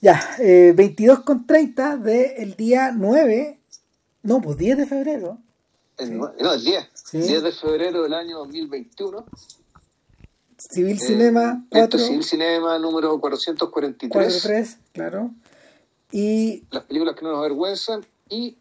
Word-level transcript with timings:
Ya, 0.00 0.20
eh, 0.38 0.72
22 0.76 1.20
con 1.20 1.46
30 1.46 1.96
del 1.96 2.54
día 2.54 2.92
9, 2.94 3.58
no, 4.22 4.40
pues 4.40 4.56
10 4.56 4.76
de 4.78 4.86
febrero. 4.86 5.38
El, 5.96 6.18
No, 6.18 6.32
el 6.38 6.64
10. 6.64 6.88
10 7.12 7.42
de 7.42 7.52
febrero 7.52 8.02
del 8.02 8.14
año 8.14 8.38
2021. 8.38 9.24
Civil 10.58 10.96
Eh, 10.96 10.98
Cinema 10.98 11.64
Esto 11.70 11.96
4, 11.96 11.98
es 12.00 12.06
Civil 12.06 12.24
Cinema 12.24 12.78
número 12.78 13.18
443. 13.20 14.42
43, 14.42 14.78
claro. 14.92 15.30
Y 16.12 16.64
Las 16.70 16.84
películas 16.84 17.14
que 17.14 17.22
no 17.22 17.30
nos 17.30 17.38
avergüenzan. 17.40 18.04
Y 18.28 18.56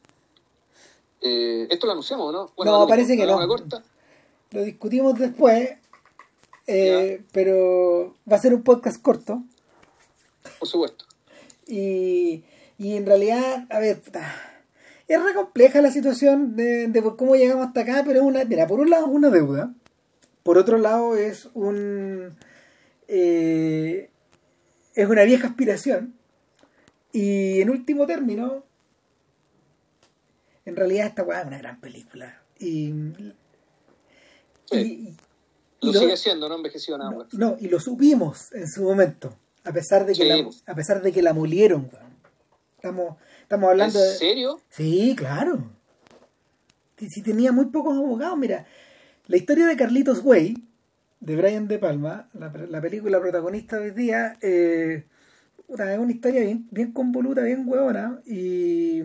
eh, 1.22 1.68
esto 1.70 1.88
lo 1.88 1.94
anunciamos, 1.94 2.32
¿no? 2.34 2.52
No, 2.64 2.82
lo 2.82 2.88
parece 2.88 3.18
que 3.18 3.26
no. 3.26 3.48
corta. 3.48 3.84
lo 4.52 4.62
discutimos 4.64 5.18
después, 5.18 5.70
eh, 6.68 7.24
pero 7.32 8.16
va 8.32 8.36
a 8.38 8.42
ser 8.42 8.54
un 8.54 8.64
podcast 8.64 9.02
corto. 9.02 9.42
Por 10.60 10.68
supuesto. 10.68 11.05
Y, 11.68 12.44
y 12.78 12.96
en 12.96 13.06
realidad, 13.06 13.66
a 13.70 13.80
ver, 13.80 14.02
es 15.08 15.24
re 15.24 15.34
compleja 15.34 15.82
la 15.82 15.92
situación 15.92 16.56
de, 16.56 16.88
de 16.88 17.02
por 17.02 17.16
cómo 17.18 17.36
llegamos 17.36 17.68
hasta 17.68 17.82
acá, 17.82 18.04
pero 18.06 18.20
es 18.20 18.26
una, 18.26 18.44
mira, 18.46 18.68
por 18.68 18.80
un 18.80 18.90
lado 18.90 19.06
es 19.08 19.12
una 19.12 19.30
deuda, 19.30 19.74
por 20.44 20.58
otro 20.58 20.78
lado 20.78 21.16
es 21.16 21.50
un 21.54 22.36
eh, 23.08 24.10
es 24.96 25.08
una 25.10 25.24
vieja 25.24 25.48
aspiración 25.48 26.14
y 27.12 27.62
en 27.62 27.70
último 27.70 28.06
término 28.08 28.64
en 30.66 30.76
realidad 30.76 31.08
esta 31.08 31.24
weá 31.24 31.42
es 31.42 31.48
una 31.48 31.58
gran 31.60 31.80
película 31.80 32.42
y, 32.60 32.94
Sí. 34.66 34.78
y- 34.78 35.18
Lo 35.86 35.92
y 35.92 35.94
lo- 35.94 36.00
sigue 36.00 36.18
siendo, 36.18 36.50
no 36.50 36.56
envejeció 36.56 36.98
nada. 36.98 37.12
no, 37.12 37.28
no, 37.34 37.58
y 37.60 37.68
lo 37.68 37.80
supimos 37.80 38.52
en 38.54 38.68
su 38.68 38.84
momento, 38.84 39.38
a 39.66 39.74
pesar 39.74 40.06
de 40.06 40.14
que, 40.14 40.24
Sí, 40.24 40.30
la, 40.30 40.72
a 40.72 40.76
pesar 40.76 41.02
de 41.02 41.12
que 41.12 41.22
la 41.22 41.34
molieron. 41.34 41.90
Estamos, 42.78 43.18
estamos 43.42 43.70
hablando 43.70 44.00
¿En 44.00 44.06
de... 44.06 44.18
serio? 44.18 44.62
Sí, 44.70 45.16
claro. 45.18 45.72
Si, 46.98 47.22
tenía 47.22 47.52
muy 47.52 47.66
pocos 47.66 47.98
abogados, 47.98 48.38
mira, 48.38 48.66
la 49.28 49.38
historia 49.38 49.66
de 49.66 49.76
Carlitos 49.76 50.22
Way, 50.24 50.64
de 51.20 51.36
Brian 51.36 51.68
De 51.68 51.80
Palma, 51.80 52.30
la, 52.34 52.54
la 52.70 52.82
película 52.82 53.20
protagonista 53.20 53.78
de 53.78 53.90
hoy 53.90 53.92
día, 53.92 54.38
eh, 54.42 55.06
es 55.68 56.00
una 56.00 56.12
historia 56.12 56.42
bien, 56.42 56.68
bien 56.72 56.92
convoluta, 56.92 57.42
bien 57.42 57.64
huevona 57.68 58.22
y, 58.26 59.02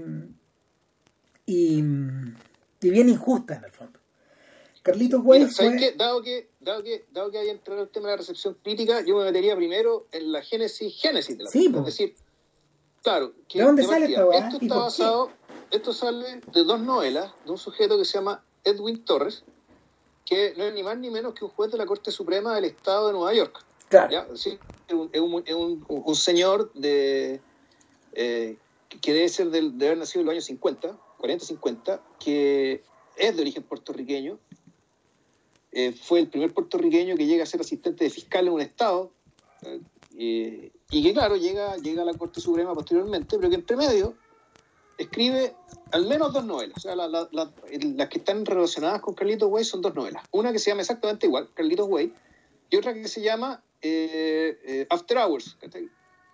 y, 1.46 1.82
y 2.82 2.90
bien 2.90 3.08
injusta 3.08 3.56
en 3.56 3.64
el 3.64 3.72
fondo. 3.72 3.98
Carlitos 4.82 5.22
Way 5.24 5.40
Mira, 5.40 5.52
¿sabes 5.52 5.80
fue... 5.80 5.94
Dado 5.96 6.22
que, 6.22 6.49
dado 6.60 6.82
que, 6.82 7.04
dado 7.12 7.30
que 7.30 7.38
hay 7.38 7.48
entrado 7.48 7.82
el 7.82 7.88
tema 7.88 8.08
de 8.08 8.12
la 8.12 8.16
recepción 8.18 8.56
crítica, 8.62 9.00
yo 9.02 9.16
me 9.16 9.24
metería 9.24 9.56
primero 9.56 10.06
en 10.12 10.30
la 10.32 10.42
génesis, 10.42 10.94
génesis 11.00 11.36
de 11.38 11.44
la 11.44 11.50
Sí. 11.50 11.66
Es 11.74 11.84
decir, 11.84 12.14
claro, 13.02 13.32
que 13.48 13.58
¿De 13.58 13.64
dónde 13.64 13.82
de 13.82 13.88
sale? 13.88 14.04
Esto 14.06 14.30
¿Y 14.32 14.36
está 14.36 14.58
qué? 14.58 14.66
basado, 14.68 15.30
esto 15.70 15.92
sale 15.92 16.40
de 16.52 16.64
dos 16.64 16.80
novelas 16.80 17.32
de 17.44 17.50
un 17.52 17.58
sujeto 17.58 17.96
que 17.98 18.04
se 18.04 18.18
llama 18.18 18.44
Edwin 18.64 19.04
Torres, 19.04 19.42
que 20.26 20.54
no 20.56 20.64
es 20.64 20.74
ni 20.74 20.82
más 20.82 20.98
ni 20.98 21.10
menos 21.10 21.34
que 21.34 21.44
un 21.44 21.50
juez 21.50 21.72
de 21.72 21.78
la 21.78 21.86
Corte 21.86 22.10
Suprema 22.10 22.54
del 22.54 22.64
Estado 22.66 23.08
de 23.08 23.12
Nueva 23.14 23.32
York. 23.34 23.64
Claro. 23.88 24.10
¿ya? 24.12 24.28
Sí, 24.34 24.58
es 24.86 24.94
un, 24.94 25.10
es 25.12 25.20
un- 25.20 25.42
es 25.46 25.54
un- 25.54 25.84
un 25.88 26.14
señor 26.14 26.72
de 26.74 27.40
eh, 28.12 28.56
que 29.00 29.12
debe 29.12 29.28
ser 29.28 29.50
del, 29.50 29.78
de 29.78 29.86
haber 29.86 29.98
nacido 29.98 30.20
en 30.20 30.26
los 30.26 30.32
años 30.32 30.44
50, 30.44 30.96
40-50, 31.18 32.00
que 32.18 32.82
es 33.16 33.36
de 33.36 33.42
origen 33.42 33.62
puertorriqueño. 33.62 34.38
Eh, 35.72 35.92
fue 35.92 36.20
el 36.20 36.28
primer 36.28 36.52
puertorriqueño 36.52 37.16
que 37.16 37.26
llega 37.26 37.44
a 37.44 37.46
ser 37.46 37.60
asistente 37.60 38.04
de 38.04 38.10
fiscal 38.10 38.46
en 38.46 38.52
un 38.52 38.60
estado. 38.60 39.12
eh, 40.18 40.72
y 40.90 41.02
que, 41.02 41.12
claro, 41.12 41.36
llega, 41.36 41.76
llega 41.76 42.02
a 42.02 42.04
la 42.04 42.14
Corte 42.14 42.40
Suprema 42.40 42.74
posteriormente, 42.74 43.36
pero 43.36 43.48
que 43.48 43.54
entre 43.54 43.76
medio 43.76 44.14
escribe 44.98 45.54
al 45.92 46.06
menos 46.06 46.32
dos 46.32 46.44
novelas. 46.44 46.76
O 46.78 46.80
sea, 46.80 46.96
la- 46.96 47.08
la- 47.08 47.28
la- 47.32 47.52
el- 47.70 47.96
las 47.96 48.08
que 48.08 48.18
están 48.18 48.44
relacionadas 48.44 49.00
con 49.00 49.14
Carlitos 49.14 49.48
Way 49.50 49.64
son 49.64 49.80
dos 49.82 49.94
novelas. 49.94 50.22
Una 50.32 50.52
que 50.52 50.58
se 50.58 50.70
llama 50.70 50.82
exactamente 50.82 51.26
igual, 51.26 51.48
Carlitos 51.54 51.88
Way, 51.88 52.12
y 52.70 52.76
otra 52.76 52.92
que 52.94 53.08
se 53.08 53.22
llama 53.22 53.62
eh, 53.82 54.86
After 54.90 55.16
Hours, 55.18 55.56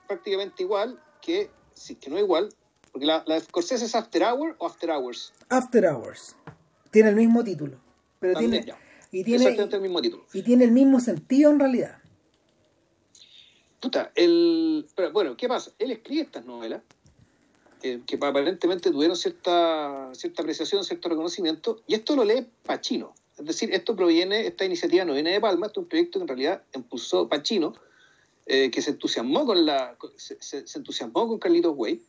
prácticamente 0.09 0.65
igual 0.65 1.00
que, 1.22 1.49
sí, 1.75 1.94
que 1.94 2.11
no 2.11 2.19
igual, 2.19 2.49
porque 2.91 3.06
la, 3.06 3.22
la 3.27 3.34
de 3.37 3.41
Scorsese 3.43 3.84
es 3.84 3.94
After 3.94 4.22
Hour 4.25 4.56
o 4.59 4.66
After 4.66 4.91
Hours. 4.91 5.32
After 5.49 5.84
Hours. 5.87 6.34
Tiene 6.91 7.11
el 7.11 7.15
mismo 7.16 7.44
título. 7.44 7.78
Pero 8.19 8.32
También, 8.34 8.65
tiene, 8.65 8.66
ya. 8.66 8.78
Y, 9.12 9.25
tiene, 9.25 9.44
Exactamente 9.44 9.77
el 9.77 9.83
mismo 9.83 10.03
título. 10.03 10.25
y 10.33 10.43
tiene 10.43 10.65
el 10.65 10.72
mismo 10.72 11.00
sentido 11.00 11.50
en 11.50 11.59
realidad. 11.61 11.99
Puta, 13.81 14.11
el... 14.15 14.87
pero, 14.97 15.12
bueno, 15.12 15.37
¿qué 15.37 15.49
pasa? 15.49 15.71
Él 15.78 15.91
escribe 15.91 16.22
estas 16.22 16.44
novelas 16.44 16.83
eh, 17.83 18.00
que 18.06 18.17
aparentemente 18.17 18.91
tuvieron 18.91 19.17
cierta, 19.17 20.11
cierta 20.15 20.43
apreciación, 20.43 20.83
cierto 20.84 21.09
reconocimiento, 21.09 21.83
y 21.87 21.94
esto 21.94 22.17
lo 22.17 22.25
lee 22.25 22.47
Pacino. 22.65 23.15
Es 23.39 23.44
decir, 23.44 23.72
esto 23.75 23.94
proviene, 23.94 24.47
esta 24.47 24.65
iniciativa 24.65 25.05
no 25.05 25.12
viene 25.12 25.33
de 25.33 25.41
Palma, 25.41 25.67
esto 25.67 25.81
es 25.81 25.84
un 25.84 25.88
proyecto 25.88 26.19
que 26.19 26.23
en 26.23 26.28
realidad 26.28 26.62
impulsó 26.75 27.28
Pacino, 27.28 27.75
eh, 28.47 28.71
que 28.71 28.81
se 28.81 28.91
entusiasmó 28.93 29.44
con 29.44 29.67
la 29.67 29.94
con- 29.99 30.12
se, 30.17 30.41
se- 30.41 30.67
se 30.67 30.78
entusiasmó 30.78 31.28
con 31.28 31.38
Carlitos 31.38 31.75
Way, 31.77 32.00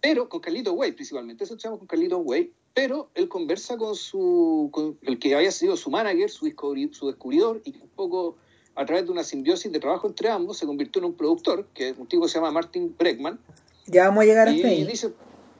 pero 0.00 0.28
con 0.28 0.40
Carlitos 0.40 0.72
Way 0.74 0.92
principalmente, 0.92 1.44
se 1.44 1.52
entusiasmó 1.54 1.78
con 1.78 1.88
Carlitos 1.88 2.20
Way, 2.24 2.52
pero 2.74 3.10
él 3.14 3.28
conversa 3.28 3.76
con 3.76 3.94
su 3.96 4.68
con 4.72 4.98
el 5.02 5.18
que 5.18 5.34
había 5.34 5.50
sido 5.50 5.76
su 5.76 5.90
manager, 5.90 6.30
su, 6.30 6.46
su 6.92 7.06
descubridor, 7.08 7.60
y 7.64 7.72
que 7.72 7.82
un 7.82 7.88
poco 7.90 8.36
a 8.76 8.86
través 8.86 9.04
de 9.06 9.10
una 9.12 9.24
simbiosis 9.24 9.70
de 9.70 9.80
trabajo 9.80 10.06
entre 10.06 10.28
ambos 10.30 10.56
se 10.58 10.66
convirtió 10.66 11.00
en 11.00 11.06
un 11.06 11.14
productor, 11.14 11.66
que 11.74 11.90
es 11.90 11.98
un 11.98 12.06
tipo 12.06 12.22
que 12.22 12.28
se 12.28 12.36
llama 12.38 12.52
Martin 12.52 12.94
Bregman, 12.98 13.38
Ya 13.86 14.04
vamos 14.06 14.22
a 14.22 14.26
llegar 14.26 14.48
y 14.48 14.56
hasta 14.56 14.68
ahí. 14.68 14.84
dice, 14.84 15.12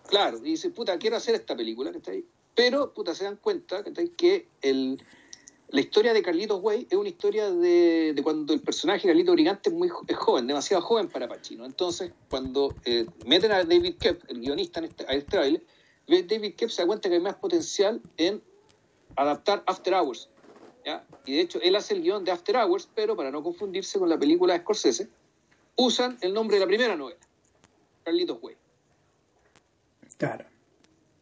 claro, 0.08 0.38
y 0.38 0.50
dice, 0.52 0.70
puta, 0.70 0.96
quiero 0.98 1.16
hacer 1.16 1.34
esta 1.34 1.56
película, 1.56 1.92
¿cachai? 1.92 2.24
Pero, 2.54 2.92
puta, 2.92 3.14
se 3.14 3.24
dan 3.24 3.36
cuenta 3.36 3.82
¿cachai? 3.82 4.08
que 4.10 4.46
el, 4.62 5.02
la 5.68 5.80
historia 5.80 6.12
de 6.12 6.22
Carlitos 6.22 6.60
Way 6.62 6.86
es 6.90 6.96
una 6.96 7.08
historia 7.08 7.50
de, 7.50 8.12
de 8.14 8.22
cuando 8.22 8.52
el 8.54 8.60
personaje 8.60 9.06
Carlitos 9.08 9.34
Brigante 9.34 9.70
es 9.70 9.74
muy 9.74 9.88
es 10.06 10.16
joven, 10.16 10.46
demasiado 10.46 10.82
joven 10.82 11.08
para 11.08 11.28
Pacino. 11.28 11.64
Entonces, 11.66 12.12
cuando 12.30 12.74
eh, 12.84 13.06
meten 13.26 13.52
a 13.52 13.64
David 13.64 13.96
Kep, 13.98 14.22
el 14.30 14.40
guionista 14.40 14.78
en 14.80 14.86
este, 14.86 15.04
a 15.06 15.12
este 15.12 15.38
ve- 15.38 15.62
David 16.10 16.54
Kep 16.56 16.70
se 16.70 16.82
da 16.82 16.86
cuenta 16.86 17.08
que 17.08 17.16
hay 17.16 17.20
más 17.20 17.36
potencial 17.36 18.00
en 18.16 18.42
adaptar 19.16 19.62
After 19.66 19.94
Hours. 19.94 20.28
¿ya? 20.84 21.04
Y 21.26 21.34
de 21.34 21.40
hecho, 21.40 21.60
él 21.62 21.76
hace 21.76 21.94
el 21.94 22.02
guion 22.02 22.24
de 22.24 22.32
After 22.32 22.56
Hours, 22.56 22.88
pero 22.94 23.16
para 23.16 23.30
no 23.30 23.42
confundirse 23.42 23.98
con 23.98 24.08
la 24.08 24.18
película 24.18 24.54
de 24.54 24.60
Scorsese, 24.60 25.08
usan 25.76 26.18
el 26.20 26.34
nombre 26.34 26.56
de 26.56 26.60
la 26.60 26.66
primera 26.66 26.96
novela, 26.96 27.20
Carlitos 28.04 28.38
Way. 28.42 28.56
Claro. 30.16 30.44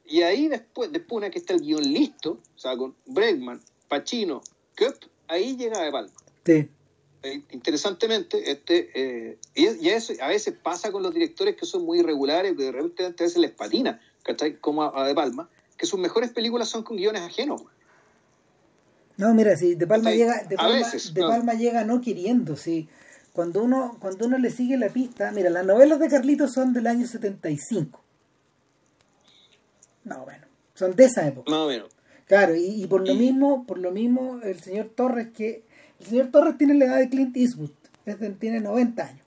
Y 0.04 0.22
ahí 0.22 0.48
después, 0.48 0.90
después 0.90 1.18
una 1.18 1.30
que 1.30 1.38
está 1.38 1.52
el 1.52 1.60
guion 1.60 1.82
listo, 1.82 2.38
o 2.56 2.58
sea, 2.58 2.76
con 2.76 2.96
Bregman, 3.06 3.60
Pacino, 3.88 4.42
Köp, 4.74 4.96
ahí 5.28 5.56
llega 5.56 5.82
De 5.82 5.92
Palma. 5.92 6.12
Sí. 6.44 6.68
Eh, 7.22 7.42
interesantemente, 7.50 8.50
este, 8.50 8.90
eh, 8.94 9.38
y, 9.54 9.86
y 9.86 9.88
eso 9.90 10.12
a 10.20 10.28
veces 10.28 10.54
pasa 10.62 10.92
con 10.92 11.02
los 11.02 11.12
directores 11.12 11.56
que 11.56 11.66
son 11.66 11.84
muy 11.84 11.98
irregulares, 11.98 12.56
que 12.56 12.62
de 12.62 12.72
repente 12.72 13.04
a 13.04 13.26
veces 13.26 13.38
les 13.38 13.50
patina, 13.50 14.00
¿cachai? 14.28 14.56
Como 14.58 14.82
a, 14.82 14.92
a 15.02 15.06
De 15.06 15.14
Palma, 15.14 15.48
que 15.76 15.86
sus 15.86 15.98
mejores 15.98 16.30
películas 16.30 16.68
son 16.68 16.82
con 16.82 16.96
guiones 16.96 17.22
ajenos. 17.22 17.62
No, 19.16 19.34
mira, 19.34 19.56
si 19.56 19.74
De 19.74 19.86
Palma 19.86 20.10
Sí, 20.10 20.16
llega, 20.18 20.42
De 20.44 20.56
Palma, 20.56 20.76
veces, 20.76 21.12
De 21.14 21.20
no. 21.22 21.28
Palma 21.28 21.54
llega 21.54 21.84
no 21.84 22.00
queriendo, 22.00 22.56
sí. 22.56 22.88
Cuando 23.32 23.62
uno, 23.62 23.96
cuando 24.00 24.26
uno 24.26 24.38
le 24.38 24.50
sigue 24.50 24.76
la 24.76 24.88
pista, 24.90 25.30
mira, 25.32 25.48
las 25.50 25.64
novelas 25.64 25.98
de 25.98 26.08
Carlitos 26.08 26.52
son 26.52 26.72
del 26.72 26.86
año 26.86 27.06
75. 27.06 28.00
No, 30.04 30.24
bueno, 30.24 30.46
son 30.74 30.94
de 30.94 31.04
esa 31.04 31.26
época. 31.26 31.50
Más 31.50 31.60
o 31.60 31.68
menos. 31.68 31.88
Claro, 32.26 32.54
y, 32.54 32.82
y 32.82 32.86
por 32.86 33.06
lo 33.06 33.14
mismo, 33.14 33.64
por 33.66 33.78
lo 33.78 33.90
mismo, 33.90 34.38
el 34.42 34.60
señor 34.60 34.90
Torres 34.94 35.28
que 35.34 35.64
el 36.00 36.06
señor 36.06 36.26
Torres 36.30 36.58
tiene 36.58 36.74
la 36.74 36.84
edad 36.84 36.98
de 36.98 37.08
Clint 37.08 37.36
Eastwood, 37.36 37.70
es 38.04 38.20
de- 38.20 38.30
tiene 38.30 38.60
90 38.60 39.04
años. 39.06 39.24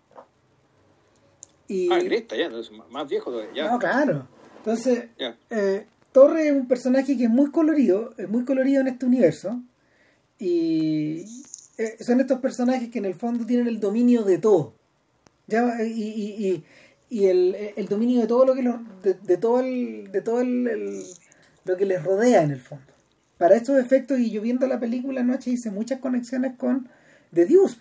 Y, 1.67 1.89
Ah, 1.91 1.99
ya, 2.35 2.49
no, 2.49 2.57
más, 2.77 2.89
más 2.91 3.07
viejo 3.09 3.31
todavía. 3.31 3.53
Ya, 3.65 3.71
no, 3.71 3.79
claro. 3.79 4.27
Entonces, 4.61 5.05
eh, 5.49 5.85
Torres 6.11 6.45
es 6.47 6.51
un 6.53 6.67
personaje 6.67 7.17
que 7.17 7.23
es 7.25 7.29
muy 7.29 7.51
colorido, 7.51 8.13
es 8.17 8.29
muy 8.29 8.45
colorido 8.45 8.81
en 8.81 8.87
este 8.87 9.05
universo. 9.05 9.61
Y 10.39 11.25
eh, 11.77 11.97
son 12.03 12.19
estos 12.19 12.39
personajes 12.39 12.89
que 12.89 12.99
en 12.99 13.05
el 13.05 13.15
fondo 13.15 13.45
tienen 13.45 13.67
el 13.67 13.79
dominio 13.79 14.23
de 14.23 14.37
todo. 14.37 14.73
Ya, 15.47 15.83
y, 15.83 15.91
y, 15.91 16.47
y, 16.47 16.63
y 17.09 17.25
el, 17.27 17.55
el 17.75 17.87
dominio 17.87 18.21
de 18.21 18.27
todo 18.27 18.45
lo 18.45 18.53
que 18.55 18.61
los, 18.63 18.75
de, 19.03 19.15
de 19.15 19.37
todo 19.37 19.59
el, 19.59 20.11
de 20.11 20.21
todo 20.21 20.41
el, 20.41 20.67
el- 20.67 21.03
lo 21.65 21.77
que 21.77 21.85
les 21.85 22.03
rodea 22.03 22.41
en 22.41 22.51
el 22.51 22.59
fondo. 22.59 22.85
Para 23.37 23.55
estos 23.55 23.77
efectos, 23.79 24.19
y 24.19 24.31
yo 24.31 24.41
viendo 24.41 24.65
la 24.67 24.79
película 24.79 25.21
anoche 25.21 25.51
hice 25.51 25.69
muchas 25.71 25.99
conexiones 25.99 26.55
con 26.57 26.87
The 27.33 27.45
Deuce. 27.45 27.77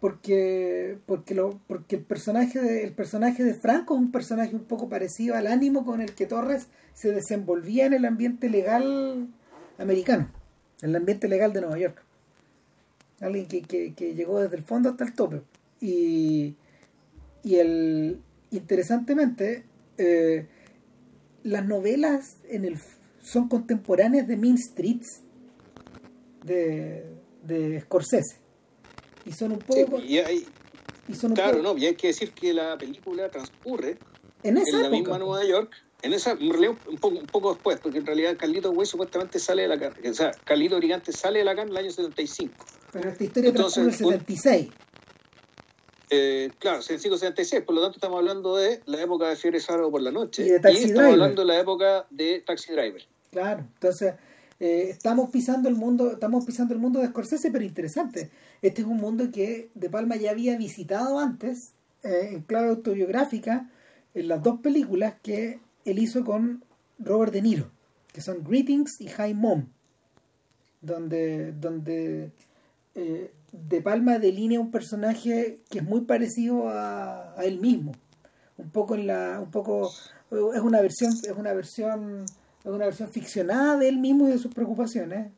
Porque, 0.00 0.98
porque, 1.06 1.34
lo, 1.34 1.60
porque 1.66 1.96
el, 1.96 2.02
personaje 2.02 2.60
de, 2.60 2.84
el 2.84 2.92
personaje 2.92 3.42
de 3.42 3.54
Franco 3.54 3.94
es 3.94 4.00
un 4.00 4.12
personaje 4.12 4.54
un 4.54 4.64
poco 4.64 4.88
parecido 4.88 5.34
al 5.34 5.48
ánimo 5.48 5.84
con 5.84 6.00
el 6.00 6.14
que 6.14 6.26
Torres 6.26 6.68
se 6.94 7.10
desenvolvía 7.12 7.86
en 7.86 7.94
el 7.94 8.04
ambiente 8.04 8.48
legal 8.48 9.26
americano, 9.76 10.30
en 10.82 10.90
el 10.90 10.96
ambiente 10.96 11.28
legal 11.28 11.52
de 11.52 11.62
Nueva 11.62 11.78
York. 11.78 12.02
Alguien 13.20 13.46
que, 13.46 13.62
que, 13.62 13.94
que 13.94 14.14
llegó 14.14 14.40
desde 14.40 14.56
el 14.56 14.62
fondo 14.62 14.90
hasta 14.90 15.04
el 15.04 15.14
tope. 15.14 15.42
Y, 15.80 16.54
y 17.42 17.56
el 17.56 18.20
interesantemente 18.50 19.64
eh, 19.98 20.46
las 21.42 21.66
novelas 21.66 22.36
en 22.48 22.64
el 22.64 22.78
son 23.20 23.48
contemporáneas 23.48 24.26
de 24.26 24.36
Mean 24.36 24.58
Streets 24.58 25.22
de, 26.44 27.04
de 27.42 27.80
Scorsese 27.82 28.47
y 29.28 29.32
son 29.32 29.52
un 29.52 29.58
poco 29.58 30.00
y 30.00 30.18
hay, 30.18 30.46
y 31.06 31.14
son 31.14 31.34
claro 31.34 31.62
no 31.62 31.76
y 31.76 31.86
hay 31.86 31.94
que 31.94 32.08
decir 32.08 32.32
que 32.32 32.52
la 32.52 32.78
película 32.78 33.30
transcurre 33.30 33.98
en, 34.42 34.56
esa 34.56 34.78
la 34.78 34.88
misma 34.88 35.18
Nueva 35.18 35.44
York 35.44 35.72
en 36.02 36.14
esa 36.14 36.32
en 36.32 36.68
un 36.68 36.96
poco, 36.98 37.18
un 37.18 37.26
poco 37.26 37.54
después 37.54 37.78
porque 37.80 37.98
en 37.98 38.06
realidad 38.06 38.36
Carlito 38.38 38.72
Güey 38.72 38.86
supuestamente 38.86 39.38
sale 39.38 39.62
de 39.62 39.68
la 39.68 39.78
cárcel 39.78 40.10
o 40.10 40.14
sea 40.14 40.30
Carlito 40.44 40.76
Brigante 40.76 41.12
sale 41.12 41.40
de 41.40 41.44
la 41.44 41.54
cárcel 41.54 41.72
en 41.72 41.78
el 41.78 41.84
año 41.84 41.92
75 41.92 42.54
pero 42.92 43.10
esta 43.10 43.24
historia 43.24 43.52
transcurre 43.52 43.82
en 43.82 43.90
el 43.90 43.96
76 43.96 44.68
eh, 46.10 46.50
claro, 46.58 46.80
75-76, 46.80 47.66
por 47.66 47.74
lo 47.74 47.82
tanto 47.82 47.96
estamos 47.96 48.18
hablando 48.18 48.56
de 48.56 48.80
la 48.86 49.02
época 49.02 49.28
de 49.28 49.36
Fiebre 49.36 49.60
Sábado 49.60 49.90
por 49.90 50.00
la 50.00 50.10
noche. 50.10 50.46
Y, 50.46 50.48
de 50.48 50.58
Taxi 50.58 50.84
estamos 50.84 51.12
hablando 51.12 51.42
de 51.42 51.48
la 51.48 51.60
época 51.60 52.06
de 52.08 52.42
Taxi 52.46 52.72
Driver. 52.72 53.02
Claro, 53.30 53.66
entonces 53.74 54.14
eh, 54.60 54.86
estamos 54.90 55.30
pisando 55.30 55.68
el 55.68 55.74
mundo, 55.74 56.12
estamos 56.12 56.44
pisando 56.44 56.74
el 56.74 56.80
mundo 56.80 57.00
de 57.00 57.08
Scorsese, 57.08 57.50
pero 57.50 57.64
interesante. 57.64 58.30
Este 58.62 58.82
es 58.82 58.88
un 58.88 58.96
mundo 58.96 59.30
que 59.30 59.70
De 59.74 59.88
Palma 59.88 60.16
ya 60.16 60.30
había 60.30 60.56
visitado 60.56 61.18
antes, 61.18 61.74
eh, 62.02 62.30
en 62.32 62.42
clave 62.42 62.70
autobiográfica, 62.70 63.70
en 64.14 64.28
las 64.28 64.42
dos 64.42 64.60
películas 64.60 65.14
que 65.22 65.60
él 65.84 65.98
hizo 65.98 66.24
con 66.24 66.64
Robert 66.98 67.32
De 67.32 67.42
Niro, 67.42 67.70
que 68.12 68.20
son 68.20 68.42
Greetings 68.42 69.00
y 69.00 69.08
High 69.08 69.34
Mom, 69.34 69.66
donde, 70.80 71.52
donde 71.52 72.32
eh, 72.94 73.32
De 73.52 73.80
Palma 73.80 74.18
delinea 74.18 74.60
un 74.60 74.70
personaje 74.70 75.58
que 75.70 75.78
es 75.78 75.84
muy 75.84 76.02
parecido 76.02 76.68
a, 76.68 77.38
a, 77.38 77.44
él 77.44 77.60
mismo. 77.60 77.92
Un 78.56 78.70
poco 78.70 78.96
en 78.96 79.06
la. 79.06 79.40
un 79.40 79.50
poco. 79.50 79.90
es 80.30 80.60
una 80.60 80.80
versión. 80.80 81.12
es 81.12 81.34
una 81.36 81.52
versión. 81.52 82.24
es 82.60 82.70
una 82.70 82.86
versión 82.86 83.08
ficcionada 83.10 83.76
de 83.76 83.88
él 83.88 83.98
mismo 83.98 84.28
y 84.28 84.32
de 84.32 84.38
sus 84.38 84.52
preocupaciones. 84.52 85.30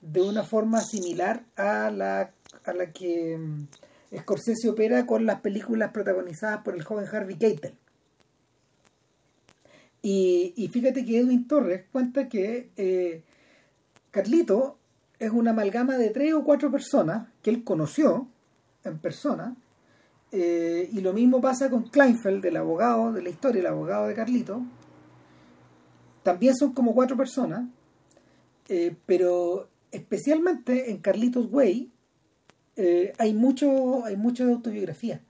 De 0.00 0.22
una 0.22 0.44
forma 0.44 0.80
similar 0.80 1.44
a 1.56 1.90
la, 1.90 2.30
a 2.68 2.74
la 2.74 2.92
que 2.92 3.36
mm, 3.36 4.18
Scorsese 4.18 4.68
opera 4.68 5.06
con 5.06 5.26
las 5.26 5.40
películas 5.40 5.92
protagonizadas 5.92 6.62
por 6.62 6.74
el 6.74 6.84
joven 6.84 7.06
Harvey 7.10 7.36
Keitel. 7.36 7.74
Y, 10.00 10.70
fíjate 10.72 11.04
que 11.04 11.18
Edwin 11.18 11.46
Torres 11.46 11.84
cuenta 11.92 12.28
que 12.28 12.70
eh, 12.76 13.22
Carlito 14.10 14.78
es 15.18 15.30
una 15.30 15.50
amalgama 15.50 15.98
de 15.98 16.10
tres 16.10 16.32
o 16.34 16.44
cuatro 16.44 16.70
personas 16.70 17.28
que 17.42 17.50
él 17.50 17.64
conoció 17.64 18.28
en 18.84 18.98
persona. 18.98 19.56
Eh, 20.30 20.88
y 20.92 21.00
lo 21.00 21.12
mismo 21.12 21.40
pasa 21.40 21.68
con 21.68 21.84
Kleinfeld, 21.88 22.44
el 22.44 22.56
abogado 22.56 23.12
de 23.12 23.22
la 23.22 23.28
historia, 23.28 23.60
el 23.60 23.66
abogado 23.66 24.06
de 24.06 24.14
Carlito. 24.14 24.62
También 26.22 26.54
son 26.54 26.72
como 26.72 26.94
cuatro 26.94 27.16
personas, 27.16 27.66
eh, 28.68 28.94
pero 29.04 29.68
especialmente 29.90 30.90
en 30.90 30.98
Carlitos 30.98 31.48
Way 31.50 31.90
eh, 32.80 33.12
hay 33.18 33.34
mucho 33.34 34.04
hay 34.04 34.16
mucho 34.16 34.46
de 34.46 34.52
autobiografía, 34.52 35.20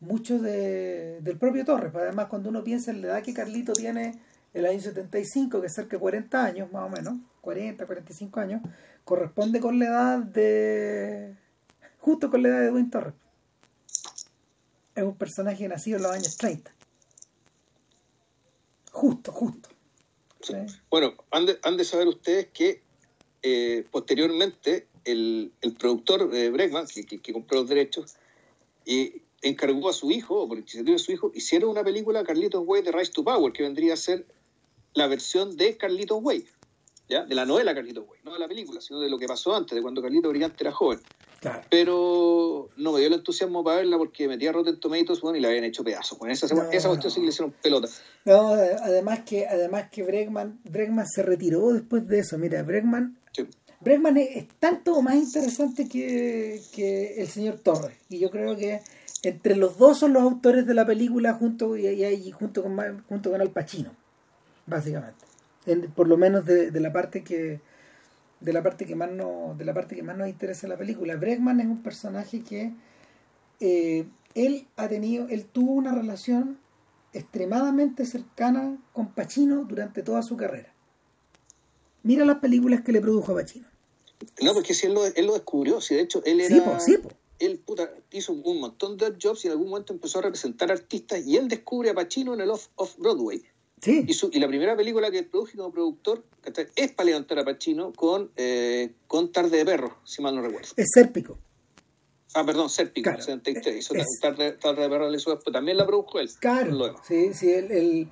mucho 0.00 0.40
de, 0.40 1.20
del 1.20 1.38
propio 1.38 1.64
Torres. 1.64 1.94
Además, 1.94 2.26
cuando 2.26 2.48
uno 2.48 2.64
piensa 2.64 2.90
en 2.90 3.02
la 3.02 3.06
edad 3.06 3.22
que 3.22 3.32
Carlito 3.32 3.72
tiene, 3.72 4.18
el 4.52 4.66
año 4.66 4.80
75, 4.80 5.60
que 5.60 5.68
es 5.68 5.74
cerca 5.74 5.96
de 5.96 6.00
40 6.00 6.44
años 6.44 6.72
más 6.72 6.82
o 6.82 6.88
menos, 6.88 7.14
40, 7.42 7.86
45 7.86 8.40
años, 8.40 8.62
corresponde 9.04 9.60
con 9.60 9.78
la 9.78 9.84
edad 9.86 10.18
de. 10.18 11.36
justo 12.00 12.32
con 12.32 12.42
la 12.42 12.48
edad 12.48 12.60
de 12.62 12.66
Edwin 12.66 12.90
Torres. 12.90 13.14
Es 14.96 15.04
un 15.04 15.16
personaje 15.16 15.68
nacido 15.68 15.98
en 15.98 16.02
los 16.02 16.12
años 16.12 16.36
30. 16.36 16.74
Justo, 18.90 19.30
justo. 19.30 19.68
Bueno, 20.90 21.14
han 21.30 21.76
de, 21.76 21.84
saber 21.84 22.08
ustedes 22.08 22.48
que 22.48 22.82
eh, 23.42 23.86
posteriormente 23.90 24.88
el, 25.06 25.52
productor 25.78 26.30
eh, 26.34 26.50
Bregman, 26.50 26.86
que, 26.86 27.32
compró 27.32 27.60
los 27.60 27.68
derechos, 27.68 28.16
y 28.84 29.22
encargó 29.42 29.88
a 29.88 29.92
su 29.92 30.10
hijo, 30.10 30.42
o 30.42 30.48
por 30.48 30.58
iniciativa 30.58 30.92
de 30.92 30.98
su 30.98 31.12
hijo, 31.12 31.32
hicieron 31.34 31.70
una 31.70 31.84
película 31.84 32.24
Carlitos 32.24 32.62
Way 32.66 32.82
de 32.82 32.92
Rise 32.92 33.12
to 33.12 33.24
Power, 33.24 33.52
que 33.52 33.62
vendría 33.62 33.94
a 33.94 33.96
ser 33.96 34.26
la 34.94 35.06
versión 35.06 35.56
de 35.56 35.76
Carlitos 35.76 36.18
Way. 36.22 36.46
¿ya? 37.08 37.24
de 37.24 37.34
la 37.34 37.44
novela 37.44 37.74
Carlito 37.74 38.04
Güey, 38.04 38.20
no 38.24 38.32
de 38.32 38.38
la 38.38 38.48
película, 38.48 38.80
sino 38.80 39.00
de 39.00 39.08
lo 39.08 39.18
que 39.18 39.26
pasó 39.26 39.54
antes, 39.54 39.74
de 39.74 39.82
cuando 39.82 40.02
Carlito 40.02 40.28
Brillante 40.28 40.56
era 40.60 40.72
joven. 40.72 41.00
Pero 41.70 42.70
no 42.76 42.92
me 42.92 42.98
dio 42.98 43.06
el 43.06 43.14
entusiasmo 43.14 43.62
para 43.62 43.76
verla 43.76 43.98
porque 43.98 44.26
metía 44.26 44.50
Rotten 44.50 44.80
Tomatoes 44.80 45.20
bueno, 45.20 45.38
y 45.38 45.40
la 45.40 45.48
habían 45.48 45.64
hecho 45.64 45.84
pedazos. 45.84 46.18
Esa, 46.28 46.46
esa 46.72 46.88
cuestión 46.88 47.12
sí 47.12 47.20
que 47.20 47.26
le 47.26 47.28
hicieron 47.28 47.52
pelota. 47.62 47.88
No, 48.24 48.48
además 48.48 49.20
que, 49.24 49.46
además 49.46 49.88
que 49.90 50.02
Bregman, 50.02 50.58
Bregman 50.64 51.06
se 51.06 51.22
retiró 51.22 51.72
después 51.72 52.08
de 52.08 52.20
eso. 52.20 52.36
Mira, 52.36 52.64
Bregman, 52.64 53.18
Bregman 53.80 54.16
es, 54.16 54.48
tanto 54.58 55.00
más 55.02 55.16
interesante 55.16 55.88
que, 55.88 56.60
que 56.74 57.20
el 57.20 57.28
señor 57.28 57.58
Torres. 57.58 57.96
Y 58.08 58.18
yo 58.18 58.30
creo 58.30 58.56
que 58.56 58.80
entre 59.22 59.56
los 59.56 59.78
dos 59.78 59.98
son 59.98 60.12
los 60.12 60.22
autores 60.22 60.66
de 60.66 60.74
la 60.74 60.86
película 60.86 61.34
junto, 61.34 61.76
y, 61.76 61.86
y, 61.86 62.30
junto, 62.30 62.62
con, 62.62 63.04
junto 63.08 63.30
con 63.30 63.40
Al 63.40 63.50
Pacino, 63.50 63.90
básicamente. 64.66 65.24
Por 65.94 66.08
lo 66.08 66.16
menos 66.16 66.44
de, 66.44 66.70
la 66.80 66.92
parte 66.92 67.24
que 67.24 67.60
de 68.38 68.52
la 68.52 68.62
parte 68.62 68.84
que 68.84 68.94
más 68.94 69.10
no, 69.10 69.54
de 69.56 69.64
la 69.64 69.72
parte 69.72 69.96
que 69.96 70.02
más 70.02 70.16
nos 70.16 70.28
interesa 70.28 70.68
la 70.68 70.76
película. 70.76 71.16
Bregman 71.16 71.60
es 71.60 71.66
un 71.66 71.82
personaje 71.82 72.42
que 72.42 72.72
eh, 73.60 74.06
él 74.34 74.66
ha 74.76 74.86
tenido 74.88 75.26
él 75.28 75.46
tuvo 75.46 75.72
una 75.72 75.92
relación 75.92 76.58
extremadamente 77.12 78.04
cercana 78.04 78.76
con 78.92 79.08
Pacino 79.08 79.64
durante 79.64 80.02
toda 80.02 80.22
su 80.22 80.36
carrera 80.36 80.75
mira 82.06 82.24
las 82.24 82.38
películas 82.38 82.82
que 82.82 82.92
le 82.92 83.00
produjo 83.00 83.32
a 83.32 83.36
Pacino. 83.36 83.66
No 84.40 84.54
porque 84.54 84.72
si 84.72 84.86
él 84.86 84.94
lo, 84.94 85.04
él 85.04 85.26
lo 85.26 85.34
descubrió 85.34 85.80
si 85.80 85.94
de 85.94 86.00
hecho 86.00 86.22
él 86.24 86.40
era 86.40 86.56
él 87.38 87.58
puta, 87.58 87.90
hizo 88.12 88.32
un 88.32 88.60
montón 88.60 88.96
de 88.96 89.14
jobs 89.20 89.44
y 89.44 89.48
en 89.48 89.52
algún 89.52 89.68
momento 89.68 89.92
empezó 89.92 90.20
a 90.20 90.22
representar 90.22 90.72
artistas 90.72 91.26
y 91.26 91.36
él 91.36 91.48
descubre 91.48 91.90
a 91.90 91.94
Pacino 91.94 92.32
en 92.34 92.40
el 92.40 92.50
off, 92.50 92.68
off 92.76 92.96
Broadway. 92.96 93.42
Y, 93.84 94.40
la 94.40 94.48
primera 94.48 94.74
película 94.74 95.10
que 95.10 95.22
produjo 95.22 95.52
como 95.54 95.70
productor 95.70 96.24
es 96.76 96.92
para 96.92 97.06
levantar 97.06 97.40
a 97.40 97.44
Pacino 97.44 97.92
con, 97.92 98.30
eh, 98.36 98.94
con 99.06 99.30
Tarde 99.30 99.58
de 99.58 99.64
Perro, 99.66 99.98
si 100.04 100.22
mal 100.22 100.34
no 100.34 100.40
recuerdo. 100.40 100.68
Es 100.76 100.90
Sérpico. 100.92 101.38
Ah, 102.34 102.44
perdón, 102.44 102.70
Sérpico, 102.70 103.10
Hizo 103.10 103.94
tarde, 104.20 104.52
de 104.52 104.88
Perro 104.88 105.38
también 105.52 105.76
la 105.76 105.86
produjo 105.86 106.18
él. 106.18 106.30
Claro, 106.40 106.96
sí, 107.06 107.34
sí, 107.34 107.50
el, 107.50 108.10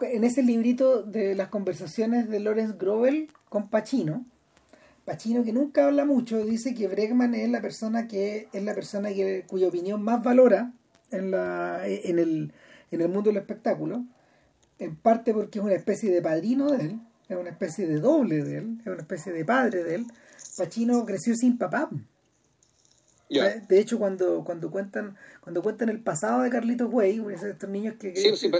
en 0.00 0.24
ese 0.24 0.42
librito 0.42 1.02
de 1.02 1.34
las 1.34 1.48
conversaciones 1.48 2.28
de 2.28 2.40
Lawrence 2.40 2.76
Grovel 2.78 3.30
con 3.48 3.68
Pacino, 3.68 4.24
Pacino 5.04 5.44
que 5.44 5.52
nunca 5.52 5.86
habla 5.86 6.04
mucho, 6.04 6.44
dice 6.44 6.74
que 6.74 6.88
Bregman 6.88 7.34
es 7.34 7.50
la 7.50 7.60
persona 7.60 8.08
que 8.08 8.48
es 8.52 8.62
la 8.62 8.74
persona 8.74 9.10
que, 9.10 9.44
cuya 9.46 9.68
opinión 9.68 10.02
más 10.02 10.22
valora 10.22 10.72
en, 11.10 11.30
la, 11.30 11.82
en, 11.86 12.18
el, 12.18 12.52
en 12.90 13.00
el 13.00 13.08
mundo 13.08 13.30
del 13.30 13.36
espectáculo 13.36 14.04
en 14.78 14.96
parte 14.96 15.32
porque 15.32 15.58
es 15.58 15.64
una 15.64 15.74
especie 15.74 16.10
de 16.10 16.22
padrino 16.22 16.70
de 16.70 16.84
él, 16.84 17.00
es 17.28 17.36
una 17.36 17.50
especie 17.50 17.86
de 17.86 18.00
doble 18.00 18.42
de 18.42 18.58
él, 18.58 18.78
es 18.80 18.86
una 18.86 19.02
especie 19.02 19.32
de 19.32 19.44
padre 19.44 19.84
de 19.84 19.94
él. 19.96 20.06
Pachino 20.56 21.04
creció 21.04 21.34
sin 21.34 21.58
papá. 21.58 21.90
De 23.28 23.80
hecho, 23.80 23.98
cuando, 23.98 24.44
cuando 24.44 24.70
cuentan 24.70 25.16
cuando 25.40 25.62
cuentan 25.62 25.88
el 25.88 26.00
pasado 26.00 26.42
de 26.42 26.50
Carlitos 26.50 26.88
Güey, 26.88 27.20
estos 27.32 27.68
niños 27.68 27.94
que... 27.98 28.14
Sí, 28.14 28.36
sí, 28.36 28.50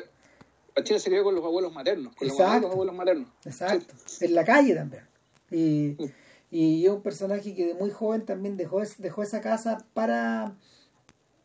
Pachino 0.74 0.98
se 0.98 1.10
crió 1.10 1.24
con 1.24 1.34
los 1.34 1.44
abuelos 1.44 1.72
maternos, 1.72 2.14
con 2.16 2.28
exacto, 2.28 2.60
los 2.60 2.72
abuelos 2.72 2.94
maternos. 2.94 3.28
Exacto, 3.44 3.94
en 4.20 4.34
la 4.34 4.44
calle 4.44 4.74
también. 4.74 5.04
Y, 5.50 5.96
y 6.50 6.84
es 6.84 6.90
un 6.90 7.02
personaje 7.02 7.54
que 7.54 7.66
de 7.66 7.74
muy 7.74 7.90
joven 7.90 8.24
también 8.24 8.56
dejó, 8.56 8.82
dejó 8.98 9.22
esa 9.22 9.40
casa 9.40 9.84
para 9.94 10.54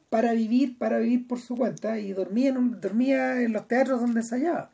para 0.10 0.34
vivir, 0.34 0.78
para 0.78 0.98
vivir 0.98 1.28
por 1.28 1.40
su 1.40 1.56
cuenta 1.56 2.00
y 2.00 2.14
dormía 2.14 2.50
en, 2.50 2.82
dormía 2.82 3.42
en 3.42 3.54
los 3.54 3.68
teatros 3.68 4.02
donde 4.02 4.22
ensayaba. 4.22 4.72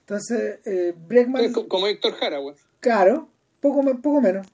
Entonces, 0.00 0.60
eh, 0.64 0.94
Bregman... 0.96 1.52
Como 1.52 1.86
Héctor 1.86 2.14
Jara, 2.14 2.38
Claro, 2.80 3.28
poco, 3.60 3.82
poco 4.00 4.20
menos. 4.20 4.46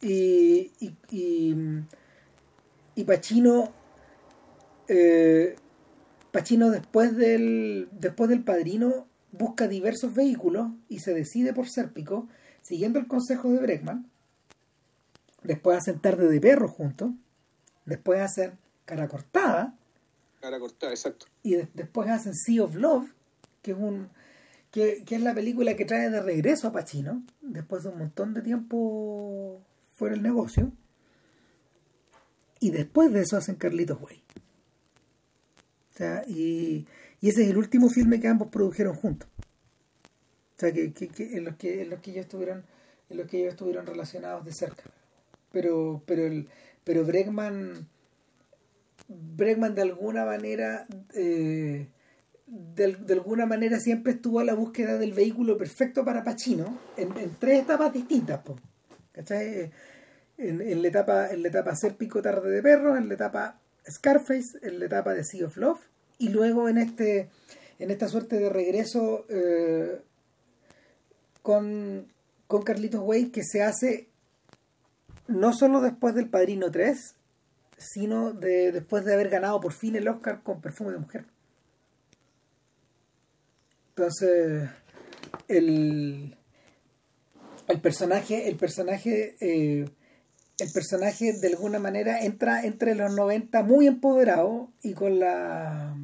Y, 0.00 0.70
y, 0.80 1.54
y, 2.94 3.04
Pacino, 3.04 3.72
eh, 4.88 5.56
Pacino 6.32 6.70
después 6.70 7.16
del, 7.16 7.88
después 7.92 8.30
del 8.30 8.44
Padrino 8.44 9.06
busca 9.32 9.68
diversos 9.68 10.14
vehículos 10.14 10.68
y 10.88 11.00
se 11.00 11.14
decide 11.14 11.52
por 11.52 11.68
Sérpico, 11.68 12.28
siguiendo 12.62 12.98
el 12.98 13.06
consejo 13.06 13.50
de 13.50 13.60
Bregman. 13.60 14.10
Después 15.42 15.78
hacen 15.78 16.00
Tarde 16.00 16.28
de 16.28 16.40
Perro 16.40 16.68
juntos. 16.68 17.12
Después 17.86 18.20
hacen 18.20 18.58
cara 18.84 19.08
cortada. 19.08 19.74
Cara 20.40 20.58
cortada, 20.58 20.92
exacto. 20.92 21.26
Y 21.42 21.56
después 21.74 22.08
hacen 22.08 22.34
Sea 22.34 22.64
of 22.64 22.74
Love, 22.74 23.10
que 23.62 23.72
es 23.72 23.78
un 23.78 24.08
que, 24.70 25.04
es 25.08 25.20
la 25.20 25.34
película 25.34 25.74
que 25.74 25.84
trae 25.84 26.10
de 26.10 26.22
regreso 26.22 26.68
a 26.68 26.72
Pacino, 26.72 27.22
después 27.40 27.82
de 27.82 27.88
un 27.88 27.98
montón 27.98 28.34
de 28.34 28.42
tiempo 28.42 29.60
fuera 29.96 30.14
del 30.14 30.22
negocio. 30.22 30.72
Y 32.60 32.70
después 32.70 33.12
de 33.12 33.22
eso 33.22 33.36
hacen 33.36 33.56
Carlitos 33.56 34.00
Way. 34.00 34.22
Y, 36.26 36.86
ese 37.22 37.42
es 37.42 37.50
el 37.50 37.58
último 37.58 37.88
filme 37.90 38.20
que 38.20 38.28
ambos 38.28 38.48
produjeron 38.48 38.94
juntos. 38.94 39.28
O 40.56 40.60
sea, 40.60 40.72
que, 40.72 40.92
en 41.18 41.44
los 41.44 41.56
que 41.56 41.82
en 41.82 41.90
los 41.90 42.00
que 42.00 42.10
ellos 42.10 42.24
estuvieron 42.24 42.64
en 43.08 43.16
los 43.16 43.26
que 43.26 43.38
ellos 43.40 43.52
estuvieron 43.52 43.86
relacionados 43.86 44.44
de 44.44 44.52
cerca. 44.52 44.84
Pero 45.52 46.02
pero 46.06 46.26
el 46.26 46.48
pero 46.84 47.04
Bregman 47.04 47.88
Bregman 49.08 49.74
de 49.74 49.82
alguna 49.82 50.24
manera 50.24 50.86
eh, 51.14 51.88
de, 52.46 52.96
de, 52.96 53.14
alguna 53.14 53.46
manera 53.46 53.78
siempre 53.78 54.12
estuvo 54.14 54.40
a 54.40 54.44
la 54.44 54.54
búsqueda 54.54 54.98
del 54.98 55.12
vehículo 55.12 55.56
perfecto 55.56 56.04
para 56.04 56.24
Pacino 56.24 56.78
en, 56.96 57.12
tres 57.38 57.62
etapas 57.62 57.92
distintas 57.92 58.40
po. 58.40 58.56
En, 59.14 60.62
en, 60.62 60.82
la 60.82 60.88
etapa 60.88 61.30
en 61.30 61.42
la 61.42 61.48
etapa 61.48 61.76
Serpico 61.76 62.22
Tarde 62.22 62.50
de 62.50 62.62
Perros 62.62 62.98
en 62.98 63.08
la 63.08 63.14
etapa 63.14 63.60
Scarface 63.88 64.58
en 64.62 64.78
la 64.78 64.86
etapa 64.86 65.14
de 65.14 65.24
Sea 65.24 65.46
of 65.46 65.56
Love 65.56 65.89
y 66.20 66.28
luego 66.28 66.68
en 66.68 66.78
este 66.78 67.28
en 67.80 67.90
esta 67.90 68.08
suerte 68.08 68.38
de 68.38 68.50
regreso 68.50 69.24
eh, 69.30 70.02
con, 71.42 72.06
con 72.46 72.62
Carlitos 72.62 73.00
Way 73.02 73.30
que 73.30 73.42
se 73.42 73.62
hace 73.62 74.08
no 75.26 75.54
solo 75.54 75.80
después 75.80 76.14
del 76.14 76.28
Padrino 76.28 76.70
3 76.70 77.14
sino 77.78 78.32
de, 78.32 78.70
después 78.70 79.06
de 79.06 79.14
haber 79.14 79.30
ganado 79.30 79.60
por 79.60 79.72
fin 79.72 79.96
el 79.96 80.06
Oscar 80.06 80.42
con 80.42 80.60
Perfume 80.60 80.92
de 80.92 80.98
Mujer. 80.98 81.24
Entonces 83.88 84.68
el 85.48 86.36
el 87.66 87.80
personaje 87.80 88.48
el 88.48 88.56
personaje 88.56 89.36
eh, 89.40 89.88
el 90.60 90.70
personaje 90.70 91.32
de 91.32 91.48
alguna 91.48 91.78
manera 91.78 92.22
entra 92.22 92.64
entre 92.64 92.94
los 92.94 93.14
90 93.14 93.62
muy 93.62 93.86
empoderado 93.86 94.68
y 94.82 94.92
con 94.92 95.18
la 95.18 95.96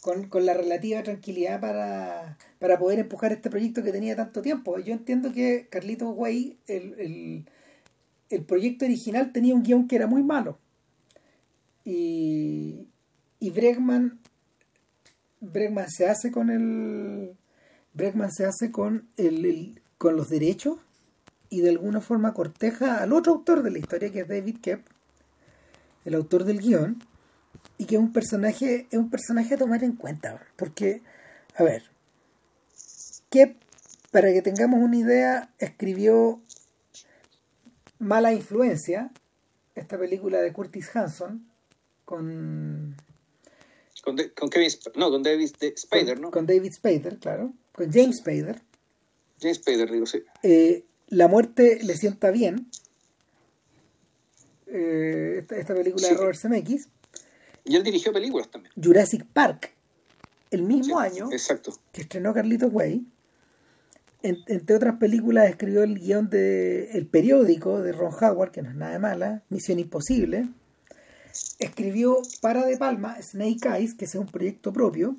con, 0.00 0.28
con 0.28 0.46
la 0.46 0.54
relativa 0.54 1.02
tranquilidad 1.02 1.60
para, 1.60 2.38
para, 2.60 2.78
poder 2.78 3.00
empujar 3.00 3.32
este 3.32 3.50
proyecto 3.50 3.82
que 3.82 3.90
tenía 3.90 4.14
tanto 4.14 4.40
tiempo. 4.40 4.78
Yo 4.78 4.92
entiendo 4.92 5.32
que 5.32 5.66
Carlitos 5.68 6.14
Way, 6.16 6.56
el, 6.68 6.94
el, 7.00 7.44
el 8.30 8.44
proyecto 8.44 8.84
original 8.84 9.32
tenía 9.32 9.56
un 9.56 9.64
guion 9.64 9.88
que 9.88 9.96
era 9.96 10.06
muy 10.06 10.22
malo. 10.22 10.58
Y, 11.84 12.86
y 13.40 13.50
Bregman, 13.50 14.20
Bregman 15.40 15.90
se 15.90 16.06
hace 16.06 16.30
con 16.30 16.50
el 16.50 17.32
Bregman 17.92 18.30
se 18.30 18.44
hace 18.44 18.70
con 18.70 19.08
el, 19.16 19.44
el 19.44 19.82
con 19.98 20.14
los 20.14 20.28
derechos 20.28 20.78
y 21.48 21.60
de 21.60 21.70
alguna 21.70 22.00
forma 22.00 22.34
corteja 22.34 23.02
al 23.02 23.12
otro 23.12 23.34
autor 23.34 23.62
de 23.62 23.70
la 23.70 23.78
historia 23.78 24.10
que 24.10 24.20
es 24.20 24.28
David 24.28 24.58
Kep, 24.60 24.84
el 26.04 26.14
autor 26.14 26.44
del 26.44 26.60
guion, 26.60 27.02
y 27.78 27.84
que 27.84 27.96
es 27.96 28.00
un 28.00 28.12
personaje, 28.12 28.86
es 28.90 28.98
un 28.98 29.10
personaje 29.10 29.54
a 29.54 29.58
tomar 29.58 29.84
en 29.84 29.96
cuenta, 29.96 30.44
porque, 30.56 31.02
a 31.56 31.62
ver, 31.62 31.82
Kep, 33.30 33.56
para 34.10 34.32
que 34.32 34.42
tengamos 34.42 34.80
una 34.80 34.96
idea, 34.96 35.50
escribió 35.58 36.40
Mala 37.98 38.32
Influencia, 38.32 39.10
esta 39.74 39.98
película 39.98 40.40
de 40.40 40.52
Curtis 40.52 40.94
Hanson, 40.94 41.46
con... 42.04 42.96
Con, 44.02 44.14
de, 44.14 44.32
con 44.32 44.48
Kevin, 44.48 44.70
no, 44.94 45.10
con 45.10 45.22
David 45.22 45.50
Spader, 45.76 46.20
¿no? 46.20 46.30
Con 46.30 46.46
David 46.46 46.72
Spader, 46.72 47.18
claro. 47.18 47.52
Con 47.72 47.92
James 47.92 48.18
Spader. 48.18 48.62
James 49.40 49.56
Spader, 49.56 49.90
digo, 49.90 50.06
sí. 50.06 50.22
Eh, 50.44 50.84
la 51.08 51.28
muerte 51.28 51.78
le 51.82 51.96
sienta 51.96 52.30
bien. 52.30 52.68
Eh, 54.66 55.38
esta, 55.40 55.56
esta, 55.56 55.74
película 55.74 56.06
sí. 56.06 56.14
de 56.14 56.20
Robert 56.20 56.38
Zemeckis. 56.38 56.88
Y 57.64 57.76
él 57.76 57.82
dirigió 57.84 58.12
películas 58.12 58.48
también. 58.50 58.72
Jurassic 58.82 59.24
Park, 59.32 59.72
el 60.50 60.62
mismo 60.62 61.00
Sí, 61.00 61.06
año 61.06 61.28
Exacto. 61.32 61.76
que 61.92 62.02
estrenó 62.02 62.32
Carlitos 62.34 62.72
Way. 62.72 63.06
En- 64.22 64.38
entre 64.46 64.76
otras 64.76 64.96
películas 64.96 65.48
escribió 65.50 65.82
el 65.82 65.98
guion 65.98 66.28
de 66.30 66.90
El 66.92 67.06
periódico 67.06 67.80
de 67.80 67.92
Ron 67.92 68.12
Howard, 68.20 68.50
que 68.50 68.62
no 68.62 68.70
es 68.70 68.74
nada 68.76 68.92
de 68.92 68.98
mala, 68.98 69.42
Misión 69.50 69.78
Imposible. 69.78 70.48
Escribió 71.58 72.18
para 72.40 72.64
De 72.64 72.76
Palma, 72.76 73.20
Snake 73.22 73.68
Eyes, 73.68 73.94
que 73.94 74.06
es 74.06 74.14
un 74.14 74.26
proyecto 74.26 74.72
propio. 74.72 75.16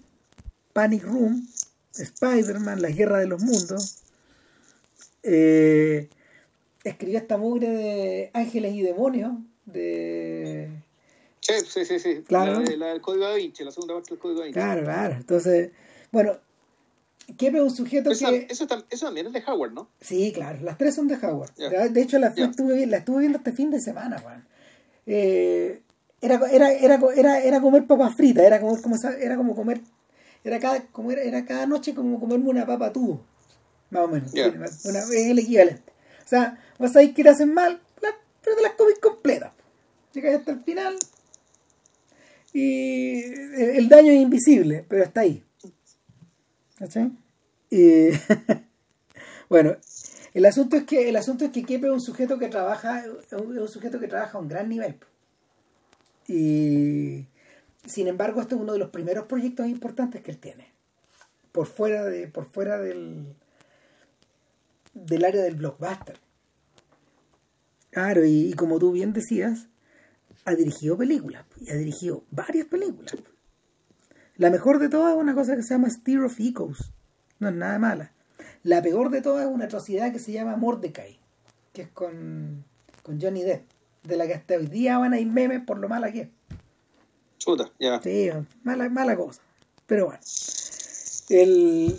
Panic 0.74 1.04
Room, 1.04 1.48
Spider-Man, 1.94 2.82
La 2.82 2.90
Guerra 2.90 3.20
de 3.20 3.28
los 3.28 3.42
Mundos. 3.42 3.98
Eh, 5.28 6.10
escribió 6.84 7.18
esta 7.18 7.38
mugre 7.38 7.68
de 7.70 8.32
Ángeles 8.34 8.74
y 8.74 8.82
Demonios, 8.82 9.34
de... 9.66 10.70
Sí, 11.42 11.54
sí, 11.68 11.86
sí. 11.86 12.00
sí. 12.00 12.24
Claro. 12.28 12.54
La, 12.54 12.60
de- 12.70 12.78
la 12.78 12.86
del 12.88 13.02
Código 13.02 13.26
da 13.26 13.36
Vinci, 13.36 13.64
la 13.64 13.72
segunda 13.72 13.94
parte 13.96 14.12
del 14.12 14.20
Código 14.20 14.40
da 14.40 14.46
Vinci. 14.46 14.60
Claro, 14.60 14.84
claro. 14.84 15.16
Entonces, 15.16 15.72
bueno, 16.12 16.38
Kepe 17.38 17.58
es 17.58 17.64
un 17.64 17.72
sujeto 17.72 18.12
Esa, 18.12 18.30
que... 18.30 18.48
esa 18.50 18.68
también 18.68 19.28
es 19.28 19.34
de 19.34 19.44
Howard, 19.46 19.74
¿no? 19.74 19.90
Sí, 20.00 20.32
claro, 20.34 20.60
las 20.62 20.78
tres 20.78 20.96
son 20.96 21.08
de 21.08 21.16
Howard. 21.16 21.54
De- 21.56 22.02
hecho, 22.02 22.20
la, 22.20 22.34
Ya. 22.34 22.46
estuve, 22.46 22.86
la 22.86 22.98
estuve 22.98 23.20
viendo 23.20 23.38
este 23.38 23.52
fin 23.52 23.70
de 23.70 23.80
semana, 23.82 24.20
Juan. 24.20 24.48
Eh, 25.06 25.82
era, 26.22 26.40
era, 26.52 26.72
era, 26.72 27.00
era, 27.16 27.40
era 27.42 27.62
comer 27.62 27.86
papas 27.86 28.16
fritas, 28.16 28.44
era 28.44 28.60
como, 28.60 28.82
como 28.82 28.96
era 29.20 29.36
como 29.38 29.56
comer, 29.56 29.82
era 30.44 30.60
cada, 30.60 30.82
como 30.88 31.12
era, 31.12 31.22
era 31.22 31.46
cada 31.46 31.66
noche 31.66 31.94
como 31.94 32.20
comerme 32.20 32.50
una 32.50 32.66
papa 32.66 32.92
tubo, 32.92 33.22
más 33.90 34.04
o 34.04 34.08
menos. 34.08 34.34
Una- 34.34 35.00
es 35.00 35.12
el 35.12 35.40
equivalente. 35.40 35.92
O 36.26 36.28
sea, 36.28 36.60
vas 36.78 36.96
a 36.96 37.04
ir 37.04 37.14
que 37.14 37.24
te 37.24 37.30
hacen 37.30 37.54
mal, 37.54 37.82
pero 38.00 38.56
te 38.56 38.62
las 38.62 38.74
comes 38.74 39.00
completas. 39.00 39.52
Llegas 40.14 40.40
hasta 40.40 40.52
el 40.52 40.64
final 40.64 40.98
y 42.54 43.22
el 43.24 43.88
daño 43.90 44.12
es 44.12 44.20
invisible, 44.20 44.86
pero 44.88 45.04
está 45.04 45.22
ahí. 45.22 45.44
¿Cachai? 46.78 47.12
Y 47.70 48.10
bueno, 49.50 49.76
el 50.34 50.46
asunto 50.46 50.78
es 50.78 50.84
que 50.86 51.10
el 51.10 51.16
asunto 51.16 51.46
es 51.46 51.52
que 51.52 51.64
Kepe 51.64 51.88
es 51.88 51.94
un 51.94 52.02
sujeto 52.02 52.38
que 52.40 52.48
trabaja 52.48 53.04
es 53.06 53.34
un 53.34 53.68
sujeto 53.68 54.00
que 54.00 54.08
trabaja 54.08 54.38
a 54.38 54.42
un 54.42 54.48
gran 54.48 54.70
nivel. 54.70 54.98
Y 56.28 57.26
sin 57.86 58.08
embargo, 58.08 58.42
este 58.42 58.56
es 58.56 58.62
uno 58.62 58.74
de 58.74 58.80
los 58.80 58.90
primeros 58.90 59.26
proyectos 59.26 59.68
importantes 59.68 60.22
que 60.22 60.32
él 60.32 60.38
tiene. 60.38 60.68
Por 61.52 61.68
fuera 61.68 62.04
de 62.06 62.28
por 62.28 62.46
fuera 62.46 62.78
del 62.80 63.36
del 65.06 65.26
área 65.26 65.44
del 65.44 65.56
blockbuster. 65.56 66.18
Claro, 67.92 68.26
y, 68.26 68.50
y 68.50 68.54
como 68.54 68.80
tú 68.80 68.92
bien 68.92 69.14
decías, 69.14 69.68
ha 70.46 70.56
dirigido 70.56 70.98
películas 70.98 71.46
y 71.60 71.72
ha 71.72 71.76
dirigido 71.76 72.24
varias 72.32 72.68
películas. 72.68 73.16
La 74.36 74.52
mejor 74.52 74.80
de 74.80 74.90
todas 74.90 75.16
es 75.16 75.22
una 75.22 75.34
cosa 75.34 75.56
que 75.56 75.64
se 75.64 75.74
llama 75.74 75.90
Steer 75.90 76.22
of 76.22 76.40
Echoes. 76.40 76.92
No 77.40 77.50
es 77.50 77.56
nada 77.56 77.80
mala. 77.80 78.14
La 78.64 78.82
peor 78.82 79.10
de 79.10 79.22
todas 79.22 79.46
es 79.46 79.52
una 79.52 79.66
atrocidad 79.66 80.12
que 80.12 80.20
se 80.20 80.32
llama 80.32 80.58
Mordecai, 80.58 81.20
que 81.74 81.84
es 81.84 81.90
con, 81.90 82.64
con 83.02 83.20
Johnny 83.20 83.44
Depp, 83.44 83.64
de 84.04 84.18
la 84.18 84.28
que 84.28 84.34
hasta 84.34 84.56
hoy 84.56 84.68
día 84.68 84.98
van 84.98 85.14
a 85.14 85.20
ir 85.20 85.28
memes 85.28 85.64
por 85.66 85.80
lo 85.80 85.90
mala 85.90 86.12
que 86.12 86.22
es. 86.22 86.30
Chuta, 87.38 87.72
ya. 87.80 88.02
Sí, 88.02 88.30
mala, 88.64 88.90
mala 88.90 89.16
cosa. 89.16 89.42
Pero 89.86 90.06
bueno. 90.08 90.20
El... 91.30 91.98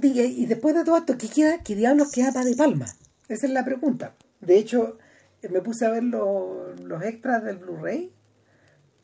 Y, 0.00 0.46
después 0.46 0.74
de 0.74 0.84
todo 0.84 0.96
esto, 0.96 1.18
¿qué, 1.18 1.28
queda, 1.28 1.62
¿qué 1.62 1.74
diablos 1.74 2.10
queda 2.10 2.32
para 2.32 2.46
De 2.46 2.56
Palma? 2.56 2.86
Esa 3.28 3.46
es 3.46 3.52
la 3.52 3.64
pregunta. 3.64 4.14
De 4.40 4.56
hecho, 4.56 4.98
me 5.50 5.60
puse 5.60 5.84
a 5.84 5.90
ver 5.90 6.04
los, 6.04 6.80
los 6.80 7.02
extras 7.02 7.44
del 7.44 7.58
Blu-ray 7.58 8.10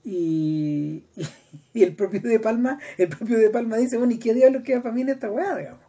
y, 0.04 1.04
y, 1.16 1.28
y 1.74 1.82
el 1.82 1.94
propio 1.94 2.20
De 2.20 2.40
Palma, 2.40 2.78
el 2.96 3.08
propio 3.08 3.38
De 3.38 3.50
Palma 3.50 3.76
dice, 3.76 3.98
bueno, 3.98 4.12
¿y 4.12 4.18
qué 4.18 4.34
diablos 4.34 4.62
queda 4.62 4.82
para 4.82 4.94
mí 4.94 5.02
en 5.02 5.10
esta 5.10 5.30
weá, 5.30 5.56
digamos? 5.56 5.88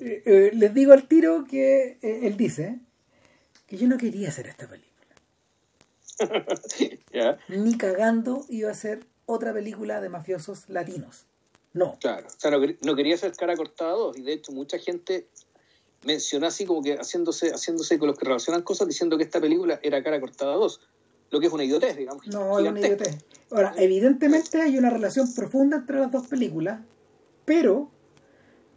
Eh, 0.00 0.22
eh, 0.24 0.50
les 0.54 0.72
digo 0.74 0.92
al 0.92 1.08
tiro 1.08 1.44
que 1.44 1.98
eh, 2.02 2.20
él 2.22 2.36
dice 2.36 2.78
que 3.66 3.76
yo 3.76 3.88
no 3.88 3.98
quería 3.98 4.28
hacer 4.28 4.46
esta 4.46 4.68
película. 4.68 4.88
Ni 7.48 7.76
cagando 7.76 8.44
iba 8.48 8.68
a 8.68 8.72
hacer 8.72 9.04
otra 9.26 9.52
película 9.52 10.00
de 10.00 10.08
mafiosos 10.08 10.68
latinos. 10.68 11.26
No. 11.72 11.96
claro. 12.00 12.26
O 12.26 12.40
sea, 12.40 12.50
no, 12.50 12.58
quer- 12.60 12.78
no 12.82 12.96
quería 12.96 13.14
hacer 13.14 13.32
cara 13.32 13.54
cortada 13.56 13.92
dos. 13.92 14.16
Y 14.16 14.22
de 14.22 14.32
hecho, 14.32 14.52
mucha 14.52 14.78
gente 14.78 15.28
mencionó 16.04 16.46
así 16.46 16.64
como 16.64 16.82
que 16.82 16.96
haciéndose, 16.96 17.50
haciéndose 17.50 17.98
con 17.98 18.08
los 18.08 18.18
que 18.18 18.24
relacionan 18.24 18.62
cosas 18.62 18.88
diciendo 18.88 19.16
que 19.18 19.24
esta 19.24 19.40
película 19.40 19.78
era 19.82 20.02
cara 20.02 20.20
cortada 20.20 20.54
dos. 20.54 20.80
Lo 21.30 21.40
que 21.40 21.46
es 21.46 21.52
una 21.52 21.64
idiotez, 21.64 21.96
digamos. 21.96 22.26
No, 22.28 22.58
es 22.58 22.66
una 22.68 22.80
idiotez. 22.80 23.18
Ahora, 23.50 23.74
evidentemente 23.76 24.60
hay 24.62 24.78
una 24.78 24.90
relación 24.90 25.32
profunda 25.34 25.76
entre 25.78 26.00
las 26.00 26.10
dos 26.10 26.26
películas, 26.26 26.80
pero 27.44 27.90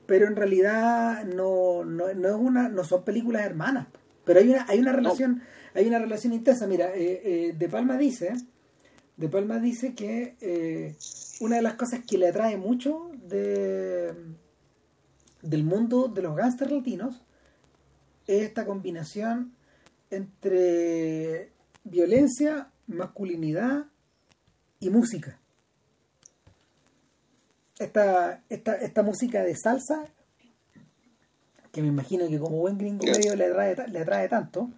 pero 0.08 0.28
en 0.28 0.36
realidad 0.36 1.24
no, 1.24 1.86
no, 1.86 2.14
no 2.14 2.28
es 2.28 2.36
una 2.36 2.68
no 2.68 2.84
son 2.84 3.04
películas 3.04 3.44
hermanas 3.46 3.88
pero 4.26 4.40
hay 4.40 4.50
una 4.50 4.66
hay 4.68 4.80
una 4.80 4.92
relación 4.92 5.42
hay 5.74 5.88
una 5.88 6.00
relación 6.00 6.34
intensa 6.34 6.68
mira 6.68 6.94
eh, 6.94 7.22
eh, 7.24 7.56
de 7.58 7.70
Palma 7.70 7.98
dice 7.98 8.34
de 9.22 9.30
Palma 9.30 9.60
dice 9.60 9.94
que 9.94 10.36
eh, 10.42 10.96
una 11.42 11.58
de 11.58 11.62
las 11.62 11.76
cosas 11.76 12.02
que 12.08 12.18
le 12.18 12.30
atrae 12.30 12.58
mucho 12.58 13.12
de 13.24 14.16
del 15.44 15.64
mundo 15.64 16.08
de 16.08 16.24
los 16.24 16.36
gángsters 16.36 16.72
latinos 16.72 17.22
es 18.26 18.44
esta 18.44 18.66
combinación 18.66 19.54
entre 20.10 21.52
violencia 21.84 22.72
masculinidad 22.88 23.86
y 24.80 24.90
música. 24.90 25.40
Esta, 27.78 28.44
esta, 28.50 28.76
esta 28.76 29.04
música 29.04 29.44
de 29.44 29.56
salsa, 29.56 30.06
que 31.72 31.82
me 31.82 31.88
imagino 31.88 32.28
que 32.28 32.40
como 32.40 32.58
buen 32.58 32.78
gringo 32.78 33.06
medio 33.06 33.36
le 33.36 33.46
atrae, 33.46 33.88
le 33.88 34.00
atrae 34.00 34.30
tanto, 34.30 34.70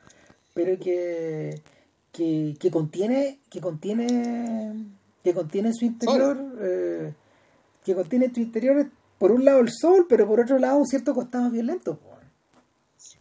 pero 0.53 0.79
que, 0.79 1.61
que, 2.13 2.55
que 2.59 2.71
contiene, 2.71 3.39
que 3.49 3.59
contiene, 3.59 4.85
que 5.23 5.33
contiene 5.33 5.69
en 5.69 5.75
su 5.75 5.83
interior, 5.83 6.37
eh, 6.61 7.13
que 7.83 7.95
contiene 7.95 8.25
en 8.27 8.35
su 8.35 8.39
interior 8.39 8.89
por 9.17 9.31
un 9.31 9.43
lado 9.43 9.59
el 9.59 9.71
sol, 9.71 10.05
pero 10.07 10.27
por 10.27 10.39
otro 10.39 10.59
lado 10.59 10.77
un 10.77 10.85
cierto 10.85 11.13
costado 11.13 11.49
violento. 11.49 11.99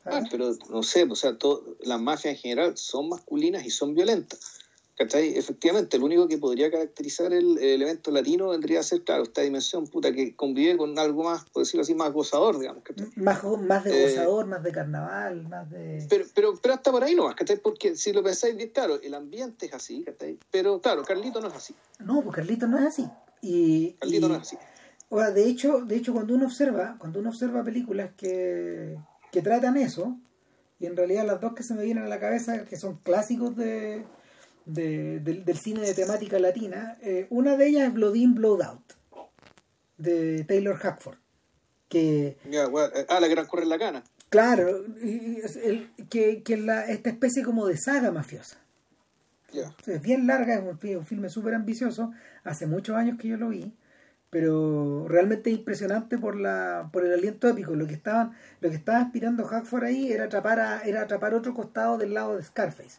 Ah, 0.04 0.22
pero 0.30 0.52
no 0.68 0.82
sé, 0.82 1.04
o 1.04 1.14
sea, 1.14 1.36
las 1.80 2.00
mafias 2.00 2.34
en 2.34 2.40
general 2.40 2.76
son 2.76 3.08
masculinas 3.08 3.64
y 3.64 3.70
son 3.70 3.94
violentas. 3.94 4.58
¿Cachai? 4.96 5.38
Efectivamente, 5.38 5.98
lo 5.98 6.04
único 6.04 6.28
que 6.28 6.36
podría 6.36 6.70
caracterizar 6.70 7.32
el, 7.32 7.58
evento 7.58 8.10
latino 8.10 8.50
vendría 8.50 8.80
a 8.80 8.82
ser, 8.82 9.02
claro, 9.02 9.22
esta 9.22 9.40
dimensión 9.40 9.86
puta 9.86 10.12
que 10.12 10.36
convive 10.36 10.76
con 10.76 10.98
algo 10.98 11.24
más, 11.24 11.44
por 11.50 11.62
decirlo 11.62 11.82
así, 11.82 11.94
más 11.94 12.12
gozador, 12.12 12.58
digamos. 12.58 12.82
Más, 13.16 13.42
más 13.42 13.84
de 13.84 13.98
eh, 13.98 14.08
gozador, 14.10 14.46
más 14.46 14.62
de 14.62 14.72
carnaval, 14.72 15.48
más 15.48 15.70
de... 15.70 16.06
Pero, 16.10 16.26
pero, 16.34 16.54
pero 16.60 16.74
hasta 16.74 16.90
por 16.92 17.02
ahí 17.04 17.14
no, 17.14 17.34
¿cachai? 17.34 17.56
Porque 17.56 17.96
si 17.96 18.12
lo 18.12 18.22
pensáis 18.22 18.54
bien, 18.54 18.68
claro, 18.68 19.00
el 19.02 19.14
ambiente 19.14 19.66
es 19.66 19.74
así, 19.74 20.02
¿cachai? 20.04 20.38
Pero 20.50 20.80
claro, 20.80 21.02
Carlito 21.04 21.40
no 21.40 21.48
es 21.48 21.54
así. 21.54 21.74
No, 21.98 22.20
pues 22.22 22.36
Carlito 22.36 22.66
no 22.66 22.78
es 22.78 22.84
así. 22.84 23.08
Y, 23.40 23.94
Carlito 23.94 24.28
no 24.28 24.34
es 24.34 24.42
así. 24.42 24.58
O 25.08 25.18
sea, 25.18 25.30
de 25.30 25.48
hecho, 25.48 25.80
de 25.86 25.96
hecho 25.96 26.12
cuando 26.12 26.34
uno 26.34 26.46
observa, 26.46 26.96
cuando 26.98 27.20
uno 27.20 27.30
observa 27.30 27.64
películas 27.64 28.10
que, 28.16 28.98
que 29.30 29.40
tratan 29.40 29.78
eso, 29.78 30.18
y 30.78 30.86
en 30.86 30.96
realidad 30.96 31.24
las 31.24 31.40
dos 31.40 31.54
que 31.54 31.62
se 31.62 31.74
me 31.74 31.82
vienen 31.84 32.04
a 32.04 32.08
la 32.08 32.20
cabeza, 32.20 32.64
que 32.64 32.76
son 32.76 32.98
clásicos 32.98 33.56
de 33.56 34.04
del, 34.64 35.44
cine 35.56 35.80
de 35.80 35.94
temática 35.94 36.38
latina. 36.38 36.98
Eh, 37.02 37.26
una 37.30 37.56
de 37.56 37.66
ellas 37.66 37.88
es 37.88 37.94
Blood 37.94 38.14
In, 38.14 38.34
Blood 38.34 38.62
Out, 38.62 38.92
de 39.98 40.44
Taylor 40.44 40.76
Hackford. 40.76 41.18
Que, 41.88 42.38
eh, 42.50 43.06
ah, 43.08 43.20
la 43.20 43.28
que 43.28 43.34
transcurre 43.34 43.62
en 43.64 43.68
la 43.68 43.78
cana. 43.78 44.04
Claro, 44.30 44.84
el, 44.96 45.90
que, 46.08 46.42
que 46.42 46.56
la, 46.56 46.86
esta 46.86 47.10
especie 47.10 47.42
como 47.42 47.66
de 47.66 47.76
saga 47.76 48.10
mafiosa. 48.10 48.58
Es 49.86 50.00
bien 50.00 50.26
larga, 50.26 50.54
es 50.54 50.62
un, 50.62 50.96
un 50.96 51.06
filme 51.06 51.28
súper 51.28 51.54
ambicioso. 51.54 52.12
Hace 52.42 52.66
muchos 52.66 52.96
años 52.96 53.18
que 53.18 53.28
yo 53.28 53.36
lo 53.36 53.50
vi 53.50 53.74
pero 54.32 55.08
realmente 55.08 55.50
impresionante 55.50 56.16
por 56.16 56.40
la 56.40 56.88
por 56.90 57.04
el 57.04 57.12
aliento 57.12 57.48
épico 57.48 57.74
lo 57.74 57.86
que 57.86 57.92
estaban 57.92 58.32
lo 58.62 58.70
que 58.70 58.76
estaba 58.76 59.00
aspirando 59.00 59.44
Hackford 59.44 59.84
ahí 59.84 60.10
era 60.10 60.24
atrapar 60.24 60.58
a, 60.58 60.80
era 60.84 61.02
atrapar 61.02 61.34
otro 61.34 61.52
costado 61.52 61.98
del 61.98 62.14
lado 62.14 62.38
de 62.38 62.42
Scarface 62.42 62.98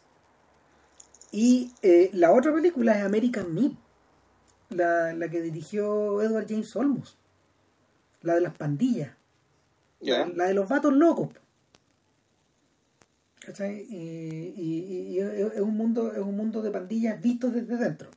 y 1.34 1.72
eh, 1.82 2.10
la 2.12 2.30
otra 2.30 2.54
película 2.54 2.96
es 2.96 3.04
American 3.04 3.52
Me, 3.52 3.76
la, 4.70 5.12
la, 5.14 5.28
que 5.28 5.42
dirigió 5.42 6.22
Edward 6.22 6.46
James 6.48 6.76
Olmos, 6.76 7.18
la 8.22 8.36
de 8.36 8.40
las 8.40 8.56
pandillas, 8.56 9.16
la, 10.00 10.26
de 10.26 10.54
los 10.54 10.68
vatos 10.68 10.92
locos. 10.92 11.30
¿Cachai? 13.40 13.84
Y, 13.90 14.54
y, 14.56 15.18
es 15.18 15.60
un 15.60 15.76
mundo 15.76 16.12
es 16.12 16.20
un 16.20 16.36
mundo 16.36 16.62
de 16.62 16.70
pandillas 16.70 17.20
vistos 17.20 17.52
desde 17.52 17.78
dentro. 17.78 18.10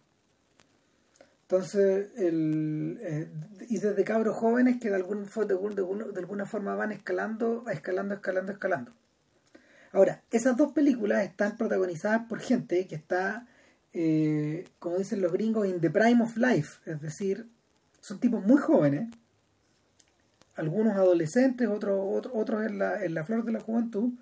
Entonces, 1.41 2.09
el, 2.17 2.99
eh, 3.01 3.31
y 3.67 3.79
desde 3.79 4.03
cabros 4.03 4.35
jóvenes 4.35 4.79
que 4.79 4.89
de, 4.89 4.95
algún, 4.95 5.25
de, 5.25 5.55
de, 5.55 6.11
de 6.13 6.19
alguna 6.19 6.45
forma 6.45 6.75
van 6.75 6.91
escalando, 6.91 7.65
escalando, 7.67 8.13
escalando, 8.13 8.51
escalando. 8.51 8.91
Ahora, 9.91 10.23
esas 10.31 10.57
dos 10.57 10.73
películas 10.73 11.23
están 11.23 11.57
protagonizadas 11.57 12.27
por 12.27 12.39
gente 12.39 12.87
que 12.87 12.95
está, 12.95 13.47
eh, 13.93 14.67
como 14.79 14.97
dicen 14.97 15.21
los 15.21 15.31
gringos, 15.31 15.67
in 15.67 15.79
the 15.79 15.89
prime 15.89 16.21
of 16.21 16.37
life, 16.37 16.79
es 16.85 17.01
decir, 17.01 17.47
son 18.01 18.19
tipos 18.19 18.45
muy 18.45 18.57
jóvenes, 18.57 19.09
algunos 20.55 20.95
adolescentes, 20.95 21.67
otros, 21.67 22.27
otros, 22.33 22.65
en, 22.65 22.79
la, 22.79 23.03
en 23.03 23.13
la 23.13 23.23
flor 23.23 23.45
de 23.45 23.51
la 23.51 23.59
juventud, 23.59 24.13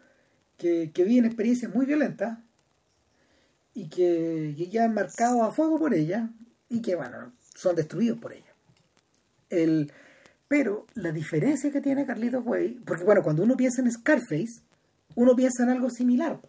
que, 0.57 0.91
que 0.93 1.03
viven 1.03 1.25
experiencias 1.25 1.73
muy 1.73 1.85
violentas 1.85 2.39
y 3.73 3.89
que, 3.89 4.53
que 4.57 4.69
quedan 4.69 4.93
marcados 4.93 5.41
a 5.41 5.51
fuego 5.51 5.79
por 5.79 5.93
ella 5.93 6.29
y 6.69 6.81
que, 6.81 6.95
bueno, 6.95 7.33
son 7.55 7.75
destruidos 7.75 8.19
por 8.19 8.33
ella. 8.33 8.53
El, 9.49 9.91
pero 10.47 10.85
la 10.93 11.11
diferencia 11.11 11.71
que 11.71 11.81
tiene 11.81 12.05
Carlitos 12.05 12.45
Way, 12.45 12.81
porque 12.85 13.03
bueno, 13.03 13.23
cuando 13.23 13.43
uno 13.43 13.57
piensa 13.57 13.81
en 13.81 13.91
Scarface, 13.91 14.61
uno 15.15 15.35
piensa 15.35 15.63
en 15.63 15.69
algo 15.69 15.89
similar. 15.89 16.39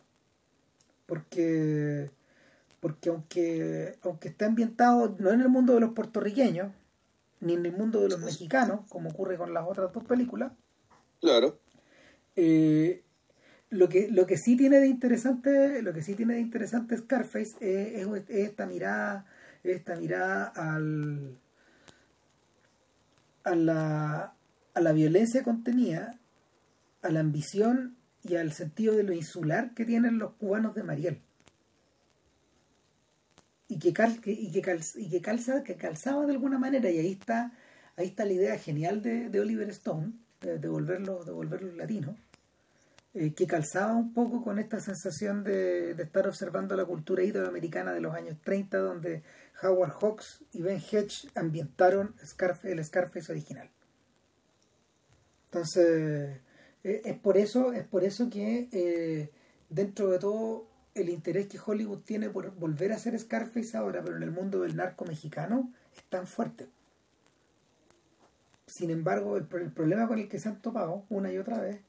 Porque, 1.07 2.11
porque 2.81 3.09
aunque, 3.09 3.99
aunque 4.03 4.29
está 4.29 4.47
ambientado 4.47 5.17
no 5.19 5.31
en 5.31 5.41
el 5.41 5.49
mundo 5.49 5.75
de 5.75 5.81
los 5.81 5.93
puertorriqueños, 5.93 6.73
ni 7.41 7.55
en 7.55 7.67
el 7.67 7.73
mundo 7.73 8.01
de 8.01 8.09
los 8.09 8.21
mexicanos, 8.21 8.81
como 8.89 9.11
ocurre 9.11 9.37
con 9.37 9.55
las 9.55 9.67
otras 9.67 9.93
dos 9.93 10.05
películas. 10.05 10.53
Claro. 11.21 11.59
Eh, 12.35 13.03
lo 13.71 13.89
que, 13.89 14.09
lo 14.11 14.27
que 14.27 14.37
sí 14.37 14.57
tiene 14.57 14.81
de 14.81 14.89
interesante, 14.89 15.83
lo 15.83 15.93
que 15.93 16.03
sí 16.03 16.15
tiene 16.15 16.35
de 16.35 16.41
interesante 16.41 16.97
Scarface 16.97 17.57
es, 17.61 18.07
es, 18.07 18.09
esta 18.29 18.67
mirada, 18.67 19.27
esta 19.63 19.97
mirada 19.97 20.45
al 20.45 21.39
a 23.47 23.55
la, 23.55 24.35
a 24.75 24.81
la 24.81 24.93
violencia 24.93 25.45
contenida, 25.45 26.19
a 27.03 27.11
la 27.11 27.21
ambición 27.21 27.97
y 28.29 28.37
al 28.37 28.53
sentido 28.53 28.95
de 28.95 29.03
lo 29.03 29.13
insular 29.13 29.73
que 29.75 29.85
tienen 29.85 30.19
los 30.19 30.33
cubanos 30.35 30.75
de 30.75 30.83
Mariel. 30.83 31.23
Y 33.69 33.79
que, 33.79 33.89
y 33.89 33.93
que, 34.21 34.33
y 34.33 34.51
que, 35.11 35.21
calza, 35.21 35.63
que 35.63 35.77
calzaba 35.77 36.27
de 36.27 36.33
alguna 36.33 36.59
manera, 36.59 36.91
y 36.91 36.99
ahí 36.99 37.13
está, 37.13 37.53
ahí 37.97 38.09
está 38.09 38.25
la 38.25 38.33
idea 38.33 38.59
genial 38.59 39.03
de, 39.03 39.41
Oliver 39.41 39.69
Stone, 39.71 40.13
de, 40.41 40.59
de, 40.59 40.69
volverlo, 40.69 41.25
de 41.25 41.73
latino, 41.77 42.17
eh, 43.15 43.33
que 43.35 43.47
calzaba 43.47 43.95
un 43.95 44.13
poco 44.13 44.43
con 44.43 44.59
esta 44.59 44.79
sensación 44.79 45.43
de, 45.43 45.93
estar 45.93 46.29
observando 46.29 46.77
la 46.77 46.85
cultura 46.85 47.25
iberoamericana 47.25 47.93
de 47.93 48.01
los 48.01 48.15
años 48.15 48.37
30, 48.45 48.79
donde 48.79 49.23
Howard 49.63 49.93
Hawks 50.01 50.45
y 50.53 50.63
Ben 50.63 50.81
Hedge 50.81 51.29
ambientaron 51.35 52.15
el 52.63 52.85
Scarface 52.85 53.33
original. 53.33 53.71
Entonces, 55.47 56.41
eh, 56.87 57.03
es 57.05 57.19
por 57.19 57.37
eso, 57.37 57.73
es 57.73 57.83
por 57.83 58.05
eso 58.05 58.31
que 58.31 58.69
eh, 58.71 59.31
dentro 59.71 60.09
de 60.09 60.21
todo 60.21 60.69
el 60.95 61.09
interés 61.09 61.49
que 61.49 61.59
Hollywood 61.59 61.99
tiene 62.05 62.31
por 62.31 62.55
volver 62.55 62.93
a 62.93 62.95
hacer 62.95 63.19
Scarface 63.19 63.77
ahora, 63.77 64.05
pero 64.05 64.17
en 64.17 64.23
el 64.23 64.31
mundo 64.31 64.61
del 64.61 64.77
narco 64.77 65.05
mexicano, 65.05 65.73
es 65.97 66.05
tan 66.05 66.29
fuerte. 66.29 66.69
Sin 68.69 68.91
embargo, 68.91 69.37
el, 69.37 69.47
problema 69.47 70.07
con 70.07 70.21
el 70.21 70.29
que 70.29 70.39
se 70.39 70.49
han 70.49 70.63
topado 70.63 71.05
una 71.09 71.33
y 71.33 71.39
otra 71.39 71.61
vez 71.61 71.81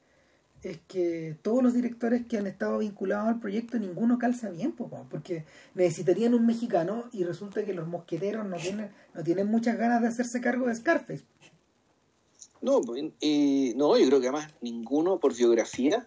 es 0.62 0.80
que 0.88 1.38
todos 1.42 1.62
los 1.62 1.74
directores 1.74 2.26
que 2.26 2.36
han 2.36 2.48
estado 2.48 2.78
vinculados 2.78 3.28
al 3.28 3.38
proyecto, 3.38 3.78
ninguno 3.78 4.18
calza 4.18 4.50
bien, 4.50 4.72
porque 4.72 5.44
necesitarían 5.74 6.34
un 6.34 6.44
mexicano 6.44 7.04
y 7.12 7.22
resulta 7.22 7.64
que 7.64 7.72
los 7.72 7.86
mosqueteros 7.86 8.44
no 8.48 8.56
tienen, 8.56 8.90
no 9.14 9.22
tienen 9.22 9.46
muchas 9.46 9.78
ganas 9.78 10.02
de 10.02 10.08
hacerse 10.08 10.40
cargo 10.40 10.66
de 10.66 10.74
Scarface. 10.74 11.24
No, 12.60 12.80
y, 13.20 13.72
no, 13.76 13.96
yo 13.96 14.06
creo 14.06 14.20
que 14.20 14.28
además 14.28 14.52
ninguno 14.60 15.18
por 15.18 15.34
biografía 15.34 16.06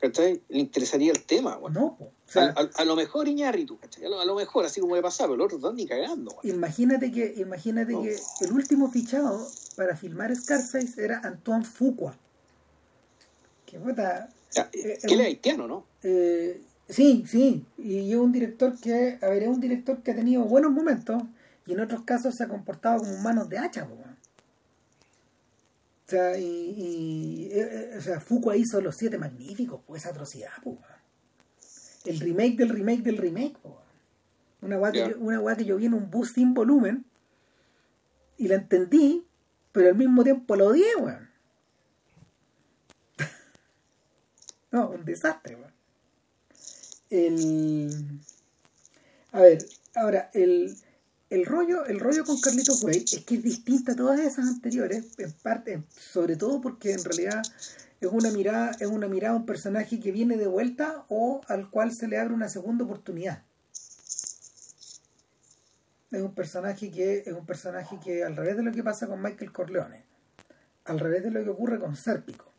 ¿cachai? 0.00 0.42
le 0.48 0.58
interesaría 0.58 1.12
el 1.12 1.22
tema. 1.22 1.58
No, 1.70 1.96
o 1.98 2.12
sea, 2.26 2.54
a, 2.76 2.84
lo 2.84 2.96
mejor 2.96 3.28
Iñárritu, 3.28 3.78
¿cachai? 3.78 4.04
A 4.04 4.24
lo, 4.24 4.34
mejor, 4.34 4.64
así 4.64 4.80
como 4.80 4.94
le 4.94 5.02
pasaba, 5.02 5.30
pero 5.30 5.44
los 5.44 5.54
otros 5.54 5.74
ni 5.74 5.86
cagando. 5.86 6.36
Imagínate 6.42 7.10
que, 7.10 7.34
imagínate 7.38 7.94
que 8.00 8.16
el 8.44 8.52
último 8.52 8.90
fichado 8.90 9.46
para 9.76 9.96
filmar 9.96 10.34
Scarface 10.34 11.02
era 11.02 11.20
Antoine 11.24 11.64
Fuqua. 11.64 12.16
Que 13.66 13.78
puta. 13.78 14.28
Eh, 14.72 14.98
que 15.06 15.14
él 15.14 15.20
es 15.20 15.26
haitiano, 15.26 15.66
¿no? 15.66 15.84
Eh, 16.02 16.62
sí, 16.88 17.24
sí. 17.26 17.64
Y 17.76 18.10
es 18.10 18.18
un 18.18 18.32
director 18.32 18.78
que, 18.78 19.18
a 19.20 19.28
ver, 19.28 19.42
es 19.42 19.48
un 19.48 19.60
director 19.60 20.02
que 20.02 20.12
ha 20.12 20.14
tenido 20.14 20.44
buenos 20.44 20.70
momentos 20.70 21.22
y 21.66 21.72
en 21.72 21.80
otros 21.80 22.02
casos 22.02 22.34
se 22.34 22.44
ha 22.44 22.48
comportado 22.48 23.00
como 23.00 23.18
manos 23.18 23.48
de 23.48 23.58
hacha. 23.58 23.86
O 26.08 26.10
sea, 26.10 26.38
y, 26.38 27.50
eh, 27.52 27.90
eh, 27.92 27.98
o 27.98 28.00
sea, 28.00 28.18
Fuqua 28.18 28.56
hizo 28.56 28.80
Los 28.80 28.96
Siete 28.96 29.18
Magníficos, 29.18 29.82
pues 29.86 30.00
esa 30.02 30.10
atrocidad, 30.10 30.52
pues. 30.64 30.78
El 32.06 32.18
remake 32.18 32.56
del 32.56 32.70
remake 32.70 33.02
del 33.02 33.18
remake, 33.18 33.58
pues. 33.62 33.74
Una 34.62 34.78
weá 34.78 34.90
que, 34.90 35.04
una 35.18 35.54
que 35.54 35.66
yo 35.66 35.76
vi 35.76 35.84
en 35.84 35.92
un 35.92 36.10
bus 36.10 36.32
sin 36.32 36.54
volumen 36.54 37.04
y 38.38 38.48
la 38.48 38.54
entendí, 38.54 39.26
pero 39.70 39.90
al 39.90 39.96
mismo 39.96 40.24
tiempo 40.24 40.56
la 40.56 40.64
odié, 40.64 40.96
weón. 40.96 41.28
no, 44.70 44.88
un 44.88 45.04
desastre, 45.04 45.56
weón. 45.56 45.74
El... 47.10 48.20
A 49.32 49.40
ver, 49.42 49.58
ahora, 49.94 50.30
el 50.32 50.74
el 51.30 51.44
rollo, 51.44 51.84
el 51.84 52.00
rollo 52.00 52.24
con 52.24 52.40
Carlitos 52.40 52.82
Way 52.82 53.04
es 53.12 53.24
que 53.24 53.34
es 53.36 53.42
distinta 53.42 53.92
a 53.92 53.96
todas 53.96 54.18
esas 54.20 54.46
anteriores, 54.46 55.18
en 55.18 55.32
parte, 55.32 55.82
sobre 55.90 56.36
todo 56.36 56.60
porque 56.60 56.92
en 56.92 57.04
realidad 57.04 57.42
es 58.00 58.08
una 58.10 58.30
mirada, 58.30 58.70
es 58.80 58.86
una 58.86 59.08
mirada 59.08 59.34
a 59.34 59.36
un 59.36 59.44
personaje 59.44 60.00
que 60.00 60.10
viene 60.10 60.36
de 60.36 60.46
vuelta 60.46 61.04
o 61.08 61.42
al 61.48 61.68
cual 61.68 61.92
se 61.92 62.08
le 62.08 62.18
abre 62.18 62.32
una 62.32 62.48
segunda 62.48 62.84
oportunidad. 62.84 63.42
es 66.10 66.22
un 66.22 66.34
personaje 66.34 66.90
que 66.90 67.18
es 67.26 67.34
un 67.34 67.44
personaje 67.44 67.98
que 68.02 68.24
al 68.24 68.34
revés 68.34 68.56
de 68.56 68.62
lo 68.62 68.72
que 68.72 68.82
pasa 68.82 69.06
con 69.06 69.20
Michael 69.20 69.52
Corleone, 69.52 70.04
al 70.86 70.98
revés 70.98 71.22
de 71.22 71.30
lo 71.30 71.44
que 71.44 71.50
ocurre 71.50 71.78
con 71.78 71.96
Sérpico, 71.96 72.50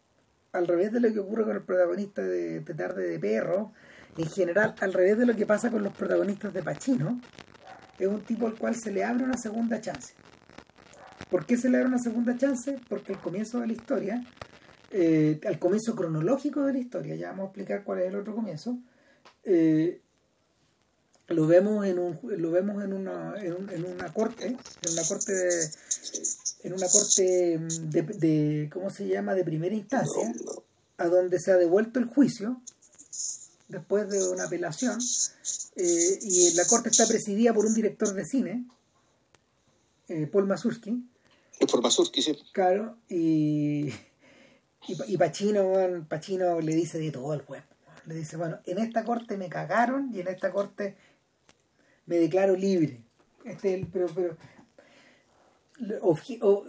al 0.51 0.67
revés 0.67 0.91
de 0.91 0.99
lo 0.99 1.11
que 1.11 1.19
ocurre 1.19 1.45
con 1.45 1.55
el 1.55 1.63
protagonista 1.63 2.21
de, 2.21 2.59
de 2.59 2.73
Tarde 2.75 3.07
de 3.07 3.17
Perro, 3.17 3.73
en 4.17 4.29
general, 4.29 4.75
al 4.79 4.93
revés 4.93 5.17
de 5.17 5.25
lo 5.25 5.35
que 5.35 5.47
pasa 5.47 5.71
con 5.71 5.81
los 5.83 5.93
protagonistas 5.93 6.53
de 6.53 6.61
Pacino, 6.61 7.19
es 7.99 8.07
un 8.07 8.21
tipo 8.21 8.47
al 8.47 8.55
cual 8.55 8.75
se 8.75 8.91
le 8.91 9.03
abre 9.03 9.23
una 9.23 9.37
segunda 9.37 9.81
chance. 9.81 10.13
¿Por 11.29 11.45
qué 11.45 11.57
se 11.57 11.69
le 11.69 11.77
abre 11.77 11.89
una 11.89 11.99
segunda 11.99 12.37
chance? 12.37 12.79
Porque 12.87 13.13
al 13.13 13.21
comienzo 13.21 13.59
de 13.59 13.67
la 13.67 13.73
historia, 13.73 14.23
eh, 14.91 15.39
al 15.45 15.59
comienzo 15.59 15.95
cronológico 15.95 16.63
de 16.63 16.73
la 16.73 16.79
historia, 16.79 17.15
ya 17.15 17.29
vamos 17.29 17.43
a 17.43 17.47
explicar 17.47 17.83
cuál 17.83 17.99
es 17.99 18.07
el 18.07 18.15
otro 18.15 18.33
comienzo, 18.33 18.79
eh, 19.43 20.01
lo 21.27 21.45
vemos 21.45 21.85
en 21.85 21.99
un 21.99 22.19
lo 22.23 22.51
vemos 22.51 22.83
en 22.83 22.93
una 22.93 23.35
en, 23.39 23.85
una 23.85 24.11
corte 24.11 24.47
en 24.47 24.91
una 24.91 25.03
corte 25.07 25.31
de, 25.31 25.69
en 26.63 26.73
una 26.73 26.87
corte 26.87 27.59
de, 27.59 28.01
de, 28.01 28.69
cómo 28.73 28.89
se 28.89 29.07
llama 29.07 29.35
de 29.35 29.43
primera 29.43 29.75
instancia 29.75 30.33
a 30.97 31.05
donde 31.05 31.39
se 31.39 31.51
ha 31.51 31.57
devuelto 31.57 31.99
el 31.99 32.05
juicio 32.05 32.61
después 33.69 34.09
de 34.09 34.27
una 34.27 34.45
apelación 34.45 34.99
eh, 35.75 36.19
y 36.21 36.53
la 36.55 36.65
corte 36.65 36.89
está 36.89 37.07
presidida 37.07 37.53
por 37.53 37.65
un 37.65 37.73
director 37.73 38.13
de 38.13 38.25
cine 38.25 38.65
eh, 40.09 40.27
Paul 40.27 40.47
Mazursky. 40.47 41.03
Paul 41.71 41.83
Mazursky 41.83 42.21
sí. 42.21 42.37
Claro 42.51 42.97
y 43.07 43.93
y, 44.87 44.97
y 45.07 45.17
Pacino, 45.17 46.05
Pacino 46.07 46.59
le 46.61 46.73
dice 46.73 46.97
de 46.97 47.11
todo 47.11 47.31
al 47.31 47.45
web 47.47 47.63
le 48.05 48.15
dice 48.15 48.37
bueno 48.37 48.59
en 48.65 48.79
esta 48.79 49.05
corte 49.05 49.37
me 49.37 49.49
cagaron 49.49 50.09
y 50.13 50.19
en 50.19 50.27
esta 50.27 50.51
corte 50.51 50.97
me 52.09 52.17
declaro 52.17 52.55
libre. 52.55 53.03
Este 53.45 53.87
pero, 53.93 54.07
pero 54.13 54.35
o, 56.01 56.17
o, 56.41 56.65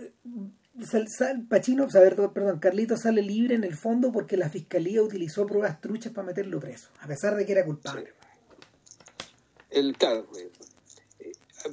sal, 0.89 1.07
sal, 1.09 1.47
Pachino, 1.49 1.85
o 1.85 1.91
sea, 1.91 2.03
perdón, 2.33 2.59
Carlito 2.61 2.97
sale 2.97 3.23
libre 3.23 3.55
en 3.55 3.65
el 3.65 3.77
fondo 3.77 4.13
porque 4.13 4.37
la 4.37 4.49
fiscalía 4.49 5.03
utilizó 5.03 5.47
pruebas 5.47 5.81
truchas 5.81 6.13
para 6.13 6.27
meterlo 6.27 6.61
preso, 6.61 6.89
a 7.01 7.07
pesar 7.07 7.37
de 7.37 7.47
que 7.47 7.53
era 7.53 7.65
culpable. 7.65 8.13
El, 9.71 9.97
claro, 9.97 10.27
eh, 10.39 10.51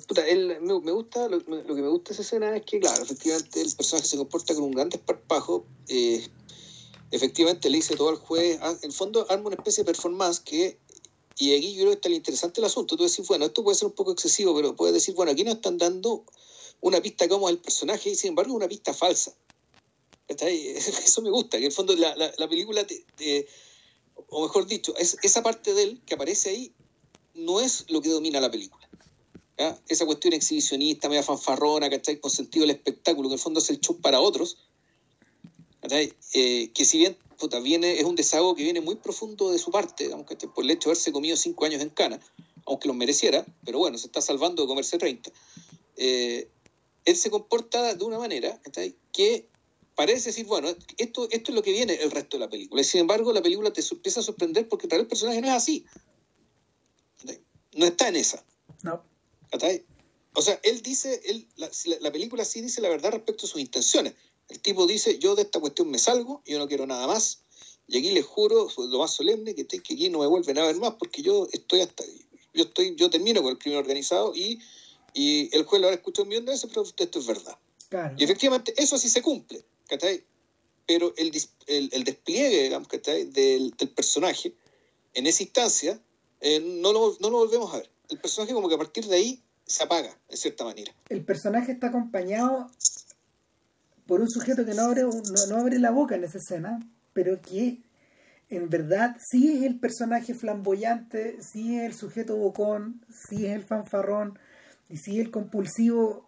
puta, 0.08 0.28
el, 0.28 0.62
me, 0.62 0.80
me, 0.82 0.92
gusta, 0.92 1.28
lo, 1.28 1.38
lo, 1.40 1.76
que 1.76 1.82
me 1.82 1.90
gusta 1.90 2.10
de 2.10 2.14
esa 2.14 2.22
escena 2.22 2.56
es 2.56 2.64
que, 2.64 2.80
claro, 2.80 3.02
efectivamente 3.02 3.62
el 3.62 3.74
personaje 3.76 4.08
se 4.08 4.18
comporta 4.18 4.54
con 4.54 4.64
un 4.64 4.72
gran 4.72 4.90
desparpajo. 4.90 5.66
Eh, 5.88 6.28
efectivamente 7.12 7.70
le 7.70 7.78
dice 7.78 7.96
todo 7.96 8.10
al 8.10 8.18
juez, 8.18 8.60
en 8.62 8.78
el 8.84 8.94
fondo 8.94 9.26
arma 9.30 9.48
una 9.48 9.56
especie 9.56 9.84
de 9.84 9.92
performance 9.92 10.40
que 10.40 10.78
y 11.40 11.56
aquí 11.56 11.76
yo 11.76 11.82
creo 11.82 11.92
que 11.92 11.96
está 11.96 12.10
interesante 12.10 12.62
el 12.62 12.66
asunto. 12.66 12.98
Tú 12.98 13.04
decís, 13.04 13.28
bueno, 13.28 13.46
esto 13.46 13.64
puede 13.64 13.78
ser 13.78 13.88
un 13.88 13.94
poco 13.94 14.12
excesivo, 14.12 14.56
pero 14.56 14.76
puedes 14.76 14.96
decir, 14.96 15.14
bueno, 15.14 15.32
aquí 15.32 15.44
nos 15.44 15.56
están 15.56 15.78
dando 15.78 16.26
una 16.82 17.02
pista 17.02 17.28
como 17.28 17.50
el 17.50 17.60
personaje 17.60 18.12
y 18.12 18.16
sin 18.16 18.30
embargo 18.30 18.54
una 18.54 18.68
pista 18.68 18.94
falsa. 18.94 19.34
Eso 20.28 21.22
me 21.22 21.30
gusta, 21.30 21.58
que 21.58 21.66
en 21.66 21.72
el 21.72 21.72
fondo 21.72 21.96
la, 21.96 22.16
la, 22.16 22.32
la 22.38 22.50
película, 22.50 22.86
o 24.30 24.42
mejor 24.44 24.68
dicho, 24.68 24.96
es, 24.98 25.18
esa 25.24 25.42
parte 25.42 25.74
de 25.74 25.84
él 25.84 26.02
que 26.06 26.16
aparece 26.16 26.50
ahí 26.50 26.74
no 27.34 27.62
es 27.62 27.86
lo 27.90 28.02
que 28.02 28.10
domina 28.10 28.42
la 28.42 28.52
película. 28.52 28.88
Esa 29.88 30.06
cuestión 30.06 30.34
exhibicionista, 30.34 31.10
media 31.10 31.24
fanfarrona, 31.24 31.90
¿cachai? 31.90 32.20
Con 32.20 32.30
sentido 32.30 32.66
del 32.66 32.76
espectáculo, 32.76 33.28
que 33.28 33.34
en 33.34 33.40
el 33.40 33.44
fondo 33.44 33.60
es 33.60 33.70
el 33.70 33.80
show 33.80 34.00
para 34.00 34.20
otros. 34.20 34.58
Eh, 36.34 36.72
que 36.74 36.86
si 36.86 36.98
bien 36.98 37.18
puta, 37.38 37.60
es 37.60 38.04
un 38.04 38.16
desahogo 38.16 38.56
que 38.56 38.64
viene 38.64 38.82
muy 38.82 38.96
profundo 38.96 39.52
de 39.52 39.60
su 39.60 39.72
parte, 39.72 40.06
digamos, 40.06 40.26
por 40.26 40.64
el 40.64 40.72
hecho 40.72 40.90
de 40.90 40.94
haberse 40.94 41.12
comido 41.12 41.38
cinco 41.38 41.66
años 41.66 41.82
en 41.82 41.90
cana, 41.90 42.20
aunque 42.66 42.88
los 42.88 42.98
mereciera, 42.98 43.46
pero 43.64 43.80
bueno, 43.80 43.98
se 43.98 44.08
está 44.08 44.22
salvando 44.22 44.64
de 44.64 44.68
comerse 44.68 44.98
30. 44.98 45.32
Eh, 45.98 46.50
él 47.08 47.16
se 47.16 47.32
comporta 47.32 47.96
de 47.96 48.04
una 48.04 48.20
manera 48.20 48.62
que 49.12 49.48
parece 49.96 50.30
decir, 50.30 50.46
bueno, 50.46 50.70
esto, 50.98 51.28
esto 51.32 51.52
es 51.52 51.56
lo 51.56 51.64
que 51.64 51.72
viene 51.72 51.96
el 51.96 52.12
resto 52.12 52.38
de 52.38 52.42
la 52.42 52.50
película. 52.50 52.82
Y 52.82 52.86
sin 52.86 53.02
embargo, 53.02 53.34
la 53.34 53.42
película 53.42 53.74
te 53.74 53.82
empieza 53.82 54.20
a 54.20 54.24
sorprender 54.24 54.70
porque 54.70 54.88
para 54.88 55.02
el 55.02 55.08
personaje 55.08 55.42
no 55.42 55.48
es 55.48 55.54
así. 55.54 55.86
No 57.74 57.86
está 57.86 58.10
en 58.10 58.18
esa. 58.18 58.46
No. 58.84 59.04
O 60.34 60.42
sea, 60.42 60.60
él 60.62 60.82
dice, 60.84 61.20
él, 61.26 61.48
la, 61.56 61.72
la 62.02 62.12
película 62.12 62.46
sí 62.46 62.62
dice 62.62 62.82
la 62.82 62.90
verdad 62.90 63.12
respecto 63.12 63.48
a 63.48 63.50
sus 63.50 63.60
intenciones 63.60 64.14
el 64.50 64.60
tipo 64.60 64.88
dice, 64.88 65.20
yo 65.20 65.36
de 65.36 65.44
esta 65.44 65.60
cuestión 65.60 65.90
me 65.90 66.00
salgo, 66.00 66.42
yo 66.46 66.58
no 66.58 66.68
quiero 66.68 66.88
nada 66.88 67.08
más, 67.08 67.44
y 67.88 67.98
aquí 67.98 68.12
les 68.12 68.26
juro, 68.26 68.70
lo 68.78 69.00
más 69.00 69.14
solemne, 69.14 69.56
que, 69.56 69.66
que 69.66 69.78
aquí 69.78 70.10
no 70.10 70.20
me 70.20 70.28
vuelven 70.28 70.58
a 70.58 70.66
ver 70.66 70.78
más 70.78 70.94
porque 70.94 71.22
yo 71.22 71.48
estoy 71.52 71.82
hasta, 71.82 72.04
yo 72.54 72.64
estoy, 72.64 72.96
yo 72.96 73.10
termino 73.10 73.42
con 73.42 73.52
el 73.52 73.58
crimen 73.58 73.80
organizado 73.80 74.34
y, 74.36 74.60
y 75.14 75.56
el 75.56 75.64
juez 75.64 75.82
lo 75.82 75.88
habrá 75.88 75.98
escuchado 75.98 76.24
un 76.24 76.30
millón 76.30 76.46
de 76.46 76.52
veces, 76.52 76.70
pero 76.70 76.84
esto 76.84 77.20
es 77.20 77.28
verdad. 77.28 77.58
Claro. 77.90 78.16
Y 78.18 78.24
efectivamente, 78.24 78.74
eso 78.78 78.98
sí 78.98 79.10
se 79.10 79.22
cumple, 79.22 79.64
¿cachai? 79.88 80.24
Pero 80.86 81.14
el, 81.18 81.32
el, 81.68 81.90
el 81.92 82.04
despliegue, 82.04 82.64
digamos, 82.64 82.88
¿cachai? 82.88 83.26
Del, 83.26 83.72
del 83.72 83.90
personaje 83.90 84.54
en 85.14 85.26
esa 85.26 85.44
instancia 85.44 86.00
eh, 86.42 86.60
no, 86.60 86.94
lo, 86.94 87.18
no 87.20 87.30
lo 87.30 87.38
volvemos 87.38 87.74
a 87.74 87.78
ver. 87.78 87.90
El 88.10 88.20
personaje 88.20 88.54
como 88.54 88.70
que 88.70 88.76
a 88.76 88.78
partir 88.78 89.06
de 89.06 89.16
ahí 89.16 89.42
se 89.66 89.84
apaga, 89.84 90.18
en 90.30 90.38
cierta 90.38 90.64
manera. 90.64 90.94
El 91.10 91.24
personaje 91.26 91.72
está 91.72 91.88
acompañado 91.88 92.70
por 94.06 94.22
un 94.22 94.30
sujeto 94.30 94.66
que 94.66 94.74
no 94.74 94.84
abre, 94.84 95.04
no, 95.04 95.46
no, 95.50 95.58
abre 95.58 95.80
la 95.80 95.92
boca 95.92 96.16
en 96.16 96.24
esa 96.24 96.38
escena, 96.38 96.80
pero 97.14 97.42
que 97.42 97.82
en 98.50 98.70
verdad 98.70 99.18
sí 99.30 99.52
es 99.52 99.64
el 99.64 99.78
personaje 99.80 100.34
flamboyante, 100.34 101.38
sí 101.42 101.78
es 101.78 101.84
el 101.84 101.94
sujeto 101.94 102.38
bocón, 102.38 103.06
sí 103.28 103.46
es 103.46 103.54
el 103.54 103.66
fanfarrón 103.66 104.40
y 104.90 104.98
sí 104.98 105.20
el 105.20 105.32
compulsivo 105.32 106.26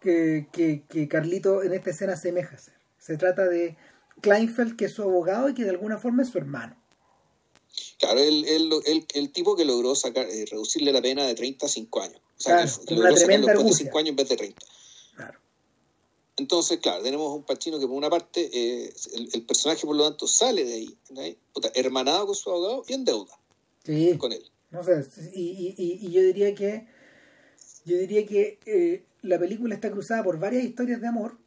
que, 0.00 0.48
que, 0.52 0.84
que 0.88 1.08
Carlito 1.08 1.62
en 1.62 1.72
esta 1.72 1.90
escena 1.90 2.14
asemeja 2.14 2.58
ser. 2.58 2.74
Se 2.98 3.16
trata 3.16 3.48
de 3.48 3.76
Kleinfeld, 4.20 4.76
que 4.76 4.86
es 4.86 4.92
su 4.92 5.02
abogado 5.02 5.48
y 5.48 5.54
que 5.54 5.64
de 5.64 5.70
alguna 5.70 5.98
forma 5.98 6.22
es 6.22 6.28
su 6.28 6.38
hermano. 6.38 6.76
Claro, 7.98 8.20
el, 8.20 8.44
el, 8.44 8.70
el, 8.86 9.06
el 9.14 9.32
tipo 9.32 9.56
que 9.56 9.64
logró 9.64 9.94
sacar, 9.94 10.26
eh, 10.28 10.44
reducirle 10.50 10.92
la 10.92 11.00
pena 11.00 11.26
de 11.26 11.34
30 11.34 11.66
a 11.66 11.68
5 11.68 12.02
años. 12.02 12.20
O 12.38 12.40
sea, 12.40 12.56
claro, 12.56 12.72
que, 12.86 12.94
una 12.94 13.14
tremenda 13.14 13.52
argucia. 13.52 13.86
5 13.86 13.98
años 13.98 14.10
en 14.10 14.16
vez 14.16 14.28
de 14.28 14.36
30. 14.36 14.66
Claro. 15.16 15.38
Entonces, 16.36 16.78
claro, 16.80 17.02
tenemos 17.02 17.34
un 17.34 17.44
Pachino 17.44 17.78
que 17.78 17.86
por 17.86 17.96
una 17.96 18.10
parte, 18.10 18.50
eh, 18.52 18.92
el, 19.14 19.30
el, 19.32 19.42
personaje 19.42 19.86
por 19.86 19.96
lo 19.96 20.08
tanto 20.08 20.26
sale 20.26 20.64
de 20.64 20.74
ahí. 20.74 21.36
Puta, 21.52 21.70
hermanado 21.74 22.26
con 22.26 22.34
su 22.34 22.50
abogado 22.50 22.84
y 22.88 22.92
en 22.94 23.04
deuda 23.04 23.38
sí. 23.84 24.16
con 24.18 24.32
él. 24.32 24.44
No 24.70 24.82
sé, 24.82 25.06
y, 25.34 25.74
y, 25.76 26.06
y, 26.06 26.10
yo 26.10 26.22
diría 26.22 26.54
que 26.54 26.86
yo 27.84 27.96
diría 27.96 28.26
que 28.26 28.58
eh, 28.66 29.04
la 29.22 29.38
película 29.38 29.74
está 29.74 29.90
cruzada 29.90 30.22
por 30.22 30.38
varias 30.38 30.64
historias 30.64 31.00
de 31.00 31.08
amor, 31.08 31.38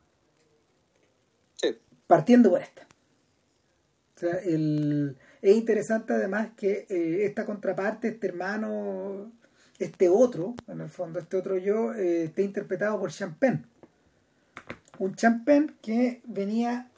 sí. 1.56 1.78
partiendo 2.08 2.50
por 2.50 2.62
esta. 2.62 2.88
O 4.16 4.20
sea, 4.20 4.36
el, 4.40 5.18
es 5.42 5.56
interesante 5.56 6.14
además 6.14 6.50
que 6.56 6.86
eh, 6.90 7.26
esta 7.26 7.46
contraparte, 7.46 8.10
este 8.10 8.28
hermano, 8.28 9.32
este 9.80 10.10
otro, 10.10 10.56
en 10.68 10.82
el 10.82 10.90
fondo, 10.90 11.20
este 11.20 11.38
otro 11.38 11.58
yo, 11.58 11.94
eh, 11.94 12.26
esté 12.26 12.44
interpretado 12.44 13.00
por 13.00 13.12
Champagne 13.12 13.64
un 15.00 15.16
champén 15.16 15.76
que 15.82 16.22
venía 16.26 16.90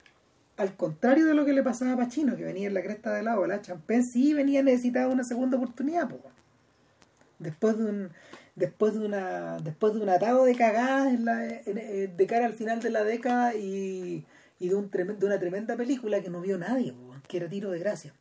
al 0.58 0.76
contrario 0.76 1.26
de 1.26 1.34
lo 1.34 1.46
que 1.46 1.54
le 1.54 1.64
pasaba 1.64 1.94
a 1.94 1.98
Pachino, 1.98 2.36
que 2.36 2.44
venía 2.44 2.68
en 2.68 2.74
la 2.74 2.82
cresta 2.82 3.14
de 3.14 3.24
la 3.24 3.40
ola, 3.40 3.62
Champén 3.62 4.04
sí 4.04 4.34
venía 4.34 4.64
necesitado 4.64 5.12
una 5.12 5.24
segunda 5.24 5.58
oportunidad, 5.58 6.10
po. 6.10 6.20
después 7.40 7.78
de 7.78 7.86
un 7.86 8.10
después 8.58 8.94
de 8.96 9.06
una 9.06 9.58
después 9.60 9.94
de 9.94 10.02
un 10.02 10.10
atado 10.10 10.44
de 10.44 10.56
cagadas 10.56 11.14
en 11.14 11.26
la, 11.26 11.46
en, 11.46 11.78
en, 11.78 12.18
de 12.18 12.28
cara 12.28 12.46
al 12.48 12.54
final 12.54 12.82
de 12.82 12.90
la 12.90 13.04
década 13.04 13.56
y, 13.56 14.26
y 14.60 14.68
de, 14.68 14.76
un 14.76 14.90
de 14.92 15.26
una 15.26 15.40
tremenda 15.40 15.78
película 15.78 16.22
que 16.22 16.30
no 16.30 16.42
vio 16.42 16.58
nadie, 16.58 16.92
po, 16.92 17.14
que 17.28 17.38
era 17.38 17.48
Tiro 17.48 17.72
de 17.72 17.80
Gracia. 17.80 18.14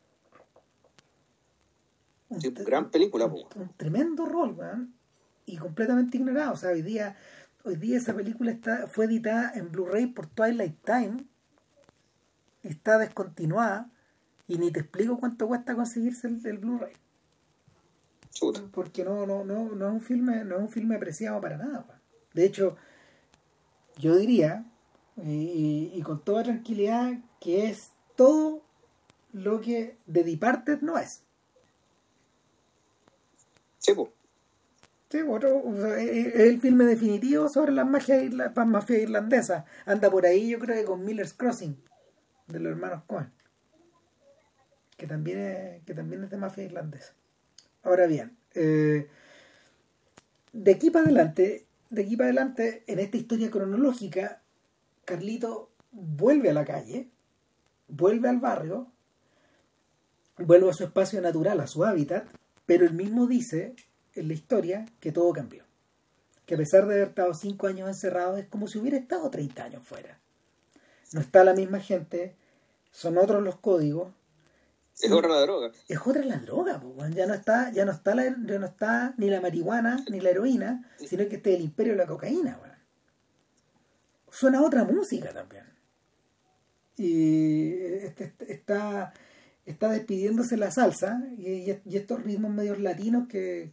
Un, 2.29 2.39
sí, 2.39 2.51
gran 2.51 2.91
película, 2.91 3.29
po. 3.29 3.49
Un, 3.55 3.63
un 3.63 3.73
tremendo 3.75 4.25
rol, 4.25 4.55
man, 4.55 4.93
y 5.45 5.57
completamente 5.57 6.17
ignorado. 6.17 6.53
O 6.53 6.57
sea, 6.57 6.69
hoy 6.69 6.83
día 6.83 7.17
hoy 7.63 7.75
día 7.75 7.97
esa 7.97 8.13
película 8.13 8.51
está, 8.51 8.87
fue 8.87 9.05
editada 9.05 9.51
en 9.55 9.71
Blu-ray 9.71 10.05
por 10.07 10.27
Twilight 10.27 10.77
Time, 10.85 11.25
está 12.63 12.97
descontinuada 12.97 13.89
y 14.47 14.57
ni 14.57 14.71
te 14.71 14.81
explico 14.81 15.19
cuánto 15.19 15.47
cuesta 15.47 15.75
conseguirse 15.75 16.27
el, 16.27 16.45
el 16.45 16.59
Blu-ray. 16.59 16.93
Porque 18.71 19.03
no, 19.03 19.25
no, 19.25 19.43
no, 19.43 19.69
no 19.69 19.87
es 19.87 19.93
un 19.93 20.01
filme, 20.01 20.43
no 20.43 20.55
es 20.55 20.61
un 20.61 20.69
filme 20.69 20.95
apreciado 20.95 21.41
para 21.41 21.57
nada. 21.57 22.01
De 22.33 22.45
hecho, 22.45 22.75
yo 23.97 24.15
diría, 24.15 24.65
y, 25.17 25.91
y 25.93 26.01
con 26.01 26.23
toda 26.23 26.43
tranquilidad, 26.43 27.13
que 27.39 27.69
es 27.69 27.91
todo 28.15 28.63
lo 29.33 29.61
que 29.61 29.97
The 30.11 30.23
Departed 30.23 30.81
no 30.81 30.97
es. 30.97 31.23
Sí, 33.79 33.93
pues. 33.93 34.09
Sí, 35.09 35.19
otro, 35.21 35.63
o 35.63 35.73
sea, 35.73 35.97
es 35.99 36.35
el 36.35 36.59
filme 36.59 36.83
definitivo 36.83 37.47
sobre 37.47 37.71
las 37.71 37.87
mafias, 37.87 38.33
las 38.33 38.53
mafias 38.67 39.03
irlandesas. 39.03 39.63
Anda 39.85 40.11
por 40.11 40.25
ahí, 40.25 40.49
yo 40.49 40.59
creo 40.59 40.75
que 40.75 40.83
con 40.83 41.05
Miller's 41.05 41.33
Crossing, 41.33 41.81
de 42.47 42.59
los 42.59 42.71
hermanos 42.71 43.03
Cohen, 43.07 43.31
que 44.97 45.07
también 45.07 45.39
es, 45.39 45.83
que 45.85 45.93
también 45.93 46.25
es 46.25 46.29
de 46.29 46.35
mafia 46.35 46.65
irlandesa. 46.65 47.13
Ahora 47.83 48.07
bien, 48.07 48.37
eh, 48.53 49.07
de 50.53 50.71
aquí 50.71 50.89
para 50.89 51.05
adelante, 51.05 51.65
de 51.89 52.01
aquí 52.01 52.17
para 52.17 52.27
adelante, 52.27 52.83
en 52.87 52.99
esta 52.99 53.17
historia 53.17 53.51
cronológica, 53.51 54.41
Carlito 55.05 55.69
vuelve 55.91 56.49
a 56.49 56.53
la 56.53 56.65
calle, 56.65 57.09
vuelve 57.87 58.29
al 58.29 58.39
barrio, 58.39 58.91
vuelve 60.37 60.69
a 60.69 60.73
su 60.73 60.83
espacio 60.83 61.21
natural, 61.21 61.59
a 61.59 61.67
su 61.67 61.85
hábitat, 61.85 62.27
pero 62.65 62.85
él 62.85 62.93
mismo 62.93 63.27
dice 63.27 63.75
en 64.15 64.27
la 64.27 64.33
historia 64.33 64.85
que 64.99 65.11
todo 65.11 65.31
cambió. 65.33 65.63
Que 66.45 66.55
a 66.55 66.57
pesar 66.57 66.87
de 66.87 66.95
haber 66.95 67.07
estado 67.09 67.33
cinco 67.33 67.67
años 67.67 67.87
encerrado, 67.87 68.37
es 68.37 68.47
como 68.47 68.67
si 68.67 68.79
hubiera 68.79 68.97
estado 68.97 69.29
30 69.29 69.63
años 69.63 69.83
fuera. 69.85 70.19
No 71.13 71.21
está 71.21 71.43
la 71.43 71.53
misma 71.53 71.79
gente, 71.79 72.35
son 72.91 73.17
otros 73.17 73.43
los 73.43 73.57
códigos. 73.57 74.13
Es 74.99 75.11
otra 75.11 75.29
la 75.29 75.41
droga. 75.41 75.71
Es 75.87 75.99
otra 76.03 76.23
la 76.25 76.37
droga, 76.37 76.81
ya 77.13 77.27
no 77.27 77.35
está, 77.35 77.71
ya 77.71 77.85
no 77.85 77.91
está 77.91 78.15
la, 78.15 78.23
ya 78.23 78.57
no 78.57 78.65
está 78.65 79.13
ni 79.17 79.29
la 79.29 79.41
marihuana 79.41 80.03
ni 80.09 80.19
la 80.19 80.31
heroína, 80.31 80.89
sino 80.97 81.27
que 81.27 81.35
este 81.35 81.51
es 81.51 81.57
el 81.57 81.65
imperio 81.65 81.93
de 81.93 81.99
la 81.99 82.07
cocaína, 82.07 82.59
Suena 84.29 84.61
otra 84.61 84.83
música 84.83 85.33
también. 85.33 85.63
Y 86.95 87.73
este, 87.73 88.25
este, 88.25 88.51
está, 88.51 89.13
está 89.65 89.89
despidiéndose 89.89 90.57
la 90.57 90.71
salsa 90.71 91.23
y, 91.37 91.69
estos 91.95 92.23
ritmos 92.23 92.51
medios 92.51 92.79
latinos 92.79 93.27
que, 93.27 93.71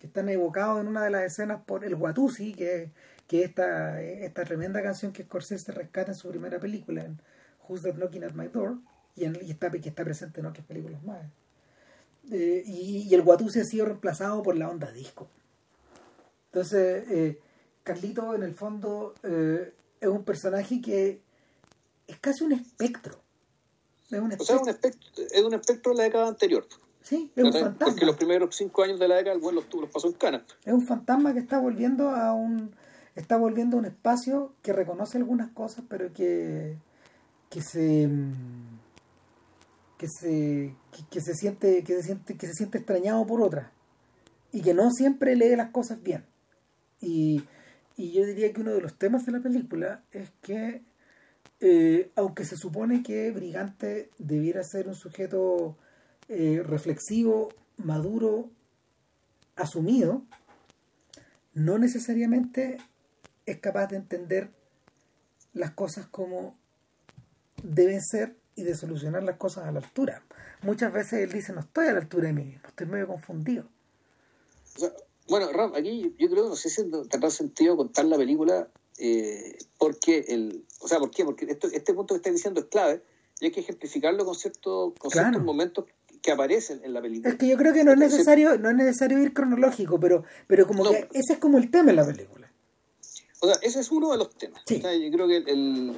están 0.00 0.28
evocados 0.28 0.80
en 0.80 0.88
una 0.88 1.02
de 1.02 1.10
las 1.10 1.24
escenas 1.24 1.62
por 1.64 1.84
el 1.84 1.96
Watusi, 1.96 2.54
que, 2.54 2.92
que 3.26 3.42
esta, 3.42 4.00
esta 4.00 4.44
tremenda 4.44 4.82
canción 4.82 5.12
que 5.12 5.24
Scorsese 5.24 5.72
rescata 5.72 6.12
en 6.12 6.16
su 6.16 6.28
primera 6.28 6.60
película, 6.60 7.02
en 7.02 7.20
Who's 7.68 7.82
That 7.82 7.94
Knocking 7.94 8.24
at 8.24 8.32
My 8.32 8.48
Door, 8.48 8.78
y, 9.20 9.24
en, 9.24 9.36
está, 9.36 9.70
que 9.70 9.88
está 9.88 10.04
presente 10.04 10.40
en 10.40 10.46
otras 10.46 10.66
películas 10.66 11.02
más. 11.04 11.20
Eh, 12.30 12.62
y, 12.66 13.14
el 13.14 13.22
Watusi 13.22 13.60
ha 13.60 13.64
sido 13.64 13.86
reemplazado 13.86 14.42
por 14.42 14.56
la 14.56 14.68
onda 14.68 14.90
disco. 14.92 15.28
Entonces, 16.46 17.04
eh, 17.10 17.40
Carlito 17.82 18.34
en 18.34 18.42
el 18.42 18.54
fondo 18.54 19.14
eh, 19.22 19.72
es 20.00 20.08
un 20.08 20.24
personaje 20.24 20.80
que 20.80 21.20
es 22.06 22.18
casi 22.18 22.44
un 22.44 22.52
espectro. 22.52 23.20
Es 24.10 24.20
un 24.20 24.32
espectro. 24.32 24.60
O 24.60 24.64
sea, 24.64 24.74
es 25.32 25.42
un 25.42 25.54
espectro 25.54 25.92
de 25.92 25.98
la 25.98 26.04
década 26.04 26.28
anterior. 26.28 26.66
Sí, 27.02 27.30
es 27.34 27.44
un 27.44 27.52
fantasma. 27.52 27.86
Porque 27.86 28.04
los 28.04 28.16
primeros 28.16 28.54
cinco 28.54 28.82
años 28.82 28.98
de 28.98 29.08
la 29.08 29.16
década 29.16 29.34
el 29.34 29.40
buen 29.40 29.54
los, 29.54 29.64
los 29.72 29.90
pasó 29.90 30.08
en 30.08 30.14
cana. 30.14 30.44
Es 30.64 30.72
un 30.72 30.86
fantasma 30.86 31.32
que 31.32 31.40
está 31.40 31.58
volviendo 31.58 32.10
a 32.10 32.32
un 32.32 32.74
está 33.16 33.36
volviendo 33.36 33.76
a 33.76 33.80
un 33.80 33.86
espacio 33.86 34.52
que 34.62 34.72
reconoce 34.72 35.18
algunas 35.18 35.50
cosas, 35.50 35.84
pero 35.88 36.12
que 36.12 36.76
que 37.48 37.60
se 37.62 38.08
que 40.00 40.08
se 40.08 40.74
que, 41.10 41.20
se 41.20 41.34
siente 41.34 41.84
que 41.84 41.96
se 41.96 42.02
siente 42.02 42.34
que 42.38 42.46
se 42.46 42.54
siente 42.54 42.78
extrañado 42.78 43.26
por 43.26 43.42
otras 43.42 43.70
y 44.50 44.62
que 44.62 44.72
no 44.72 44.90
siempre 44.90 45.36
lee 45.36 45.54
las 45.56 45.72
cosas 45.72 46.02
bien. 46.02 46.24
Y, 47.02 47.44
y 47.98 48.12
yo 48.12 48.24
diría 48.24 48.50
que 48.50 48.62
uno 48.62 48.72
de 48.72 48.80
los 48.80 48.96
temas 48.96 49.26
de 49.26 49.32
la 49.32 49.40
película 49.40 50.02
es 50.10 50.30
que 50.40 50.82
eh, 51.60 52.10
aunque 52.16 52.46
se 52.46 52.56
supone 52.56 53.02
que 53.02 53.30
Brigante 53.30 54.10
debiera 54.18 54.64
ser 54.64 54.88
un 54.88 54.94
sujeto 54.94 55.76
eh, 56.28 56.62
reflexivo, 56.64 57.50
maduro, 57.76 58.48
asumido, 59.54 60.24
no 61.52 61.76
necesariamente 61.76 62.78
es 63.44 63.58
capaz 63.58 63.88
de 63.88 63.96
entender 63.96 64.48
las 65.52 65.72
cosas 65.72 66.06
como 66.06 66.56
deben 67.62 68.00
ser 68.00 68.39
y 68.60 68.64
de 68.64 68.74
solucionar 68.74 69.22
las 69.22 69.36
cosas 69.36 69.66
a 69.66 69.72
la 69.72 69.80
altura. 69.80 70.22
Muchas 70.62 70.92
veces 70.92 71.14
él 71.24 71.32
dice, 71.32 71.52
no 71.52 71.60
estoy 71.60 71.88
a 71.88 71.92
la 71.92 72.00
altura 72.00 72.28
de 72.28 72.32
mí 72.32 72.44
mismo, 72.44 72.68
estoy 72.68 72.86
medio 72.86 73.06
confundido. 73.06 73.64
bueno, 75.28 75.50
Ram, 75.52 75.72
aquí 75.74 76.14
yo 76.18 76.30
creo, 76.30 76.48
no 76.48 76.56
sé 76.56 76.70
si 76.70 76.82
tendrá 77.08 77.30
sentido 77.30 77.76
contar 77.76 78.04
la 78.04 78.16
película 78.16 78.68
eh, 78.98 79.56
porque 79.78 80.26
el, 80.28 80.64
o 80.80 80.88
sea, 80.88 80.98
¿por 80.98 81.10
qué? 81.10 81.24
Porque 81.24 81.46
este 81.50 81.94
punto 81.94 82.14
que 82.14 82.16
estás 82.16 82.34
diciendo 82.34 82.60
es 82.60 82.66
clave 82.66 83.02
y 83.40 83.46
hay 83.46 83.50
que 83.50 83.60
ejemplificarlo 83.60 84.26
con, 84.26 84.34
cierto, 84.34 84.94
con 84.98 85.10
ciertos 85.10 85.42
momentos 85.42 85.86
que 86.20 86.32
aparecen 86.32 86.82
en 86.84 86.92
la 86.92 87.00
película. 87.00 87.32
Es 87.32 87.38
que 87.38 87.48
yo 87.48 87.56
creo 87.56 87.72
que 87.72 87.82
no 87.82 87.92
es 87.92 87.98
necesario, 87.98 88.58
no 88.58 88.68
es 88.68 88.76
necesario 88.76 89.18
ir 89.18 89.32
cronológico, 89.32 89.98
pero, 89.98 90.24
pero 90.46 90.66
como 90.66 90.84
que 90.84 91.08
ese 91.14 91.32
es 91.34 91.38
como 91.38 91.56
el 91.56 91.70
tema 91.70 91.90
en 91.90 91.96
la 91.96 92.06
película. 92.06 92.52
O 93.40 93.46
sea, 93.46 93.56
ese 93.62 93.80
es 93.80 93.90
uno 93.90 94.12
de 94.12 94.18
los 94.18 94.36
temas. 94.36 94.62
yo 94.68 94.78
creo 95.10 95.26
que 95.26 95.36
el, 95.38 95.96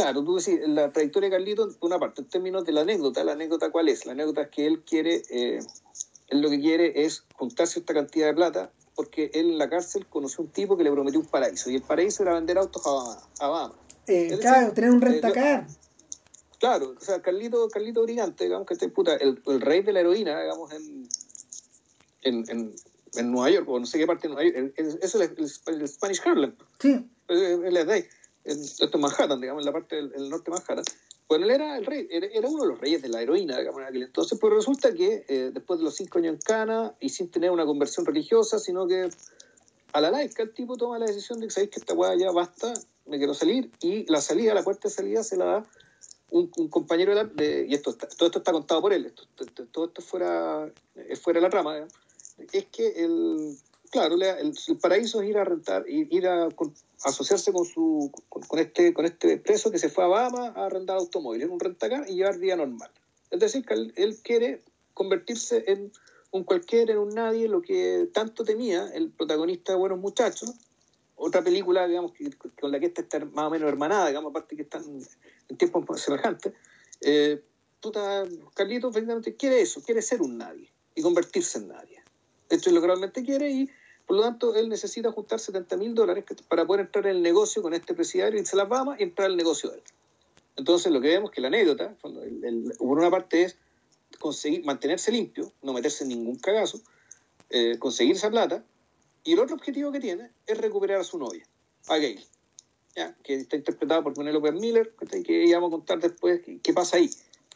claro, 0.00 0.24
tú 0.24 0.36
decís, 0.36 0.60
la 0.66 0.92
trayectoria 0.92 1.28
de 1.28 1.36
Carlito, 1.36 1.68
una 1.80 1.98
parte, 1.98 2.22
en 2.22 2.28
términos 2.28 2.64
de 2.64 2.72
la 2.72 2.82
anécdota, 2.82 3.22
la 3.22 3.32
anécdota 3.32 3.70
cuál 3.70 3.88
es? 3.88 4.06
La 4.06 4.12
anécdota 4.12 4.42
es 4.42 4.48
que 4.48 4.66
él 4.66 4.82
quiere, 4.82 5.22
eh, 5.30 5.60
él 6.28 6.40
lo 6.40 6.48
que 6.48 6.60
quiere 6.60 7.04
es 7.04 7.24
juntar 7.34 7.66
cierta 7.66 7.92
cantidad 7.92 8.28
de 8.28 8.34
plata 8.34 8.70
porque 8.94 9.30
él 9.34 9.52
en 9.52 9.58
la 9.58 9.68
cárcel 9.70 10.06
conoció 10.06 10.44
un 10.44 10.50
tipo 10.50 10.76
que 10.76 10.84
le 10.84 10.90
prometió 10.90 11.20
un 11.20 11.26
paraíso 11.26 11.70
y 11.70 11.76
el 11.76 11.82
paraíso 11.82 12.22
era 12.22 12.34
vender 12.34 12.58
autos 12.58 12.82
a 12.86 13.48
Bahamas. 13.48 13.78
Eh, 14.06 14.36
claro, 14.40 14.72
tener 14.72 14.90
un 14.90 15.02
eh, 15.02 15.06
rentacar. 15.06 15.66
claro, 16.58 16.94
o 16.98 17.00
sea, 17.00 17.22
Carlito, 17.22 17.68
Carlito 17.68 18.02
Brigante, 18.02 18.44
digamos 18.44 18.66
que 18.66 18.74
este 18.74 18.88
puta, 18.88 19.14
el, 19.16 19.40
el, 19.46 19.60
rey 19.60 19.82
de 19.82 19.92
la 19.92 20.00
heroína, 20.00 20.40
digamos, 20.42 20.72
en, 20.72 21.08
en, 22.22 22.74
en, 23.16 23.32
Nueva 23.32 23.50
York, 23.50 23.68
o 23.68 23.78
no 23.78 23.86
sé 23.86 23.98
qué 23.98 24.06
parte 24.06 24.28
de 24.28 24.34
Nueva 24.34 24.50
York, 24.50 24.74
eso 24.76 25.22
es 25.22 25.62
el, 25.66 25.88
Spanish 25.88 26.20
Harlem. 26.24 26.54
Sí. 26.78 27.06
Él 27.28 27.76
es 27.76 27.86
de 27.86 27.92
ahí, 27.92 28.04
en, 28.44 29.00
Manhattan, 29.00 29.40
digamos, 29.40 29.62
en 29.62 29.66
la 29.66 29.72
parte 29.72 29.96
del 29.96 30.28
norte 30.28 30.50
de 30.50 30.56
Manhattan. 30.56 30.84
Bueno, 31.28 31.44
él 31.44 31.52
era 31.52 31.78
el 31.78 31.86
rey, 31.86 32.08
era, 32.10 32.48
uno 32.48 32.62
de 32.62 32.68
los 32.70 32.80
reyes 32.80 33.02
de 33.02 33.08
la 33.08 33.22
heroína, 33.22 33.58
digamos, 33.58 33.80
en 33.82 33.86
aquel 33.86 34.02
entonces, 34.02 34.36
pues 34.40 34.52
resulta 34.52 34.92
que 34.92 35.24
eh, 35.28 35.50
después 35.54 35.78
de 35.78 35.84
los 35.84 35.94
cinco 35.94 36.18
años 36.18 36.34
en 36.34 36.40
Cana 36.40 36.94
y 36.98 37.10
sin 37.10 37.30
tener 37.30 37.52
una 37.52 37.64
conversión 37.64 38.04
religiosa, 38.04 38.58
sino 38.58 38.88
que 38.88 39.10
a 39.92 40.00
la 40.00 40.10
laica 40.10 40.42
el 40.42 40.52
tipo 40.52 40.76
toma 40.76 40.98
la 40.98 41.06
decisión 41.06 41.38
de 41.38 41.46
que 41.46 41.52
sabéis 41.52 41.70
que 41.70 41.78
esta 41.78 41.94
weá 41.94 42.16
ya 42.16 42.32
basta, 42.32 42.72
me 43.06 43.18
quiero 43.18 43.34
salir, 43.34 43.70
y 43.80 44.10
la 44.10 44.20
salida, 44.20 44.54
la 44.54 44.64
puerta 44.64 44.88
de 44.88 44.94
salida 44.94 45.22
se 45.22 45.36
la 45.36 45.44
da 45.44 45.66
un, 46.30 46.48
compañero 46.68 47.14
de, 47.24 47.66
y 47.68 47.74
esto 47.74 47.92
todo 47.94 48.26
esto 48.26 48.38
está 48.38 48.50
contado 48.50 48.80
por 48.80 48.92
él, 48.92 49.06
esto, 49.06 49.22
todo 49.70 49.86
esto 49.86 50.02
fuera, 50.02 50.68
es 50.96 51.20
fuera 51.20 51.38
de 51.38 51.42
la 51.42 51.50
trama, 51.50 51.86
es 52.52 52.64
que 52.66 53.04
el, 53.04 53.56
claro, 53.90 54.16
el, 54.16 54.54
paraíso 54.80 55.20
es 55.20 55.28
ir 55.28 55.38
a 55.38 55.44
rentar, 55.44 55.84
ir 55.88 56.26
a 56.26 56.48
asociarse 57.04 57.52
con 57.52 57.64
su 57.64 58.10
con, 58.28 58.58
este 58.58 58.94
con 58.94 59.04
este 59.04 59.36
preso 59.38 59.70
que 59.70 59.78
se 59.78 59.88
fue 59.88 60.04
a 60.04 60.08
Bahamas 60.08 60.56
a 60.56 60.66
arrendar 60.66 60.96
automóviles, 60.96 61.48
un 61.48 61.60
rentacar 61.60 62.08
y 62.08 62.14
llevar 62.14 62.38
vida 62.38 62.56
normal. 62.56 62.90
Es 63.30 63.40
decir, 63.40 63.64
que 63.64 63.74
él, 63.74 64.18
quiere 64.22 64.62
convertirse 64.94 65.64
en 65.66 65.92
un 66.32 66.44
cualquiera, 66.44 66.92
en 66.92 66.98
un 66.98 67.10
nadie, 67.10 67.48
lo 67.48 67.62
que 67.62 68.08
tanto 68.12 68.44
temía 68.44 68.88
el 68.94 69.10
protagonista 69.10 69.72
de 69.72 69.78
Buenos 69.78 69.98
Muchachos, 69.98 70.52
otra 71.16 71.42
película, 71.42 71.86
digamos, 71.86 72.12
que, 72.12 72.30
con 72.60 72.72
la 72.72 72.80
que 72.80 72.86
esta 72.86 73.02
está 73.02 73.24
más 73.24 73.46
o 73.46 73.50
menos 73.50 73.68
hermanada, 73.68 74.08
digamos, 74.08 74.30
aparte 74.30 74.56
que 74.56 74.62
están 74.62 74.84
en 75.48 75.56
tiempos 75.56 76.00
semejantes. 76.00 76.52
Eh, 77.00 77.42
puta, 77.80 78.24
Carlito 78.54 78.90
quiere 79.38 79.60
eso, 79.60 79.82
quiere 79.82 80.02
ser 80.02 80.22
un 80.22 80.38
nadie 80.38 80.70
y 80.94 81.02
convertirse 81.02 81.58
en 81.58 81.68
nadie. 81.68 82.02
Esto 82.48 82.68
es 82.68 82.74
lo 82.74 82.80
que 82.80 82.86
realmente 82.88 83.24
quiere 83.24 83.50
y 83.50 83.70
por 84.10 84.16
lo 84.16 84.24
tanto, 84.24 84.56
él 84.56 84.68
necesita 84.68 85.12
juntar 85.12 85.38
70 85.38 85.76
mil 85.76 85.94
dólares 85.94 86.24
para 86.48 86.66
poder 86.66 86.86
entrar 86.86 87.06
en 87.06 87.18
el 87.18 87.22
negocio 87.22 87.62
con 87.62 87.74
este 87.74 87.94
presidiario, 87.94 88.40
irse 88.40 88.56
las 88.56 88.68
Bahamas 88.68 88.98
y 88.98 89.04
entrar 89.04 89.26
al 89.26 89.36
negocio 89.36 89.70
de 89.70 89.76
él. 89.76 89.82
Entonces, 90.56 90.90
lo 90.90 91.00
que 91.00 91.06
vemos 91.06 91.30
es 91.30 91.34
que 91.36 91.40
la 91.40 91.46
anécdota, 91.46 91.94
por 92.00 92.98
una 92.98 93.08
parte 93.08 93.44
es 93.44 93.56
conseguir 94.18 94.64
mantenerse 94.64 95.12
limpio, 95.12 95.52
no 95.62 95.72
meterse 95.72 96.02
en 96.02 96.08
ningún 96.08 96.34
cagazo, 96.40 96.80
eh, 97.50 97.78
conseguir 97.78 98.16
esa 98.16 98.28
plata, 98.30 98.64
y 99.22 99.34
el 99.34 99.38
otro 99.38 99.54
objetivo 99.54 99.92
que 99.92 100.00
tiene 100.00 100.28
es 100.44 100.58
recuperar 100.58 100.98
a 100.98 101.04
su 101.04 101.16
novia, 101.16 101.46
a 101.86 101.96
Gail, 101.98 102.26
que 103.22 103.34
está 103.36 103.54
interpretada 103.54 104.02
por 104.02 104.14
Penelope 104.14 104.50
Miller, 104.50 104.92
que 105.24 105.46
ya 105.46 105.60
vamos 105.60 105.68
a 105.68 105.76
contar 105.76 106.00
después 106.00 106.40
qué, 106.64 106.72
pasa 106.72 106.96
ahí. 106.96 107.10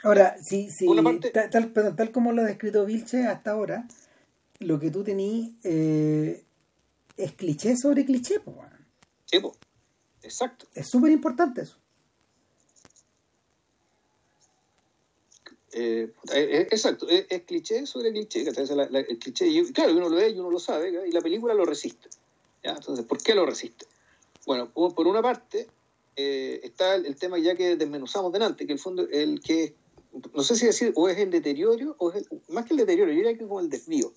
Ahora, 0.05 0.37
sí, 0.40 0.71
sí, 0.71 0.87
tal, 1.51 1.73
tal, 1.73 2.12
como 2.12 2.31
lo 2.31 2.43
ha 2.43 2.45
descrito 2.45 2.87
Vilche 2.87 3.27
hasta 3.27 3.51
ahora, 3.51 3.88
lo 4.61 4.79
que 4.79 4.90
tú 4.90 5.03
tenías 5.03 5.51
eh, 5.64 6.45
es 7.17 7.33
cliché 7.33 7.77
sobre 7.77 8.05
cliché, 8.05 8.40
pues. 8.40 8.57
Sí, 9.27 9.38
Exacto. 10.23 10.67
Es 10.75 10.88
súper 10.88 11.12
importante 11.12 11.62
eso. 11.62 11.77
Eh, 15.77 16.12
eh, 16.33 16.69
exacto, 16.71 17.09
es, 17.09 17.43
cliché 17.43 17.85
sobre 17.85 18.12
cliché, 18.12 18.45
el 18.47 19.19
cliché 19.19 19.49
y, 19.49 19.73
claro, 19.73 19.93
uno 19.93 20.09
lo 20.09 20.17
ve 20.17 20.31
y 20.31 20.38
uno 20.38 20.49
lo 20.49 20.61
sabe, 20.61 21.09
y 21.09 21.11
la 21.11 21.21
película 21.21 21.53
lo 21.53 21.64
resiste. 21.64 22.09
Entonces, 22.62 23.05
¿por 23.05 23.21
qué 23.21 23.35
lo 23.35 23.45
resiste? 23.45 23.85
Bueno, 24.47 24.71
por 24.71 25.07
una 25.07 25.21
parte, 25.21 25.67
está 26.14 26.95
el, 26.95 27.17
tema 27.17 27.38
ya 27.38 27.57
que 27.57 27.77
desmenuzamos 27.77 28.33
delante, 28.33 28.67
que 28.69 28.73
el 28.73 28.79
fondo, 28.79 29.07
el 29.11 29.40
que, 29.40 29.75
no 30.33 30.45
sé 30.45 30.55
si 30.55 30.67
decir, 30.67 30.93
o 30.95 31.09
es 31.09 31.19
el 31.19 31.31
deterioro, 31.31 31.97
o 31.99 32.12
es 32.12 32.25
más 32.49 32.67
que 32.67 32.75
el 32.75 32.79
deterioro, 32.79 33.11
yo 33.11 33.17
diría 33.17 33.37
que 33.37 33.47
como 33.47 33.59
el 33.59 33.69
desvío. 33.69 34.12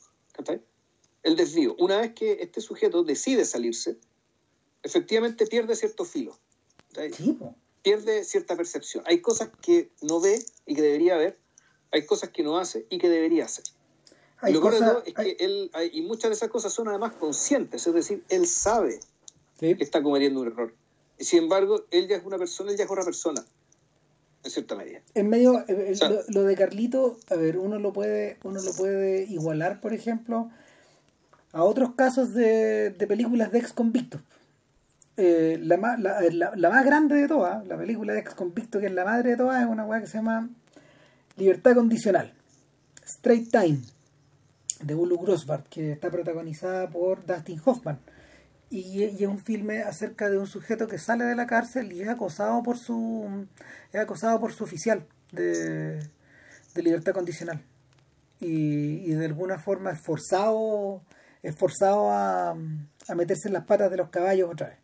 El 1.23 1.35
desvío. 1.35 1.75
Una 1.79 1.97
vez 1.97 2.13
que 2.13 2.37
este 2.41 2.61
sujeto 2.61 3.03
decide 3.03 3.45
salirse, 3.45 3.97
efectivamente 4.83 5.45
pierde 5.47 5.75
cierto 5.75 6.05
filo. 6.05 6.37
Pierde 7.81 8.23
cierta 8.23 8.55
percepción. 8.55 9.03
Hay 9.07 9.21
cosas 9.21 9.49
que 9.61 9.91
no 10.01 10.19
ve 10.19 10.43
y 10.65 10.75
que 10.75 10.81
debería 10.81 11.17
ver. 11.17 11.37
Hay 11.91 12.05
cosas 12.05 12.29
que 12.29 12.43
no 12.43 12.57
hace 12.57 12.85
y 12.89 12.97
que 12.97 13.09
debería 13.09 13.45
hacer. 13.45 13.65
y 14.47 14.51
lo 14.51 14.61
peor 14.61 15.03
es 15.05 15.13
que 15.13 15.37
él, 15.39 15.71
y 15.93 16.01
muchas 16.01 16.29
de 16.29 16.35
esas 16.35 16.49
cosas 16.49 16.73
son 16.73 16.87
además 16.89 17.13
conscientes, 17.13 17.87
es 17.87 17.93
decir, 17.93 18.23
él 18.29 18.45
sabe 18.45 18.99
que 19.59 19.77
está 19.79 20.03
cometiendo 20.03 20.41
un 20.41 20.47
error. 20.47 20.73
Y 21.17 21.23
sin 21.23 21.43
embargo, 21.43 21.85
él 21.91 22.07
ya 22.07 22.17
es 22.17 22.25
una 22.25 22.37
persona, 22.37 22.71
él 22.71 22.77
ya 22.77 22.83
es 22.83 22.91
otra 22.91 23.03
persona, 23.03 23.43
en 24.47 24.51
cierta 24.51 24.75
medida. 24.75 24.99
En 25.13 25.29
medio, 25.29 25.59
eh, 25.67 25.93
eh, 25.93 26.23
lo, 26.29 26.43
de 26.43 26.55
Carlito, 26.55 27.17
a 27.29 27.35
ver, 27.35 27.57
uno 27.57 27.77
lo 27.79 27.93
puede, 27.93 28.37
uno 28.43 28.61
lo 28.61 28.73
puede 28.73 29.23
igualar, 29.23 29.79
por 29.81 29.93
ejemplo, 29.93 30.49
a 31.51 31.63
otros 31.63 31.93
casos 31.95 32.33
de, 32.33 32.91
de 32.91 33.07
películas 33.07 33.51
de 33.51 33.59
ex 33.59 33.73
convictos. 33.73 34.21
Eh, 35.17 35.59
la, 35.61 35.77
más, 35.77 35.99
la, 35.99 36.21
la, 36.55 36.69
más 36.69 36.85
grande 36.85 37.15
de 37.15 37.27
todas, 37.27 37.65
la 37.67 37.77
película 37.77 38.13
de 38.13 38.19
ex 38.19 38.35
convicto 38.35 38.79
que 38.79 38.85
es 38.85 38.91
la 38.91 39.03
madre 39.03 39.31
de 39.31 39.37
todas, 39.37 39.63
es 39.63 39.67
una 39.67 39.85
weá 39.85 39.99
que 39.99 40.07
se 40.07 40.17
llama 40.17 40.49
Libertad 41.35 41.75
Condicional, 41.75 42.33
Straight 43.03 43.49
Time, 43.51 43.79
de 44.81 44.95
Ulu 44.95 45.17
Grossbart, 45.17 45.67
que 45.69 45.91
está 45.91 46.09
protagonizada 46.11 46.87
por 46.89 47.25
Dustin 47.25 47.59
Hoffman. 47.65 47.99
Y, 48.69 49.03
es 49.03 49.21
un 49.21 49.39
filme 49.39 49.81
acerca 49.81 50.29
de 50.29 50.37
un 50.37 50.47
sujeto 50.47 50.87
que 50.87 50.97
sale 50.97 51.23
de 51.25 51.35
la 51.35 51.47
cárcel 51.47 51.93
y 51.93 52.01
es 52.01 52.09
acosado 52.09 52.61
por 52.63 52.77
su 52.77 53.47
es 53.93 53.99
acosado 53.99 54.39
por 54.39 54.53
su 54.53 54.63
oficial 54.65 55.05
de, 55.31 55.99
de 55.99 56.83
libertad 56.83 57.13
condicional. 57.13 57.63
Y, 58.39 59.09
y, 59.09 59.13
de 59.13 59.25
alguna 59.25 59.57
forma 59.57 59.91
es 59.91 60.01
forzado 60.01 61.01
es 61.43 61.55
forzado 61.55 62.11
a, 62.11 62.51
a 62.51 63.15
meterse 63.15 63.47
en 63.47 63.53
las 63.53 63.65
patas 63.65 63.89
de 63.89 63.97
los 63.97 64.09
caballos 64.09 64.49
otra 64.51 64.69
vez. 64.69 64.77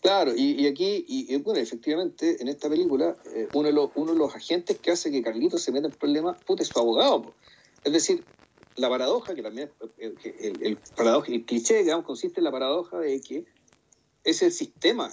Claro, 0.00 0.32
y, 0.34 0.66
aquí, 0.66 1.04
y, 1.08 1.36
bueno, 1.38 1.60
efectivamente, 1.60 2.40
en 2.40 2.48
esta 2.48 2.68
película, 2.68 3.16
eh, 3.34 3.48
uno, 3.54 3.68
de 3.68 3.74
los, 3.74 3.90
uno 3.94 4.12
de 4.12 4.18
los 4.18 4.34
agentes 4.34 4.78
que 4.78 4.92
hace 4.92 5.10
que 5.10 5.22
Carlitos 5.22 5.62
se 5.62 5.72
meta 5.72 5.88
en 5.88 5.92
problemas, 5.92 6.38
es 6.58 6.68
su 6.68 6.78
abogado. 6.78 7.34
Es 7.84 7.92
decir, 7.92 8.24
la 8.76 8.88
paradoja, 8.88 9.34
que 9.34 9.42
también 9.42 9.70
eh, 9.98 10.14
el, 10.40 10.62
el, 10.62 10.76
paradoja, 10.96 11.32
el 11.32 11.44
cliché, 11.44 11.82
digamos, 11.82 12.04
consiste 12.04 12.40
en 12.40 12.44
la 12.44 12.52
paradoja 12.52 12.98
de 12.98 13.20
que 13.20 13.44
es 14.24 14.42
el 14.42 14.52
sistema 14.52 15.10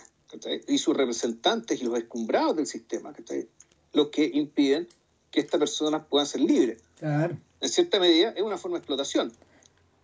y 0.67 0.77
sus 0.77 0.95
representantes 0.97 1.81
y 1.81 1.85
los 1.85 1.97
escumbrados 1.97 2.55
del 2.55 2.65
sistema 2.65 3.13
los 3.93 4.07
que 4.07 4.25
impiden 4.33 4.87
que 5.29 5.39
estas 5.39 5.59
personas 5.59 6.03
puedan 6.09 6.25
ser 6.25 6.41
libres. 6.41 6.81
Claro. 6.97 7.37
En 7.61 7.69
cierta 7.69 7.99
medida, 7.99 8.33
es 8.35 8.41
una 8.41 8.57
forma 8.57 8.77
de 8.77 8.79
explotación. 8.79 9.31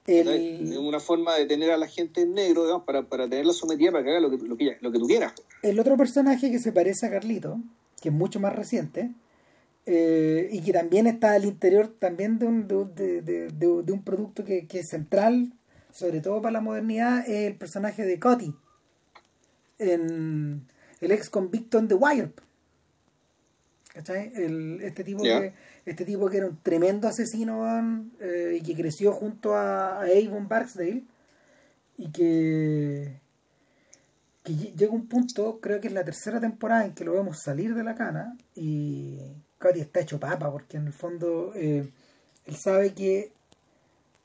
Es 0.06 0.78
una 0.78 1.00
forma 1.00 1.36
de 1.36 1.46
tener 1.46 1.72
a 1.72 1.78
la 1.78 1.88
gente 1.88 2.22
en 2.22 2.34
negro, 2.34 2.64
digamos, 2.64 2.84
para, 2.84 3.04
para 3.04 3.28
tenerla 3.28 3.54
sometida 3.54 3.92
para 3.92 4.04
que 4.04 4.10
haga 4.12 4.20
lo 4.20 4.32
que, 4.32 4.38
lo 4.38 4.58
que, 4.58 4.78
lo 4.82 4.92
que 4.92 5.00
tú 5.00 5.08
quieras. 5.08 5.34
El 5.62 5.80
otro 5.80 5.98
personaje 5.98 6.52
que 6.52 6.60
se 6.60 6.72
parece 6.72 7.06
a 7.06 7.10
Carlito, 7.12 7.60
que 8.02 8.10
es 8.10 8.16
mucho 8.16 8.40
más 8.40 8.56
reciente, 8.56 9.12
eh, 9.86 10.50
y 10.52 10.62
que 10.62 10.74
también 10.74 11.08
está 11.08 11.34
al 11.34 11.46
interior 11.46 11.88
también 12.00 12.40
de 12.40 12.46
un, 12.46 12.68
de, 12.68 13.22
de, 13.22 13.50
de, 13.50 13.92
un 13.92 14.04
producto 14.04 14.46
que, 14.46 14.68
que, 14.68 14.80
es 14.80 14.90
central, 14.90 15.54
sobre 15.92 16.22
todo 16.22 16.42
para 16.42 16.54
la 16.54 16.62
modernidad, 16.62 17.28
es 17.28 17.48
el 17.48 17.56
personaje 17.56 18.06
de 18.06 18.20
Cotty, 18.20 18.54
en 19.80 20.68
el 21.02 21.12
ex 21.12 21.30
convicto 21.30 21.80
en 21.80 21.88
The 21.88 21.96
Wire. 21.96 22.32
¿Cachai? 23.94 24.32
El, 24.36 24.82
este 24.82 25.04
tipo 25.04 25.24
que 25.24 25.54
este 25.90 26.06
tipo 26.06 26.30
que 26.30 26.38
era 26.38 26.48
un 26.48 26.58
tremendo 26.62 27.08
asesino 27.08 28.06
eh, 28.20 28.60
y 28.60 28.64
que 28.64 28.76
creció 28.76 29.12
junto 29.12 29.56
a, 29.56 30.02
Avon 30.02 30.48
Barksdale 30.48 31.04
y 31.98 32.12
que, 32.12 33.20
que 34.44 34.54
llega 34.54 34.94
un 34.94 35.08
punto, 35.08 35.60
creo 35.60 35.82
que 35.82 35.88
es 35.88 35.94
la 35.94 36.06
tercera 36.06 36.40
temporada 36.40 36.86
en 36.86 36.94
que 36.94 37.04
lo 37.04 37.14
vemos 37.14 37.40
salir 37.44 37.74
de 37.74 37.84
la 37.84 37.96
cana 37.96 38.38
y 38.56 39.18
Cody 39.60 39.82
está 39.82 40.00
hecho 40.00 40.20
papa 40.20 40.52
porque 40.52 40.78
en 40.78 40.88
el 40.88 40.94
fondo 40.94 41.54
eh, 41.56 41.92
él 42.46 42.56
sabe 42.56 42.94
que 42.94 43.32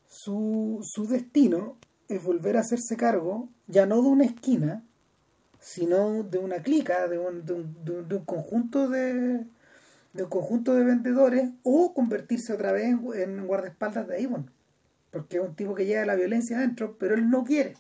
su, 0.09 0.81
su 0.83 1.07
destino 1.07 1.77
es 2.09 2.23
volver 2.23 2.57
a 2.57 2.61
hacerse 2.61 2.97
cargo 2.97 3.49
ya 3.67 3.87
no 3.87 4.01
de 4.03 4.09
una 4.09 4.25
esquina 4.25 4.83
sino 5.65 6.23
de 6.25 6.37
una 6.37 6.63
clica, 6.63 7.09
de 7.09 7.19
un, 7.19 7.47
de 7.47 7.55
un, 7.55 8.07
de 8.07 8.17
un 8.17 8.25
conjunto 8.27 8.91
de, 8.91 9.47
de 10.13 10.23
un 10.23 10.29
conjunto 10.29 10.75
de 10.75 10.85
vendedores 10.85 11.51
o 11.63 11.95
convertirse 11.95 12.53
otra 12.53 12.71
vez 12.73 12.85
en, 12.85 13.47
guardaespaldas 13.47 14.07
de 14.07 14.25
Avon. 14.25 14.51
Porque 15.11 15.39
es 15.39 15.43
un 15.43 15.57
tipo 15.57 15.75
que 15.75 15.87
lleva 15.87 16.05
la 16.05 16.17
violencia 16.17 16.59
adentro, 16.59 16.97
pero 16.99 17.15
él 17.15 17.31
no 17.31 17.45
quiere. 17.45 17.77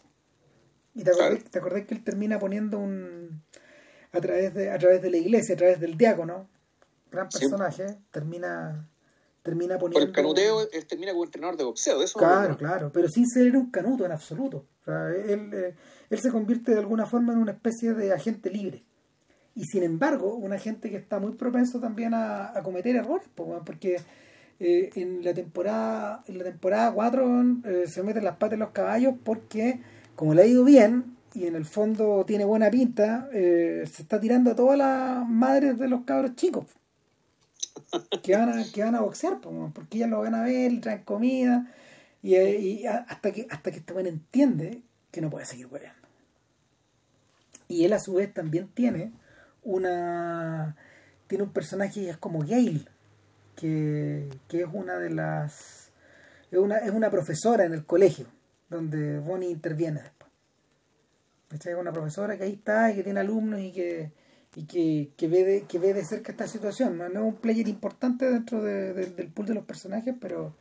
Y 0.94 1.02
te 1.04 1.10
acordás, 1.10 1.84
que 1.84 1.94
él 1.94 2.02
termina 2.02 2.38
poniendo 2.38 2.78
un. 2.78 3.42
a 4.12 4.20
través 4.20 4.54
de, 4.54 4.70
a 4.70 4.78
través 4.78 5.02
de 5.02 5.10
la 5.10 5.18
iglesia, 5.18 5.54
a 5.54 5.58
través 5.58 5.78
del 5.78 5.98
diácono, 5.98 6.48
gran 7.14 7.28
personaje, 7.28 7.98
termina 8.10 8.88
termina 9.42 9.78
poniendo. 9.78 10.00
Por 10.00 10.08
el 10.08 10.14
canuteo, 10.14 10.70
él 10.72 10.86
termina 10.86 11.12
como 11.12 11.24
entrenador 11.24 11.56
de 11.56 11.64
boxeo, 11.64 12.02
eso. 12.02 12.18
Claro, 12.18 12.56
claro, 12.56 12.90
pero 12.92 13.08
sin 13.08 13.28
ser 13.28 13.54
un 13.56 13.70
canuto 13.70 14.04
en 14.04 14.12
absoluto. 14.12 14.66
él, 14.86 15.50
eh, 15.52 15.74
él 16.08 16.18
se 16.18 16.30
convierte 16.30 16.72
de 16.72 16.78
alguna 16.78 17.04
forma 17.04 17.32
en 17.32 17.40
una 17.40 17.52
especie 17.52 17.92
de 17.92 18.12
agente 18.12 18.50
libre 18.50 18.84
y 19.54 19.64
sin 19.66 19.84
embargo, 19.84 20.34
una 20.34 20.58
gente 20.58 20.90
que 20.90 20.96
está 20.96 21.20
muy 21.20 21.32
propenso 21.32 21.78
también 21.78 22.12
a, 22.14 22.52
cometer 22.64 22.96
errores, 22.96 23.28
porque 23.64 24.00
eh, 24.58 24.90
en 24.96 25.24
la 25.24 25.32
temporada 25.32 26.24
en 26.26 26.38
la 26.38 26.44
temporada 26.44 26.92
4 26.92 27.42
eh, 27.64 27.84
se 27.86 28.02
meten 28.02 28.24
las 28.24 28.36
patas 28.36 28.54
en 28.54 28.60
los 28.60 28.70
caballos 28.70 29.14
porque 29.22 29.80
como 30.16 30.34
le 30.34 30.42
ha 30.42 30.46
ido 30.46 30.64
bien 30.64 31.16
y 31.34 31.46
en 31.46 31.56
el 31.56 31.64
fondo 31.64 32.24
tiene 32.24 32.44
buena 32.44 32.70
pinta, 32.70 33.28
eh, 33.32 33.84
se 33.92 34.02
está 34.02 34.20
tirando 34.20 34.52
a 34.52 34.54
todas 34.54 34.78
las 34.78 35.28
madres 35.28 35.78
de 35.78 35.88
los 35.88 36.02
cabros 36.04 36.36
chicos 36.36 36.66
que 38.22 38.36
van 38.36 38.48
a, 38.48 38.64
que 38.72 38.82
van 38.82 38.94
a 38.94 39.00
boxear, 39.00 39.40
porque 39.40 39.98
ellas 39.98 40.10
lo 40.10 40.20
van 40.20 40.34
a 40.34 40.42
ver, 40.42 40.80
traen 40.80 41.02
comida 41.04 41.70
y, 42.22 42.86
hasta 42.86 43.32
que 43.32 43.46
hasta 43.50 43.70
que 43.70 43.78
este 43.78 43.92
buen 43.92 44.06
entiende 44.06 44.82
que 45.10 45.20
no 45.20 45.30
puede 45.30 45.46
seguir 45.46 45.68
peleando. 45.68 46.08
Y 47.68 47.84
él 47.84 47.92
a 47.92 47.98
su 47.98 48.14
vez 48.14 48.32
también 48.32 48.68
tiene 48.68 49.12
una 49.62 50.76
tiene 51.26 51.44
un 51.44 51.52
personaje 51.52 52.02
que 52.02 52.10
es 52.10 52.16
como 52.16 52.40
Gail 52.40 52.88
que, 53.56 54.28
es 54.50 54.66
una 54.72 54.98
de 54.98 55.10
las 55.10 55.90
es 56.50 56.58
una, 56.58 56.78
es 56.78 56.90
una 56.90 57.10
profesora 57.10 57.64
en 57.64 57.72
el 57.72 57.84
colegio 57.84 58.26
donde 58.68 59.18
Bonnie 59.18 59.50
interviene 59.50 60.02
después 60.02 60.24
es 61.50 61.76
una 61.76 61.92
profesora 61.92 62.36
que 62.36 62.44
ahí 62.44 62.52
está 62.54 62.90
y 62.90 62.96
que 62.96 63.02
tiene 63.04 63.20
alumnos 63.20 63.60
y 63.60 63.72
que 63.72 64.12
y 64.54 64.64
que, 64.66 65.10
que, 65.16 65.28
ve 65.28 65.44
de, 65.44 65.62
que 65.62 65.78
ve 65.78 65.94
de 65.94 66.04
cerca 66.04 66.32
esta 66.32 66.46
situación 66.46 66.98
no, 66.98 67.06
es 67.06 67.16
un 67.16 67.36
player 67.36 67.68
importante 67.68 68.30
dentro 68.30 68.62
del 68.62 69.32
pool 69.34 69.46
de 69.46 69.54
los 69.54 69.64
personajes 69.64 70.14
pero 70.20 70.54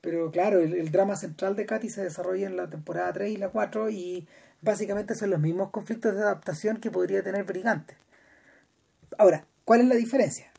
pero 0.00 0.30
claro 0.30 0.60
el, 0.60 0.90
drama 0.90 1.16
central 1.16 1.56
de 1.56 1.66
Katy 1.66 1.90
se 1.90 2.02
desarrolla 2.02 2.46
en 2.46 2.56
la 2.56 2.70
temporada 2.70 3.12
3 3.12 3.32
y 3.32 3.36
la 3.36 3.50
4 3.50 3.90
y 3.90 4.26
básicamente 4.62 5.14
son 5.14 5.30
los 5.30 5.40
mismos 5.40 5.70
conflictos 5.70 6.14
de 6.14 6.22
adaptación 6.22 6.78
que 6.78 6.90
podría 6.90 7.22
tener 7.22 7.44
Brigante 7.44 7.96
Ahora, 9.18 9.44
¿cuál 9.64 9.82
es 9.82 9.86
la 9.88 9.96
diferencia? 9.96 10.50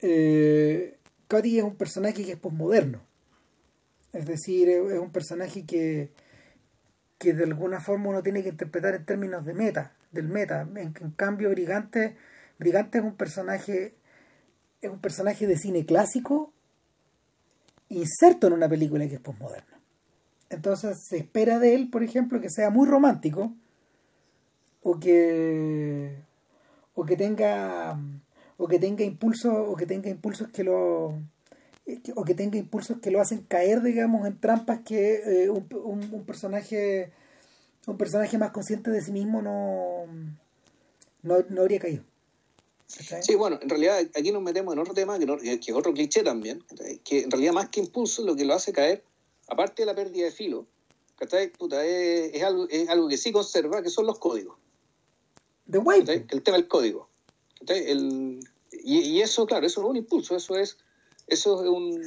Eh, 0.00 0.98
Cody 1.28 1.58
es 1.58 1.64
un 1.64 1.76
personaje 1.76 2.24
que 2.24 2.32
es 2.32 2.38
posmoderno. 2.38 3.00
Es 4.12 4.26
decir, 4.26 4.68
es 4.68 4.98
un 4.98 5.12
personaje 5.12 5.64
que, 5.64 6.10
que 7.18 7.32
de 7.32 7.44
alguna 7.44 7.80
forma 7.80 8.08
uno 8.08 8.22
tiene 8.22 8.42
que 8.42 8.48
interpretar 8.48 8.94
en 8.94 9.06
términos 9.06 9.46
de 9.46 9.54
meta, 9.54 9.94
del 10.12 10.28
meta. 10.28 10.68
En, 10.76 10.92
cambio, 11.12 11.50
Brigante, 11.50 12.16
Brigante 12.58 12.98
es 12.98 13.04
un 13.04 13.14
personaje 13.14 13.94
es 14.82 14.90
un 14.90 14.98
personaje 14.98 15.46
de 15.46 15.58
cine 15.58 15.84
clásico 15.84 16.52
inserto 17.90 18.46
en 18.46 18.54
una 18.54 18.68
película 18.68 19.06
que 19.08 19.16
es 19.16 19.20
posmoderna. 19.20 19.78
Entonces 20.48 20.98
se 21.06 21.18
espera 21.18 21.58
de 21.58 21.74
él, 21.74 21.90
por 21.90 22.02
ejemplo, 22.02 22.40
que 22.40 22.48
sea 22.48 22.70
muy 22.70 22.88
romántico 22.88 23.52
o 24.82 24.98
que 24.98 26.16
o 26.94 27.04
que 27.04 27.16
tenga 27.16 27.98
o 28.56 28.66
que 28.66 28.78
tenga 28.78 29.04
impulsos 29.04 29.52
o 29.54 29.76
que 29.76 29.86
tenga 29.86 30.08
impulsos 30.08 30.48
que 30.48 30.64
lo 30.64 31.14
eh, 31.86 32.00
o 32.14 32.24
que 32.24 32.34
tenga 32.34 32.58
impulsos 32.58 32.98
que 32.98 33.10
lo 33.10 33.20
hacen 33.20 33.42
caer 33.42 33.82
digamos 33.82 34.26
en 34.26 34.38
trampas 34.38 34.80
que 34.80 35.44
eh, 35.44 35.50
un, 35.50 35.66
un, 36.12 36.24
personaje 36.24 37.12
un 37.86 37.96
personaje 37.96 38.38
más 38.38 38.50
consciente 38.50 38.90
de 38.90 39.00
sí 39.00 39.12
mismo 39.12 39.42
no 39.42 40.06
no, 41.22 41.60
habría 41.60 41.78
caído 41.78 42.04
Sí, 43.22 43.36
bueno, 43.36 43.56
en 43.62 43.68
realidad 43.68 44.00
aquí 44.16 44.32
nos 44.32 44.42
metemos 44.42 44.74
en 44.74 44.80
otro 44.80 44.92
tema 44.94 45.16
que, 45.16 45.26
que 45.60 45.70
es 45.70 45.76
otro 45.76 45.94
cliché 45.94 46.24
también, 46.24 46.64
que 47.04 47.22
en 47.22 47.30
realidad 47.30 47.52
más 47.52 47.68
que 47.68 47.78
impulso 47.78 48.24
lo 48.24 48.34
que 48.34 48.44
lo 48.44 48.52
hace 48.52 48.72
caer, 48.72 49.04
aparte 49.46 49.82
de 49.82 49.86
la 49.86 49.94
pérdida 49.94 50.24
de 50.24 50.32
filo, 50.32 50.66
Puta, 51.58 51.84
es, 51.84 52.34
es, 52.34 52.42
algo, 52.42 52.66
es 52.70 52.88
algo 52.88 53.08
que 53.08 53.18
sí 53.18 53.30
conserva, 53.30 53.82
que 53.82 53.90
son 53.90 54.06
los 54.06 54.18
códigos. 54.18 54.56
El 56.30 56.42
tema 56.42 56.56
del 56.56 56.66
código. 56.66 57.08
El, 57.66 58.40
y, 58.72 59.20
eso, 59.20 59.46
claro, 59.46 59.66
eso 59.66 59.82
no 59.82 59.88
es 59.88 59.90
un 59.90 59.96
impulso, 59.96 60.34
eso 60.34 60.56
es, 60.56 60.78
eso 61.26 61.62
es, 61.62 61.68
un, 61.68 62.02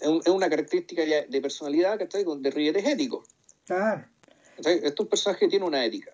es, 0.00 0.28
una 0.28 0.48
característica 0.48 1.02
de 1.02 1.40
personalidad 1.42 2.00
con 2.24 2.42
de 2.42 2.50
riguetes 2.50 2.86
éticos. 2.86 3.26
Claro. 3.66 4.06
Esto 4.58 4.70
es 4.86 5.00
un 5.00 5.06
personaje 5.06 5.40
que 5.40 5.48
tiene 5.48 5.64
una 5.66 5.84
ética. 5.84 6.10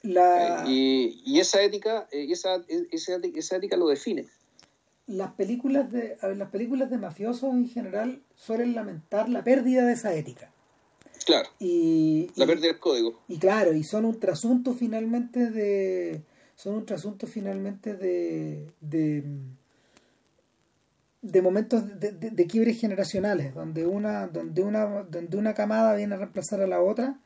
Y, 0.67 1.23
y, 1.25 1.41
esa 1.41 1.63
ética, 1.63 2.07
eh, 2.13 2.27
esa, 2.31 2.63
esa, 2.91 3.17
esa, 3.35 3.57
ética 3.57 3.77
lo 3.77 3.89
define. 3.89 4.27
las 5.07 5.33
películas 5.33 5.91
de 5.91 6.17
ver, 6.23 6.37
las 6.37 6.51
películas 6.51 6.91
de 6.91 6.99
mafiosos 6.99 7.53
en 7.55 7.69
general 7.69 8.23
suelen 8.37 8.75
lamentar 8.75 9.29
la 9.29 9.43
pérdida 9.45 9.85
de 9.85 9.93
esa 9.93 10.15
ética 10.15 10.51
Claro, 11.27 11.49
y, 11.59 12.31
la 12.37 12.45
y- 12.45 12.49
pérdida 12.49 12.67
del 12.69 12.79
código. 12.79 13.19
y 13.29 13.39
claro 13.39 13.73
y 13.73 13.83
son 13.85 14.05
un 14.05 14.19
trasunto 14.21 14.75
finalmente 14.75 15.51
de 15.51 16.23
son 16.55 16.75
un 16.75 16.85
trasunto 16.87 17.27
finalmente 17.27 17.95
de 17.95 18.71
de, 18.81 19.25
de 21.23 21.43
momentos 21.43 21.99
de, 21.99 22.13
de, 22.13 22.31
de 22.31 22.47
quiebres 22.47 22.79
generacionales 22.81 23.55
donde 23.55 23.87
una 23.87 24.27
donde 24.27 24.63
una 24.63 24.85
donde 25.05 25.37
una 25.37 25.55
camada 25.55 25.95
viene 25.95 26.15
a 26.15 26.19
reemplazar 26.19 26.61
a 26.61 26.67
la 26.67 26.83
otra 26.83 27.19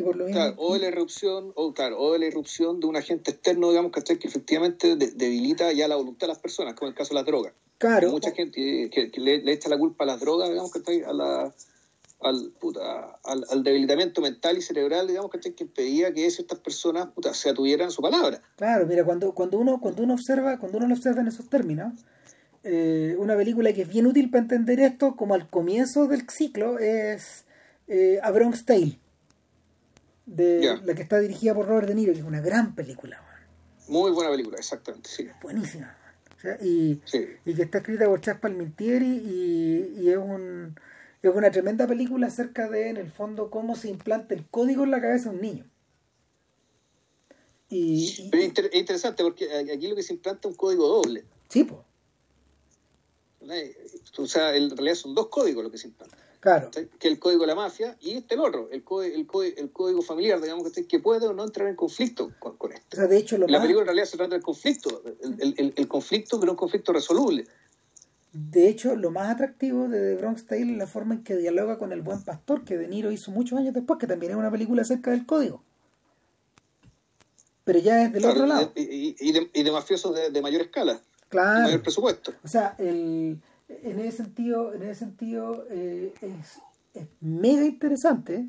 y 0.00 0.04
por 0.04 0.16
lo 0.16 0.24
mismo 0.24 0.40
Claro, 0.40 0.54
o 0.58 0.74
de 0.74 0.80
la 0.80 0.88
irrupción, 0.88 1.52
o 1.54 1.72
claro, 1.72 1.98
o 2.00 2.12
de 2.12 2.18
la 2.18 2.26
irrupción 2.26 2.80
de 2.80 2.86
un 2.86 2.96
agente 2.96 3.30
externo, 3.30 3.70
digamos, 3.70 3.92
¿cachai? 3.92 4.18
que 4.18 4.28
efectivamente 4.28 4.96
de- 4.96 5.12
debilita 5.12 5.72
ya 5.72 5.86
la 5.88 5.96
voluntad 5.96 6.26
de 6.26 6.32
las 6.32 6.38
personas, 6.38 6.74
como 6.74 6.88
en 6.88 6.92
el 6.92 6.98
caso 6.98 7.10
de 7.10 7.14
las 7.16 7.26
drogas. 7.26 7.52
claro 7.78 8.06
Hay 8.08 8.12
mucha 8.12 8.32
gente 8.32 8.90
que, 8.90 9.10
que 9.10 9.20
le, 9.20 9.38
le 9.42 9.52
echa 9.52 9.68
la 9.68 9.78
culpa 9.78 10.04
a 10.04 10.06
las 10.08 10.20
drogas, 10.20 10.48
digamos, 10.48 10.70
¿cachai? 10.72 11.02
A 11.02 11.12
la, 11.12 11.54
al, 12.22 12.52
puta, 12.60 13.18
al, 13.24 13.44
al 13.50 13.62
debilitamiento 13.62 14.20
mental 14.20 14.58
y 14.58 14.62
cerebral, 14.62 15.06
digamos, 15.06 15.30
¿cachai? 15.30 15.52
que 15.54 15.64
impedía 15.64 16.12
que 16.12 16.30
ciertas 16.30 16.58
personas 16.58 17.06
puta, 17.14 17.32
se 17.32 17.48
atuvieran 17.50 17.90
su 17.90 18.02
palabra. 18.02 18.42
Claro, 18.56 18.86
mira, 18.86 19.04
cuando, 19.04 19.32
cuando 19.32 19.58
uno, 19.58 19.80
cuando 19.80 20.02
uno 20.02 20.14
observa, 20.14 20.58
cuando 20.58 20.78
uno 20.78 20.88
lo 20.88 20.94
observa 20.94 21.20
en 21.22 21.28
esos 21.28 21.48
términos, 21.48 21.92
eh, 22.62 23.16
una 23.18 23.36
película 23.36 23.72
que 23.72 23.82
es 23.82 23.88
bien 23.88 24.06
útil 24.06 24.30
para 24.30 24.42
entender 24.42 24.80
esto, 24.80 25.16
como 25.16 25.32
al 25.34 25.48
comienzo 25.48 26.06
del 26.08 26.28
ciclo, 26.28 26.78
es 26.78 27.44
eh, 27.88 28.18
A 28.22 28.30
Bronx 28.32 28.66
Tale, 28.66 28.98
de 30.34 30.78
la 30.84 30.94
que 30.94 31.02
está 31.02 31.18
dirigida 31.18 31.54
por 31.54 31.66
Robert 31.66 31.88
De 31.88 31.94
Niro, 31.94 32.12
que 32.12 32.20
es 32.20 32.24
una 32.24 32.40
gran 32.40 32.74
película, 32.74 33.20
man. 33.22 33.40
Muy 33.88 34.10
buena 34.12 34.30
película, 34.30 34.56
exactamente, 34.58 35.10
sí. 35.10 35.28
buenísima. 35.42 35.96
O 36.36 36.40
sea, 36.40 36.56
y, 36.62 37.00
sí. 37.04 37.26
y 37.44 37.54
que 37.54 37.62
está 37.62 37.78
escrita 37.78 38.06
por 38.06 38.20
Chuck 38.20 38.38
Palminteri 38.40 39.06
y, 39.06 40.00
y 40.00 40.08
es 40.10 40.16
un 40.16 40.74
es 41.22 41.34
una 41.34 41.50
tremenda 41.50 41.86
película 41.86 42.28
acerca 42.28 42.68
de, 42.70 42.88
en 42.88 42.96
el 42.96 43.10
fondo, 43.10 43.50
cómo 43.50 43.76
se 43.76 43.88
implanta 43.88 44.32
el 44.34 44.46
código 44.46 44.84
en 44.84 44.90
la 44.90 45.02
cabeza 45.02 45.28
de 45.28 45.34
un 45.36 45.42
niño. 45.42 45.66
Y, 47.68 48.28
Pero 48.30 48.42
es, 48.42 48.48
inter- 48.48 48.70
es 48.72 48.80
interesante 48.80 49.22
porque 49.22 49.46
aquí 49.72 49.86
lo 49.88 49.96
que 49.96 50.02
se 50.02 50.14
implanta 50.14 50.48
es 50.48 50.52
un 50.52 50.56
código 50.56 50.88
doble. 50.88 51.24
sí, 51.48 51.64
pues. 51.64 51.80
O 54.18 54.26
sea, 54.26 54.54
en 54.56 54.70
realidad 54.70 54.94
son 54.94 55.14
dos 55.14 55.28
códigos 55.28 55.62
lo 55.64 55.70
que 55.70 55.78
se 55.78 55.88
implanta. 55.88 56.16
Claro. 56.40 56.70
que 56.98 57.08
el 57.08 57.18
código 57.18 57.42
de 57.42 57.46
la 57.48 57.54
mafia 57.54 57.96
y 58.00 58.16
este 58.16 58.34
el 58.34 58.40
otro, 58.40 58.68
el, 58.72 58.82
código, 58.82 59.14
el, 59.42 59.54
el 59.58 59.70
código 59.70 60.02
familiar, 60.02 60.40
digamos, 60.40 60.70
que 60.72 60.98
puede 60.98 61.26
o 61.26 61.32
no 61.32 61.44
entrar 61.44 61.68
en 61.68 61.76
conflicto 61.76 62.32
con, 62.38 62.56
con 62.56 62.72
O 62.72 62.76
sea, 62.90 63.06
de 63.06 63.16
hecho, 63.16 63.38
lo 63.38 63.46
La 63.46 63.58
más, 63.58 63.62
película 63.62 63.82
en 63.82 63.86
realidad 63.86 64.06
se 64.06 64.16
trata 64.16 64.34
del 64.34 64.42
conflicto, 64.42 65.02
el, 65.22 65.54
el- 65.56 65.72
el- 65.76 65.88
conflicto, 65.88 66.40
pero 66.40 66.52
un 66.52 66.56
conflicto 66.58 66.92
resoluble. 66.92 67.46
De 68.32 68.68
hecho, 68.68 68.94
lo 68.96 69.10
más 69.10 69.28
atractivo 69.28 69.88
de 69.88 70.14
The 70.14 70.20
Bronx 70.22 70.46
Tale 70.46 70.72
es 70.72 70.78
la 70.78 70.86
forma 70.86 71.14
en 71.14 71.24
que 71.24 71.36
dialoga 71.36 71.78
con 71.78 71.92
El 71.92 72.00
Buen 72.02 72.22
Pastor, 72.22 72.64
que 72.64 72.78
De 72.78 72.86
Niro 72.88 73.10
hizo 73.10 73.30
muchos 73.32 73.58
años 73.58 73.74
después, 73.74 73.98
que 73.98 74.06
también 74.06 74.32
es 74.32 74.38
una 74.38 74.50
película 74.50 74.82
acerca 74.82 75.10
del 75.10 75.26
código. 75.26 75.62
Pero 77.64 77.78
ya 77.80 78.04
es 78.04 78.12
del 78.12 78.22
Claro, 78.22 78.34
otro 78.36 78.46
lado. 78.46 78.72
y, 78.74 79.32
de, 79.32 79.50
y 79.52 79.62
de 79.62 79.70
mafiosos 79.72 80.14
de, 80.14 80.30
de 80.30 80.42
mayor 80.42 80.62
escala, 80.62 80.94
de 80.94 81.00
Claro. 81.28 81.62
mayor 81.64 81.82
presupuesto. 81.82 82.32
O 82.42 82.48
sea, 82.48 82.74
el, 82.78 83.40
en 83.82 83.98
ese 84.00 84.18
sentido, 84.18 84.72
en 84.74 84.82
ese 84.82 84.94
sentido 85.00 85.66
eh, 85.70 86.12
es, 86.22 86.58
es 86.94 87.06
mega 87.20 87.64
interesante 87.64 88.46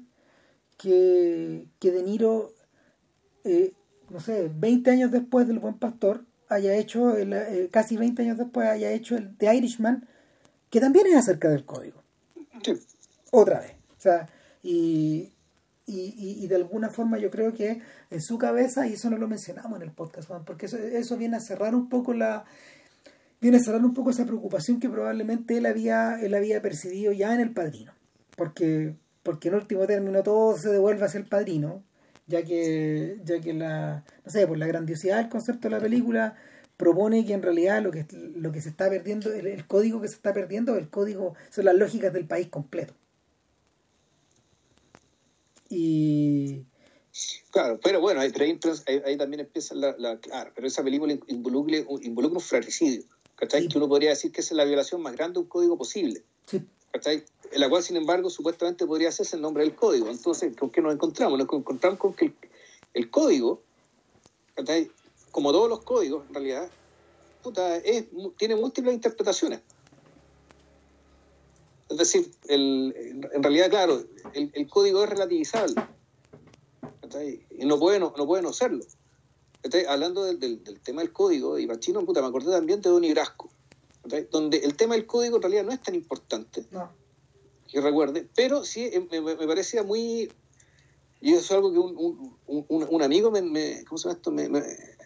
que, 0.77 1.67
que 1.79 1.91
De 1.91 2.03
Niro, 2.03 2.53
eh, 3.43 3.73
no 4.09 4.19
sé, 4.19 4.51
20 4.53 4.89
años 4.91 5.11
después 5.11 5.47
del 5.47 5.59
Buen 5.59 5.75
Pastor, 5.75 6.25
haya 6.49 6.75
hecho, 6.75 7.15
el, 7.15 7.33
eh, 7.33 7.69
casi 7.71 7.97
20 7.97 8.21
años 8.23 8.37
después, 8.37 8.67
haya 8.67 8.91
hecho 8.91 9.15
el 9.15 9.35
The 9.37 9.55
Irishman, 9.55 10.07
que 10.69 10.79
también 10.79 11.07
es 11.07 11.15
acerca 11.15 11.49
del 11.49 11.65
código. 11.65 12.01
Sí. 12.63 12.73
otra 13.31 13.59
vez. 13.61 13.71
O 13.97 14.01
sea, 14.01 14.27
y, 14.63 15.31
y, 15.85 16.13
y- 16.43 16.47
de 16.47 16.55
alguna 16.55 16.89
forma 16.89 17.17
yo 17.17 17.31
creo 17.31 17.53
que 17.53 17.81
en 18.09 18.21
su 18.21 18.37
cabeza, 18.37 18.87
y 18.87 18.93
eso 18.93 19.09
no 19.09 19.17
lo 19.17 19.27
mencionamos 19.27 19.77
en 19.77 19.83
el 19.83 19.91
podcast, 19.91 20.27
Juan, 20.27 20.43
porque 20.45 20.65
eso, 20.67 20.77
eso 20.77 21.17
viene 21.17 21.37
a 21.37 21.39
cerrar 21.39 21.73
un 21.75 21.89
poco 21.89 22.13
la 22.13 22.45
viene 23.41 23.57
a 23.57 23.59
cerrar 23.59 23.83
un 23.83 23.93
poco 23.93 24.11
esa 24.11 24.25
preocupación 24.25 24.79
que 24.79 24.89
probablemente 24.89 25.57
él 25.57 25.65
había 25.65 26.19
él 26.21 26.33
había 26.35 26.61
percibido 26.61 27.11
ya 27.11 27.33
en 27.33 27.41
el 27.41 27.51
padrino. 27.53 27.93
Porque 28.37 28.95
porque 29.23 29.49
en 29.49 29.55
último 29.55 29.85
término 29.87 30.23
todo 30.23 30.57
se 30.57 30.69
devuelve 30.69 31.05
hacia 31.05 31.19
el 31.19 31.25
padrino 31.27 31.83
ya 32.27 32.43
que 32.43 33.17
ya 33.25 33.41
que 33.41 33.53
la 33.53 34.03
no 34.25 34.31
sé 34.31 34.47
por 34.47 34.57
la 34.57 34.67
grandiosidad 34.67 35.17
del 35.17 35.29
concepto 35.29 35.67
de 35.67 35.75
la 35.75 35.81
película 35.81 36.35
propone 36.77 37.25
que 37.25 37.33
en 37.33 37.41
realidad 37.43 37.81
lo 37.83 37.91
que 37.91 38.05
lo 38.11 38.51
que 38.51 38.61
se 38.61 38.69
está 38.69 38.89
perdiendo 38.89 39.31
el, 39.33 39.67
código 39.67 40.01
que 40.01 40.07
se 40.07 40.15
está 40.15 40.33
perdiendo 40.33 40.75
el 40.77 40.89
código 40.89 41.35
son 41.49 41.65
las 41.65 41.75
lógicas 41.75 42.13
del 42.13 42.25
país 42.25 42.47
completo. 42.47 42.93
Y 45.69 46.65
Claro, 47.51 47.79
pero 47.83 47.99
bueno, 47.99 48.21
ahí, 48.21 48.31
ahí- 48.87 49.01
ahí 49.05 49.17
también 49.17 49.41
empieza 49.41 49.75
la, 49.75 49.95
la- 49.97 50.17
Claro, 50.19 50.51
pero 50.55 50.67
esa 50.67 50.83
película 50.83 51.13
involucra, 51.27 51.77
involucra 52.01 52.37
un 52.37 52.43
fratricidio, 52.43 53.03
¿cachai? 53.41 53.63
Sí. 53.63 53.67
Que 53.67 53.77
uno 53.79 53.89
podría 53.89 54.11
decir 54.11 54.31
que 54.31 54.41
esa 54.41 54.53
es 54.53 54.57
la 54.57 54.65
violación 54.65 55.01
más 55.01 55.13
grande 55.13 55.33
de 55.33 55.39
un 55.39 55.47
código 55.47 55.77
posible, 55.77 56.23
sí, 56.45 56.61
¿cachai? 56.91 57.25
En 57.51 57.59
la 57.59 57.69
cual, 57.69 57.83
sin 57.83 57.97
embargo, 57.97 58.29
supuestamente 58.29 58.85
podría 58.85 59.09
hacerse 59.09 59.35
el 59.35 59.41
nombre 59.41 59.63
del 59.63 59.75
código. 59.75 60.07
Entonces, 60.09 60.55
¿con 60.55 60.69
qué 60.69 60.81
nos 60.81 60.93
encontramos? 60.93 61.37
Nos 61.37 61.51
encontramos 61.51 61.99
con 61.99 62.13
que 62.13 62.25
el, 62.25 62.35
el 62.93 63.09
código, 63.09 63.61
¿cachai? 64.55 64.89
Como 65.31 65.51
todos 65.51 65.67
los 65.67 65.81
códigos, 65.81 66.25
en 66.27 66.33
realidad, 66.35 66.69
puta, 67.41 67.75
es, 67.77 68.05
tiene 68.37 68.55
múltiples 68.55 68.93
interpretaciones. 68.93 69.59
Es 71.89 71.97
decir, 71.97 72.31
el, 72.47 72.93
en 73.33 73.43
realidad, 73.43 73.69
claro, 73.69 74.01
el, 74.33 74.51
el 74.53 74.69
código 74.69 75.03
es 75.03 75.09
relativizable. 75.09 75.75
¿cachai? 77.01 77.45
Y 77.49 77.65
no 77.65 77.79
puede 77.79 77.99
no, 77.99 78.13
no, 78.15 78.25
puede 78.25 78.43
no 78.43 78.53
serlo. 78.53 78.85
¿Cachai? 79.61 79.85
Hablando 79.85 80.23
del, 80.23 80.39
del, 80.39 80.63
del, 80.63 80.79
tema 80.81 81.01
del 81.01 81.11
código, 81.11 81.57
y 81.57 81.67
Pachino, 81.67 82.03
puta, 82.05 82.21
me 82.21 82.27
acordé 82.27 82.51
también 82.51 82.81
de 82.81 82.89
Donnie 82.89 83.13
Brasco, 83.13 83.49
¿cachai? 84.03 84.27
donde 84.31 84.57
el 84.57 84.75
tema 84.75 84.95
del 84.95 85.05
código 85.05 85.37
en 85.37 85.41
realidad 85.41 85.63
no 85.63 85.71
es 85.71 85.81
tan 85.81 85.95
importante, 85.95 86.65
no. 86.71 86.91
que 87.67 87.81
recuerde, 87.81 88.27
pero 88.35 88.63
sí 88.63 88.85
eh, 88.85 89.07
me, 89.11 89.21
me 89.21 89.47
parecía 89.47 89.83
muy... 89.83 90.31
Y 91.23 91.33
eso 91.33 91.39
es 91.39 91.51
algo 91.51 91.71
que 91.71 91.77
un, 91.77 91.95
un, 91.97 92.65
un, 92.67 92.87
un 92.89 93.01
amigo 93.03 93.29
me, 93.29 93.43
me, 93.43 93.83
¿cómo 93.85 93.99
se 93.99 94.05
llama 94.05 94.17
esto? 94.17 94.31
Me, 94.31 94.49
me, 94.49 94.63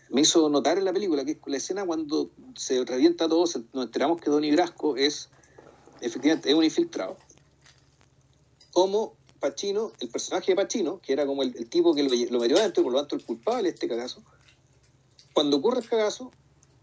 me, 0.09 0.21
hizo 0.21 0.47
notar 0.47 0.77
en 0.77 0.85
la 0.85 0.93
película, 0.93 1.25
que 1.25 1.31
es 1.31 1.37
la 1.45 1.57
escena 1.57 1.85
cuando 1.85 2.29
se 2.55 2.85
revienta 2.85 3.27
todo, 3.27 3.45
se, 3.47 3.63
nos 3.73 3.87
enteramos 3.87 4.21
que 4.21 4.29
Donnie 4.29 4.53
Brasco 4.53 4.95
es, 4.95 5.29
efectivamente, 5.99 6.49
es 6.49 6.55
un 6.55 6.63
infiltrado. 6.63 7.17
Como 8.71 9.17
Pachino, 9.39 9.91
el 9.99 10.09
personaje 10.09 10.51
de 10.51 10.55
Pachino, 10.55 10.99
que 11.01 11.13
era 11.13 11.25
como 11.25 11.43
el, 11.43 11.55
el 11.57 11.69
tipo 11.69 11.93
que 11.93 12.03
lo, 12.03 12.09
lo, 12.09 12.39
metió 12.39 12.57
adentro, 12.57 12.83
por 12.83 12.93
lo 12.93 12.99
tanto 12.99 13.15
el 13.15 13.25
culpable 13.25 13.63
de 13.63 13.69
este 13.69 13.87
cagazo, 13.87 14.23
cuando 15.33 15.57
ocurre 15.57 15.79
el 15.79 15.89
cagazo, 15.89 16.31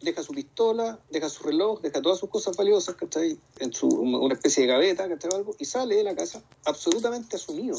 deja 0.02 0.22
su 0.22 0.32
pistola, 0.32 1.00
deja 1.10 1.28
su 1.28 1.44
reloj, 1.44 1.80
deja 1.80 2.02
todas 2.02 2.18
sus 2.18 2.28
cosas 2.28 2.56
valiosas, 2.56 2.96
¿cachai? 2.96 3.38
En 3.58 3.72
su, 3.72 3.88
una 3.88 4.34
especie 4.34 4.62
de 4.62 4.68
gaveta, 4.68 5.08
¿cachai? 5.08 5.30
Algo, 5.34 5.54
y 5.58 5.64
sale 5.64 5.96
de 5.96 6.04
la 6.04 6.14
casa 6.14 6.42
absolutamente 6.64 7.36
asumido 7.36 7.78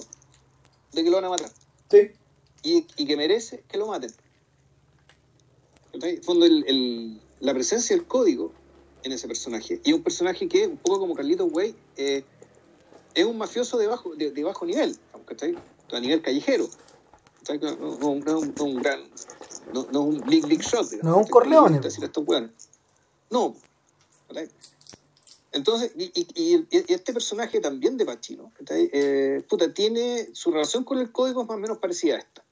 de 0.94 1.04
que 1.04 1.10
lo 1.10 1.18
van 1.18 1.26
a 1.26 1.30
matar. 1.30 1.52
Sí. 1.90 2.12
Y, 2.64 2.88
y 2.98 3.06
que 3.06 3.18
merece 3.18 3.64
que 3.68 3.78
lo 3.78 3.88
maten. 3.88 4.12
¿cachai? 5.92 6.16
En 6.16 6.24
fondo, 6.24 6.46
el, 6.46 6.64
el, 6.68 7.22
la 7.40 7.54
presencia 7.54 7.96
del 7.96 8.06
código 8.06 8.52
en 9.04 9.12
ese 9.12 9.28
personaje, 9.28 9.82
y 9.84 9.94
un 9.94 10.02
personaje 10.02 10.48
que, 10.48 10.66
un 10.66 10.78
poco 10.78 11.00
como 11.00 11.14
Carlitos 11.14 11.52
Way, 11.52 11.76
eh, 11.98 12.24
es 13.14 13.26
un 13.26 13.38
mafioso 13.38 13.78
de 13.78 13.88
bajo, 13.88 14.16
de, 14.16 14.32
de 14.32 14.44
bajo 14.44 14.66
nivel, 14.66 14.98
¿cachai? 15.26 15.56
A 15.92 16.00
nivel 16.00 16.22
callejero. 16.22 16.68
No, 17.48 17.76
no, 17.76 17.98
no, 17.98 18.16
no, 18.16 18.42
no 18.46 18.64
un 18.64 18.82
gran. 18.82 19.02
No, 19.74 19.88
no 19.92 20.02
un 20.02 20.22
big, 20.22 20.48
big 20.48 20.62
shot. 20.62 20.90
Digamos, 20.90 21.16
no 21.16 21.22
es 21.22 21.26
un 21.28 21.32
Corleone. 21.32 21.80
No. 23.30 23.56
¿cachai? 24.28 24.50
Entonces, 25.52 25.92
y, 25.96 26.12
y, 26.16 26.66
y, 26.68 26.68
este 26.72 27.14
personaje 27.14 27.60
también 27.60 27.96
de 27.96 28.06
Pachino, 28.06 28.52
eh, 28.72 29.44
puta, 29.48 29.72
tiene 29.72 30.30
su 30.34 30.52
relación 30.52 30.84
con 30.84 30.98
el 30.98 31.12
código 31.12 31.44
es 31.44 31.48
más 31.48 31.58
o 31.58 31.60
menos 31.60 31.78
parecida 31.78 32.16
a 32.16 32.20
esta. 32.20 32.44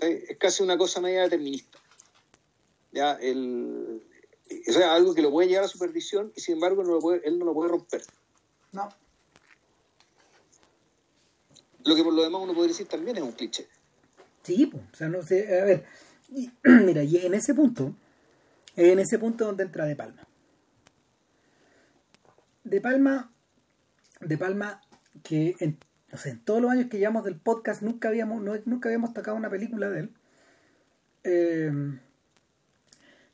Es 0.00 0.38
casi 0.38 0.62
una 0.62 0.78
cosa 0.78 1.02
media 1.02 1.22
determinista. 1.22 1.78
Ya, 2.92 3.12
el, 3.12 4.02
o 4.68 4.72
sea, 4.72 4.94
algo 4.94 5.14
que 5.14 5.20
lo 5.20 5.30
puede 5.30 5.48
llevar 5.48 5.64
a 5.64 5.68
supervisión 5.68 6.32
y 6.34 6.40
sin 6.40 6.54
embargo 6.54 6.82
no 6.82 6.92
lo 6.92 7.00
puede, 7.00 7.20
él 7.28 7.38
no 7.38 7.44
lo 7.44 7.52
puede 7.52 7.70
romper. 7.70 8.02
No. 8.72 8.88
Lo 11.88 11.96
que 11.96 12.04
por 12.04 12.12
lo 12.12 12.22
demás 12.22 12.42
uno 12.42 12.52
puede 12.52 12.68
decir 12.68 12.86
también 12.86 13.16
es 13.16 13.22
un 13.22 13.32
cliché. 13.32 13.66
Sí, 14.42 14.66
pues, 14.66 14.82
o 14.92 14.96
sea, 14.96 15.08
no 15.08 15.22
sé, 15.22 15.58
a 15.58 15.64
ver, 15.64 15.86
mira, 16.62 17.02
y 17.02 17.16
en 17.16 17.32
ese 17.32 17.54
punto, 17.54 17.94
en 18.76 18.98
ese 18.98 19.18
punto 19.18 19.46
donde 19.46 19.62
entra 19.62 19.86
De 19.86 19.96
Palma. 19.96 20.28
De 22.64 22.82
Palma, 22.82 23.32
De 24.20 24.36
Palma, 24.36 24.82
que 25.22 25.56
en, 25.60 25.78
no 26.12 26.18
sé, 26.18 26.28
en 26.28 26.44
todos 26.44 26.60
los 26.60 26.70
años 26.70 26.88
que 26.90 26.98
llevamos 26.98 27.24
del 27.24 27.36
podcast 27.36 27.80
nunca 27.80 28.08
habíamos, 28.08 28.42
nunca 28.66 28.90
habíamos 28.90 29.14
tocado 29.14 29.38
una 29.38 29.48
película 29.48 29.88
de 29.88 30.00
él. 30.00 30.10
Eh, 31.24 31.72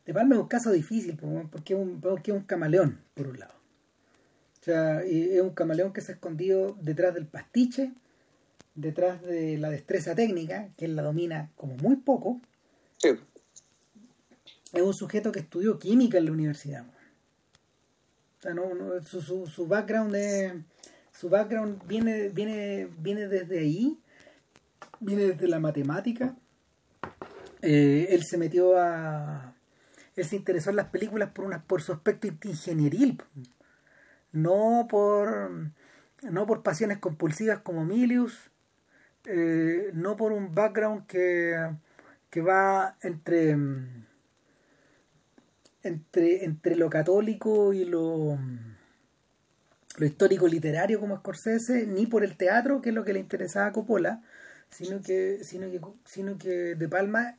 De 0.07 0.15
Palma 0.15 0.37
es 0.37 0.41
un 0.41 0.49
caso 0.49 0.71
difícil, 0.71 1.19
porque 1.51 1.75
es 1.75 1.81
un, 1.81 2.01
porque 2.01 2.31
es 2.31 2.37
un 2.37 2.45
camaleón, 2.45 3.01
por 3.15 3.27
un 3.27 3.41
lado. 3.41 3.55
O 4.61 4.65
sea, 4.65 5.03
es 5.03 5.43
un 5.43 5.55
camaleón 5.55 5.93
que 5.93 6.03
se 6.03 6.13
ha 6.13 6.15
escondido 6.15 6.79
detrás 6.81 7.15
del 7.15 7.27
pastiche, 7.27 7.93
detrás 8.75 9.23
de 9.23 9.59
la 9.59 9.71
destreza 9.71 10.15
técnica, 10.15 10.69
que 10.77 10.85
él 10.87 10.97
la 10.97 11.03
domina 11.03 11.51
como 11.57 11.77
muy 11.77 11.97
poco. 11.97 12.41
Sí. 12.99 13.11
Es 14.73 14.83
un 14.83 14.95
sujeto 14.95 15.33
que 15.33 15.41
estudió 15.41 15.79
química 15.79 16.19
en 16.19 16.27
la 16.27 16.33
universidad. 16.33 16.85
O 18.39 18.43
sea, 18.43 18.55
no, 18.55 18.71
su, 19.05 19.23
su, 19.23 19.47
su, 19.47 19.67
background 19.67 20.65
su 21.13 21.29
background 21.29 21.87
viene, 21.87 22.29
viene, 22.29 22.89
viene 22.99 23.29
desde 23.29 23.61
ahí, 23.61 23.99
viene 25.01 25.29
desde 25.29 25.49
la 25.49 25.61
matemática. 25.61 26.35
Eh, 27.63 28.09
él 28.11 28.25
se 28.25 28.37
metió 28.37 28.77
a. 28.77 29.55
Él 30.17 30.25
se 30.25 30.37
interesó 30.37 30.71
en 30.71 30.77
las 30.77 30.89
películas 30.89 31.31
por 31.31 31.45
una, 31.45 31.63
por 31.63 31.83
su 31.83 31.93
aspecto 31.93 32.27
ingenieril, 32.27 33.21
no 34.33 34.87
por 34.89 35.73
no 36.23 36.47
por 36.47 36.63
pasiones 36.63 36.99
compulsivas 36.99 37.61
como 37.61 37.85
Milius, 37.85 38.51
eh, 39.27 39.91
no 39.95 40.17
por 40.17 40.33
un 40.33 40.55
background 40.55 41.07
que, 41.07 41.57
que 42.31 42.41
va 42.41 42.97
entre, 43.03 43.57
entre, 45.83 46.45
entre 46.45 46.77
lo 46.77 46.91
católico 46.91 47.73
y 47.73 47.85
lo, 47.85 48.39
lo 49.97 50.07
histórico 50.07 50.47
literario 50.47 51.01
como 51.01 51.17
Scorsese, 51.17 51.87
ni 51.87 52.07
por 52.07 52.25
el 52.25 52.37
teatro, 52.37 52.81
que 52.81 52.91
es 52.91 52.95
lo 52.95 53.05
que 53.05 53.13
le 53.13 53.21
interesaba 53.21 53.67
a 53.67 53.73
Coppola, 53.73 54.23
sino 54.71 55.01
que, 55.01 55.45
sino 55.45 55.71
que, 55.71 55.81
sino 56.05 56.37
que 56.37 56.75
De 56.75 56.89
Palma 56.89 57.39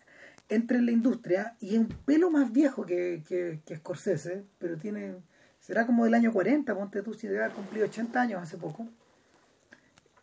entra 0.50 0.78
en 0.78 0.86
la 0.86 0.92
industria 0.92 1.56
y 1.60 1.76
es 1.76 1.80
un 1.80 1.90
pelo 1.90 2.30
más 2.30 2.52
viejo 2.52 2.86
que, 2.86 3.24
que, 3.28 3.76
Scorsese, 3.76 4.44
pero 4.60 4.78
tiene 4.78 5.16
será 5.60 5.86
como 5.86 6.06
del 6.06 6.14
año 6.14 6.32
40, 6.32 6.76
ponte 6.76 7.02
tú 7.02 7.14
si 7.14 7.28
debe 7.28 7.44
haber 7.44 7.56
cumplido 7.56 7.88
80 7.88 8.22
años 8.22 8.42
hace 8.42 8.58
poco. 8.58 8.88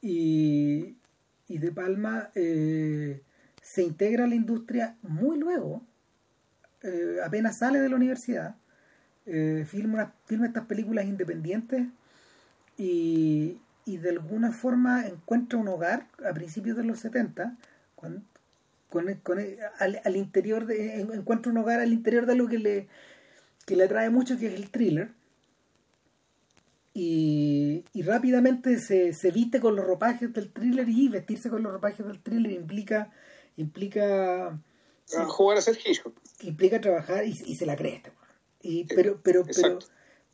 Y, 0.01 0.97
y 1.49 1.59
De 1.59 1.73
Palma 1.73 2.31
eh, 2.35 3.23
se 3.63 3.83
integra 3.83 4.25
a 4.25 4.29
la 4.29 4.35
industria 4.35 4.97
muy 5.03 5.39
luego, 5.39 5.83
eh, 6.83 7.19
apenas 7.25 7.59
sale 7.59 7.81
de 7.81 7.89
la 7.89 7.97
universidad, 7.97 8.57
eh, 9.27 9.65
filma, 9.69 10.15
filma 10.27 10.47
estas 10.47 10.67
películas 10.67 11.05
independientes 11.05 11.87
y, 12.77 13.61
y, 13.85 13.99
de 13.99 14.11
alguna 14.11 14.51
forma 14.51 15.07
encuentra 15.07 15.59
un 15.59 15.69
hogar 15.69 16.09
a 16.29 16.33
principios 16.33 16.77
de 16.77 16.85
los 16.85 16.99
70, 16.99 17.57
con, 17.95 18.25
con, 18.91 19.09
al, 19.79 20.01
al, 20.05 20.17
interior 20.17 20.67
de, 20.67 21.01
encuentra 21.01 21.53
un 21.53 21.59
hogar 21.59 21.81
al 21.81 21.93
interior 21.93 22.27
de 22.27 22.35
lo 22.35 22.49
que 22.49 22.59
le, 22.59 22.89
que 23.65 23.77
le 23.77 23.85
atrae 23.85 24.11
mucho, 24.11 24.39
que 24.39 24.49
es 24.49 24.55
el 24.55 24.71
thriller 24.71 25.11
y, 26.95 27.85
y 27.95 28.03
rápidamente 28.03 28.79
se, 28.79 29.15
se, 29.15 29.31
viste 29.31 29.61
con 29.61 29.77
los 29.77 29.87
ropajes 29.87 30.33
del 30.33 30.53
thriller 30.53 30.89
y 30.89 31.09
vestirse 31.09 31.49
con 31.49 31.63
los 31.63 31.73
ropajes 31.73 32.07
del 32.07 32.21
thriller 32.21 32.53
implica 32.53 33.11
implica 33.57 34.49
ah, 35.17 35.25
jugar 35.27 35.59
a 35.59 35.63
ser 35.63 35.79
Hitchcock. 35.83 36.15
implica 36.43 36.81
trabajar 36.81 37.27
y, 37.27 37.31
y 37.31 37.57
se 37.57 37.65
la 37.65 37.77
cree 37.77 37.97
este 37.97 38.13
y, 38.61 38.85
pero 38.85 39.21
pero 39.23 39.45
pero 39.45 39.79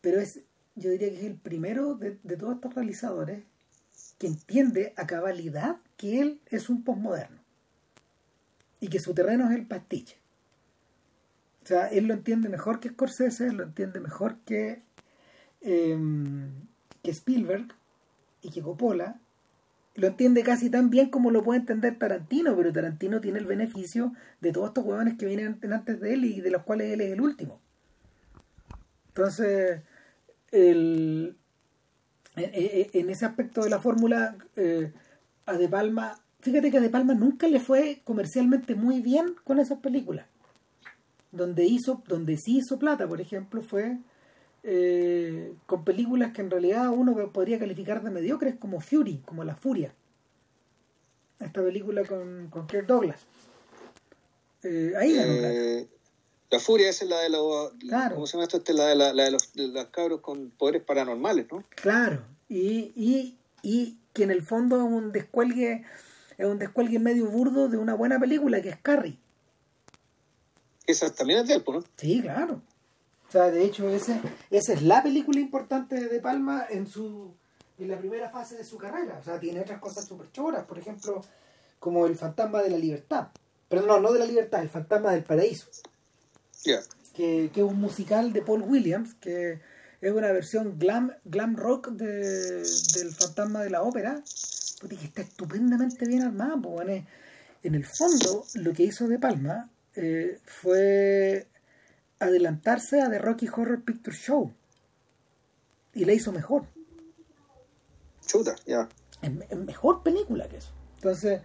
pero 0.01 0.21
es 0.21 0.41
yo 0.75 0.91
diría 0.91 1.11
que 1.11 1.19
es 1.19 1.25
el 1.25 1.37
primero 1.37 1.95
de, 1.95 2.19
de 2.23 2.37
todos 2.37 2.57
estos 2.57 2.75
realizadores 2.75 3.45
que 4.19 4.27
entiende 4.27 4.93
a 4.97 5.07
cabalidad 5.07 5.77
que 5.97 6.21
él 6.21 6.41
es 6.47 6.69
un 6.69 6.83
postmoderno 6.83 7.39
y 8.81 8.89
que 8.89 9.01
su 9.01 9.13
terreno 9.15 9.51
es 9.51 9.57
el 9.57 9.67
pastiche. 9.67 10.19
O 11.63 11.67
sea 11.67 11.87
él 11.87 12.07
lo 12.07 12.15
entiende 12.15 12.49
mejor 12.49 12.81
que 12.81 12.89
Scorsese 12.91 13.53
lo 13.53 13.63
entiende 13.63 14.01
mejor 14.01 14.39
que 14.45 14.83
Em, 15.61 16.51
que 17.03 17.11
Spielberg 17.11 17.69
y 18.43 18.51
que 18.51 18.63
Coppola 18.63 19.19
lo 19.99 20.07
entiende 20.07 20.45
casi 20.45 20.71
tan 20.71 20.91
bien 20.91 21.11
como 21.11 21.33
lo 21.33 21.43
puede 21.43 21.59
entender 21.59 21.99
Tarantino, 21.99 22.57
pero 22.57 22.73
Tarantino 22.73 23.21
tiene 23.21 23.41
el 23.41 23.47
beneficio 23.47 24.13
de 24.41 24.53
todos 24.53 24.69
estos 24.69 24.85
huevones 24.85 25.19
que 25.19 25.27
vienen 25.27 25.59
antes 25.73 26.01
de 26.01 26.15
él 26.15 26.25
y 26.25 26.41
de 26.41 26.51
los 26.53 26.63
cuales 26.63 26.93
él 26.93 27.01
es 27.01 27.13
el 27.13 27.21
último. 27.21 27.61
Entonces, 29.09 29.81
el, 30.53 31.37
en, 32.37 33.11
ese 33.11 33.27
aspecto 33.27 33.63
de 33.63 33.71
la 33.71 33.81
fórmula, 33.81 34.37
eh, 34.55 34.93
a 35.47 35.55
De 35.55 35.69
Palma, 35.69 36.21
fíjate 36.41 36.71
que 36.71 36.79
a 36.79 36.81
De 36.81 36.91
Palma 36.91 37.15
nunca 37.15 37.49
le 37.49 37.59
fue 37.59 38.01
comercialmente 38.05 38.77
muy 38.77 39.01
bien 39.01 39.35
con 39.43 39.59
esas 39.59 39.81
películas. 39.81 40.27
Donde 41.33 41.65
hizo, 41.65 42.05
donde 42.07 42.37
sí 42.37 42.59
hizo 42.59 42.79
plata, 42.79 43.09
por 43.09 43.21
ejemplo, 43.21 43.63
fue 43.63 43.99
eh, 44.63 45.55
con 45.67 45.85
películas 45.85 46.33
que 46.33 46.41
en 46.41 46.51
realidad 46.51 46.89
uno 46.89 47.33
podría 47.33 47.59
calificar 47.59 48.03
de 48.03 48.11
mediocres 48.11 48.57
como 48.57 48.81
Fury, 48.81 49.19
como 49.25 49.45
La 49.45 49.57
Furia. 49.57 49.95
Esta 51.41 51.63
película 51.63 52.05
con, 52.05 52.49
con 52.49 52.67
Kirk 52.67 52.87
Douglas. 52.87 53.21
Eh, 54.63 54.93
ahí 54.99 55.17
eh, 55.17 55.89
La 56.51 56.59
Furia 56.59 56.89
esa 56.89 57.05
es 57.05 57.11
la 57.11 57.21
de 57.21 57.31
los... 57.31 57.73
¿Cómo 58.15 58.27
se 58.27 58.33
llama 58.33 58.45
esto? 58.45 58.57
Esta 58.59 58.73
es 58.73 58.79
la 58.79 58.87
de, 58.87 58.97
la, 58.97 59.13
de, 59.13 59.31
los, 59.31 59.53
de 59.53 59.69
los 59.69 59.87
cabros 59.87 60.21
con 60.21 60.51
poderes 60.51 60.83
paranormales, 60.83 61.47
¿no? 61.53 61.65
Claro. 61.77 62.25
Y, 62.49 62.93
y, 62.97 63.39
y 63.63 63.99
que 64.13 64.25
en 64.25 64.31
el 64.31 64.43
fondo 64.43 64.77
es 64.77 64.83
un 64.83 65.13
descuelgue 65.13 65.85
es 66.39 66.47
un 66.47 66.59
descuelgue 66.59 67.01
medio 67.01 67.27
burdo 67.27 67.69
de 67.69 67.77
una 67.77 67.95
buena 67.95 68.19
película 68.19 68.63
que 68.63 68.69
es 68.71 68.79
Carrie. 68.79 69.19
Esa 70.87 71.13
también 71.13 71.41
es 71.41 71.49
de 71.49 71.55
él, 71.55 71.65
¿no? 71.67 71.85
Sí, 71.97 72.23
claro. 72.23 72.63
O 73.29 73.31
sea, 73.31 73.51
de 73.51 73.64
hecho, 73.64 73.89
ese, 73.91 74.20
esa 74.51 74.72
es 74.72 74.83
la 74.83 75.03
película 75.03 75.39
importante 75.39 76.09
de 76.09 76.20
Palma 76.20 76.66
en 76.70 76.87
su 76.87 77.35
en 77.79 77.89
la 77.89 77.99
primera 77.99 78.31
fase 78.31 78.57
de 78.57 78.64
su 78.64 78.76
carrera. 78.76 79.18
O 79.20 79.24
sea, 79.24 79.39
tiene 79.39 79.61
otras 79.61 79.81
cosas 79.81 80.05
súper 80.05 80.31
choras, 80.33 80.64
por 80.64 80.79
ejemplo, 80.79 81.22
como 81.79 82.07
El 82.07 82.16
fantasma 82.16 82.62
de 82.62 82.70
la 82.70 82.79
libertad. 82.79 83.29
Pero 83.68 83.83
no, 83.83 84.01
no 84.01 84.12
de 84.12 84.18
la 84.18 84.26
libertad, 84.26 84.62
El 84.62 84.68
fantasma 84.68 85.12
del 85.12 85.22
paraíso. 85.22 85.68
Que, 87.14 87.51
que, 87.53 87.61
es 87.61 87.66
un 87.66 87.81
musical 87.81 88.33
de 88.33 88.43
Paul 88.43 88.62
Williams, 88.62 89.14
que 89.14 89.61
es 90.01 90.12
una 90.12 90.33
versión 90.33 90.79
glam, 90.79 91.12
glam 91.24 91.57
rock 91.57 91.89
de, 91.91 92.62
del 92.95 93.12
fantasma 93.12 93.62
de 93.62 93.70
la 93.70 93.83
ópera, 93.83 94.22
está 94.24 95.22
estupendamente 95.22 96.07
bien 96.07 96.22
armado. 96.22 96.61
Pues, 96.62 97.05
en 97.62 97.74
el 97.74 97.85
fondo, 97.85 98.45
lo 98.55 98.72
que 98.72 98.85
hizo 98.85 99.09
De 99.09 99.18
Palma 99.18 99.68
eh, 99.95 100.39
fue 100.45 101.47
adelantarse 102.21 103.01
a 103.01 103.11
The 103.11 103.19
Rocky 103.19 103.49
Horror 103.49 103.83
Picture 103.83 104.16
Show. 104.16 104.53
Y 105.95 106.05
la 106.05 106.12
hizo 106.12 106.33
mejor. 106.33 106.66
Chuta, 108.27 108.55
ya. 108.66 108.89
Es, 109.23 109.57
mejor 109.57 110.03
película 110.03 110.49
que 110.49 110.59
eso. 110.59 110.73
Entonces, 110.97 111.41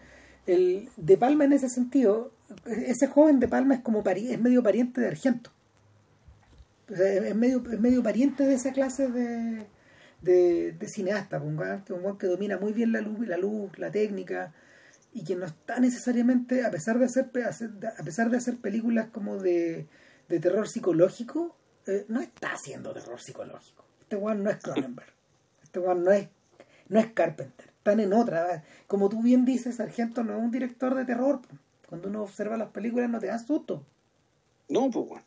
el 0.45 0.89
De 0.97 1.17
Palma 1.17 1.45
en 1.45 1.53
ese 1.53 1.69
sentido, 1.69 2.31
ese 2.65 3.07
joven 3.07 3.39
De 3.39 3.47
Palma 3.47 3.75
es 3.75 3.81
como 3.81 4.03
es 4.05 4.39
medio 4.39 4.61
pariente 4.61 5.01
de 5.01 5.07
Argento. 5.07 5.51
es, 6.89 7.35
medio, 7.35 7.63
es 7.71 7.79
medio 7.79 8.03
pariente 8.03 8.45
de 8.45 8.53
esa 8.55 8.73
clase 8.73 9.07
de, 9.09 9.65
de, 10.21 10.71
de 10.73 10.87
cineasta, 10.87 11.39
un 11.39 11.57
que, 11.85 11.93
un 11.93 12.17
que 12.17 12.27
domina 12.27 12.57
muy 12.57 12.73
bien 12.73 12.91
la 12.91 13.01
luz, 13.01 13.27
la 13.27 13.37
luz, 13.37 13.77
la 13.77 13.91
técnica, 13.91 14.53
y 15.13 15.23
que 15.23 15.35
no 15.35 15.45
está 15.45 15.79
necesariamente, 15.79 16.65
a 16.65 16.71
pesar 16.71 16.97
de 16.99 17.05
hacer, 17.05 17.29
a 17.35 18.03
pesar 18.03 18.29
de 18.29 18.37
hacer 18.37 18.57
películas 18.57 19.07
como 19.11 19.37
de 19.37 19.87
de 20.29 20.39
terror 20.39 20.67
psicológico, 20.67 21.55
eh, 21.87 22.05
no 22.07 22.21
está 22.21 22.53
haciendo 22.53 22.93
terror 22.93 23.19
psicológico. 23.19 23.83
Este 23.99 24.15
weón 24.15 24.43
no 24.43 24.49
es 24.49 24.57
Cronenberg. 24.57 25.13
Este 25.63 25.79
weón 25.79 26.03
no 26.03 26.11
es, 26.11 26.27
no 26.87 26.99
es 26.99 27.07
Carpenter. 27.13 27.67
Están 27.77 27.99
en 27.99 28.13
otra. 28.13 28.63
Como 28.87 29.09
tú 29.09 29.21
bien 29.21 29.43
dices, 29.43 29.77
Sargento 29.77 30.23
no 30.23 30.37
es 30.37 30.43
un 30.43 30.51
director 30.51 30.95
de 30.95 31.05
terror. 31.05 31.41
Cuando 31.89 32.07
uno 32.07 32.23
observa 32.23 32.57
las 32.57 32.69
películas 32.69 33.09
no 33.09 33.19
te 33.19 33.27
da 33.27 33.39
susto. 33.39 33.85
No, 34.69 34.89
pues 34.89 35.21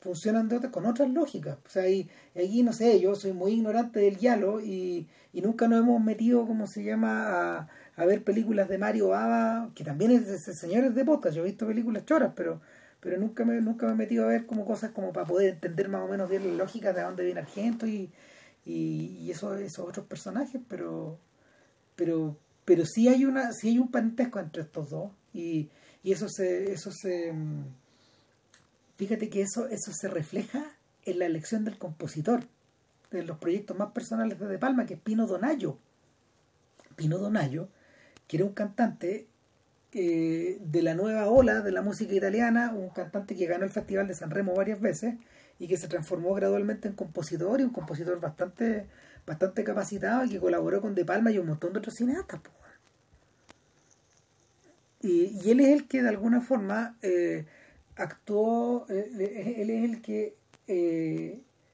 Funcionan 0.00 0.48
de 0.48 0.70
con 0.70 0.86
otras 0.86 1.10
lógicas. 1.10 1.58
O 1.66 1.68
sea, 1.68 1.88
y, 1.88 2.08
aquí, 2.34 2.62
no 2.62 2.72
sé, 2.72 3.00
yo 3.00 3.14
soy 3.14 3.32
muy 3.32 3.52
ignorante 3.52 4.00
del 4.00 4.16
diálogo 4.16 4.60
y, 4.60 5.08
y 5.32 5.40
nunca 5.40 5.68
nos 5.68 5.80
hemos 5.80 6.00
metido, 6.00 6.46
como 6.46 6.66
se 6.66 6.84
llama, 6.84 7.28
a, 7.28 7.68
a 7.96 8.04
ver 8.04 8.22
películas 8.22 8.68
de 8.68 8.78
Mario 8.78 9.08
Baba, 9.08 9.70
que 9.74 9.84
también 9.84 10.10
es 10.10 10.26
de 10.26 10.38
señores 10.38 10.94
de 10.94 11.04
podcast. 11.04 11.36
Yo 11.36 11.42
he 11.42 11.46
visto 11.46 11.66
películas 11.66 12.04
choras, 12.04 12.32
pero 12.36 12.60
pero 13.00 13.18
nunca 13.18 13.44
me, 13.44 13.60
nunca 13.60 13.86
me 13.86 13.92
he 13.92 13.96
metido 13.96 14.24
a 14.24 14.28
ver 14.28 14.46
como 14.46 14.64
cosas 14.64 14.90
como 14.90 15.12
para 15.12 15.26
poder 15.26 15.54
entender 15.54 15.88
más 15.88 16.02
o 16.02 16.08
menos 16.08 16.28
bien 16.28 16.46
la 16.46 16.54
lógica 16.54 16.92
de 16.92 17.02
dónde 17.02 17.24
viene 17.24 17.40
Argento 17.40 17.86
y, 17.86 18.10
y, 18.64 19.30
eso, 19.30 19.54
esos 19.54 19.86
otros 19.86 20.06
personajes, 20.06 20.60
pero 20.68 21.18
pero 21.94 22.36
pero 22.64 22.84
sí 22.84 23.08
hay 23.08 23.24
una 23.24 23.52
sí 23.52 23.68
hay 23.68 23.78
un 23.78 23.90
parentesco 23.90 24.40
entre 24.40 24.62
estos 24.62 24.90
dos 24.90 25.12
y, 25.32 25.70
y 26.02 26.12
eso 26.12 26.28
se 26.28 26.72
eso 26.72 26.90
se 26.92 27.32
fíjate 28.96 29.28
que 29.28 29.42
eso 29.42 29.68
eso 29.68 29.92
se 29.92 30.08
refleja 30.08 30.64
en 31.04 31.18
la 31.20 31.26
elección 31.26 31.64
del 31.64 31.78
compositor 31.78 32.44
de 33.10 33.22
los 33.22 33.38
proyectos 33.38 33.76
más 33.78 33.92
personales 33.92 34.38
de 34.38 34.46
De 34.46 34.58
Palma 34.58 34.86
que 34.86 34.94
es 34.94 35.00
Pino 35.00 35.26
Donayo. 35.26 35.78
Pino 36.96 37.18
Donayo 37.18 37.68
que 38.26 38.38
era 38.38 38.46
un 38.46 38.52
cantante 38.52 39.28
eh, 39.98 40.58
de 40.60 40.82
la 40.82 40.94
nueva 40.94 41.26
ola 41.26 41.62
de 41.62 41.72
la 41.72 41.80
música 41.80 42.12
italiana, 42.12 42.70
un 42.74 42.90
cantante 42.90 43.34
que 43.34 43.46
ganó 43.46 43.64
el 43.64 43.70
Festival 43.70 44.06
de 44.06 44.12
San 44.12 44.30
Remo 44.30 44.54
varias 44.54 44.78
veces 44.78 45.14
y 45.58 45.68
que 45.68 45.78
se 45.78 45.88
transformó 45.88 46.34
gradualmente 46.34 46.86
en 46.86 46.92
compositor 46.92 47.62
y 47.62 47.64
un 47.64 47.70
compositor 47.70 48.20
bastante, 48.20 48.88
bastante 49.26 49.64
capacitado 49.64 50.26
y 50.26 50.28
que 50.28 50.38
colaboró 50.38 50.82
con 50.82 50.94
De 50.94 51.06
Palma 51.06 51.30
y 51.30 51.38
un 51.38 51.46
montón 51.46 51.72
de 51.72 51.78
otros 51.78 51.94
cineastas. 51.94 52.42
Y, 55.00 55.40
y, 55.42 55.50
él 55.50 55.60
es 55.60 55.68
el 55.68 55.88
que 55.88 56.02
de 56.02 56.10
alguna 56.10 56.42
forma 56.42 56.98
eh, 57.00 57.46
actuó, 57.96 58.84
eh, 58.90 59.54
él 59.56 59.70
es 59.70 59.82
el 59.82 60.02
que 60.02 60.36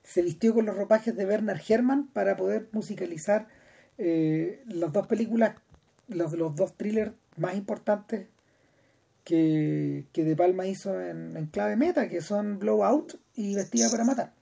se 0.04 0.22
vistió 0.22 0.54
con 0.54 0.64
los 0.64 0.76
ropajes 0.76 1.16
de 1.16 1.24
Bernard 1.24 1.60
Herrmann 1.68 2.06
para 2.06 2.36
poder 2.36 2.68
musicalizar 2.70 3.48
las 3.98 4.92
dos 4.92 5.08
películas, 5.08 5.56
los, 6.14 6.32
los 6.32 6.54
dos 6.54 6.74
thrillers 6.76 7.12
más 7.36 7.54
importantes 7.54 8.28
que, 9.24 10.04
que 10.12 10.24
De 10.24 10.36
Palma 10.36 10.66
hizo 10.66 11.00
en, 11.00 11.36
en, 11.36 11.46
clave 11.46 11.76
meta, 11.76 12.08
que 12.08 12.20
son 12.20 12.58
Blowout 12.58 13.18
y 13.34 13.54
Vestida 13.54 13.90
para 13.90 14.04
Matar. 14.04 14.32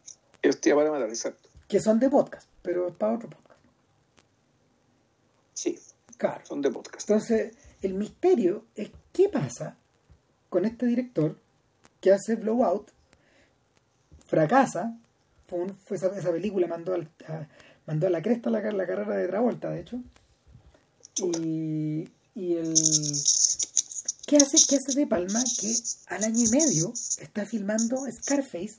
Vestida 0.43 0.75
para 0.75 0.91
Matar, 0.91 1.09
exacto. 1.09 1.49
Que 1.69 1.81
son 1.81 2.01
de 2.01 2.09
podcast, 2.09 2.49
pero 2.63 2.89
es 2.89 2.95
para 2.95 3.15
otro 3.15 3.29
podcast. 3.29 3.61
Sí. 5.55 5.79
Claro. 6.17 6.45
Son 6.45 6.61
de 6.61 6.71
podcast. 6.71 7.09
Entonces, 7.09 7.55
el 7.83 7.95
misterio 7.95 8.65
es 8.75 8.91
qué 9.13 9.29
pasa 9.29 9.77
con 10.49 10.65
este 10.65 10.87
director 10.87 11.37
que 12.01 12.13
hace 12.13 12.35
Blowout, 12.37 12.91
fracasa, 14.27 14.97
fue, 15.47 15.67
fue 15.85 15.97
esa, 15.97 16.09
esa, 16.17 16.33
película 16.33 16.67
mandó, 16.67 16.95
al, 16.95 17.09
a, 17.29 17.47
mandó 17.87 18.07
a 18.07 18.11
la 18.11 18.23
cresta 18.23 18.51
la, 18.51 18.61
la 18.61 18.87
carrera 18.87 19.17
de 19.17 19.29
Travolta, 19.29 19.71
de 19.71 19.81
hecho. 19.81 20.01
Y, 21.21 22.09
y 22.35 22.55
el 22.55 22.75
¿Qué 24.31 24.37
hace, 24.37 24.59
¿Qué 24.69 24.77
hace 24.77 24.95
De 24.95 25.09
Palma? 25.09 25.43
Que 25.61 25.75
al 26.07 26.23
año 26.23 26.45
y 26.45 26.49
medio 26.51 26.93
está 27.19 27.45
filmando 27.45 28.05
Scarface 28.09 28.77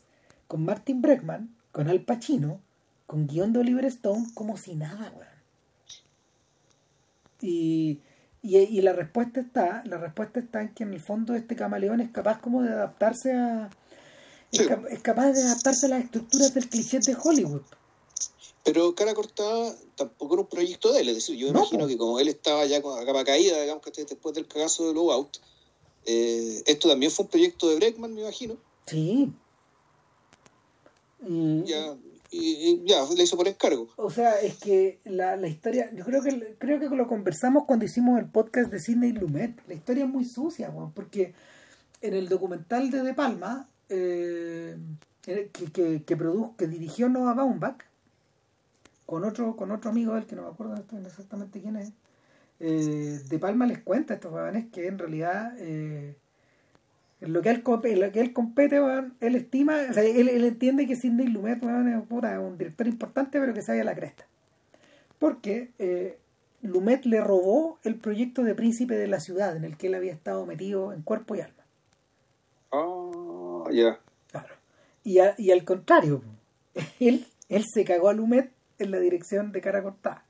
con 0.48 0.64
Martin 0.64 1.02
Bregman, 1.02 1.54
con 1.74 1.90
Al 1.90 2.06
Pacino, 2.06 2.62
con 3.06 3.28
guion 3.28 3.52
de 3.52 3.60
Oliver 3.60 3.84
Stone, 3.84 4.28
como 4.34 4.56
si 4.56 4.76
nada, 4.76 5.12
weón. 5.14 5.28
Y, 7.42 8.00
y, 8.42 8.58
y, 8.60 8.80
la 8.80 8.94
respuesta 8.94 9.42
está, 9.42 9.84
la 9.88 9.98
respuesta 9.98 10.40
está 10.40 10.62
en 10.62 10.70
que 10.70 10.84
en 10.84 10.94
el 10.94 11.02
fondo 11.02 11.36
este 11.36 11.58
camaleón 11.58 12.00
es 12.00 12.12
capaz 12.12 12.40
como 12.40 12.64
de 12.64 12.70
adaptarse 12.70 13.34
a. 13.34 13.70
Es 14.54 15.02
capaz 15.02 15.34
de 15.34 15.44
adaptarse 15.44 15.88
a 15.88 15.90
las 15.90 16.06
estructuras 16.06 16.54
del 16.54 16.70
cliché 16.70 17.00
de 17.00 17.18
Hollywood. 17.22 17.64
Pero 18.64 18.94
Cara 18.94 19.14
Cortada 19.14 19.76
tampoco 19.96 20.36
era 20.36 20.42
un 20.44 20.50
proyecto 20.50 20.94
de 20.94 21.02
él, 21.02 21.10
es 21.10 21.16
decir, 21.16 21.36
yo 21.36 21.52
no, 21.52 21.60
imagino 21.60 21.88
que 21.88 21.98
como 21.98 22.20
él 22.20 22.28
estaba 22.28 22.66
ya 22.66 22.82
con 22.82 23.00
la 23.00 23.06
capa 23.06 23.24
caída, 23.24 23.60
digamos 23.60 23.84
que 23.84 23.92
después 24.04 24.36
del 24.36 24.48
cagazo 24.48 24.86
de 24.86 24.92
Blowout, 24.92 25.38
eh, 26.06 26.62
esto 26.66 26.90
también 26.90 27.12
fue 27.12 27.26
un 27.26 27.32
proyecto 27.32 27.70
de 27.70 27.76
Breckman, 27.76 28.14
me 28.14 28.22
imagino. 28.22 28.58
Sí. 28.86 29.32
Y, 31.28 31.64
ya, 31.64 31.96
y, 32.32 32.40
y 32.40 32.84
ya, 32.86 33.04
le 33.16 33.24
hizo 33.24 33.38
por 33.38 33.48
encargo. 33.48 33.90
O 33.96 34.10
sea, 34.10 34.40
es 34.42 34.58
que 34.58 35.00
la, 35.06 35.36
la 35.36 35.48
historia, 35.48 35.92
yo 35.94 36.04
creo 36.04 36.22
que 36.24 36.56
creo 36.58 36.80
que 36.80 36.90
lo 36.90 37.08
conversamos 37.08 37.66
cuando 37.66 37.86
hicimos 37.86 38.20
el 38.20 38.30
podcast 38.30 38.72
de 38.72 38.80
Sidney 38.80 39.12
Lumet. 39.12 39.62
La 39.68 39.74
historia 39.74 40.06
es 40.06 40.10
muy 40.10 40.26
sucia, 40.26 40.70
bueno, 40.70 40.92
porque 40.96 41.34
en 42.02 42.14
el 42.14 42.30
documental 42.30 42.90
de 42.90 43.04
De 43.04 43.14
Palma, 43.14 43.70
eh, 43.90 44.78
que, 45.22 45.50
que, 45.50 46.04
que, 46.04 46.18
produjo, 46.18 46.56
que 46.58 46.68
dirigió 46.68 47.10
Noah 47.10 47.34
Baumbach, 47.34 47.91
con 49.12 49.26
otro, 49.26 49.58
con 49.58 49.72
otro 49.72 49.90
amigo 49.90 50.16
del 50.16 50.26
que 50.26 50.38
no 50.38 50.44
me 50.44 50.48
acuerdo 50.48 50.74
exactamente 51.06 51.60
quién 51.60 51.76
es, 51.76 51.92
eh, 52.62 53.20
De 53.28 53.40
Palma 53.40 53.66
les 53.66 53.80
cuenta 53.80 54.14
a 54.14 54.16
estos 54.16 54.32
jóvenes 54.32 54.68
que 54.72 54.88
en 54.88 54.98
realidad 54.98 55.54
eh, 55.60 56.16
lo 57.20 57.42
que 57.42 57.50
él, 57.50 57.62
lo 57.66 58.12
que 58.14 58.22
él 58.22 58.32
compete, 58.32 58.80
él 59.20 59.36
estima, 59.36 59.80
o 59.90 59.94
sea, 59.94 60.04
él, 60.04 60.30
él, 60.30 60.46
entiende 60.46 60.88
que 60.88 60.96
Sidney 60.96 61.28
Lumet 61.28 61.60
bueno, 61.60 62.00
es 62.00 62.08
puta, 62.08 62.40
un 62.40 62.58
director 62.58 62.88
importante, 62.88 63.38
pero 63.38 63.54
que 63.54 63.62
se 63.62 63.82
a 63.82 63.84
la 63.84 63.96
cresta. 63.96 64.26
Porque 65.20 65.72
eh, 65.78 66.18
Lumet 66.62 67.04
le 67.04 67.20
robó 67.20 67.80
el 67.84 67.96
proyecto 67.96 68.44
de 68.44 68.56
Príncipe 68.56 68.96
de 68.96 69.08
la 69.08 69.20
Ciudad, 69.20 69.58
en 69.58 69.66
el 69.66 69.76
que 69.76 69.88
él 69.88 69.96
había 69.96 70.14
estado 70.14 70.46
metido 70.46 70.94
en 70.94 71.02
cuerpo 71.02 71.36
y 71.36 71.42
alma. 71.42 71.66
Ah, 72.72 72.80
oh, 72.80 73.66
ya. 73.68 73.74
Yeah. 73.74 74.00
Claro. 74.32 74.56
Y, 75.04 75.20
a, 75.20 75.36
y 75.38 75.52
al 75.52 75.66
contrario, 75.66 76.22
él, 77.02 77.28
él 77.50 77.66
se 77.74 77.84
cagó 77.84 78.08
a 78.08 78.14
Lumet 78.14 78.50
en 78.82 78.92
la 78.92 79.00
dirección 79.00 79.52
de 79.52 79.62
cara 79.62 79.82
cortada. 79.84 80.26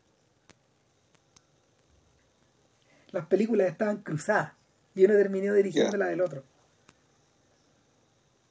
Las 3.12 3.26
películas 3.26 3.68
estaban 3.68 3.98
cruzadas 3.98 4.54
y 4.96 5.06
uno 5.06 5.16
terminó 5.16 5.54
dirigiendo 5.54 5.92
yeah. 5.92 6.00
la 6.00 6.08
del 6.08 6.22
otro. 6.22 6.44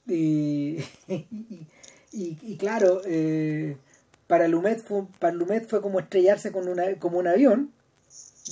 Y, 0.06 0.78
y, 1.08 1.66
y, 2.12 2.38
y 2.42 2.56
claro, 2.56 3.00
eh, 3.06 3.76
para, 4.26 4.48
Lumet 4.48 4.82
fue, 4.82 5.06
para 5.18 5.34
Lumet 5.34 5.68
fue 5.68 5.80
como 5.80 6.00
estrellarse 6.00 6.52
con 6.52 6.68
una, 6.68 6.98
como 6.98 7.18
un 7.18 7.28
avión, 7.28 7.72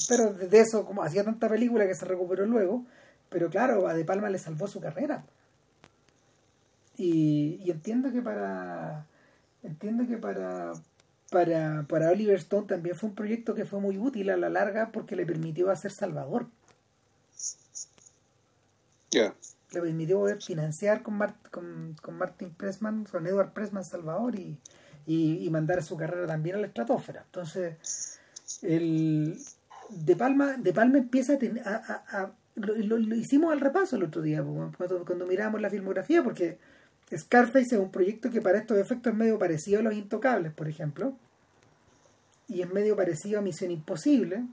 pero 0.09 0.33
de 0.33 0.61
eso, 0.61 0.87
como 0.87 1.03
hacía 1.03 1.25
tanta 1.25 1.49
película 1.49 1.87
que 1.87 1.95
se 1.95 2.05
recuperó 2.05 2.47
luego, 2.47 2.85
pero 3.29 3.51
claro, 3.51 3.89
a 3.89 3.95
De 3.95 4.05
Palma 4.05 4.31
le 4.31 4.39
salvó 4.39 4.69
su 4.69 4.81
carrera. 4.81 5.25
Y, 6.97 7.61
y 7.65 7.71
entiendo 7.71 8.11
que 8.11 8.21
para 8.21 9.07
entiendo 9.63 10.07
que 10.07 10.17
para 10.17 10.73
para, 11.31 11.85
para 11.89 12.11
Oliver 12.11 12.37
Stone 12.37 12.67
también 12.67 12.97
fue 12.97 13.11
un 13.11 13.15
proyecto 13.15 13.55
que 13.55 13.65
fue 13.65 13.81
muy 13.81 13.99
útil 13.99 14.31
a 14.31 14.37
la 14.37 14.49
larga 14.49 14.91
porque 14.93 15.17
le 15.17 15.27
permitió 15.27 15.71
hacer 15.71 15.91
Salvador. 15.91 16.47
Yeah. 19.11 19.35
Le 19.73 19.81
permitió 19.81 20.19
poder 20.19 20.43
financiar 20.43 21.03
con, 21.03 21.15
Mart, 21.15 21.37
con, 21.51 21.97
con 22.01 22.17
Martin 22.17 22.51
Pressman, 22.51 23.05
con 23.05 23.27
Edward 23.27 23.53
Pressman 23.53 23.85
Salvador 23.85 24.35
y, 24.37 24.59
y, 25.07 25.45
y, 25.45 25.51
mandar 25.51 25.83
su 25.83 25.97
carrera 25.97 26.27
también 26.27 26.57
a 26.57 26.61
la 26.61 26.67
estratosfera. 26.67 27.23
Entonces, 27.27 28.19
el, 28.63 29.39
de, 29.91 30.17
Palma, 30.17 30.57
de 30.57 30.73
Palma 30.73 30.99
empieza 30.99 31.35
a 31.35 31.39
tener. 31.39 31.67
A, 31.67 31.77
a, 31.77 32.23
a, 32.23 32.33
lo, 32.55 32.75
lo, 32.75 32.99
lo, 32.99 33.15
hicimos 33.15 33.53
al 33.53 33.61
repaso 33.61 33.97
el 33.97 34.05
otro 34.05 34.23
día, 34.23 34.43
cuando, 34.43 35.05
cuando 35.05 35.27
miramos 35.27 35.61
la 35.61 35.71
filmografía, 35.71 36.23
porque 36.23 36.59
Scarface 37.17 37.75
es 37.75 37.81
un 37.81 37.91
proyecto 37.91 38.31
que 38.31 38.43
para 38.43 38.59
estos 38.59 38.79
efectos 38.79 39.13
es 39.13 39.19
medio 39.19 39.39
parecido 39.39 39.81
a 39.81 39.83
Los 39.83 39.95
Intocables, 39.95 40.53
por 40.53 40.69
ejemplo, 40.69 41.15
y 42.49 42.63
es 42.63 42.73
medio 42.73 42.97
parecido 42.97 43.39
a 43.39 43.43
Misión 43.43 43.71
Imposible, 43.71 44.45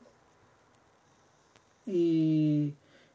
y, 1.85 2.73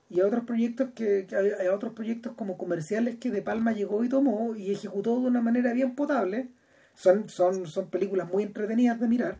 y 0.09 0.20
a 0.20 0.26
otros 0.26 0.45
proyectos 0.45 0.91
que, 0.95 1.26
a, 1.32 1.70
a 1.70 1.74
otros 1.74 1.93
proyectos 1.95 2.34
como 2.34 2.57
comerciales 2.57 3.16
que 3.16 3.30
De 3.30 3.43
Palma 3.43 3.72
llegó 3.72 4.05
y 4.05 4.09
tomó 4.09 4.55
y 4.55 4.72
ejecutó 4.72 5.20
de 5.20 5.26
una 5.26 5.41
manera 5.41 5.72
bien 5.72 5.95
potable. 5.95 6.49
Son, 6.95 7.28
son, 7.28 7.66
son 7.66 7.88
películas 7.88 8.28
muy 8.28 8.43
entretenidas 8.43 9.01
de 9.01 9.09
mirar, 9.09 9.38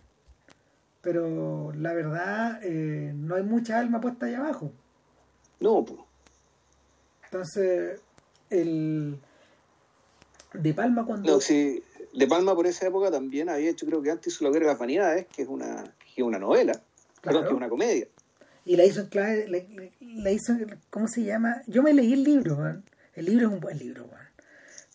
pero 1.03 1.73
la 1.75 1.93
verdad 1.93 2.59
eh, 2.63 3.13
no 3.15 3.35
hay 3.35 3.43
mucha 3.43 3.79
alma 3.79 4.01
puesta 4.01 4.27
allá 4.27 4.39
abajo. 4.39 4.73
No, 5.61 5.85
pues. 5.85 6.01
Entonces, 7.25 8.01
el 8.49 9.19
de 10.55 10.75
Palma 10.75 11.05
cuando... 11.07 11.31
No, 11.31 11.41
sí, 11.41 11.83
De 12.15 12.27
Palma 12.27 12.55
por 12.55 12.67
esa 12.67 12.87
época 12.87 13.11
también 13.11 13.49
había 13.49 13.71
hecho, 13.71 13.87
creo 13.87 14.03
que 14.03 14.11
antes 14.11 14.33
hizo 14.33 14.45
La 14.45 14.51
Guerra 14.51 14.67
de 14.67 14.73
las 14.73 14.79
Vanidades, 14.79 15.27
que 15.27 15.43
es 15.43 15.49
una, 15.49 15.85
que 16.15 16.23
es 16.23 16.27
una 16.27 16.39
novela, 16.39 16.73
claro. 16.73 16.85
perdón, 17.23 17.43
que 17.43 17.49
es 17.49 17.57
una 17.57 17.69
comedia. 17.69 18.09
Y 18.65 18.77
la 18.77 18.85
hizo 18.85 19.01
en 19.01 19.07
clave, 19.07 19.49
la, 19.49 19.59
la, 20.01 20.31
hizo, 20.31 20.55
¿cómo 20.91 21.09
se 21.09 21.23
llama? 21.25 21.63
Yo 21.67 21.83
me 21.83 21.95
leí 21.95 22.13
el 22.13 22.25
libro, 22.25 22.57
man. 22.57 22.85
el 23.15 23.27
libro 23.27 23.49
es 23.49 23.53
un 23.55 23.61
buen 23.61 23.79
libro, 23.79 24.07
man. 24.07 24.29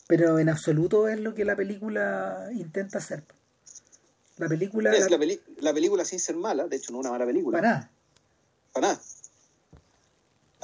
pero 0.07 0.39
en 0.39 0.49
absoluto 0.49 1.07
es 1.07 1.19
lo 1.19 1.33
que 1.33 1.45
la 1.45 1.55
película 1.55 2.49
intenta 2.53 2.99
hacer. 2.99 3.23
La 4.37 4.47
película... 4.49 4.91
Es 4.93 5.09
la, 5.09 5.17
peli 5.17 5.39
la 5.59 5.73
película 5.73 6.03
sin 6.03 6.19
ser 6.19 6.35
mala, 6.35 6.67
de 6.67 6.75
hecho 6.75 6.91
no 6.91 6.99
es 6.99 7.01
una 7.01 7.11
mala 7.11 7.25
película. 7.25 7.57
Para 7.57 7.69
nada. 7.69 7.91
Para 8.73 8.87
nada 8.87 9.01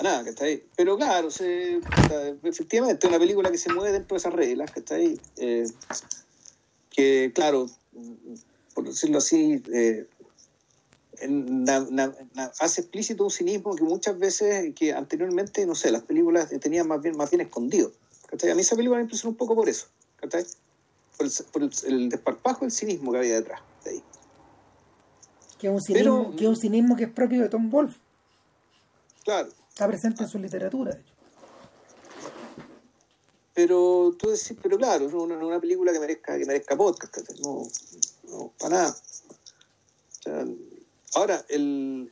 nada, 0.04 0.24
que 0.24 0.32
está 0.32 0.46
ahí. 0.46 0.64
Pero 0.76 0.98
claro, 0.98 1.32
se, 1.32 1.80
efectivamente, 2.44 3.08
una 3.08 3.20
película 3.20 3.52
que 3.52 3.58
se 3.58 3.74
mueve 3.74 3.92
dentro 3.92 4.16
de 4.16 4.20
esas 4.20 4.34
reglas, 4.34 4.72
que 4.72 4.80
está 4.80 4.96
ahí. 4.96 5.20
Eh, 5.38 5.66
que, 6.90 7.32
claro, 7.34 7.68
por 8.74 8.86
decirlo 8.86 9.20
así, 9.20 9.62
eh, 9.74 10.08
hace 12.60 12.82
explícito 12.82 13.24
un 13.24 13.32
cinismo 13.32 13.76
que 13.76 13.84
muchas 13.84 14.18
veces, 14.18 14.74
que 14.76 14.94
anteriormente, 14.94 15.66
no 15.66 15.76
sé, 15.76 15.92
las 15.92 16.04
películas 16.04 16.50
tenían 16.60 16.88
más 16.88 17.02
bien, 17.02 17.16
más 17.16 17.30
bien 17.30 17.42
escondido. 17.42 17.92
¿cachai? 18.28 18.52
A 18.52 18.56
mí 18.56 18.62
esa 18.62 18.76
película 18.76 18.98
me 18.98 19.04
impresionó 19.04 19.32
un 19.32 19.38
poco 19.38 19.56
por 19.56 19.70
eso, 19.70 19.88
¿cachai? 20.18 20.46
Por, 21.18 21.28
el, 21.28 21.34
por 21.52 21.64
el, 21.64 21.72
el 21.86 22.10
desparpajo 22.10 22.62
del 22.62 22.72
cinismo 22.72 23.12
que 23.12 23.20
había 23.20 23.36
detrás 23.36 23.62
de 23.84 23.92
ahí. 23.92 24.04
Que 25.60 25.68
es 25.68 25.74
un 25.74 25.82
cinismo, 25.82 26.24
Pero, 26.24 26.36
que, 26.36 26.44
es 26.44 26.50
un 26.50 26.56
cinismo 26.56 26.96
que 26.96 27.04
es 27.04 27.12
propio 27.12 27.42
de 27.42 27.50
Tom 27.50 27.70
Wolfe. 27.70 28.00
Claro, 29.24 29.50
está 29.82 29.88
presente 29.88 30.24
en 30.24 30.30
su 30.30 30.38
literatura, 30.38 30.94
de 30.94 31.02
hecho. 31.02 31.14
Pero 33.56 34.16
tú 34.18 34.30
decís, 34.30 34.56
pero 34.62 34.78
claro, 34.78 35.10
no 35.10 35.24
una, 35.24 35.36
una 35.38 35.60
película 35.60 35.92
que 35.92 36.00
merezca, 36.00 36.38
que 36.38 36.46
merezca 36.46 36.78
podcast, 36.78 37.18
no, 37.40 37.64
no, 38.30 38.54
para 38.60 38.76
nada. 38.76 38.96
O 38.96 40.24
sea, 40.24 40.46
ahora, 41.16 41.44
el, 41.50 42.12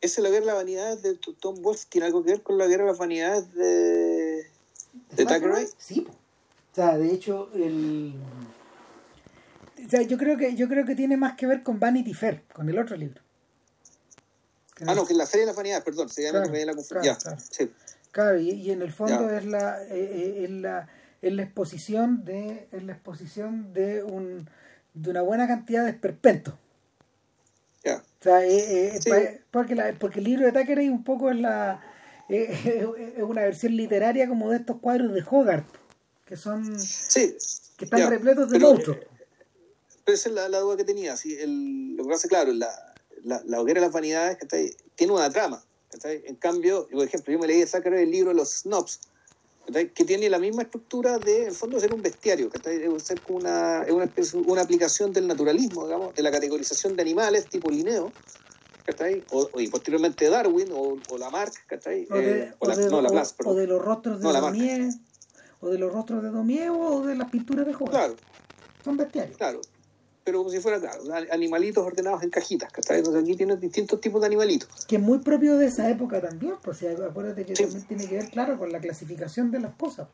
¿Esa 0.00 0.20
es 0.20 0.24
la 0.24 0.30
guerra 0.30 0.40
de 0.40 0.46
las 0.46 0.56
vanidades 0.56 1.02
de 1.02 1.14
Tom 1.14 1.62
Wolf? 1.62 1.84
¿Tiene 1.88 2.08
algo 2.08 2.24
que 2.24 2.32
ver 2.32 2.42
con 2.42 2.58
la 2.58 2.66
guerra 2.66 2.84
de 2.84 2.90
las 2.90 2.98
vanidades 2.98 3.54
de, 3.54 4.46
de 5.12 5.24
Thackeray? 5.24 5.68
Sí, 5.78 6.04
o 6.08 6.74
sea, 6.74 6.98
de 6.98 7.12
hecho, 7.12 7.50
el... 7.54 8.14
O 9.86 9.88
sea, 9.88 10.02
yo 10.02 10.18
creo 10.18 10.36
que 10.36 10.56
yo 10.56 10.68
creo 10.68 10.84
que 10.84 10.96
tiene 10.96 11.16
más 11.16 11.36
que 11.36 11.46
ver 11.46 11.62
con 11.62 11.78
Vanity 11.78 12.14
Fair, 12.14 12.42
con 12.52 12.68
el 12.68 12.78
otro 12.80 12.96
libro. 12.96 13.22
Ah, 14.86 14.94
no, 14.94 15.06
que 15.06 15.12
es 15.12 15.16
la 15.16 15.26
Feria 15.26 15.42
de 15.42 15.46
las 15.48 15.56
Vanidades, 15.56 15.84
perdón, 15.84 16.08
se 16.08 16.22
llama 16.22 16.42
claro, 16.42 16.66
la 16.66 16.74
confusión. 16.74 17.00
Claro, 17.02 17.20
ya, 17.20 17.38
sí. 17.38 17.70
claro 18.10 18.40
y, 18.40 18.50
y, 18.50 18.70
en 18.70 18.82
el 18.82 18.92
fondo 18.92 19.30
es 19.30 19.44
la, 19.44 19.82
eh, 19.84 20.44
es 20.44 20.50
la 20.50 20.88
es 21.20 21.32
la 21.32 21.42
exposición 21.42 22.24
de 22.24 22.68
es 22.72 22.82
la 22.82 22.92
exposición 22.92 23.72
de 23.72 24.02
un 24.02 24.48
de 24.94 25.10
una 25.10 25.22
buena 25.22 25.46
cantidad 25.46 25.84
de 25.84 25.90
esperpentos. 25.90 26.54
Yeah. 27.84 27.96
O 27.96 28.22
sea, 28.22 28.44
eh, 28.44 28.96
eh, 28.96 29.00
sí. 29.00 29.10
porque, 29.50 29.74
la, 29.74 29.92
porque 29.98 30.20
el 30.20 30.24
libro 30.26 30.46
de 30.46 30.52
Thackeray 30.52 30.88
un 30.88 31.04
poco 31.04 31.30
es 31.30 31.40
la 31.40 31.82
es 32.28 33.22
una 33.22 33.42
versión 33.42 33.76
literaria 33.76 34.28
como 34.28 34.50
de 34.50 34.56
estos 34.56 34.78
cuadros 34.78 35.12
de 35.12 35.24
Hogarth 35.28 35.66
que 36.24 36.36
son 36.36 36.80
sí, 36.80 37.36
que 37.76 37.84
están 37.84 38.00
ya, 38.00 38.10
repletos 38.10 38.48
de 38.48 38.58
pero, 38.58 38.70
monstruos. 38.70 38.98
Pero 40.04 40.14
esa 40.16 40.28
es 40.28 40.34
la, 40.34 40.48
la, 40.48 40.58
duda 40.60 40.76
que 40.76 40.84
tenía. 40.84 41.16
¿sí? 41.16 41.36
El, 41.38 41.96
lo 41.96 42.04
que 42.04 42.10
pasa, 42.10 42.28
claro, 42.28 42.52
la, 42.52 42.91
la, 43.24 43.42
la 43.46 43.60
hoguera 43.60 43.80
de 43.80 43.86
las 43.86 43.94
vanidades 43.94 44.38
está 44.40 44.56
ahí, 44.56 44.74
tiene 44.94 45.12
una 45.12 45.30
trama. 45.30 45.62
Está 45.92 46.08
ahí. 46.08 46.22
En 46.26 46.36
cambio, 46.36 46.88
por 46.90 47.04
ejemplo, 47.04 47.32
yo 47.32 47.38
me 47.38 47.46
leí 47.46 47.60
de 47.60 47.66
Thackeray 47.66 48.04
el 48.04 48.10
libro 48.10 48.32
Los 48.32 48.60
Snobs, 48.60 49.00
que 49.72 50.04
tiene 50.04 50.28
la 50.28 50.38
misma 50.38 50.62
estructura 50.62 51.18
de, 51.18 51.42
en 51.42 51.48
el 51.48 51.54
fondo, 51.54 51.78
ser 51.78 51.94
un 51.94 52.02
bestiario, 52.02 52.50
es 52.52 53.02
ser 53.02 53.20
como 53.20 53.38
una, 53.38 53.84
una, 53.90 54.10
una 54.46 54.62
aplicación 54.62 55.12
del 55.12 55.28
naturalismo, 55.28 55.84
digamos, 55.86 56.14
de 56.14 56.22
la 56.22 56.30
categorización 56.32 56.96
de 56.96 57.02
animales 57.02 57.46
tipo 57.46 57.70
Linneo, 57.70 58.12
o, 59.30 59.48
o, 59.52 59.60
y 59.60 59.68
posteriormente 59.68 60.28
Darwin 60.28 60.72
o, 60.72 60.98
o 61.08 61.18
Lamarck, 61.18 61.54
o 61.70 61.88
de, 61.88 62.02
eh, 62.10 62.54
o 62.58 62.66
la, 62.66 62.76
de, 62.76 62.90
no, 62.90 63.00
Laplace, 63.00 63.34
o 63.44 63.54
de 63.54 63.66
los 63.68 63.80
rostros 63.80 64.18
de 64.18 64.24
no, 64.24 64.32
Daumier, 64.32 64.90
o 65.60 65.68
de 65.68 65.78
los 65.78 65.92
rostros 65.92 66.22
de 66.24 66.30
Daumier 66.32 66.70
o 66.70 67.06
de 67.06 67.14
las 67.14 67.30
pinturas 67.30 67.64
de 67.64 67.72
Hogarth. 67.72 67.90
Claro. 67.90 68.16
Son 68.82 68.96
bestiarios. 68.96 69.36
Claro. 69.36 69.60
Pero 70.24 70.38
como 70.38 70.50
si 70.50 70.60
fuera, 70.60 70.78
claro, 70.78 71.02
animalitos 71.32 71.84
ordenados 71.84 72.22
en 72.22 72.30
cajitas, 72.30 72.72
¿cachai? 72.72 72.98
Entonces 72.98 73.22
aquí 73.22 73.34
tienes 73.34 73.60
distintos 73.60 74.00
tipos 74.00 74.20
de 74.20 74.28
animalitos. 74.28 74.68
Que 74.86 74.96
es 74.96 75.02
muy 75.02 75.18
propio 75.18 75.56
de 75.56 75.66
esa 75.66 75.88
época 75.90 76.20
también, 76.20 76.54
pues 76.62 76.78
si 76.78 76.86
acuérdate 76.86 77.44
que 77.44 77.56
sí. 77.56 77.64
también 77.64 77.86
tiene 77.86 78.06
que 78.06 78.16
ver, 78.16 78.30
claro, 78.30 78.58
con 78.58 78.70
la 78.70 78.80
clasificación 78.80 79.50
de 79.50 79.60
las 79.60 79.74
cosas. 79.74 80.08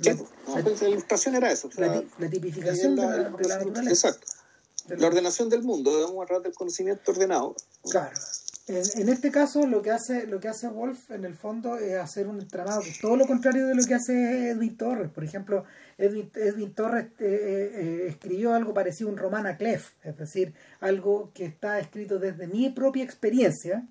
Sí, 0.00 0.10
la, 0.10 0.14
no, 0.14 0.62
pues, 0.62 0.82
la 0.82 0.88
ilustración 0.88 1.34
era 1.34 1.50
eso. 1.50 1.68
La, 1.76 2.02
la, 2.18 2.30
tipificación 2.30 2.94
de, 2.94 3.02
la, 3.02 3.30
de 3.30 3.48
la 3.48 3.58
naturaleza. 3.58 4.08
Exacto. 4.08 4.26
La 4.96 5.06
ordenación 5.06 5.48
del 5.48 5.62
mundo, 5.62 5.94
debemos 5.94 6.22
hablar 6.22 6.42
del 6.42 6.54
conocimiento 6.54 7.10
ordenado. 7.10 7.54
Claro. 7.90 8.16
En, 8.68 9.08
este 9.08 9.30
caso 9.30 9.66
lo 9.66 9.80
que 9.80 9.90
hace 9.90 10.26
lo 10.26 10.40
que 10.40 10.48
hace 10.48 10.68
Wolf 10.68 11.10
en 11.10 11.24
el 11.24 11.34
fondo 11.34 11.78
es 11.78 11.96
hacer 11.96 12.28
un 12.28 12.38
entramado 12.38 12.82
todo 13.00 13.16
lo 13.16 13.26
contrario 13.26 13.66
de 13.66 13.74
lo 13.74 13.82
que 13.82 13.94
hace 13.94 14.50
Edwin 14.50 14.76
Torres. 14.76 15.08
Por 15.08 15.24
ejemplo 15.24 15.64
Edwin, 15.96 16.30
Edwin 16.34 16.74
Torres 16.74 17.06
eh, 17.18 17.72
eh, 17.74 18.06
escribió 18.08 18.52
algo 18.52 18.74
parecido 18.74 19.08
a 19.08 19.12
un 19.12 19.18
román 19.18 19.46
a 19.46 19.56
Clef 19.56 19.92
es 20.04 20.18
decir 20.18 20.52
algo 20.80 21.30
que 21.32 21.46
está 21.46 21.78
escrito 21.78 22.18
desde 22.18 22.46
mi 22.46 22.68
propia 22.68 23.04
experiencia 23.04 23.86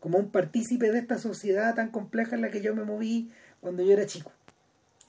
como 0.00 0.18
un 0.18 0.30
partícipe 0.30 0.92
de 0.92 0.98
esta 0.98 1.16
sociedad 1.16 1.74
tan 1.74 1.90
compleja 1.90 2.34
en 2.34 2.42
la 2.42 2.50
que 2.50 2.60
yo 2.60 2.74
me 2.74 2.84
moví 2.84 3.32
cuando 3.60 3.82
yo 3.82 3.92
era 3.92 4.04
chico 4.04 4.32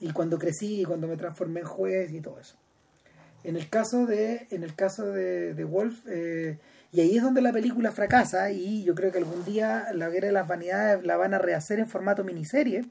y 0.00 0.12
cuando 0.12 0.38
crecí 0.38 0.80
y 0.80 0.84
cuando 0.84 1.06
me 1.06 1.18
transformé 1.18 1.60
en 1.60 1.66
juez 1.66 2.12
y 2.12 2.20
todo 2.22 2.40
eso. 2.40 2.56
En 3.44 3.56
el 3.56 3.68
caso 3.68 4.06
de 4.06 4.46
en 4.50 4.62
el 4.62 4.74
caso 4.74 5.04
de, 5.04 5.52
de 5.52 5.64
Wolf 5.64 6.06
eh, 6.08 6.58
y 6.92 7.00
ahí 7.00 7.16
es 7.16 7.22
donde 7.22 7.40
la 7.40 7.52
película 7.52 7.90
fracasa 7.90 8.50
y 8.50 8.84
yo 8.84 8.94
creo 8.94 9.10
que 9.10 9.18
algún 9.18 9.44
día 9.46 9.88
la 9.94 10.10
guerra 10.10 10.26
de 10.26 10.32
las 10.34 10.46
vanidades 10.46 11.02
la 11.04 11.16
van 11.16 11.32
a 11.32 11.38
rehacer 11.38 11.78
en 11.78 11.88
formato 11.88 12.22
miniserie 12.22 12.84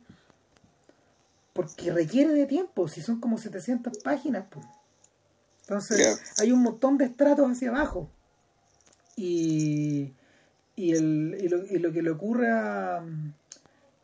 porque 1.53 1.91
requiere 1.91 2.33
de 2.33 2.47
tiempo, 2.47 2.87
si 2.87 3.01
son 3.01 3.19
como 3.19 3.37
700 3.37 3.99
páginas. 3.99 4.45
Pues. 4.49 4.65
Entonces 5.61 5.97
yeah. 5.97 6.15
hay 6.39 6.51
un 6.51 6.63
montón 6.63 6.97
de 6.97 7.05
estratos 7.05 7.51
hacia 7.51 7.69
abajo. 7.69 8.09
Y, 9.15 10.13
y, 10.75 10.93
el, 10.93 11.37
y, 11.39 11.47
lo, 11.47 11.63
y 11.65 11.77
lo 11.77 11.91
que 11.91 12.01
le 12.01 12.09
ocurre 12.09 12.49
a, 12.49 13.03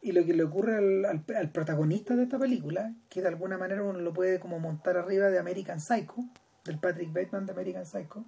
y 0.02 0.12
lo 0.12 0.26
que 0.26 0.34
le 0.34 0.44
ocurre 0.44 0.78
al, 0.78 1.06
al, 1.06 1.24
al, 1.36 1.50
protagonista 1.50 2.16
de 2.16 2.24
esta 2.24 2.38
película, 2.38 2.94
que 3.10 3.22
de 3.22 3.30
alguna 3.30 3.58
manera 3.58 3.82
uno 3.82 4.00
lo 4.00 4.14
puede 4.14 4.40
como 4.40 4.60
montar 4.60 4.98
arriba 4.98 5.30
de 5.30 5.40
American 5.40 5.80
Psycho, 5.80 6.26
del 6.66 6.78
Patrick 6.78 7.12
Bateman 7.12 7.48
de 7.48 7.54
American 7.54 7.86
Psycho, 7.86 8.26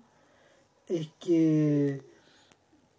es 0.89 1.09
que 1.19 2.01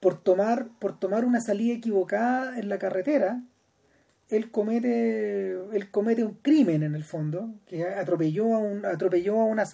por 0.00 0.18
tomar, 0.22 0.68
por 0.78 0.98
tomar 0.98 1.24
una 1.24 1.40
salida 1.40 1.74
equivocada 1.74 2.58
en 2.58 2.68
la 2.68 2.78
carretera, 2.78 3.42
él 4.30 4.50
comete, 4.50 5.52
él 5.72 5.90
comete 5.90 6.24
un 6.24 6.34
crimen 6.34 6.82
en 6.82 6.94
el 6.94 7.04
fondo, 7.04 7.50
que 7.66 7.84
atropelló 7.84 8.54
a 8.54 8.58
un, 8.58 8.86
atropelló 8.86 9.40
a 9.40 9.44
una 9.44 9.64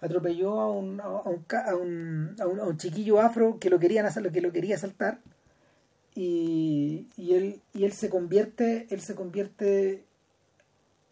atropelló 0.00 0.60
a 0.60 0.70
un, 0.70 1.00
a 1.00 1.74
un, 1.74 2.36
a 2.40 2.46
un, 2.46 2.76
chiquillo 2.76 3.20
afro 3.20 3.58
que 3.58 3.68
lo 3.68 3.80
querían 3.80 4.06
hacer, 4.06 4.30
que 4.30 4.40
lo 4.40 4.52
quería 4.52 4.76
asaltar 4.76 5.18
y, 6.14 7.08
y 7.16 7.34
él 7.34 7.60
y 7.74 7.84
él 7.84 7.92
se 7.92 8.08
convierte 8.08 8.86
él 8.90 9.00
se 9.00 9.14
convierte 9.14 10.04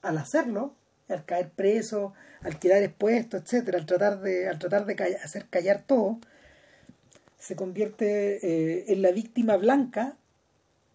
al 0.02 0.18
hacerlo 0.18 0.74
al 1.08 1.24
caer 1.24 1.50
preso 1.50 2.12
al 2.42 2.58
quedar 2.58 2.82
expuesto 2.82 3.36
etcétera 3.36 3.78
al 3.78 3.86
tratar 3.86 4.20
de 4.20 4.48
al 4.48 4.58
tratar 4.58 4.86
de 4.86 4.94
hacer 5.22 5.46
callar 5.48 5.82
todo 5.86 6.18
se 7.46 7.54
convierte 7.54 8.38
eh, 8.44 8.84
en 8.88 9.02
la 9.02 9.12
víctima 9.12 9.56
blanca 9.56 10.16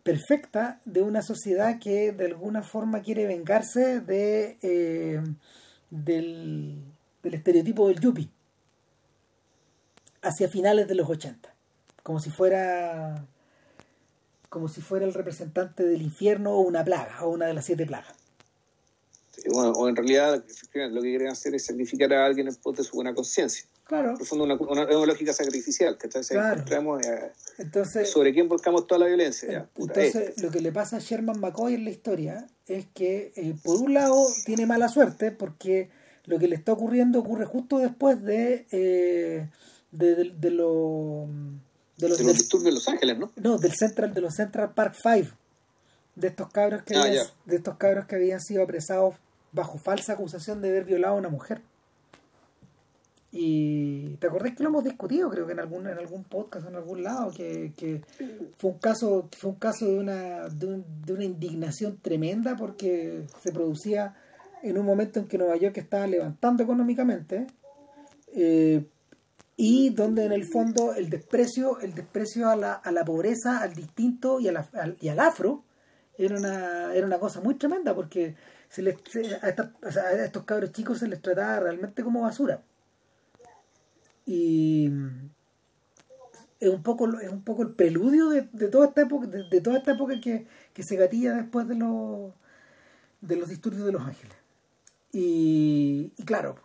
perfecta 0.04 0.82
de 0.84 1.02
una 1.02 1.22
sociedad 1.22 1.80
que 1.80 2.12
de 2.12 2.26
alguna 2.26 2.62
forma 2.62 3.02
quiere 3.02 3.26
vengarse 3.26 4.02
de 4.02 4.58
eh, 4.62 5.22
del, 5.89 6.84
del, 7.24 7.34
estereotipo 7.34 7.88
del 7.88 8.02
yuppie 8.02 8.30
hacia 10.22 10.49
finales 10.49 10.89
de 10.89 10.95
los 10.95 11.10
80 11.10 11.54
como 12.04 12.20
si 12.20 12.30
fuera 12.30 13.26
como 14.49 14.68
si 14.68 14.82
fuera 14.82 15.06
el 15.06 15.14
representante 15.14 15.86
del 15.86 16.02
infierno 16.02 16.52
o 16.52 16.62
una 16.62 16.84
plaga 16.84 17.24
o 17.24 17.30
una 17.30 17.45
de 17.45 17.54
las 17.54 17.64
siete 17.64 17.86
plagas 17.86 18.20
bueno, 19.49 19.71
o 19.71 19.87
en 19.89 19.95
realidad 19.95 20.43
lo 20.73 21.01
que 21.01 21.09
quieren 21.09 21.27
hacer 21.29 21.55
es 21.55 21.65
sacrificar 21.65 22.13
a 22.13 22.25
alguien 22.25 22.47
en 22.47 22.55
pos 22.55 22.77
de 22.77 22.83
su 22.83 22.95
buena 22.95 23.13
conciencia 23.13 23.65
Claro. 23.91 24.13
En 24.17 24.41
una, 24.41 24.55
una, 24.55 24.85
una, 24.85 25.05
lógica 25.05 25.33
sacrificial, 25.33 25.97
que 25.97 26.07
entonces 26.07 26.37
claro. 26.37 26.63
eh, 27.01 27.31
entonces, 27.57 28.09
sobre 28.09 28.33
quién 28.33 28.47
volcamos 28.47 28.87
toda 28.87 28.99
la 28.99 29.07
violencia. 29.07 29.51
Ya, 29.51 29.65
puta, 29.65 30.01
entonces, 30.01 30.29
este. 30.29 30.43
lo 30.43 30.49
que 30.49 30.61
le 30.61 30.71
pasa 30.71 30.95
a 30.95 30.99
Sherman 30.99 31.41
McCoy 31.41 31.73
en 31.73 31.83
la 31.83 31.89
historia 31.89 32.47
es 32.67 32.85
que, 32.93 33.33
eh, 33.35 33.53
por 33.61 33.81
un 33.81 33.93
lado, 33.93 34.25
tiene 34.45 34.65
mala 34.65 34.87
suerte 34.87 35.31
porque 35.31 35.89
lo 36.23 36.39
que 36.39 36.47
le 36.47 36.55
está 36.55 36.71
ocurriendo 36.71 37.19
ocurre 37.19 37.45
justo 37.45 37.79
después 37.79 38.23
de, 38.23 38.65
eh, 38.71 39.49
de, 39.91 40.15
de, 40.15 40.31
de, 40.39 40.51
lo, 40.51 41.27
de 41.97 42.07
los, 42.07 42.17
de 42.17 42.23
los 42.23 42.37
disturbios 42.37 42.65
de 42.67 42.71
Los 42.71 42.87
Ángeles, 42.87 43.19
¿no? 43.19 43.33
No, 43.35 43.57
del 43.57 43.73
Central, 43.73 44.13
de 44.13 44.21
los 44.21 44.35
Central 44.35 44.73
Park 44.73 44.95
Five, 45.03 45.31
de 46.15 46.27
estos 46.29 46.49
cabros 46.49 46.83
que, 46.83 46.95
ah, 46.95 47.03
habían, 47.03 47.27
de 47.45 47.57
estos 47.57 47.75
cabros 47.75 48.05
que 48.05 48.15
habían 48.15 48.39
sido 48.39 48.63
apresados 48.63 49.15
bajo 49.52 49.78
falsa 49.78 50.14
acusación 50.14 50.62
de 50.62 50.70
haber 50.70 50.86
violado 50.86 51.16
a 51.16 51.18
una 51.18 51.30
mujer. 51.30 51.62
Y 53.34 54.18
te 54.18 54.28
acordás 54.28 54.54
que 54.56 54.64
lo 54.64 54.70
hemos 54.70 54.84
discutido, 54.84 55.30
creo 55.30 55.45
que 55.45 55.54
en 55.54 55.60
algún, 55.60 55.88
en 55.88 55.97
algún 55.97 56.26
podcast, 56.26 56.68
en 56.68 56.76
algún 56.76 57.02
lado, 57.02 57.32
que, 57.32 58.02
fue 58.58 58.72
un 58.72 58.78
caso, 58.78 59.30
fue 59.38 59.52
un 59.52 59.56
caso 59.56 59.86
de 59.86 59.97
una, 59.97 60.49
de, 60.49 60.66
un, 60.66 60.86
de, 61.06 61.14
una 61.14 61.24
indignación 61.24 61.97
tremenda 62.02 62.58
porque 62.58 63.24
se 63.41 63.54
producía 63.54 64.16
en 64.64 64.78
un 64.78 64.86
momento 64.86 65.20
en 65.20 65.28
que 65.28 65.38
Nueva 65.38 65.56
York 65.56 65.78
estaba 65.78 66.08
levantando 66.08 66.62
económicamente 66.62 67.47
eh, 68.34 68.86
y 69.56 69.91
donde 69.91 70.26
en 70.26 70.34
el 70.34 70.43
fondo 70.43 70.93
el 70.93 71.10
desprecio, 71.10 71.80
el 71.80 71.93
desprecio 71.93 72.49
a 72.49 72.58
la, 72.58 72.74
a 72.74 72.91
la 72.91 73.06
pobreza, 73.06 73.62
al 73.62 73.74
distinto 73.74 74.41
y, 74.41 74.49
a 74.49 74.52
la, 74.52 74.68
al, 74.74 74.97
y 74.99 75.08
al 75.08 75.20
afro 75.20 75.64
era 76.18 76.36
una, 76.38 76.93
era 76.93 77.06
una 77.06 77.20
cosa 77.20 77.41
muy 77.41 77.56
tremenda 77.56 77.95
porque 77.95 78.36
se 78.72 78.82
les, 78.82 78.95
a, 79.43 79.49
esta, 79.49 79.74
a 79.84 80.11
estos 80.24 80.45
cabros 80.45 80.72
chicos 80.72 80.99
se 80.99 81.07
les 81.09 81.22
trataba 81.22 81.59
realmente 81.59 82.03
como 82.03 82.22
basura. 82.22 82.63
Y 84.26 84.89
es 86.57 86.69
un 86.69 86.82
poco 86.82 87.19
es 87.19 87.30
un 87.30 87.43
poco 87.43 87.63
el 87.63 87.74
preludio 87.76 88.30
de, 88.30 88.47
de 88.53 88.69
toda 88.69 88.88
esta 88.88 89.01
época 89.01 89.28
de, 89.28 89.61
toda 89.61 89.78
esta 89.78 89.91
época 89.91 90.22
que, 90.22 90.47
que 90.74 90.84
se 90.84 90.95
gatilla 90.95 91.34
después 91.34 91.67
de 91.67 91.76
los 91.76 92.32
de 93.19 93.36
los 93.36 93.49
disturbios 93.49 93.86
de 93.86 93.91
los 93.91 94.03
ángeles. 94.03 94.38
Y, 95.11 96.13
y 96.15 96.24
claro 96.24 96.55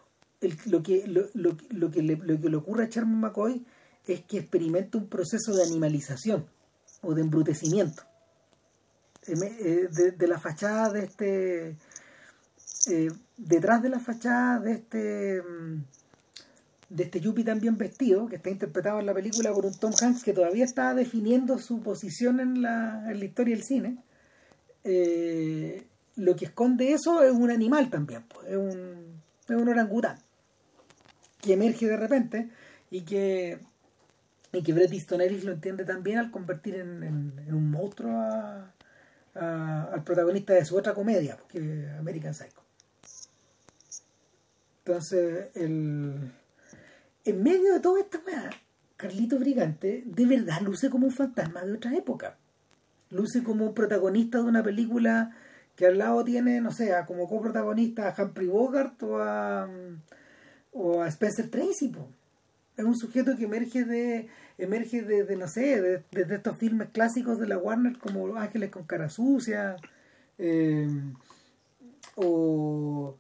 el, 0.41 0.57
lo 0.67 0.85
que 0.85 1.09
lo, 1.09 1.23
lo, 1.35 1.57
lo, 1.71 1.91
que 1.91 2.03
le, 2.03 2.17
lo 2.17 2.41
que 2.41 2.49
le 2.49 2.57
ocurre 2.57 2.85
a 2.85 2.89
Sherman 2.89 3.19
McCoy 3.19 3.67
es 4.07 4.21
que 4.27 4.39
experimenta 4.39 4.97
un 4.99 5.09
proceso 5.09 5.57
de 5.57 5.65
animalización 5.65 6.47
o 7.03 7.15
de 7.15 7.23
embrutecimiento. 7.23 8.05
De, 9.27 10.13
de 10.13 10.29
la 10.29 10.39
fachada 10.39 10.91
de 10.91 11.03
este 11.03 11.77
eh, 12.87 13.09
detrás 13.37 13.83
de 13.83 13.89
la 13.89 14.01
fachada 14.01 14.61
de 14.61 14.73
este 14.73 15.43
de 16.89 17.03
este 17.03 17.21
Yuppie 17.21 17.45
tan 17.45 17.61
bien 17.61 17.77
vestido, 17.77 18.29
que 18.29 18.37
está 18.37 18.49
interpretado 18.49 19.01
en 19.01 19.07
la 19.07 19.15
película 19.15 19.53
por 19.53 19.67
un 19.67 19.75
Tom 19.75 19.93
Hanks 20.01 20.23
que 20.23 20.33
todavía 20.33 20.65
está 20.65 20.95
definiendo 20.95 21.59
su 21.59 21.81
posición 21.81 22.39
en 22.39 22.63
la, 22.63 23.11
en 23.11 23.19
la 23.19 23.25
historia 23.25 23.57
del 23.57 23.65
cine, 23.65 23.99
eh, 24.85 25.85
lo 26.15 26.37
que 26.37 26.45
esconde 26.45 26.93
eso 26.93 27.23
es 27.23 27.33
un 27.33 27.51
animal 27.51 27.91
también, 27.91 28.23
pues, 28.29 28.47
es, 28.49 28.57
un, 28.57 29.21
es 29.49 29.57
un 29.57 29.69
orangután 29.69 30.19
que 31.41 31.55
emerge 31.55 31.87
de 31.87 31.97
repente 31.97 32.51
y 32.91 33.03
que 33.03 33.59
y 34.53 34.63
que 34.63 34.73
Easton 34.73 35.21
Ellis 35.21 35.45
lo 35.45 35.53
entiende 35.53 35.85
también 35.85 36.19
al 36.19 36.31
convertir 36.31 36.77
en, 36.77 37.03
un 37.49 37.71
monstruo 37.71 38.19
al 39.35 40.03
protagonista 40.05 40.55
de 40.55 40.65
su 40.65 40.77
otra 40.77 40.95
comedia, 40.95 41.37
American 41.99 42.33
Psycho. 42.33 42.66
Entonces, 44.87 45.49
el, 45.57 46.31
en 47.25 47.43
medio 47.43 47.75
de 47.75 47.81
toda 47.81 47.99
esta 47.99 48.21
weá, 48.25 48.51
Carlito 48.97 49.37
Brigante 49.37 50.05
de 50.07 50.27
verdad 50.27 50.61
luce 50.63 50.91
como 50.91 51.09
un 51.09 51.13
fantasma 51.13 51.65
de 51.65 51.73
otra 51.73 51.93
época. 51.97 52.37
Luce 53.11 53.43
como 53.43 53.67
un 53.67 53.75
protagonista 53.75 54.39
de 54.39 54.45
una 54.45 54.63
película 54.63 55.37
que 55.75 55.87
al 55.87 55.99
lado 55.99 56.23
tiene, 56.23 56.61
no 56.61 56.71
sé, 56.71 56.95
como 57.05 57.29
coprotagonista 57.29 58.09
a 58.09 58.23
Humphrey 58.23 58.47
Bogart 58.47 59.03
o 59.03 59.19
a, 59.19 59.69
o 60.73 61.03
a 61.03 61.09
Spencer 61.09 61.51
Tracy. 61.51 61.93
Es 62.77 62.85
un 62.85 62.97
sujeto 62.97 63.37
que 63.37 63.47
emerge 63.47 63.85
de 63.85 64.29
emerge 64.57 65.03
de, 65.03 65.37
no 65.37 65.49
sé, 65.49 65.83
de, 65.83 66.05
de, 66.13 66.35
estos 66.37 66.59
filmes 66.59 66.91
clásicos 66.91 67.41
de 67.41 67.49
la 67.49 67.59
Warner 67.59 67.99
como 67.99 68.37
Ángeles 68.37 68.71
con 68.71 68.85
cara 68.85 69.11
sucia 69.11 69.75
eh, 70.39 70.89
o 72.15 73.17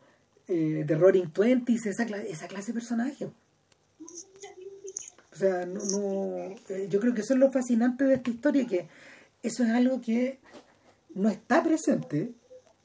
eh, 0.48 0.84
The 0.86 0.94
Roaring 0.94 1.30
Twenties, 1.30 1.86
esa, 1.86 2.04
esa 2.04 2.48
clase 2.48 2.68
de 2.68 2.74
personaje. 2.74 3.26
O 5.32 5.36
sea, 5.36 5.66
no, 5.66 5.80
no 5.84 6.36
eh, 6.68 6.86
yo 6.88 7.00
creo 7.00 7.14
que 7.14 7.20
eso 7.20 7.34
es 7.34 7.40
lo 7.40 7.52
fascinante 7.52 8.04
de 8.04 8.14
esta 8.14 8.30
historia, 8.30 8.66
que 8.66 8.88
eso 9.42 9.64
es 9.64 9.70
algo 9.70 10.00
que 10.00 10.38
no 11.14 11.28
está 11.28 11.62
presente, 11.62 12.32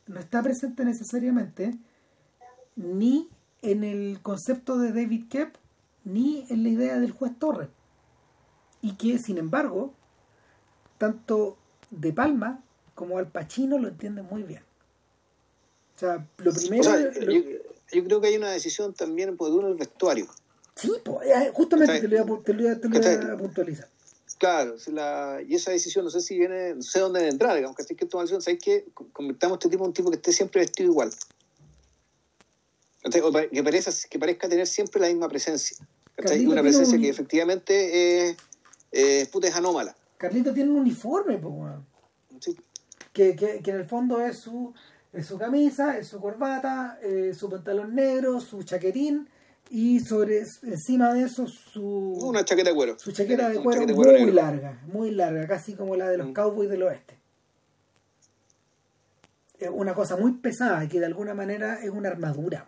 no 0.07 0.19
está 0.19 0.41
presente 0.43 0.83
necesariamente 0.83 1.77
ni 2.75 3.29
en 3.61 3.83
el 3.83 4.19
concepto 4.21 4.77
de 4.77 4.91
David 4.91 5.27
Kep, 5.29 5.55
ni 6.03 6.45
en 6.49 6.63
la 6.63 6.69
idea 6.69 6.99
del 6.99 7.11
juez 7.11 7.37
Torres 7.37 7.69
y 8.81 8.93
que 8.93 9.19
sin 9.19 9.37
embargo 9.37 9.93
tanto 10.97 11.57
De 11.89 12.13
Palma 12.13 12.63
como 12.95 13.17
Al 13.17 13.27
Pacino 13.27 13.77
lo 13.77 13.87
entienden 13.87 14.25
muy 14.29 14.43
bien. 14.43 14.63
O 16.01 16.03
sea, 16.03 16.27
lo 16.37 16.51
primero... 16.51 17.11
Yo, 17.93 18.03
creo 18.05 18.21
que 18.21 18.27
hay 18.27 18.37
una 18.37 18.49
decisión 18.49 18.93
también 18.93 19.37
por 19.37 19.51
uno 19.51 19.67
del 19.67 19.77
vestuario. 19.77 20.25
Sí, 20.75 20.89
pues, 21.03 21.29
justamente 21.53 21.99
te 21.99 22.07
lo, 22.07 22.25
voy 22.25 22.39
a, 22.67 22.79
te 22.79 22.87
lo, 22.87 23.33
a, 23.33 23.37
puntualizar. 23.37 23.87
Claro, 24.39 24.75
la, 24.87 25.41
y 25.45 25.55
esa 25.55 25.71
decisión 25.71 26.05
no 26.05 26.09
sé 26.09 26.21
si 26.21 26.39
viene, 26.39 26.73
no 26.73 26.81
sé 26.81 27.01
dónde 27.01 27.27
entrar, 27.27 27.55
digamos, 27.55 27.75
que 27.75 27.83
hay 27.87 27.95
que 27.95 28.05
tomar 28.05 28.23
decisión, 28.23 28.41
¿sabes 28.41 28.59
qué? 28.63 28.85
Convirtamos 29.11 29.57
a 29.57 29.59
este 29.59 29.69
tipo 29.69 29.83
en 29.83 29.89
un 29.89 29.93
tipo 29.93 30.09
que 30.09 30.15
esté 30.15 30.31
siempre 30.31 30.61
vestido 30.61 30.89
igual. 30.89 31.11
que, 33.03 33.63
parezca, 33.63 33.91
que 34.09 34.17
parezca 34.17 34.49
tener 34.49 34.65
siempre 34.65 35.01
la 35.01 35.07
misma 35.07 35.27
presencia. 35.27 35.77
Una 36.47 36.61
presencia 36.61 36.97
que 36.97 37.09
efectivamente 37.09 38.29
es 38.29 38.37
eh, 38.91 39.27
puta, 39.31 39.49
es 39.49 39.55
anómala. 39.55 39.95
Carlito 40.17 40.53
tiene 40.53 40.71
un 40.71 40.77
uniforme, 40.77 41.37
pues, 41.37 42.55
que, 43.11 43.35
que, 43.35 43.59
que, 43.61 43.71
en 43.71 43.77
el 43.77 43.85
fondo 43.85 44.21
es 44.21 44.37
su, 44.37 44.73
es 45.13 45.25
su 45.25 45.37
camisa, 45.37 45.97
es 45.97 46.07
su 46.07 46.19
corbata, 46.19 46.99
eh, 47.01 47.33
su 47.37 47.49
pantalón 47.49 47.95
negro, 47.95 48.39
su 48.39 48.63
chaquetín 48.63 49.27
y 49.69 49.99
sobre 49.99 50.43
encima 50.63 51.13
de 51.13 51.23
eso 51.23 51.47
su 51.47 51.83
una 51.83 52.43
chaqueta 52.43 52.69
de 52.69 52.75
cuero. 52.75 52.99
su 52.99 53.11
chaqueta 53.11 53.49
de 53.49 53.59
cuero, 53.61 53.87
muy 53.87 54.31
larga 54.31 54.81
muy 54.91 55.11
larga 55.11 55.47
casi 55.47 55.75
como 55.75 55.95
la 55.95 56.09
de 56.09 56.17
los 56.17 56.27
mm. 56.27 56.33
cowboys 56.33 56.69
del 56.69 56.83
oeste. 56.83 57.17
Es 59.59 59.69
una 59.71 59.93
cosa 59.93 60.17
muy 60.17 60.33
pesada 60.33 60.87
que 60.87 60.99
de 60.99 61.05
alguna 61.05 61.33
manera 61.35 61.83
es 61.83 61.89
una 61.89 62.09
armadura. 62.09 62.67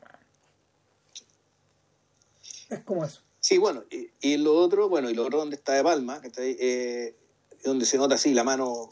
Es 2.70 2.80
como 2.82 3.04
eso. 3.04 3.22
Sí, 3.40 3.58
bueno, 3.58 3.84
y, 4.22 4.38
lo 4.38 4.56
otro, 4.56 4.88
bueno, 4.90 5.10
y 5.10 5.16
lo 5.16 5.26
otro 5.26 5.40
donde 5.40 5.56
está 5.56 5.74
de 5.74 5.84
Palma, 5.84 6.22
que 6.22 6.28
está 6.28 6.44
ahí, 6.44 6.56
eh, 6.60 7.16
donde 7.64 7.86
se 7.86 7.98
nota 7.98 8.16
así 8.16 8.34
la 8.34 8.44
mano, 8.44 8.90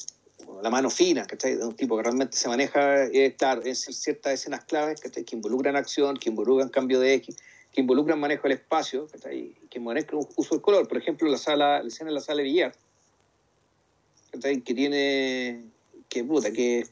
la 0.62 0.70
mano 0.70 0.90
fina, 0.90 1.26
ahí, 1.44 1.56
de 1.56 1.66
un 1.66 1.76
tipo 1.76 1.98
que 1.98 2.04
realmente 2.04 2.38
se 2.38 2.48
maneja, 2.48 3.06
eh, 3.06 3.36
claro, 3.38 3.62
ciertas 3.74 4.34
escenas 4.34 4.66
claves 4.66 5.02
que, 5.02 5.10
que 5.10 5.36
involucran 5.36 5.76
acción, 5.76 6.18
que 6.18 6.30
involucran 6.30 6.70
cambio 6.70 7.00
de 7.00 7.14
X, 7.16 7.36
que 7.72 7.82
involucran 7.82 8.20
manejo 8.20 8.44
del 8.44 8.54
espacio, 8.54 9.08
ahí, 9.26 9.56
que 9.70 9.80
manejan 9.80 10.20
uso 10.36 10.56
del 10.56 10.62
color. 10.62 10.88
Por 10.88 10.98
ejemplo, 10.98 11.30
la 11.30 11.38
sala, 11.38 11.82
la 11.82 11.88
escena 11.88 12.10
de 12.10 12.16
la 12.16 12.22
sala 12.22 12.38
de 12.38 12.44
billar, 12.44 12.76
que, 14.32 14.62
que 14.62 14.74
tiene, 14.74 15.64
que 16.10 16.24
puta, 16.24 16.52
que, 16.52 16.88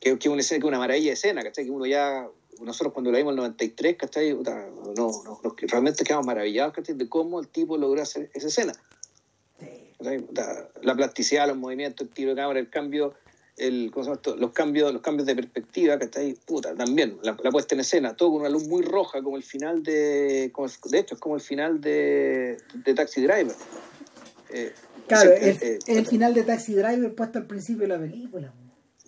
que, 0.00 0.28
una 0.28 0.40
escena, 0.40 0.60
que 0.60 0.66
una 0.66 0.78
maravilla 0.78 1.08
de 1.08 1.14
escena, 1.14 1.42
que, 1.42 1.52
que 1.52 1.70
uno 1.70 1.86
ya 1.86 2.26
nosotros 2.60 2.92
cuando 2.92 3.10
la 3.10 3.18
vimos 3.18 3.32
en 3.32 3.38
el 3.38 3.42
93, 3.42 3.96
¿cachai? 3.96 4.34
No, 4.34 5.10
no, 5.22 5.40
realmente 5.62 6.04
quedamos 6.04 6.26
maravillados, 6.26 6.74
¿cachai? 6.74 6.94
De 6.94 7.08
cómo 7.08 7.40
el 7.40 7.48
tipo 7.48 7.76
logró 7.76 8.02
hacer 8.02 8.30
esa 8.34 8.48
escena. 8.48 8.72
La 10.82 10.94
plasticidad, 10.94 11.48
los 11.48 11.56
movimientos, 11.56 12.06
el 12.06 12.12
tiro 12.12 12.30
de 12.30 12.36
cámara, 12.36 12.58
el 12.58 12.70
cambio, 12.70 13.14
el, 13.56 13.92
los 14.38 14.52
cambios 14.52 14.92
los 14.92 15.02
cambios 15.02 15.26
de 15.26 15.34
perspectiva, 15.34 15.98
¿cachai? 15.98 16.34
Puta, 16.46 16.74
también, 16.74 17.18
la, 17.22 17.36
puesta 17.36 17.74
en 17.74 17.80
escena, 17.80 18.14
todo 18.14 18.30
con 18.30 18.40
una 18.40 18.48
luz 18.48 18.66
muy 18.66 18.82
roja, 18.82 19.22
como 19.22 19.36
el 19.36 19.42
final 19.42 19.82
de, 19.82 20.52
de 20.84 20.98
hecho, 20.98 21.14
es 21.14 21.20
como 21.20 21.34
el 21.34 21.40
final 21.40 21.80
de, 21.80 22.56
de 22.72 22.94
Taxi 22.94 23.22
Driver. 23.22 23.54
Eh, 24.52 24.72
claro, 25.06 25.32
es, 25.32 25.62
eh, 25.62 25.78
el 25.86 26.06
final 26.06 26.34
de 26.34 26.42
Taxi 26.42 26.74
Driver 26.74 27.14
puesto 27.14 27.38
al 27.38 27.46
principio 27.46 27.82
de 27.82 27.88
la 27.88 27.98
película. 27.98 28.52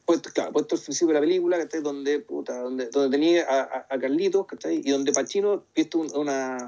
Puesto, 0.05 0.31
claro, 0.33 0.53
puesto 0.53 0.75
el 0.75 0.83
principio 0.83 1.09
de 1.09 1.15
la 1.15 1.21
película, 1.21 1.65
Donde, 1.83 2.21
puta, 2.21 2.61
donde, 2.61 2.87
donde 2.91 3.17
tenía 3.17 3.47
a, 3.49 3.87
a, 3.89 3.99
Carlitos, 3.99 4.47
Y 4.71 4.91
donde 4.91 5.13
Pacino, 5.13 5.65
esto 5.75 6.01
una, 6.15 6.67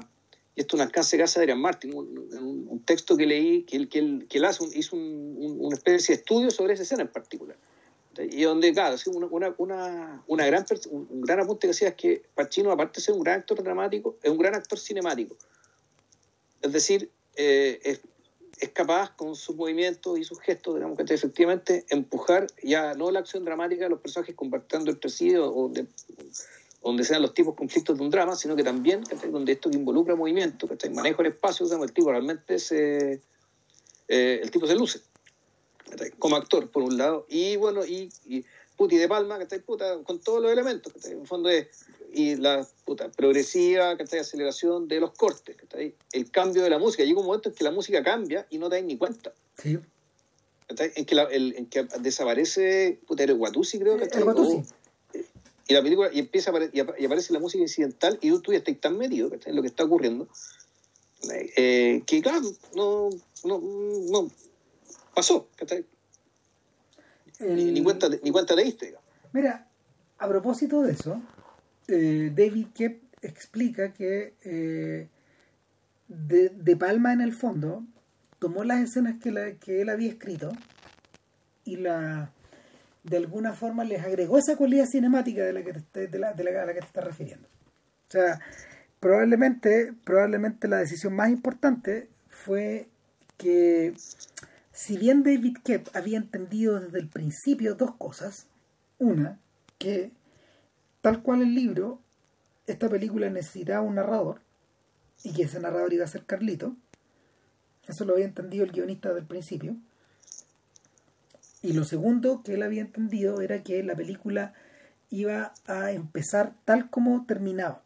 esto 0.55 0.77
una 0.77 0.85
alcance 0.85 1.17
de 1.17 1.23
casa 1.23 1.39
de 1.39 1.43
Adrian 1.43 1.59
Martin, 1.59 1.93
un, 1.93 2.67
un, 2.69 2.79
texto 2.85 3.17
que 3.17 3.25
leí, 3.25 3.63
que 3.63 3.75
él, 3.75 3.89
que 3.89 3.99
él, 3.99 4.25
que 4.29 4.37
él 4.37 4.45
hace, 4.45 4.63
hizo 4.73 4.95
un, 4.95 5.57
una 5.59 5.75
especie 5.75 6.15
de 6.15 6.21
estudio 6.21 6.49
sobre 6.49 6.73
esa 6.73 6.83
escena 6.83 7.01
en 7.01 7.09
particular. 7.09 7.57
Y 8.17 8.43
donde, 8.43 8.71
claro, 8.71 8.95
una, 9.07 9.53
una, 9.57 10.23
una 10.27 10.45
gran, 10.45 10.65
un 10.89 11.21
gran 11.21 11.41
apunte 11.41 11.67
que 11.67 11.71
hacía 11.71 11.89
es 11.89 11.95
que 11.95 12.23
Pacino, 12.33 12.71
aparte 12.71 13.01
de 13.01 13.05
ser 13.05 13.15
un 13.15 13.23
gran 13.23 13.39
actor 13.39 13.61
dramático, 13.61 14.17
es 14.23 14.31
un 14.31 14.37
gran 14.37 14.55
actor 14.55 14.79
cinemático. 14.79 15.35
Es 16.61 16.71
decir, 16.71 17.11
eh, 17.35 17.79
es, 17.83 18.01
es 18.59 18.69
capaz 18.69 19.13
con 19.15 19.35
sus 19.35 19.55
movimientos 19.55 20.17
y 20.17 20.23
sus 20.23 20.39
gestos, 20.39 20.75
digamos, 20.75 20.97
que 20.97 21.13
efectivamente 21.13 21.85
empujar 21.89 22.47
ya 22.63 22.93
no 22.93 23.11
la 23.11 23.19
acción 23.19 23.43
dramática 23.43 23.83
de 23.83 23.89
los 23.89 23.99
personajes 23.99 24.35
compartiendo 24.35 24.91
entre 24.91 25.09
sí 25.09 25.35
o, 25.35 25.71
donde 26.85 27.03
sean 27.03 27.21
los 27.21 27.33
tipos 27.33 27.55
conflictos 27.55 27.97
de 27.97 28.03
un 28.03 28.11
drama, 28.11 28.35
sino 28.35 28.55
que 28.55 28.63
también 28.63 29.03
donde 29.31 29.53
esto 29.53 29.69
que 29.69 29.77
involucra 29.77 30.15
movimiento, 30.15 30.67
que 30.67 30.89
manejo 30.91 31.21
el 31.23 31.29
espacio, 31.29 31.65
el 31.83 31.91
tipo 31.91 32.11
realmente 32.11 32.59
se, 32.59 33.21
eh, 34.07 34.39
el 34.41 34.51
tipo 34.51 34.67
se 34.67 34.75
luce 34.75 35.01
como 36.19 36.35
actor, 36.35 36.69
por 36.69 36.83
un 36.83 36.97
lado, 36.97 37.25
y 37.29 37.55
bueno, 37.57 37.85
y, 37.85 38.09
y 38.25 38.43
Puti 38.75 38.97
de 38.97 39.07
Palma, 39.07 39.37
que 39.37 39.43
está 39.43 39.57
puta, 39.59 39.97
con 40.03 40.19
todos 40.19 40.41
los 40.41 40.51
elementos, 40.51 40.91
que 40.93 41.09
en 41.09 41.25
fondo 41.25 41.49
es 41.49 41.67
y 42.11 42.35
la 42.35 42.65
puta, 42.85 43.09
progresiva, 43.09 43.97
que 43.97 44.03
aceleración 44.03 44.87
de 44.87 44.99
los 44.99 45.11
cortes, 45.11 45.55
que 45.57 45.95
el 46.13 46.31
cambio 46.31 46.63
de 46.63 46.69
la 46.69 46.79
música. 46.79 47.03
Llega 47.03 47.19
un 47.19 47.25
momento 47.25 47.49
en 47.49 47.55
que 47.55 47.63
la 47.63 47.71
música 47.71 48.03
cambia 48.03 48.47
y 48.49 48.57
no 48.57 48.69
te 48.69 48.77
das 48.77 48.85
ni 48.85 48.97
cuenta. 48.97 49.33
Sí. 49.57 49.77
En 50.67 51.05
que, 51.05 51.15
el, 51.15 51.55
en 51.57 51.65
que 51.67 51.87
desaparece, 51.99 52.99
puta, 53.05 53.23
el 53.23 53.35
Guatusi, 53.35 53.79
creo 53.79 53.97
que 53.97 54.07
y 55.67 55.73
la 55.73 55.81
película, 55.81 56.09
y 56.13 56.19
empieza 56.19 56.51
y 56.73 56.79
aparece 56.79 57.33
la 57.33 57.39
música 57.39 57.61
incidental 57.61 58.19
y 58.21 58.29
tú, 58.39 58.51
ya 58.51 58.59
estás 58.59 58.79
tan 58.79 58.97
metido 58.97 59.31
en 59.45 59.55
lo 59.55 59.61
que 59.61 59.67
está 59.67 59.83
ocurriendo. 59.83 60.27
Eh, 61.57 62.03
que 62.05 62.21
claro, 62.21 62.51
no, 62.75 63.09
no, 63.43 63.59
no 64.11 64.31
pasó, 65.15 65.47
ni, 67.39 67.83
cuenta, 67.83 68.09
ni 68.21 68.31
cuenta 68.31 68.55
te 68.55 68.63
diste. 68.63 68.95
Mira, 69.33 69.67
a 70.19 70.27
propósito 70.27 70.83
de 70.83 70.91
eso, 70.91 71.21
eh, 71.87 72.31
David 72.35 72.67
Kep 72.75 73.01
explica 73.23 73.91
que 73.91 74.35
eh, 74.43 75.09
de, 76.07 76.75
Palma 76.75 77.11
en 77.11 77.21
el 77.21 77.33
fondo 77.33 77.83
tomó 78.37 78.63
las 78.63 78.81
escenas 78.81 79.15
que, 79.19 79.57
que 79.59 79.81
él 79.81 79.89
había 79.89 80.09
escrito 80.09 80.51
y 81.63 81.77
la 81.77 82.31
de 83.05 83.17
alguna 83.17 83.53
forma 83.53 83.83
les 83.83 84.03
agregó 84.03 84.39
esa 84.39 84.57
cualidad 84.57 84.87
cinemática 84.87 85.43
de 85.43 85.53
la 85.53 85.63
que 85.63 85.73
te, 85.73 86.07
de 86.07 86.19
la, 86.19 86.33
de 86.33 86.43
la, 86.43 86.63
a 86.63 86.65
la 86.65 86.73
que 86.73 86.79
te 86.79 86.87
estás 86.87 87.03
refiriendo. 87.03 87.47
O 88.07 88.11
sea, 88.11 88.39
probablemente, 88.99 89.93
probablemente 90.03 90.67
la 90.67 90.77
decisión 90.77 91.13
más 91.13 91.29
importante 91.29 92.09
fue 92.29 92.87
que 93.37 93.93
si 94.71 94.97
bien 94.97 95.21
David 95.21 95.57
Kep 95.63 95.95
había 95.95 96.17
entendido 96.17 96.79
desde 96.79 96.99
el 96.99 97.07
principio 97.07 97.75
dos 97.75 97.95
cosas, 97.95 98.47
una, 98.97 99.39
que 99.77 100.11
tal 101.01 101.21
cual 101.21 101.43
el 101.43 101.53
libro, 101.53 101.99
esta 102.65 102.89
película 102.89 103.29
necesitaba 103.29 103.81
un 103.81 103.95
narrador 103.95 104.41
y 105.23 105.31
que 105.33 105.43
ese 105.43 105.59
narrador 105.59 105.93
iba 105.93 106.05
a 106.05 106.07
ser 106.07 106.25
Carlito. 106.25 106.75
Eso 107.87 108.03
lo 108.03 108.13
había 108.13 108.25
entendido 108.25 108.65
el 108.65 108.71
guionista 108.71 109.09
desde 109.09 109.21
el 109.21 109.27
principio. 109.27 109.75
Y 111.65 111.73
lo 111.73 111.83
segundo 111.83 112.43
que 112.43 112.53
él 112.53 112.61
había 112.61 112.81
entendido 112.81 113.41
era 113.41 113.63
que 113.63 113.81
la 113.81 113.95
película 113.95 114.53
iba 115.09 115.51
a 115.65 115.91
empezar 115.91 116.53
tal 116.63 116.91
como 116.91 117.25
terminaba, 117.25 117.81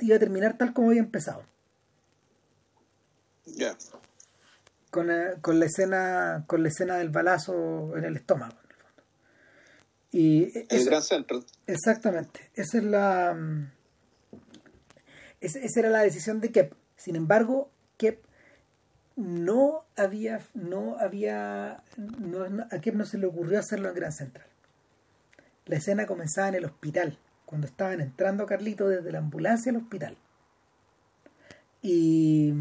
iba 0.00 0.16
a 0.16 0.18
terminar 0.18 0.58
tal 0.58 0.74
como 0.74 0.88
había 0.88 1.00
empezado. 1.00 1.42
Ya. 3.46 3.74
Con, 4.90 5.06
la, 5.06 5.36
con 5.40 5.58
la 5.58 5.64
escena 5.64 6.44
con 6.46 6.62
la 6.62 6.68
escena 6.68 6.98
del 6.98 7.08
balazo 7.08 7.96
en 7.96 8.04
el 8.04 8.16
estómago. 8.16 8.54
Y 10.12 10.52
el 10.68 10.84
Gran 10.84 11.02
Centro. 11.02 11.42
Exactamente. 11.66 12.50
Esa 12.54 12.78
es 12.78 12.84
la 12.84 13.34
mm, 13.34 13.70
esa 15.40 15.80
era 15.80 15.88
la 15.88 16.02
decisión 16.02 16.42
de 16.42 16.52
Kep. 16.52 16.74
Sin 16.96 17.16
embargo, 17.16 17.70
Kep 17.96 18.22
no 19.20 19.84
había, 19.96 20.40
no 20.54 20.96
había, 20.98 21.82
no, 21.96 22.44
a 22.70 22.80
Kep 22.80 22.94
no 22.94 23.04
se 23.04 23.18
le 23.18 23.26
ocurrió 23.26 23.58
hacerlo 23.58 23.88
en 23.90 23.94
Gran 23.94 24.12
Central. 24.12 24.46
La 25.66 25.76
escena 25.76 26.06
comenzaba 26.06 26.48
en 26.48 26.54
el 26.54 26.64
hospital, 26.64 27.18
cuando 27.44 27.66
estaban 27.66 28.00
entrando 28.00 28.46
Carlito 28.46 28.88
desde 28.88 29.12
la 29.12 29.18
ambulancia 29.18 29.70
al 29.70 29.76
hospital. 29.76 30.16
Y, 31.82 32.52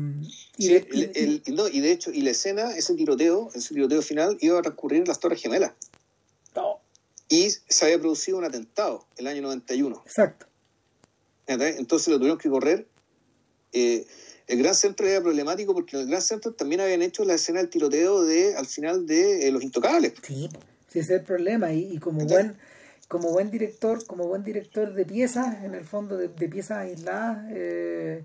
y, 0.57 0.67
de, 0.67 1.41
no, 1.53 1.67
y 1.69 1.79
de 1.79 1.91
hecho, 1.91 2.11
y 2.11 2.21
la 2.21 2.31
escena, 2.31 2.71
ese 2.75 2.93
tiroteo, 2.95 3.51
ese 3.53 3.73
tiroteo 3.73 4.01
final, 4.01 4.37
iba 4.41 4.59
a 4.59 4.61
transcurrir 4.61 5.01
en 5.01 5.07
las 5.07 5.19
Torres 5.19 5.41
Gemelas. 5.41 5.73
Y 7.31 7.51
se 7.51 7.85
había 7.85 7.99
producido 7.99 8.39
un 8.39 8.43
atentado 8.45 9.05
el 9.17 9.27
año 9.27 9.43
91. 9.43 10.01
Exacto. 10.03 10.47
Entonces 11.45 12.07
lo 12.07 12.17
tuvieron 12.17 12.39
que 12.39 12.49
correr. 12.49 12.87
Eh, 13.71 14.07
el 14.49 14.57
Gran 14.57 14.75
Centro 14.75 15.07
era 15.07 15.21
problemático 15.21 15.73
porque 15.73 15.95
en 15.95 16.03
el 16.03 16.09
Gran 16.09 16.21
Centro 16.21 16.53
también 16.53 16.81
habían 16.81 17.01
hecho 17.01 17.23
la 17.23 17.35
escena 17.35 17.59
del 17.59 17.69
tiroteo 17.69 18.23
de 18.25 18.55
al 18.55 18.65
final 18.65 19.05
de 19.05 19.47
eh, 19.47 19.51
Los 19.51 19.63
Intocables. 19.63 20.13
Sí, 20.23 20.49
sí, 20.87 20.99
ese 20.99 21.13
es 21.13 21.19
el 21.19 21.25
problema. 21.25 21.71
Y, 21.71 21.97
como 21.99 22.25
buen 22.25 22.57
como 23.07 23.31
buen 23.31 23.49
director, 23.49 24.05
como 24.05 24.27
buen 24.27 24.43
director 24.43 24.93
de 24.93 25.05
piezas, 25.05 25.63
en 25.63 25.73
el 25.73 25.85
fondo 25.85 26.17
de, 26.17 26.29
piezas 26.29 26.77
aisladas, 26.79 27.47
eh, 27.51 28.23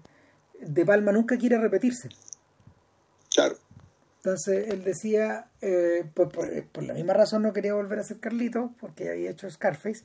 De 0.61 0.85
Palma 0.85 1.13
nunca 1.13 1.39
quiere 1.39 1.59
repetirse. 1.59 2.09
Claro. 3.35 3.57
Entonces 4.19 4.69
él 4.69 4.85
decía, 4.85 5.49
por, 6.15 6.31
por, 6.31 6.83
la 6.83 6.95
misma 6.95 7.13
razón 7.13 7.43
no 7.43 7.53
quería 7.53 7.75
volver 7.75 7.99
a 7.99 8.05
ser 8.05 8.21
Carlito, 8.21 8.73
porque 8.81 9.11
había 9.11 9.31
hecho 9.31 9.51
Scarface, 9.51 10.03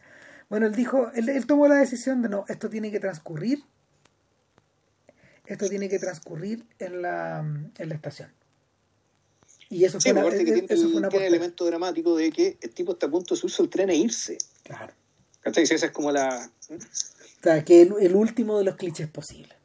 bueno, 0.50 0.66
él 0.66 0.74
dijo, 0.74 1.12
él, 1.14 1.46
tomó 1.46 1.68
la 1.68 1.76
decisión 1.76 2.22
de 2.22 2.30
no, 2.30 2.44
esto 2.48 2.70
tiene 2.70 2.92
que 2.92 3.00
transcurrir, 3.00 3.60
esto 5.54 5.68
tiene 5.68 5.89
que 5.89 6.00
transcurrir 6.00 6.66
en 6.80 7.02
la, 7.02 7.39
en 7.39 7.89
la 7.89 7.95
estación. 7.95 8.32
Y 9.70 9.84
eso 9.84 10.00
fue, 10.00 10.12
una, 10.12 10.30
que 10.30 10.43
tiene, 10.43 10.66
eso 10.68 10.89
fue 10.89 11.02
el 11.02 11.24
elemento 11.24 11.66
dramático 11.66 12.16
de 12.16 12.32
que 12.32 12.58
el 12.62 12.72
tipo 12.72 12.93
está 12.93 13.06
a 13.06 13.12
punto 13.12 13.36
de 13.36 13.41
subirse 13.41 13.62
al 13.62 13.70
tren 13.70 13.89
e 13.89 13.95
irse. 13.95 14.38
Claro. 14.64 14.93
¿Cachai? 15.41 15.64
Esa 15.64 15.86
es 15.86 15.91
como 15.91 16.12
la... 16.12 16.52
O 16.70 17.43
sea, 17.43 17.64
que 17.64 17.84
el, 17.84 17.93
el 18.00 18.16
último 18.16 18.58
de 18.58 18.64
los 18.66 18.76
clichés 18.76 19.08
posibles. 19.08 19.56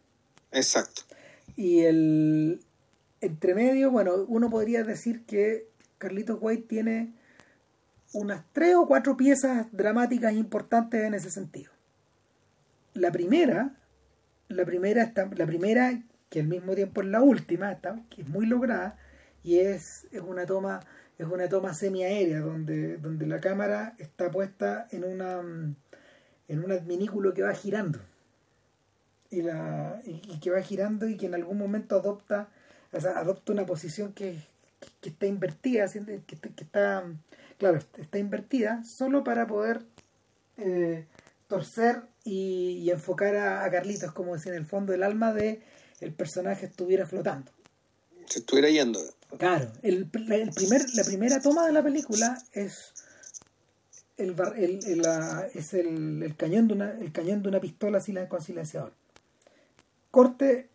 Exacto. 0.52 1.02
Y 1.56 1.80
el 1.80 2.60
entre 3.24 3.54
medio, 3.54 3.90
bueno, 3.90 4.24
uno 4.28 4.50
podría 4.50 4.82
decir 4.82 5.24
que 5.24 5.66
Carlitos 5.98 6.38
White 6.40 6.66
tiene 6.68 7.14
unas 8.12 8.44
tres 8.52 8.74
o 8.74 8.86
cuatro 8.86 9.16
piezas 9.16 9.66
dramáticas 9.72 10.34
importantes 10.34 11.02
en 11.02 11.14
ese 11.14 11.30
sentido. 11.30 11.72
La 12.92 13.10
primera, 13.10 13.74
la 14.48 14.64
primera, 14.64 15.02
está, 15.02 15.28
la 15.36 15.46
primera 15.46 16.02
que 16.30 16.40
al 16.40 16.48
mismo 16.48 16.74
tiempo 16.74 17.02
es 17.02 17.08
la 17.08 17.22
última, 17.22 17.72
está, 17.72 18.00
que 18.10 18.22
es 18.22 18.28
muy 18.28 18.46
lograda, 18.46 18.98
y 19.42 19.58
es, 19.58 20.06
es 20.10 20.20
una 20.20 20.46
toma, 20.46 20.80
es 21.18 21.26
una 21.26 21.48
toma 21.48 21.74
semiaérea 21.74 22.40
donde, 22.40 22.96
donde 22.98 23.26
la 23.26 23.40
cámara 23.40 23.94
está 23.98 24.30
puesta 24.30 24.88
en 24.90 25.04
una 25.04 25.42
en 26.48 26.64
un 26.64 26.72
adminículo 26.72 27.32
que 27.34 27.42
va 27.42 27.54
girando. 27.54 28.00
Y, 29.30 29.42
la, 29.42 30.00
y, 30.04 30.38
que 30.38 30.50
va 30.50 30.60
girando 30.60 31.08
y 31.08 31.16
que 31.16 31.26
en 31.26 31.34
algún 31.34 31.58
momento 31.58 31.96
adopta, 31.96 32.48
adopta 32.92 33.52
una 33.52 33.66
posición 33.66 34.12
que, 34.12 34.38
está 35.02 35.26
invertida, 35.26 35.86
que, 35.88 36.22
que 36.26 36.64
está 36.64 37.04
claro, 37.58 37.78
está 37.96 38.18
invertida 38.18 38.84
solo 38.84 39.24
para 39.24 39.46
poder 39.46 39.82
eh, 40.56 41.06
torcer 41.48 42.02
y, 42.24 42.90
enfocar 42.90 43.36
a, 43.36 43.70
Carlitos 43.70 44.12
como 44.12 44.38
si 44.38 44.48
en 44.48 44.54
el 44.54 44.66
fondo 44.66 44.92
el 44.94 45.02
alma 45.02 45.32
de 45.32 45.62
el 46.00 46.12
personaje 46.12 46.66
estuviera 46.66 47.06
flotando. 47.06 47.52
Se 48.26 48.40
estuviera 48.40 48.70
yendo. 48.70 49.00
Claro, 49.38 49.70
el, 49.82 50.08
el 50.30 50.50
primer, 50.50 50.82
la 50.94 51.04
primera 51.04 51.40
toma 51.40 51.66
de 51.66 51.72
la 51.72 51.82
película 51.82 52.38
es 52.52 52.94
el, 54.16 54.34
el, 54.56 55.02
es 55.54 55.74
el, 55.74 56.34
cañón 56.36 56.68
de 56.68 56.74
una, 56.74 56.90
el 56.92 57.12
cañón 57.12 57.42
de 57.42 57.48
una 57.48 57.60
pistola 57.60 58.00
con 58.28 58.42
silenciador. 58.42 58.92
Corte, 60.10 60.68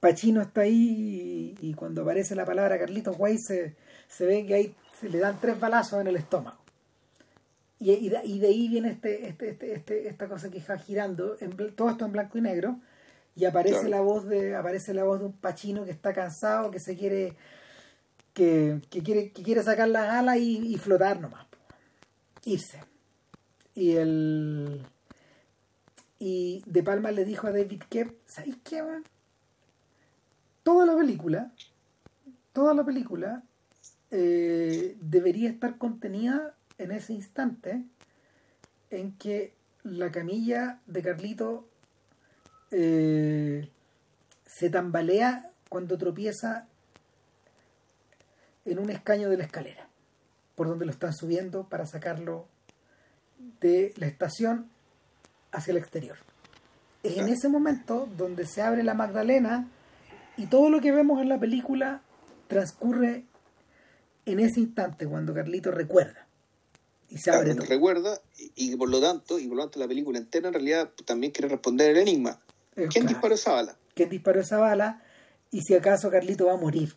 Pachino 0.00 0.40
está 0.40 0.62
ahí 0.62 1.54
y, 1.60 1.74
cuando 1.74 2.02
aparece 2.02 2.34
la 2.34 2.46
palabra 2.46 2.78
Carlitos 2.78 3.16
Guay 3.16 3.38
se, 3.38 3.76
se 4.08 4.26
ve 4.26 4.46
que 4.46 4.54
hay 4.54 4.74
le 5.02 5.18
dan 5.18 5.38
tres 5.40 5.58
balazos 5.58 6.00
en 6.00 6.06
el 6.06 6.16
estómago. 6.16 6.61
Y, 7.84 8.08
de, 8.10 8.46
ahí 8.46 8.68
viene 8.68 8.90
este, 8.90 9.26
este, 9.26 9.50
este, 9.50 9.74
este, 9.74 10.08
esta 10.08 10.28
cosa 10.28 10.48
que 10.50 10.58
está 10.58 10.78
girando, 10.78 11.36
en, 11.40 11.56
todo 11.74 11.90
esto 11.90 12.04
en 12.04 12.12
blanco 12.12 12.38
y 12.38 12.40
negro, 12.40 12.78
y 13.34 13.44
aparece 13.44 13.88
la 13.88 14.00
voz 14.00 14.28
de, 14.28 14.54
aparece 14.54 14.94
la 14.94 15.02
voz 15.02 15.18
de 15.18 15.26
un 15.26 15.32
pachino 15.32 15.84
que 15.84 15.90
está 15.90 16.12
cansado, 16.12 16.70
que 16.70 16.78
se 16.78 16.96
quiere, 16.96 17.34
que, 18.34 18.80
quiere, 18.88 19.32
que 19.32 19.42
quiere 19.42 19.64
sacar 19.64 19.88
las 19.88 20.10
alas 20.10 20.36
y, 20.38 20.76
flotar 20.76 21.20
nomás. 21.20 21.44
Irse. 22.44 22.78
Y 23.74 23.96
el 23.96 24.86
y 26.20 26.62
De 26.66 26.84
Palma 26.84 27.10
le 27.10 27.24
dijo 27.24 27.48
a 27.48 27.50
David 27.50 27.82
que 27.90 28.16
¿sabéis 28.26 28.58
qué, 28.62 28.80
Toda 30.62 30.86
la 30.86 30.96
película, 30.96 31.50
toda 32.52 32.74
la 32.74 32.84
película 32.84 33.42
eh, 34.12 34.96
debería 35.00 35.50
estar 35.50 35.78
contenida 35.78 36.54
en 36.78 36.92
ese 36.92 37.12
instante 37.12 37.82
en 38.90 39.16
que 39.16 39.52
la 39.84 40.10
camilla 40.10 40.80
de 40.86 41.02
Carlito 41.02 41.66
eh, 42.70 43.68
se 44.46 44.70
tambalea 44.70 45.50
cuando 45.68 45.98
tropieza 45.98 46.66
en 48.64 48.78
un 48.78 48.90
escaño 48.90 49.28
de 49.28 49.38
la 49.38 49.44
escalera, 49.44 49.88
por 50.54 50.68
donde 50.68 50.84
lo 50.84 50.92
están 50.92 51.12
subiendo 51.12 51.68
para 51.68 51.86
sacarlo 51.86 52.46
de 53.60 53.92
la 53.96 54.06
estación 54.06 54.70
hacia 55.50 55.72
el 55.72 55.78
exterior. 55.78 56.16
Es 57.02 57.16
en 57.16 57.28
ese 57.28 57.48
momento 57.48 58.08
donde 58.16 58.46
se 58.46 58.62
abre 58.62 58.84
la 58.84 58.94
Magdalena 58.94 59.68
y 60.36 60.46
todo 60.46 60.70
lo 60.70 60.80
que 60.80 60.92
vemos 60.92 61.20
en 61.20 61.28
la 61.28 61.40
película 61.40 62.02
transcurre 62.46 63.24
en 64.24 64.38
ese 64.38 64.60
instante 64.60 65.06
cuando 65.06 65.34
Carlito 65.34 65.72
recuerda 65.72 66.21
y 67.12 67.18
se 67.18 67.30
abre 67.30 67.54
recuerda 67.54 68.20
y, 68.56 68.74
por 68.76 68.88
lo 68.88 69.00
tanto 69.00 69.38
y 69.38 69.46
por 69.46 69.56
lo 69.56 69.62
tanto 69.64 69.78
la 69.78 69.88
película 69.88 70.18
entera 70.18 70.48
en 70.48 70.54
realidad 70.54 70.90
también 71.04 71.32
quiere 71.32 71.48
responder 71.48 71.90
el 71.90 71.98
enigma. 71.98 72.40
Eh, 72.76 72.88
¿quién 72.90 73.06
disparó 73.06 73.34
esa 73.34 73.52
bala? 73.52 73.76
¿quién 73.94 74.08
disparó 74.08 74.40
esa 74.40 74.58
bala? 74.58 75.02
y 75.50 75.60
si 75.60 75.74
acaso 75.74 76.10
Carlito 76.10 76.46
va 76.46 76.54
a 76.54 76.56
morir. 76.56 76.96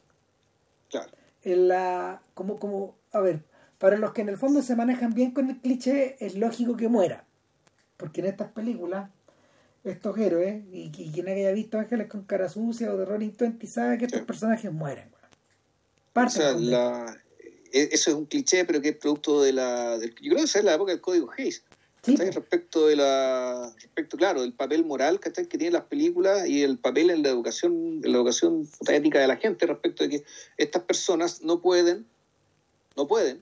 Claro. 0.89 1.11
En 1.43 1.67
la 1.67 2.21
como 2.33 2.57
como 2.57 2.95
a 3.11 3.19
ver 3.19 3.43
para 3.77 3.97
los 3.97 4.13
que 4.13 4.21
en 4.21 4.29
el 4.29 4.37
fondo 4.37 4.61
se 4.61 4.75
manejan 4.75 5.13
bien 5.13 5.31
con 5.31 5.49
el 5.49 5.57
cliché 5.57 6.15
es 6.25 6.35
lógico 6.35 6.77
que 6.77 6.87
muera. 6.87 7.25
Porque 7.97 8.21
en 8.21 8.27
estas 8.27 8.51
películas 8.51 9.09
estos 9.83 10.17
héroes 10.17 10.63
y, 10.71 10.89
quien 10.91 11.27
haya 11.27 11.51
visto 11.51 11.77
Ángeles 11.77 12.07
con 12.07 12.23
cara 12.23 12.49
sucia 12.49 12.91
o 12.91 12.97
de 12.97 13.05
Rolling 13.05 13.31
Twenty 13.31 13.67
sabe 13.67 13.97
que 13.97 14.05
estos 14.05 14.21
personajes 14.21 14.71
mueren 14.71 15.15
o 16.23 16.29
sea, 16.29 16.53
la, 16.53 17.17
eso 17.75 18.09
es 18.09 18.15
un 18.15 18.25
cliché, 18.25 18.65
pero 18.65 18.81
que 18.81 18.89
es 18.89 18.95
producto 18.95 19.41
de 19.41 19.53
la. 19.53 19.97
Del, 19.97 20.11
yo 20.15 20.31
creo 20.31 20.37
que 20.37 20.43
esa 20.43 20.59
es 20.59 20.65
la 20.65 20.75
época 20.75 20.91
del 20.91 21.01
código 21.01 21.29
Hayes. 21.37 21.63
Respecto 22.05 22.87
de 22.87 22.95
la. 22.95 23.73
Respecto, 23.81 24.17
claro, 24.17 24.41
del 24.41 24.53
papel 24.53 24.85
moral 24.85 25.19
que 25.19 25.31
tienen 25.31 25.73
las 25.73 25.85
películas 25.85 26.47
y 26.47 26.63
el 26.63 26.77
papel 26.77 27.09
en 27.09 27.23
la 27.23 27.29
educación, 27.29 28.01
en 28.03 28.11
la 28.11 28.17
educación 28.17 28.69
ética 28.87 29.19
de 29.19 29.27
la 29.27 29.37
gente 29.37 29.65
respecto 29.65 30.03
de 30.03 30.09
que 30.09 30.23
estas 30.57 30.83
personas 30.83 31.41
no 31.41 31.61
pueden, 31.61 32.05
no 32.95 33.07
pueden 33.07 33.41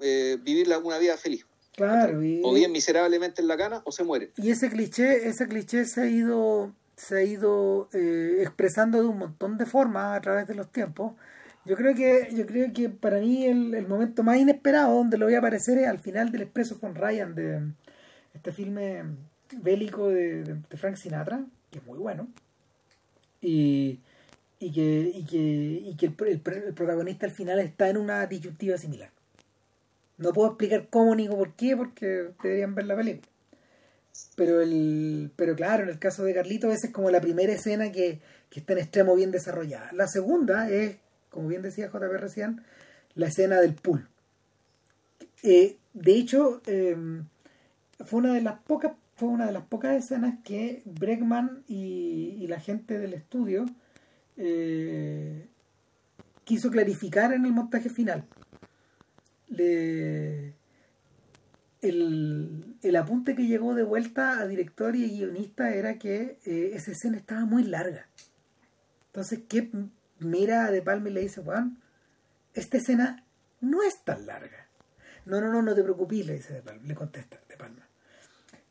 eh, 0.00 0.38
vivir 0.42 0.68
una 0.82 0.98
vida 0.98 1.16
feliz. 1.16 1.46
Claro, 1.74 2.18
o 2.42 2.52
bien 2.52 2.70
miserablemente 2.70 3.40
en 3.40 3.48
la 3.48 3.56
cana 3.56 3.80
o 3.84 3.92
se 3.92 4.04
mueren. 4.04 4.30
Y 4.36 4.50
ese 4.50 4.68
cliché, 4.68 5.26
ese 5.26 5.48
cliché 5.48 5.86
se 5.86 6.02
ha 6.02 6.06
ido 6.06 6.74
se 6.96 7.16
ha 7.16 7.22
ido 7.22 7.88
eh, 7.92 8.38
expresando 8.42 9.00
de 9.00 9.06
un 9.06 9.18
montón 9.18 9.58
de 9.58 9.66
formas 9.66 10.16
a 10.16 10.20
través 10.20 10.46
de 10.46 10.54
los 10.54 10.70
tiempos. 10.70 11.14
Yo 11.64 11.76
creo 11.76 11.94
que, 11.94 12.28
yo 12.34 12.46
creo 12.46 12.72
que 12.72 12.88
para 12.88 13.18
mí 13.20 13.46
el, 13.46 13.86
momento 13.86 14.22
más 14.24 14.38
inesperado 14.38 14.96
donde 14.96 15.16
lo 15.18 15.26
voy 15.26 15.34
a 15.34 15.38
aparecer 15.38 15.78
es 15.78 15.86
al 15.86 15.98
final 16.00 16.32
del 16.32 16.42
Expreso 16.42 16.80
con 16.80 16.94
Ryan 16.94 17.34
de 17.34 17.60
este 18.34 18.50
filme 18.52 19.04
bélico 19.62 20.08
de, 20.08 20.56
Frank 20.76 20.96
Sinatra, 20.96 21.44
que 21.70 21.78
es 21.78 21.84
muy 21.86 21.98
bueno, 21.98 22.26
y, 23.40 24.00
y 24.58 24.72
que, 24.72 25.12
y 25.14 25.24
que, 25.24 25.36
y 25.38 25.96
que 25.96 26.06
el, 26.06 26.14
el- 26.20 26.64
el 26.66 26.74
protagonista 26.74 27.26
al 27.26 27.32
final 27.32 27.58
está 27.60 27.88
en 27.88 27.96
una 27.96 28.26
disyuntiva 28.26 28.78
similar. 28.78 29.10
No 30.18 30.32
puedo 30.32 30.48
explicar 30.48 30.86
cómo 30.88 31.14
ni 31.14 31.28
por 31.28 31.52
qué, 31.54 31.76
porque 31.76 32.30
deberían 32.42 32.74
ver 32.74 32.86
la 32.86 32.96
película. 32.96 33.28
Pero 34.36 34.60
el 34.60 35.30
pero 35.36 35.54
claro, 35.56 35.82
en 35.84 35.90
el 35.90 35.98
caso 35.98 36.24
de 36.24 36.34
Carlito, 36.34 36.70
esa 36.70 36.86
es 36.88 36.92
como 36.92 37.10
la 37.10 37.20
primera 37.20 37.52
escena 37.52 37.92
que, 37.92 38.20
que 38.50 38.60
está 38.60 38.72
en 38.74 38.80
extremo 38.80 39.14
bien 39.14 39.30
desarrollada. 39.30 39.90
La 39.92 40.06
segunda 40.06 40.70
es, 40.70 40.96
como 41.32 41.48
bien 41.48 41.62
decía 41.62 41.88
JP 41.88 42.18
recién, 42.18 42.62
la 43.14 43.26
escena 43.26 43.60
del 43.60 43.74
pool. 43.74 44.06
Eh, 45.42 45.78
de 45.94 46.12
hecho, 46.12 46.62
eh, 46.66 46.96
fue 48.04 48.20
una 48.20 48.34
de 48.34 48.42
las 48.42 48.60
pocas 48.60 48.92
fue 49.16 49.28
una 49.28 49.46
de 49.46 49.52
las 49.52 49.64
pocas 49.64 49.94
escenas 49.96 50.38
que 50.42 50.82
Bregman 50.84 51.62
y, 51.68 52.46
la 52.48 52.58
gente 52.58 52.98
del 52.98 53.14
estudio 53.14 53.66
eh, 54.36 55.46
quiso 56.44 56.70
clarificar 56.70 57.32
en 57.32 57.44
el 57.44 57.52
montaje 57.52 57.88
final. 57.88 58.24
El, 59.56 60.54
el 61.82 62.96
apunte 62.96 63.36
que 63.36 63.46
llegó 63.46 63.74
de 63.74 63.84
vuelta 63.84 64.40
a 64.40 64.46
director 64.46 64.96
y 64.96 65.08
guionista 65.08 65.72
era 65.72 65.98
que 65.98 66.38
esa 66.44 66.90
escena 66.90 67.16
estaba 67.16 67.44
muy 67.44 67.62
larga. 67.62 68.08
Entonces, 69.12 69.40
que 69.48 69.70
mira 70.24 70.66
a 70.66 70.70
De 70.70 70.82
Palma 70.82 71.08
y 71.08 71.12
le 71.12 71.20
dice, 71.22 71.42
Juan, 71.42 71.82
esta 72.54 72.76
escena 72.76 73.24
no 73.60 73.82
es 73.82 74.02
tan 74.04 74.26
larga. 74.26 74.68
No, 75.24 75.40
no, 75.40 75.52
no, 75.52 75.62
no 75.62 75.74
te 75.74 75.82
preocupes, 75.82 76.26
le 76.26 76.34
dice 76.34 76.54
De 76.54 76.62
Palma, 76.62 76.82
le 76.84 76.94
contesta 76.94 77.40
De 77.48 77.56
Palma. 77.56 77.86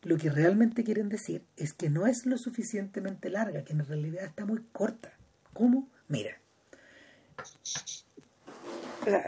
Lo 0.04 0.18
que 0.18 0.30
realmente 0.30 0.84
quieren 0.84 1.10
decir 1.10 1.46
es 1.58 1.74
que 1.74 1.90
no 1.90 2.08
es 2.08 2.26
lo 2.26 2.38
suficientemente 2.38 3.30
larga, 3.30 3.64
que 3.64 3.74
en 3.74 3.86
realidad 3.86 4.26
está 4.26 4.46
muy 4.46 4.64
corta. 4.72 5.14
¿Cómo? 5.54 5.90
Mira. 6.08 6.38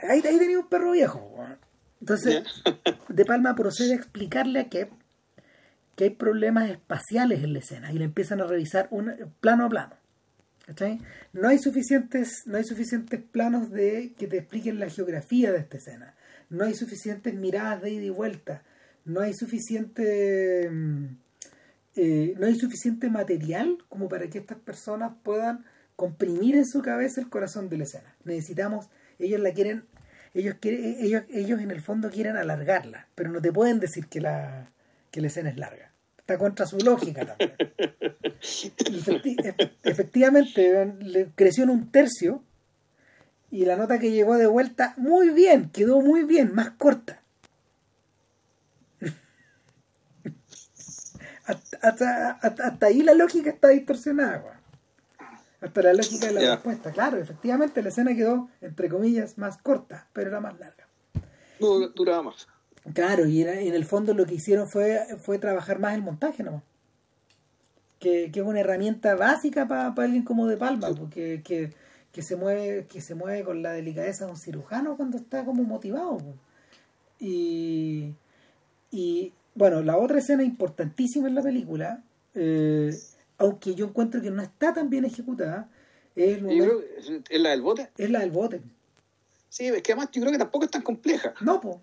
Ahí, 0.09 0.21
ahí 0.25 0.39
tenía 0.39 0.59
un 0.59 0.67
perro 0.67 0.91
viejo. 0.91 1.45
Entonces, 1.99 2.43
De 3.07 3.25
Palma 3.25 3.55
procede 3.55 3.93
a 3.93 3.95
explicarle 3.95 4.59
a 4.59 4.69
Kep 4.69 4.91
que 5.95 6.05
hay 6.05 6.09
problemas 6.09 6.69
espaciales 6.69 7.43
en 7.43 7.53
la 7.53 7.59
escena 7.59 7.91
y 7.91 7.97
le 7.97 8.05
empiezan 8.05 8.41
a 8.41 8.45
revisar 8.45 8.87
un, 8.91 9.13
plano 9.39 9.65
a 9.65 9.69
plano. 9.69 9.95
No 11.33 11.47
hay 11.47 11.59
suficientes, 11.59 12.43
no 12.45 12.57
hay 12.57 12.63
suficientes 12.63 13.21
planos 13.21 13.71
de 13.71 14.13
que 14.17 14.27
te 14.27 14.37
expliquen 14.37 14.79
la 14.79 14.89
geografía 14.89 15.51
de 15.51 15.59
esta 15.59 15.77
escena. 15.77 16.15
No 16.49 16.63
hay 16.63 16.73
suficientes 16.73 17.33
miradas 17.33 17.81
de 17.81 17.91
ida 17.91 18.03
y 18.03 18.09
vuelta. 18.09 18.63
No 19.05 19.21
hay 19.21 19.33
suficiente 19.33 20.69
mm, 20.69 21.07
eh, 21.95 22.33
no 22.39 22.47
hay 22.47 22.55
suficiente 22.55 23.09
material 23.09 23.77
como 23.87 24.09
para 24.09 24.27
que 24.27 24.39
estas 24.39 24.57
personas 24.57 25.13
puedan 25.21 25.63
comprimir 25.95 26.55
en 26.55 26.65
su 26.65 26.81
cabeza 26.81 27.21
el 27.21 27.29
corazón 27.29 27.69
de 27.69 27.77
la 27.77 27.83
escena. 27.83 28.15
Necesitamos, 28.23 28.89
ellos 29.19 29.39
la 29.39 29.53
quieren, 29.53 29.83
ellos 30.33 30.55
quieren, 30.59 30.95
ellos, 30.99 31.23
ellos 31.29 31.61
en 31.61 31.69
el 31.69 31.81
fondo 31.81 32.09
quieren 32.09 32.35
alargarla, 32.35 33.07
pero 33.13 33.29
no 33.29 33.41
te 33.41 33.51
pueden 33.51 33.79
decir 33.79 34.07
que 34.07 34.21
la, 34.21 34.71
que 35.11 35.21
la 35.21 35.27
escena 35.27 35.51
es 35.51 35.57
larga. 35.57 35.91
Está 36.23 36.37
contra 36.37 36.65
su 36.65 36.77
lógica 36.77 37.25
también. 37.25 37.53
Efecti- 38.39 39.71
efectivamente, 39.83 40.93
le 41.01 41.31
creció 41.35 41.65
en 41.65 41.69
un 41.69 41.91
tercio 41.91 42.41
y 43.51 43.65
la 43.65 43.75
nota 43.75 43.99
que 43.99 44.09
llegó 44.11 44.35
de 44.37 44.47
vuelta, 44.47 44.93
muy 44.95 45.31
bien, 45.31 45.69
quedó 45.69 45.99
muy 45.99 46.23
bien, 46.23 46.55
más 46.55 46.71
corta. 46.71 47.21
hasta, 51.45 51.77
hasta, 51.81 52.31
hasta- 52.31 52.85
ahí 52.85 53.03
la 53.03 53.13
lógica 53.15 53.49
está 53.49 53.67
distorsionada. 53.67 54.61
Hasta 55.59 55.81
la 55.81 55.93
lógica 55.93 56.27
de 56.27 56.33
la 56.33 56.41
respuesta. 56.55 56.91
Claro, 56.93 57.17
efectivamente 57.17 57.81
la 57.83 57.89
escena 57.89 58.15
quedó, 58.15 58.49
entre 58.61 58.87
comillas, 58.87 59.37
más 59.37 59.57
corta, 59.57 60.07
pero 60.13 60.29
era 60.29 60.39
más 60.39 60.57
larga. 60.57 60.87
No 61.59 61.79
duraba 61.89 62.23
más. 62.23 62.47
Claro, 62.93 63.25
y 63.25 63.41
en 63.41 63.73
el 63.73 63.85
fondo 63.85 64.13
lo 64.13 64.25
que 64.25 64.35
hicieron 64.35 64.67
fue, 64.67 64.99
fue 65.19 65.39
trabajar 65.39 65.79
más 65.79 65.93
el 65.95 66.01
montaje 66.01 66.43
nomás. 66.43 66.63
Que, 67.99 68.29
que 68.31 68.41
es 68.41 68.45
una 68.45 68.59
herramienta 68.59 69.15
básica 69.15 69.65
para 69.67 69.87
alguien 69.95 70.23
como 70.23 70.47
De 70.47 70.57
Palma, 70.57 70.89
porque 70.93 71.41
que, 71.45 71.71
que 72.11 72.21
se 72.21 72.35
mueve, 72.35 72.85
que 72.87 72.99
se 72.99 73.15
mueve 73.15 73.45
con 73.45 73.63
la 73.63 73.71
delicadeza 73.71 74.25
de 74.25 74.31
un 74.31 74.37
cirujano 74.37 74.97
cuando 74.97 75.17
está 75.17 75.45
como 75.45 75.63
motivado. 75.63 76.17
po. 76.17 76.33
Y, 77.19 78.13
y 78.91 79.31
bueno, 79.55 79.81
la 79.81 79.97
otra 79.97 80.17
escena 80.19 80.43
importantísima 80.43 81.29
en 81.29 81.35
la 81.35 81.41
película, 81.41 82.03
eh, 82.35 82.93
aunque 83.37 83.75
yo 83.75 83.85
encuentro 83.85 84.21
que 84.21 84.31
no 84.31 84.41
está 84.41 84.73
tan 84.73 84.89
bien 84.89 85.05
ejecutada, 85.05 85.69
es, 86.17 86.37
el 86.37 86.41
Yo 86.41 86.47
momento- 86.47 86.65
creo 86.97 87.23
que 87.23 87.35
es 87.35 87.41
la 87.41 87.49
del 87.51 87.61
bote. 87.61 87.89
es 87.97 88.09
la 88.09 88.19
del 88.19 88.31
bote. 88.31 88.61
Sí, 89.47 89.67
es 89.67 89.81
que 89.81 89.93
además 89.93 90.09
yo 90.11 90.19
creo 90.21 90.33
que 90.33 90.37
tampoco 90.39 90.65
es 90.65 90.71
tan 90.71 90.81
compleja. 90.81 91.33
No, 91.39 91.61
po, 91.61 91.79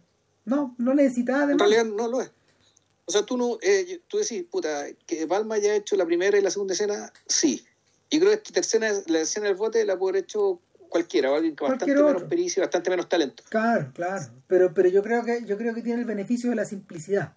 no, 0.50 0.74
no 0.78 0.94
necesitaba 0.94 1.46
de 1.46 1.52
En 1.54 1.58
realidad 1.58 1.84
no 1.84 2.08
lo 2.08 2.20
es. 2.20 2.30
O 3.06 3.12
sea, 3.12 3.24
tú 3.24 3.36
no, 3.36 3.58
eh, 3.62 4.00
tú 4.06 4.18
decís, 4.18 4.44
puta, 4.50 4.84
que 5.06 5.26
Palma 5.26 5.58
ya 5.58 5.72
ha 5.72 5.76
hecho 5.76 5.96
la 5.96 6.04
primera 6.06 6.38
y 6.38 6.42
la 6.42 6.50
segunda 6.50 6.74
escena, 6.74 7.12
sí. 7.26 7.64
Y 8.08 8.18
creo 8.18 8.30
que 8.30 8.36
esta 8.36 8.52
tercera, 8.52 8.92
la 9.06 9.20
escena 9.20 9.46
del 9.46 9.56
bote 9.56 9.84
la 9.84 9.98
puede 9.98 10.10
haber 10.12 10.24
hecho 10.24 10.60
cualquiera, 10.88 11.30
o 11.30 11.34
alguien 11.36 11.54
con 11.56 11.70
bastante 11.70 11.94
menos 11.94 12.22
pericia 12.24 12.60
y 12.60 12.62
bastante 12.62 12.90
menos 12.90 13.08
talento. 13.08 13.42
Claro, 13.48 13.90
claro. 13.94 14.26
Pero, 14.46 14.74
pero 14.74 14.88
yo 14.88 15.02
creo 15.02 15.24
que 15.24 15.44
yo 15.44 15.56
creo 15.56 15.74
que 15.74 15.82
tiene 15.82 16.00
el 16.00 16.06
beneficio 16.06 16.50
de 16.50 16.56
la 16.56 16.64
simplicidad. 16.64 17.34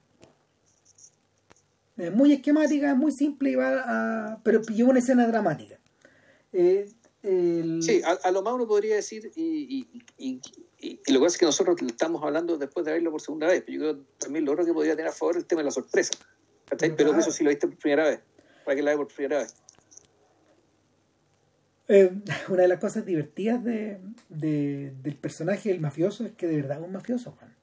Es 1.98 2.12
muy 2.14 2.34
esquemática, 2.34 2.90
es 2.92 2.98
muy 2.98 3.12
simple 3.12 3.52
y 3.52 3.56
va 3.56 3.84
a, 4.34 4.40
pero 4.44 4.62
lleva 4.64 4.90
una 4.90 5.00
escena 5.00 5.28
dramática. 5.28 5.80
Eh, 6.52 6.90
el- 7.22 7.82
Sí, 7.84 8.02
a, 8.04 8.12
a 8.28 8.32
lo 8.32 8.42
más 8.42 8.54
uno 8.56 8.68
podría 8.68 8.96
decir, 8.96 9.32
y, 9.36 9.88
y, 9.88 10.04
y, 10.18 10.42
y- 10.88 11.02
y 11.06 11.14
lo 11.14 11.20
que 11.20 11.26
pasa 11.26 11.36
es 11.36 11.40
que 11.40 11.46
nosotros 11.46 11.78
estamos 11.82 12.22
hablando 12.24 12.58
después 12.58 12.86
de 12.86 12.92
verlo 12.94 13.12
por 13.12 13.22
segunda 13.22 13.48
vez, 13.48 13.64
pero 13.66 13.74
yo 13.74 13.80
creo 13.94 14.06
también 14.18 14.46
lo 14.46 14.52
otro 14.52 14.66
que 14.66 14.74
podría 14.74 14.96
tener 14.96 15.10
a 15.10 15.14
favor 15.14 15.36
es 15.36 15.42
el 15.44 15.48
tema 15.48 15.62
de 15.62 15.66
la 15.66 15.72
sorpresa. 15.72 16.14
Pero 16.70 16.96
claro. 16.96 17.20
eso 17.20 17.32
sí 17.32 17.44
lo 17.44 17.50
viste 17.50 17.68
por 17.68 17.78
primera 17.78 18.06
vez, 18.10 18.20
para 18.66 18.76
que 18.76 18.82
la 18.82 18.92
veas 18.92 18.98
por 18.98 19.08
primera 19.14 19.38
vez. 19.40 19.56
eh, 21.90 22.12
una 22.50 22.62
de 22.62 22.68
las 22.70 22.80
cosas 22.80 23.06
divertidas 23.06 23.64
de, 23.64 24.00
de- 24.30 24.94
del 25.04 25.16
personaje 25.18 25.70
del 25.70 25.82
mafioso 25.82 26.26
es 26.26 26.32
que 26.32 26.48
de 26.48 26.56
verdad 26.56 26.78
es 26.80 26.84
un 26.84 26.94
mafioso, 26.94 27.32
Juan. 27.38 27.54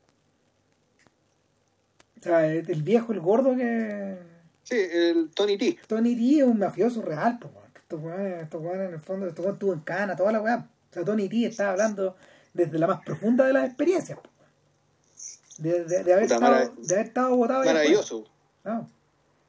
O 2.18 2.22
sea, 2.22 2.52
es 2.52 2.68
el 2.68 2.82
viejo, 2.82 3.12
el 3.12 3.20
gordo 3.20 3.56
que. 3.56 4.18
Sí, 4.62 4.76
el 4.76 5.30
Tony 5.34 5.56
T. 5.56 5.78
Tony 5.86 6.14
T 6.14 6.38
es 6.40 6.44
un 6.44 6.58
mafioso 6.58 7.00
real, 7.02 7.38
pues. 7.40 7.52
Estos 7.76 8.04
en 8.04 8.80
el 8.92 9.00
fondo, 9.00 9.26
estos 9.26 9.46
estuvo 9.46 9.72
en 9.72 9.80
cana, 9.80 10.14
toda 10.14 10.30
la 10.32 10.40
weá. 10.42 10.68
O 10.90 10.92
sea, 10.92 11.02
Tony 11.04 11.28
T 11.28 11.46
estaba 11.46 11.70
hablando 11.72 12.14
desde 12.54 12.78
la 12.78 12.86
más 12.86 13.00
profunda 13.04 13.46
de 13.46 13.52
las 13.52 13.66
experiencias, 13.66 14.18
de, 15.58 15.84
de, 15.84 16.04
de 16.04 16.12
haber 16.12 16.24
Puta, 16.24 16.34
estado, 16.34 16.74
de 16.76 16.94
haber 16.94 17.06
estado 17.06 17.34
afuera. 17.34 17.58
Maravilloso. 17.64 18.24
No. 18.64 18.88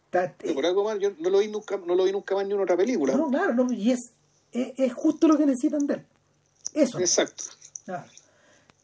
Está- 0.05 0.35
por 0.53 0.65
algo 0.65 0.83
más, 0.83 0.99
yo 0.99 1.11
no 1.19 1.29
lo 1.29 1.39
vi 1.39 1.47
nunca, 1.47 1.77
no 1.77 1.95
lo 1.95 2.03
vi 2.03 2.11
nunca 2.11 2.35
más 2.35 2.45
ni 2.45 2.53
en 2.53 2.59
otra 2.59 2.75
película. 2.75 3.15
no, 3.15 3.29
claro, 3.29 3.53
no, 3.53 3.71
y 3.71 3.91
es, 3.91 4.11
es, 4.51 4.73
es 4.77 4.93
justo 4.93 5.27
lo 5.27 5.37
que 5.37 5.45
necesitan 5.45 5.87
de 5.87 5.93
él. 5.95 6.05
Eso. 6.73 6.99
Exacto. 6.99 7.45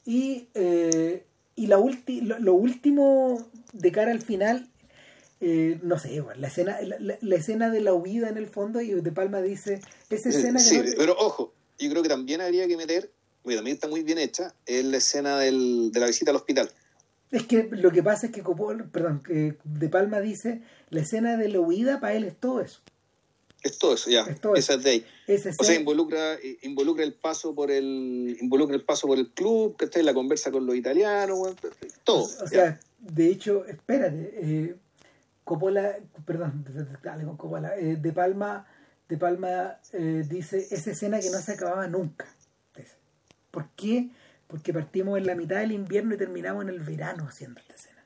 Y, 0.06 0.48
eh, 0.54 1.26
y 1.56 1.68
la 1.68 1.78
ulti, 1.80 2.22
lo, 2.22 2.40
lo 2.40 2.54
último 2.54 3.46
de 3.74 3.92
cara 3.92 4.12
al 4.12 4.22
final, 4.22 4.70
eh, 5.42 5.80
no 5.84 6.00
sé, 6.00 6.22
bueno, 6.22 6.40
la 6.40 6.48
escena, 6.48 6.80
la, 6.82 6.98
la- 7.00 7.18
la 7.20 7.36
escena 7.36 7.70
de 7.70 7.82
la 7.82 7.94
huida 7.94 8.30
en 8.30 8.38
el 8.38 8.48
fondo 8.48 8.80
y 8.82 8.92
De 8.94 9.12
Palma 9.12 9.42
dice, 9.42 9.82
esa 10.10 10.30
escena 10.30 10.60
que 10.64 10.78
no 10.78 10.84
te- 10.84 10.96
pero 10.98 11.14
ojo, 11.18 11.54
yo 11.78 11.90
creo 11.90 12.04
que 12.04 12.10
también 12.10 12.40
habría 12.42 12.68
que 12.68 12.78
meter, 12.78 13.12
porque 13.48 13.56
también 13.56 13.76
está 13.76 13.88
muy 13.88 14.04
bien 14.04 14.18
hecha, 14.18 14.54
es 14.66 14.84
la 14.84 14.98
escena 14.98 15.40
del, 15.40 15.90
de 15.94 16.02
la 16.02 16.08
visita 16.08 16.32
al 16.32 16.36
hospital. 16.36 16.70
Es 17.32 17.48
que 17.48 17.70
lo 17.72 17.92
que 17.92 18.04
pasa 18.04 18.26
es 18.26 18.34
que 18.34 18.44
Coppola, 18.44 18.86
perdón, 18.92 19.24
que 19.24 19.56
De 19.64 19.88
Palma 19.88 20.20
dice, 20.20 20.62
la 20.90 21.00
escena 21.00 21.38
de 21.38 21.48
la 21.48 21.62
huida 21.62 22.02
para 22.02 22.14
él 22.14 22.26
es 22.26 22.36
todo 22.36 22.60
eso. 22.60 22.82
Es 23.64 23.78
todo 23.80 23.94
eso, 23.94 24.10
ya. 24.10 24.24
Es 24.24 24.42
todo 24.42 24.56
Esa 24.56 24.74
es 24.74 24.84
de 24.84 24.90
ahí. 24.90 25.06
Esa 25.28 25.52
O 25.58 25.64
sea, 25.64 25.76
involucra, 25.76 26.34
eh, 26.34 26.58
involucra 26.64 27.06
el 27.06 27.14
paso 27.14 27.56
por 27.56 27.72
el, 27.72 28.38
involucra 28.42 28.76
el 28.76 28.84
paso 28.84 29.08
por 29.08 29.18
el 29.18 29.30
club, 29.30 29.78
que 29.78 29.86
está 29.86 30.02
en 30.02 30.08
la 30.08 30.14
conversa 30.14 30.52
con 30.52 30.66
los 30.66 30.76
italianos, 30.76 31.56
todo. 32.04 32.24
O 32.24 32.48
sea, 32.48 32.78
de 33.00 33.30
hecho, 33.30 33.64
espérate, 33.66 34.34
eh, 34.42 34.76
Coppola, 35.46 35.96
perdón, 36.26 36.66
dale 37.02 37.24
con 37.24 37.38
Coppola, 37.38 37.78
eh, 37.78 37.96
De 37.96 38.12
Palma, 38.12 38.68
De 39.08 39.16
Palma 39.16 39.80
eh, 39.94 40.26
dice 40.28 40.68
esa 40.70 40.92
escena 40.92 41.22
que 41.22 41.30
no 41.30 41.40
se 41.40 41.54
acababa 41.54 41.88
nunca. 41.88 42.28
¿Por 43.58 43.70
qué? 43.70 44.10
Porque 44.46 44.72
partimos 44.72 45.18
en 45.18 45.26
la 45.26 45.34
mitad 45.34 45.56
del 45.58 45.72
invierno 45.72 46.14
y 46.14 46.18
terminamos 46.20 46.62
en 46.62 46.70
el 46.70 46.80
verano 46.80 47.26
haciendo 47.28 47.60
esta 47.60 47.74
escena. 47.74 48.04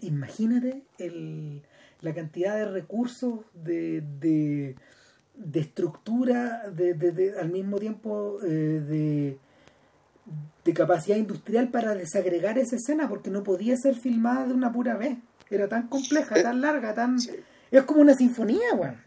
Imagínate 0.00 0.82
el, 0.98 1.62
la 2.00 2.12
cantidad 2.12 2.56
de 2.56 2.64
recursos, 2.64 3.42
de, 3.54 4.00
de, 4.18 4.74
de 5.36 5.60
estructura, 5.60 6.68
de, 6.70 6.94
de- 6.94 7.38
al 7.38 7.50
mismo 7.50 7.78
tiempo 7.78 8.40
eh, 8.42 8.46
de, 8.48 9.38
de 10.64 10.74
capacidad 10.74 11.16
industrial 11.16 11.68
para 11.68 11.94
desagregar 11.94 12.58
esa 12.58 12.74
escena 12.74 13.08
porque 13.08 13.30
no 13.30 13.44
podía 13.44 13.76
ser 13.76 13.94
filmada 13.94 14.44
de 14.48 14.54
una 14.54 14.72
pura 14.72 14.96
vez. 14.96 15.18
Era 15.50 15.68
tan 15.68 15.86
compleja, 15.86 16.42
tan 16.42 16.60
larga, 16.60 16.94
tan... 16.94 17.16
Es 17.70 17.82
como 17.84 18.00
una 18.00 18.14
sinfonía, 18.14 18.74
weón. 18.74 19.05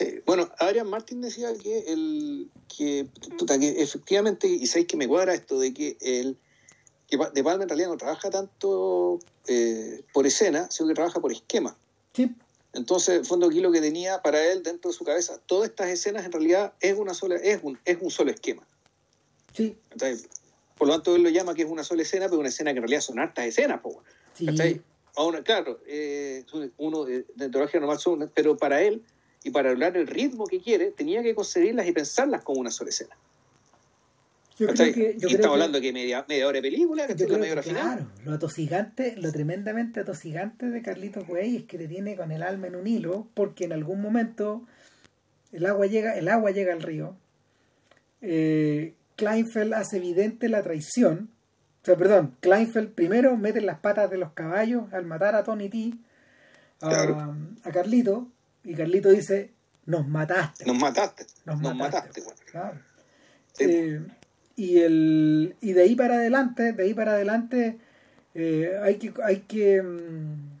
Sí, 0.00 0.22
bueno, 0.24 0.50
Adrian 0.58 0.88
Martin 0.88 1.20
decía 1.20 1.52
que 1.62 1.92
el 1.92 2.50
que, 2.74 3.06
que 3.36 3.82
efectivamente, 3.82 4.48
y 4.48 4.66
sabéis 4.66 4.86
que 4.86 4.96
me 4.96 5.06
cuadra 5.06 5.34
esto 5.34 5.60
de 5.60 5.74
que 5.74 5.98
el 6.00 6.38
que 7.06 7.18
De 7.34 7.44
Palma 7.44 7.64
en 7.64 7.68
realidad 7.68 7.88
no 7.88 7.98
trabaja 7.98 8.30
tanto 8.30 9.18
eh, 9.46 10.02
por 10.14 10.26
escena, 10.26 10.70
sino 10.70 10.88
que 10.88 10.94
trabaja 10.94 11.20
por 11.20 11.32
esquema. 11.32 11.76
Sí. 12.14 12.34
Entonces, 12.72 13.18
en 13.18 13.24
fondo 13.26 13.48
aquí 13.48 13.60
lo 13.60 13.70
que 13.72 13.82
tenía 13.82 14.22
para 14.22 14.42
él 14.42 14.62
dentro 14.62 14.90
de 14.90 14.96
su 14.96 15.04
cabeza, 15.04 15.38
todas 15.44 15.68
estas 15.68 15.90
escenas 15.90 16.24
en 16.24 16.32
realidad 16.32 16.72
es 16.80 16.96
una 16.96 17.12
sola, 17.12 17.36
es 17.36 17.60
un, 17.62 17.78
es 17.84 17.98
un 18.00 18.10
solo 18.10 18.30
esquema. 18.30 18.66
Sí. 19.52 19.76
Entonces, 19.90 20.30
por 20.78 20.88
lo 20.88 20.94
tanto, 20.94 21.14
él 21.14 21.22
lo 21.22 21.28
llama 21.28 21.52
que 21.52 21.60
es 21.60 21.68
una 21.68 21.84
sola 21.84 22.00
escena, 22.00 22.26
pero 22.28 22.40
una 22.40 22.48
escena 22.48 22.72
que 22.72 22.78
en 22.78 22.84
realidad 22.84 23.02
son 23.02 23.18
hartas 23.18 23.44
escenas, 23.44 23.82
po, 23.82 24.02
Sí. 24.32 24.80
Ahora, 25.14 25.42
claro, 25.42 25.78
eh, 25.86 26.46
uno 26.78 27.04
de 27.04 27.26
antología 27.38 27.80
normal 27.80 27.98
son, 27.98 28.30
pero 28.34 28.56
para 28.56 28.80
él, 28.80 29.04
y 29.42 29.50
para 29.50 29.70
hablar 29.70 29.96
el 29.96 30.06
ritmo 30.06 30.46
que 30.46 30.60
quiere, 30.60 30.90
tenía 30.90 31.22
que 31.22 31.34
concebirlas 31.34 31.86
y 31.86 31.92
pensarlas 31.92 32.42
como 32.42 32.60
una 32.60 32.70
sola 32.70 32.90
escena. 32.90 33.16
Yo 34.58 34.66
creo 34.66 34.92
que, 34.92 35.16
yo 35.18 35.28
y 35.30 35.34
estamos 35.34 35.54
hablando 35.54 35.80
que 35.80 35.90
media, 35.90 36.26
media 36.28 36.46
hora 36.46 36.56
de 36.56 36.62
película, 36.62 37.06
que 37.06 37.14
yo 37.14 37.26
la 37.28 37.38
media 37.38 37.52
hora 37.52 37.62
que, 37.62 37.70
final. 37.70 37.96
Claro, 37.96 38.10
lo 38.26 38.32
atosigante, 38.34 39.16
lo 39.16 39.32
tremendamente 39.32 40.00
atosigante 40.00 40.68
de 40.68 40.82
Carlitos 40.82 41.26
Güey 41.26 41.56
es 41.56 41.64
que 41.64 41.78
te 41.78 41.88
tiene 41.88 42.14
con 42.14 42.30
el 42.30 42.42
alma 42.42 42.66
en 42.66 42.76
un 42.76 42.86
hilo, 42.86 43.26
porque 43.32 43.64
en 43.64 43.72
algún 43.72 44.02
momento 44.02 44.66
el 45.52 45.64
agua 45.64 45.86
llega, 45.86 46.18
el 46.18 46.28
agua 46.28 46.50
llega 46.50 46.74
al 46.74 46.82
río. 46.82 47.16
Eh, 48.20 48.92
Kleinfeld 49.16 49.72
hace 49.72 49.96
evidente 49.96 50.50
la 50.50 50.62
traición. 50.62 51.30
O 51.82 51.86
sea, 51.86 51.96
perdón, 51.96 52.36
Kleinfeld 52.40 52.92
primero 52.92 53.38
mete 53.38 53.62
las 53.62 53.78
patas 53.78 54.10
de 54.10 54.18
los 54.18 54.32
caballos 54.32 54.92
al 54.92 55.06
matar 55.06 55.36
a 55.36 55.42
Tony 55.42 55.70
T, 55.70 55.94
a, 56.82 56.88
Claro. 56.90 57.36
a 57.64 57.70
Carlito, 57.70 58.28
y 58.64 58.74
Carlito 58.74 59.08
dice, 59.10 59.50
nos 59.86 60.06
mataste. 60.08 60.64
Nos 60.66 60.78
mataste. 60.78 61.26
Nos 61.44 61.60
Nos 61.60 61.74
mataste, 61.76 62.20
weón. 62.20 62.34
Claro. 62.50 62.78
Sí. 63.52 63.64
Eh, 63.64 64.00
y 64.56 64.78
el 64.78 65.56
y 65.60 65.72
de 65.72 65.82
ahí 65.82 65.94
para 65.96 66.14
adelante, 66.16 66.72
de 66.72 66.82
ahí 66.82 66.94
para 66.94 67.12
adelante 67.12 67.78
eh, 68.34 68.72
hay 68.82 68.96
que 68.96 69.12
hay 69.24 69.38
que 69.40 69.82
mm, 69.82 70.58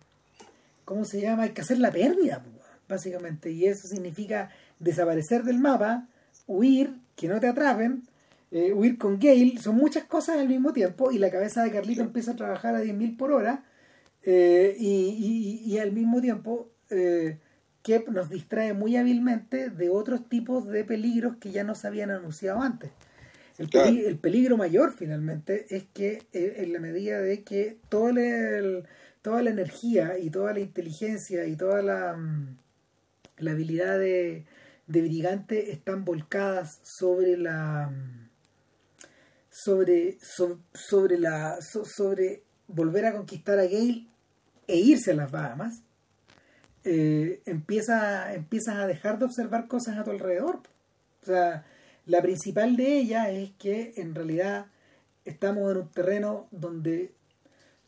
¿cómo 0.84 1.04
se 1.04 1.20
llama? 1.20 1.44
Hay 1.44 1.50
que 1.50 1.60
hacer 1.60 1.78
la 1.78 1.90
pérdida, 1.92 2.42
pues, 2.42 2.64
básicamente, 2.88 3.50
y 3.50 3.66
eso 3.66 3.86
significa 3.86 4.50
desaparecer 4.78 5.44
del 5.44 5.58
mapa, 5.58 6.08
huir, 6.46 6.94
que 7.14 7.28
no 7.28 7.38
te 7.38 7.46
atrapen, 7.46 8.02
eh, 8.50 8.72
huir 8.72 8.98
con 8.98 9.18
Gale, 9.20 9.58
son 9.60 9.76
muchas 9.76 10.04
cosas 10.04 10.38
al 10.38 10.48
mismo 10.48 10.72
tiempo 10.72 11.12
y 11.12 11.18
la 11.18 11.30
cabeza 11.30 11.62
de 11.62 11.70
Carlito 11.70 12.00
empieza 12.02 12.32
a 12.32 12.36
trabajar 12.36 12.74
a 12.74 12.80
10.000 12.82 13.16
por 13.16 13.30
hora 13.32 13.62
eh, 14.24 14.74
y, 14.78 15.62
y- 15.66 15.72
y 15.74 15.78
al 15.78 15.92
mismo 15.92 16.20
tiempo 16.20 16.68
eh, 16.90 17.38
que 17.82 18.04
nos 18.10 18.28
distrae 18.28 18.74
muy 18.74 18.96
hábilmente 18.96 19.70
de 19.70 19.88
otros 19.90 20.28
tipos 20.28 20.66
de 20.68 20.84
peligros 20.84 21.36
que 21.36 21.50
ya 21.50 21.64
nos 21.64 21.84
habían 21.84 22.10
anunciado 22.10 22.60
antes. 22.62 22.90
El, 23.58 23.68
peli- 23.68 23.96
Claro. 23.96 24.08
el 24.08 24.18
peligro 24.18 24.56
mayor 24.56 24.92
finalmente 24.96 25.66
es 25.74 25.84
que 25.92 26.22
eh, 26.32 26.54
en 26.58 26.72
la 26.72 26.78
medida 26.80 27.20
de 27.20 27.42
que 27.42 27.78
todo 27.88 28.08
el- 28.10 28.84
toda 29.22 29.42
la 29.42 29.50
energía 29.50 30.18
y 30.18 30.30
toda 30.30 30.52
la 30.54 30.60
inteligencia 30.60 31.44
y 31.46 31.56
toda 31.56 31.82
la, 31.82 32.14
mm, 32.16 32.56
la 33.38 33.50
habilidad 33.52 33.98
de, 33.98 34.46
de 34.86 35.02
Brigante 35.02 35.72
están 35.72 36.04
volcadas 36.04 36.80
sobre 36.84 37.36
la 37.36 37.90
mm, 37.90 38.28
sobre 39.50 40.18
so- 40.20 40.60
sobre 40.72 41.18
la 41.18 41.60
so- 41.60 41.84
sobre 41.84 42.42
volver 42.68 43.04
a 43.06 43.12
conquistar 43.12 43.58
a 43.58 43.64
Gale 43.64 44.06
e 44.66 44.76
irse 44.78 45.10
a 45.10 45.14
las 45.14 45.30
Bahamas 45.30 45.82
eh, 46.84 47.42
empieza, 47.46 48.34
empiezas 48.34 48.76
a 48.76 48.86
dejar 48.86 49.18
de 49.18 49.26
observar 49.26 49.68
cosas 49.68 49.98
a 49.98 50.04
tu 50.04 50.10
alrededor. 50.10 50.60
O 51.22 51.26
sea, 51.26 51.64
la 52.06 52.22
principal 52.22 52.76
de 52.76 52.98
ellas 52.98 53.28
es 53.28 53.50
que 53.58 53.92
en 53.96 54.14
realidad 54.14 54.66
estamos 55.24 55.70
en 55.70 55.78
un 55.78 55.88
terreno 55.90 56.48
donde 56.50 57.12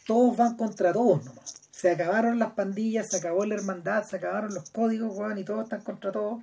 todos 0.07 0.37
van 0.37 0.57
contra 0.57 0.93
todos 0.93 1.25
nomás. 1.25 1.55
Se 1.71 1.91
acabaron 1.91 2.39
las 2.39 2.53
pandillas, 2.53 3.09
se 3.09 3.17
acabó 3.17 3.45
la 3.45 3.55
hermandad, 3.55 4.05
se 4.05 4.17
acabaron 4.17 4.55
los 4.55 4.71
códigos, 4.71 5.17
weón, 5.17 5.39
y 5.39 5.45
todos 5.45 5.65
están 5.65 5.83
contra 5.83 6.13
todos. 6.13 6.43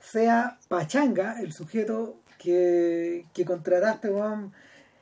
Sea 0.00 0.58
Pachanga, 0.68 1.40
el 1.40 1.52
sujeto 1.52 2.20
que, 2.38 3.26
que 3.32 3.44
contrataste, 3.44 4.10
weón, 4.10 4.52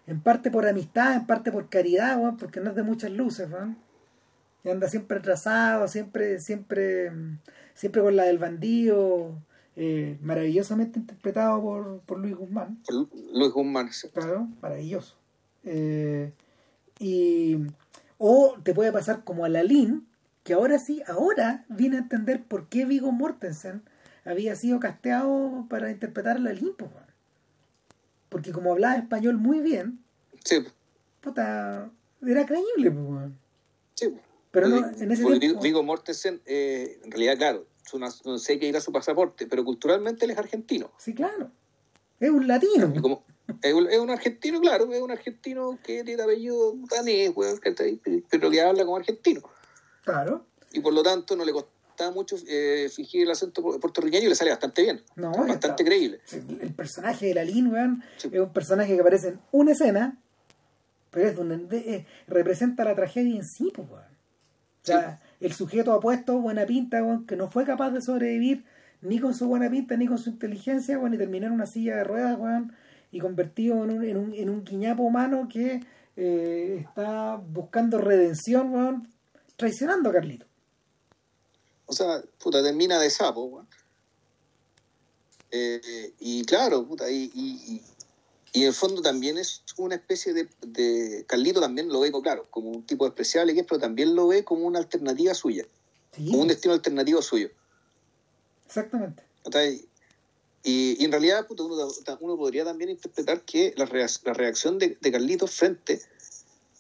en 0.07 0.21
parte 0.21 0.51
por 0.51 0.66
amistad, 0.66 1.15
en 1.15 1.27
parte 1.27 1.51
por 1.51 1.69
caridad, 1.69 2.19
weón, 2.19 2.37
porque 2.37 2.61
no 2.61 2.71
es 2.71 2.77
de 2.77 2.83
muchas 2.85 3.11
luces, 3.11 3.51
weón. 3.51 3.84
Y 4.65 4.70
anda 4.70 4.89
siempre 4.89 5.19
atrasado, 5.19 5.86
siempre, 5.89 6.41
siempre, 6.41 7.12
siempre 7.74 8.03
con 8.03 8.16
la 8.16 8.24
del 8.24 8.39
bandido, 8.39 9.36
eh, 9.77 10.19
maravillosamente 10.23 10.99
interpretado 10.99 11.61
por, 11.61 12.01
por 12.01 12.19
Luis 12.19 12.35
Guzmán. 12.35 12.78
Luis 13.32 13.53
Guzmán. 13.53 13.93
sí. 13.93 14.09
Claro, 14.09 14.49
maravilloso. 14.62 15.16
Eh, 15.65 16.32
y, 16.99 17.59
o 18.19 18.57
te 18.62 18.73
puede 18.74 18.91
pasar 18.93 19.23
como 19.24 19.45
a 19.45 19.49
la 19.49 19.62
Lin, 19.62 20.07
que 20.45 20.55
ahora 20.55 20.78
sí, 20.78 21.03
ahora 21.07 21.65
viene 21.69 21.97
a 21.97 22.01
entender 22.01 22.43
por 22.43 22.69
qué 22.69 22.85
Vigo 22.86 23.12
Mortensen 23.12 23.82
había 24.24 24.57
sido 24.57 24.81
casteado 24.81 25.66
para 25.69 25.91
interpretar 25.91 26.36
a 26.36 26.41
la 26.41 26.53
Lin, 26.53 26.74
po, 26.77 26.86
weón. 26.86 27.05
Porque 28.31 28.53
como 28.53 28.73
hablaba 28.73 28.97
español 28.97 29.36
muy 29.36 29.61
bien, 29.61 29.99
Sí, 30.45 30.57
puta, 31.20 31.91
era 32.27 32.47
creíble, 32.47 32.89
weón. 32.91 33.36
sí. 33.95 34.15
Pero 34.55 34.68
no, 34.68 34.76
en 34.78 35.12
ese 35.12 35.39
tiempo... 35.39 35.60
Viggo 35.60 35.82
Mortensen, 35.82 36.40
eh, 36.47 36.98
en 37.05 37.10
realidad, 37.10 37.36
claro, 37.36 37.66
su 37.85 37.98
no 37.98 38.10
sé 38.39 38.59
qué 38.59 38.66
irá 38.68 38.81
su 38.81 38.93
pasaporte, 38.93 39.47
pero 39.47 39.64
culturalmente 39.64 40.24
él 40.24 40.31
es 40.31 40.39
argentino. 40.39 40.90
Sí, 40.97 41.12
claro. 41.12 41.51
Es 42.20 42.31
un 42.31 42.47
latino. 42.48 42.90
Y 42.94 43.01
como- 43.01 43.24
es, 43.60 43.74
un, 43.74 43.89
es 43.90 43.98
un 43.98 44.09
argentino, 44.10 44.60
claro, 44.60 44.90
es 44.90 45.02
un 45.02 45.10
argentino 45.10 45.78
que 45.85 46.02
tiene 46.05 46.22
apellido 46.22 46.74
danés, 46.90 47.32
pero 48.31 48.51
que 48.51 48.62
habla 48.62 48.85
como 48.85 48.97
argentino. 48.97 49.43
Claro. 50.05 50.47
Y 50.72 50.81
por 50.81 50.94
lo 50.94 51.02
tanto 51.02 51.36
no 51.36 51.44
le 51.44 51.52
costaba 51.52 52.10
mucho 52.10 52.36
eh, 52.48 52.89
fingir 52.94 53.22
el 53.22 53.31
acento 53.32 53.62
pu- 53.62 53.78
puertorriqueño 53.81 54.26
y 54.26 54.28
le 54.28 54.35
sale 54.35 54.51
bastante 54.51 54.82
bien. 54.82 55.02
No, 55.16 55.31
bastante 55.32 55.66
está. 55.68 55.85
creíble. 55.85 56.20
El 56.60 56.72
personaje 56.74 57.26
de 57.26 57.35
la 57.35 57.44
Lin, 57.44 57.66
weón, 57.72 58.02
Sí. 58.16 58.31
es 58.32 58.40
un 58.40 58.52
personaje 58.52 58.94
que 58.94 59.01
aparece 59.01 59.28
en 59.28 59.40
una 59.52 59.72
escena, 59.72 60.18
pero 61.10 61.28
es 61.28 61.36
donde 61.36 61.59
de- 61.59 61.94
eh, 61.97 62.06
representa 62.26 62.85
la 62.85 62.94
tragedia 62.94 63.36
en 63.36 63.44
sí, 63.44 63.70
pues, 63.74 63.89
weón. 63.90 64.14
O 64.85 64.86
sea, 64.86 65.19
el 65.40 65.55
sujeto 65.55 65.94
apuesto, 65.94 66.39
buena 66.40 66.66
pinta, 66.66 67.01
que 67.27 67.36
no 67.36 67.51
fue 67.51 67.65
capaz 67.65 67.90
de 67.90 68.02
sobrevivir 68.02 68.66
ni 69.01 69.19
con 69.19 69.35
su 69.35 69.47
buena 69.47 69.70
pinta, 69.70 69.97
ni 69.97 70.06
con 70.06 70.19
su 70.19 70.28
inteligencia, 70.28 70.98
weón, 70.98 71.15
y 71.15 71.19
terminó 71.19 71.47
en 71.47 71.55
una 71.55 71.66
silla 71.66 71.97
de 71.97 72.05
ruedas, 72.05 72.39
y 73.11 73.19
convertido 73.19 73.82
en 73.82 73.90
un, 73.90 74.05
en 74.05 74.16
un, 74.19 74.35
en 74.35 74.51
un 74.51 74.62
guiñapo 74.62 75.02
humano 75.02 75.48
que 75.51 75.81
eh, 76.16 76.85
está 76.86 77.36
buscando 77.36 77.97
redención, 77.97 79.09
traicionando 79.56 80.11
a 80.11 80.12
Carlito. 80.12 80.47
O 81.86 81.94
sea, 81.94 82.23
puta, 82.39 82.62
termina 82.62 83.01
de 83.01 83.09
sapo. 83.09 83.66
Eh, 85.51 86.12
y 86.19 86.44
claro, 86.44 86.85
puta, 86.86 87.11
y, 87.11 87.31
y, 87.35 87.82
y- 88.55 88.60
en 88.62 88.68
el 88.68 88.72
fondo 88.74 89.02
también 89.02 89.36
es 89.36 89.62
una 89.76 89.97
especie 89.97 90.32
de, 90.32 90.48
de... 90.62 91.24
Carlito 91.26 91.60
también 91.60 91.89
lo 91.89 92.01
ve, 92.01 92.10
claro, 92.22 92.47
como 92.51 92.70
un 92.70 92.86
tipo 92.86 93.05
despreciable 93.05 93.52
que 93.55 93.60
es, 93.60 93.66
pero 93.66 93.81
también 93.81 94.14
lo 94.14 94.28
ve 94.28 94.44
como 94.44 94.64
una 94.66 94.78
alternativa 94.78 95.35
suya, 95.35 95.66
Sí, 96.16 96.26
como 96.28 96.43
un 96.43 96.48
destino 96.48 96.72
alternativo 96.74 97.20
suyo. 97.20 97.51
exactamente. 98.66 99.22
Y, 100.66 100.97
y 100.98 101.05
en 101.05 101.10
realidad 101.12 101.47
puta, 101.47 101.62
uno, 101.64 101.89
uno 102.20 102.36
podría 102.39 102.64
también 102.64 102.89
interpretar 102.90 103.43
que 103.43 103.74
la, 103.76 103.85
reac- 103.86 104.20
la 104.24 104.32
reacción 104.32 104.78
de, 104.78 104.97
de 104.98 105.12
Carlitos 105.12 105.51
frente 105.51 106.01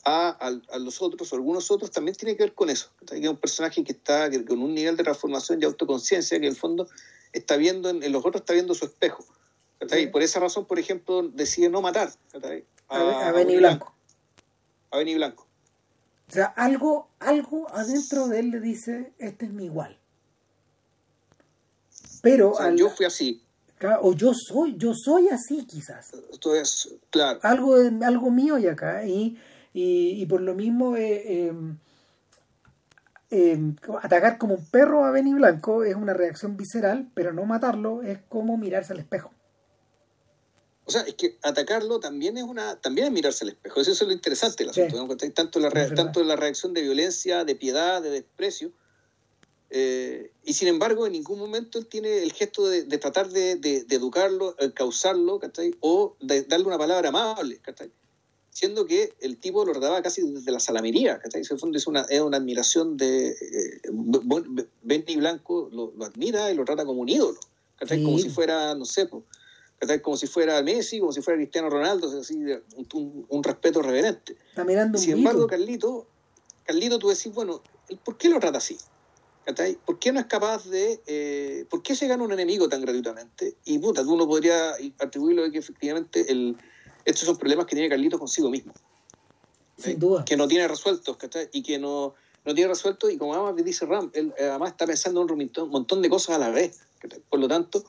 a, 0.04 0.28
a- 0.30 0.60
a 0.74 0.78
los 0.78 1.02
otros 1.02 1.30
o 1.32 1.36
algunos 1.36 1.70
otros 1.70 1.90
también 1.90 2.16
tiene 2.16 2.34
que 2.36 2.44
ver 2.44 2.54
con 2.54 2.70
eso. 2.70 2.88
Que 3.06 3.18
es 3.18 3.28
un 3.28 3.36
personaje 3.36 3.84
que 3.84 3.92
está 3.92 4.30
que- 4.30 4.42
con 4.44 4.62
un 4.62 4.74
nivel 4.74 4.96
de 4.96 5.02
transformación 5.04 5.60
y 5.60 5.66
autoconciencia 5.66 6.38
que 6.40 6.46
en 6.46 6.52
el 6.52 6.58
fondo 6.58 6.88
está 7.34 7.56
viendo 7.58 7.90
en, 7.90 8.02
en 8.02 8.12
los 8.12 8.24
otros 8.24 8.40
está 8.40 8.54
viendo 8.54 8.74
su 8.74 8.86
espejo. 8.86 9.22
Por 10.12 10.22
esa 10.22 10.40
razón, 10.40 10.64
por 10.66 10.78
ejemplo, 10.78 11.22
decide 11.28 11.68
no 11.68 11.80
matar 11.82 12.10
¿cachai? 12.32 12.64
A, 12.88 13.28
a 13.28 13.32
Benny 13.32 13.56
Blanco. 13.56 13.94
A 14.90 14.98
Benny 14.98 15.14
Blanco. 15.14 15.46
O 16.28 16.32
sea, 16.32 16.46
algo, 16.46 17.08
algo 17.20 17.68
adentro 17.74 18.28
de 18.28 18.40
él 18.40 18.50
le 18.50 18.60
dice, 18.60 19.12
este 19.18 19.44
es 19.46 19.52
mi 19.52 19.66
igual. 19.66 19.98
Pero, 22.22 22.52
O 22.52 22.56
sea, 22.56 22.66
al- 22.66 22.76
yo 22.76 22.88
fui 22.90 23.04
así. 23.06 23.42
o 24.00 24.14
yo 24.14 24.32
soy, 24.34 24.76
yo 24.78 24.94
soy 24.94 25.28
así 25.28 25.66
quizás. 25.66 26.14
Esto 26.32 26.54
es, 26.54 26.94
claro. 27.10 27.40
Algo, 27.42 27.74
algo 28.02 28.30
mío 28.30 28.56
y 28.58 28.66
acá. 28.66 29.04
Y, 29.06 29.38
y, 29.74 30.22
y 30.22 30.26
por 30.26 30.40
lo 30.40 30.54
mismo, 30.54 30.96
eh, 30.96 31.48
eh, 31.48 31.52
eh, 33.30 33.72
atacar 34.02 34.38
como 34.38 34.54
un 34.54 34.64
perro 34.66 35.04
a 35.04 35.10
Benny 35.10 35.34
Blanco 35.34 35.84
es 35.84 35.94
una 35.96 36.14
reacción 36.14 36.56
visceral, 36.56 37.10
pero 37.14 37.32
no 37.34 37.44
matarlo 37.44 38.02
es 38.02 38.18
como 38.30 38.56
mirarse 38.56 38.94
al 38.94 39.00
espejo. 39.00 39.30
O 40.86 40.90
sea, 40.90 41.02
es 41.02 41.14
que 41.14 41.38
atacarlo 41.42 41.98
también 41.98 42.36
es 42.36 42.44
una 42.44 42.76
también 42.80 43.06
es 43.06 43.12
mirarse 43.12 43.44
al 43.44 43.50
espejo. 43.50 43.80
Eso 43.80 43.92
es 43.92 44.00
lo 44.02 44.12
interesante 44.12 44.64
del 44.64 44.74
Sí. 44.74 44.82
asunto. 44.82 45.08
¿Cachai? 45.08 45.30
Tanto, 45.30 45.58
la 45.60 45.70
re- 45.70 45.90
tanto 45.90 46.22
la 46.24 46.36
reacción 46.36 46.74
de 46.74 46.82
violencia, 46.82 47.44
de 47.44 47.54
piedad, 47.54 48.02
de 48.02 48.10
desprecio, 48.10 48.72
Eh, 49.76 50.30
y 50.44 50.52
sin 50.52 50.68
embargo, 50.68 51.04
en 51.06 51.12
ningún 51.12 51.36
momento 51.38 51.78
él 51.80 51.86
tiene 51.86 52.22
el 52.22 52.32
gesto 52.32 52.68
de, 52.68 52.84
tratar 52.98 53.28
de, 53.30 53.56
de, 53.56 53.84
educarlo, 53.90 54.54
causarlo, 54.72 55.40
¿cachai? 55.40 55.74
O 55.80 56.14
de 56.20 56.42
darle 56.42 56.66
una 56.66 56.78
palabra 56.78 57.08
amable, 57.08 57.58
¿cachai? 57.58 57.90
Siendo 58.50 58.86
que 58.86 59.14
el 59.20 59.36
tipo 59.38 59.64
lo 59.64 59.72
trataba 59.72 60.00
casi 60.00 60.22
desde 60.22 60.52
la 60.52 60.60
salamería, 60.60 61.18
¿cachai? 61.18 61.40
Es 61.42 61.86
una, 61.88 62.02
es 62.08 62.20
una 62.20 62.36
admiración 62.36 62.96
de... 62.96 63.30
Eh, 63.30 63.80
Benny 64.82 65.16
Blanco 65.16 65.68
lo, 65.72 65.92
admira 66.04 66.52
y 66.52 66.54
lo 66.54 66.64
trata 66.64 66.84
como 66.84 67.00
un 67.00 67.08
ídolo, 67.08 67.40
¿cachai? 67.76 68.00
Como 68.04 68.18
si 68.20 68.28
fuera, 68.28 68.76
no 68.76 68.84
sé, 68.84 69.08
como 70.02 70.16
si 70.16 70.26
fuera 70.26 70.62
Messi, 70.62 70.98
como 70.98 71.12
si 71.12 71.20
fuera 71.20 71.38
Cristiano 71.38 71.68
Ronaldo, 71.68 72.20
así, 72.20 72.36
un, 72.36 73.26
un, 73.28 73.42
respeto 73.42 73.82
reverente. 73.82 74.36
Está 74.48 74.64
mirando 74.64 74.98
Sin 74.98 75.12
embargo, 75.12 75.46
Carlito, 75.46 76.06
Carlito, 76.64 76.98
tú 76.98 77.08
decís, 77.08 77.32
bueno, 77.34 77.62
¿por 78.04 78.16
qué 78.16 78.28
lo 78.28 78.40
trata 78.40 78.58
así? 78.58 78.78
¿Por 79.84 79.98
qué 79.98 80.10
no 80.10 80.20
es 80.20 80.26
capaz 80.26 80.64
de... 80.66 81.00
Eh, 81.06 81.66
¿Por 81.68 81.82
qué 81.82 81.94
se 81.94 82.08
gana 82.08 82.22
un 82.22 82.32
enemigo 82.32 82.68
tan 82.68 82.80
gratuitamente? 82.80 83.56
Y 83.66 83.78
puta, 83.78 84.02
uno 84.02 84.26
podría 84.26 84.72
atribuirlo 84.98 85.42
de 85.42 85.50
que 85.50 85.58
efectivamente 85.58 86.32
el, 86.32 86.56
estos 87.04 87.26
son 87.26 87.36
problemas 87.36 87.66
que 87.66 87.76
tiene 87.76 87.90
Carlitos 87.90 88.18
consigo 88.18 88.48
mismo. 88.48 88.72
Sin 89.76 89.98
duda. 89.98 90.24
Que 90.24 90.36
no 90.36 90.48
tiene 90.48 90.66
resueltos, 90.66 91.16
¿cachai? 91.18 91.50
Y 91.52 91.62
que 91.62 91.78
no, 91.78 92.14
no 92.44 92.54
tiene 92.54 92.68
resuelto 92.68 93.10
y 93.10 93.18
como 93.18 93.34
además 93.34 93.62
dice 93.64 93.84
Ram, 93.86 94.10
él 94.14 94.32
eh, 94.38 94.46
además 94.46 94.70
está 94.70 94.86
pensando 94.86 95.22
en 95.22 95.30
un 95.30 95.70
montón 95.70 96.00
de 96.00 96.08
cosas 96.08 96.36
a 96.36 96.38
la 96.38 96.50
vez. 96.50 96.80
Por 97.28 97.40
lo 97.40 97.48
tanto, 97.48 97.84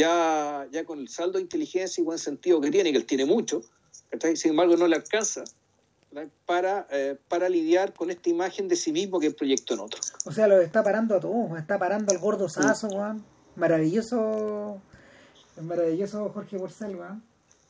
ya, 0.00 0.66
ya 0.72 0.84
con 0.84 0.98
el 0.98 1.08
saldo 1.08 1.38
de 1.38 1.42
inteligencia 1.42 2.00
y 2.00 2.04
buen 2.04 2.18
sentido 2.18 2.60
que 2.60 2.70
tiene, 2.70 2.90
que 2.90 2.98
él 2.98 3.06
tiene 3.06 3.26
mucho, 3.26 3.62
sin 4.34 4.50
embargo 4.50 4.76
no 4.76 4.88
le 4.88 4.96
alcanza 4.96 5.44
para, 6.46 6.86
eh, 6.90 7.16
para 7.28 7.48
lidiar 7.48 7.92
con 7.92 8.10
esta 8.10 8.30
imagen 8.30 8.66
de 8.66 8.76
sí 8.76 8.92
mismo 8.92 9.20
que 9.20 9.26
el 9.26 9.34
proyecto 9.34 9.74
en 9.74 9.80
otro. 9.80 10.00
O 10.24 10.32
sea, 10.32 10.48
lo 10.48 10.60
está 10.60 10.82
parando 10.82 11.14
a 11.16 11.20
todos, 11.20 11.58
está 11.58 11.78
parando 11.78 12.12
al 12.12 12.18
gordo 12.18 12.48
Sazo, 12.48 12.88
Juan. 12.88 13.24
Maravilloso, 13.56 14.80
maravilloso 15.60 16.30
Jorge 16.30 16.58
Porcel, 16.58 16.96
Juan. 16.96 17.22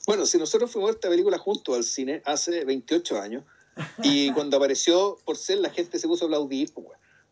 Bueno, 0.06 0.24
si 0.24 0.38
nosotros 0.38 0.70
fuimos 0.70 0.90
a 0.90 0.94
esta 0.94 1.08
película 1.08 1.36
junto 1.36 1.74
al 1.74 1.84
cine 1.84 2.22
hace 2.24 2.64
28 2.64 3.20
años, 3.20 3.44
y 4.02 4.32
cuando 4.34 4.56
apareció 4.56 5.18
Porcel 5.24 5.62
la 5.62 5.70
gente 5.70 5.98
se 5.98 6.06
puso 6.06 6.24
a 6.24 6.28
aplaudir, 6.28 6.72
pues, 6.72 6.86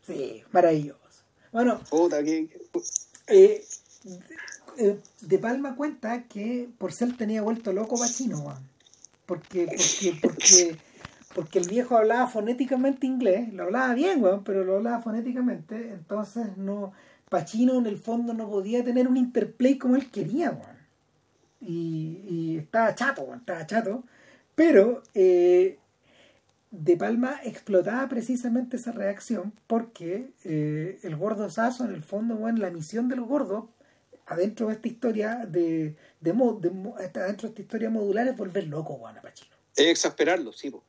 Sí, 0.06 0.42
maravilloso. 0.52 0.98
Bueno, 1.52 1.80
Puta, 1.90 2.22
que... 2.22 2.48
eh, 3.26 3.64
eh, 4.78 4.98
De 5.20 5.38
Palma 5.38 5.76
cuenta 5.76 6.22
que 6.24 6.68
Porcel 6.78 7.16
tenía 7.16 7.42
vuelto 7.42 7.72
loco 7.72 7.98
Pachino. 7.98 8.56
Porque, 9.26 9.66
porque, 9.66 10.18
porque 10.22 10.78
porque 11.34 11.58
el 11.58 11.68
viejo 11.68 11.96
hablaba 11.96 12.26
fonéticamente 12.26 13.06
inglés, 13.06 13.52
lo 13.52 13.64
hablaba 13.64 13.94
bien, 13.94 14.22
weón, 14.22 14.42
pero 14.44 14.64
lo 14.64 14.76
hablaba 14.76 15.02
fonéticamente, 15.02 15.92
entonces 15.92 16.56
no, 16.56 16.92
Pachino 17.28 17.78
en 17.78 17.86
el 17.86 17.98
fondo 17.98 18.34
no 18.34 18.48
podía 18.48 18.82
tener 18.82 19.06
un 19.06 19.16
interplay 19.16 19.78
como 19.78 19.96
él 19.96 20.10
quería, 20.10 20.50
weón. 20.50 20.78
Y, 21.60 22.56
estaba 22.58 22.94
chato, 22.94 23.22
weón, 23.22 23.40
estaba 23.40 23.66
chato, 23.66 24.04
pero 24.54 25.02
eh, 25.14 25.78
De 26.70 26.96
Palma 26.96 27.40
explotaba 27.44 28.08
precisamente 28.08 28.76
esa 28.76 28.92
reacción 28.92 29.52
porque 29.66 30.30
eh, 30.44 30.98
el 31.02 31.16
gordo 31.16 31.50
Sazo, 31.50 31.84
en 31.84 31.94
el 31.94 32.02
fondo, 32.02 32.34
weón, 32.36 32.58
la 32.58 32.70
misión 32.70 33.08
del 33.08 33.20
gordo, 33.20 33.68
adentro 34.28 34.68
de 34.68 34.74
esta 34.74 34.88
historia 34.88 35.46
de, 35.46 35.96
de, 36.20 36.30
adentro 36.30 37.48
de 37.48 37.48
esta 37.48 37.62
historia 37.62 37.90
modular 37.90 38.28
es 38.28 38.36
volver 38.36 38.66
loco, 38.68 38.94
weón, 38.94 39.16
a 39.18 39.22
Pachino. 39.22 39.56
Es 39.74 39.86
exasperarlo, 39.86 40.52
sí, 40.52 40.68
weón. 40.68 40.84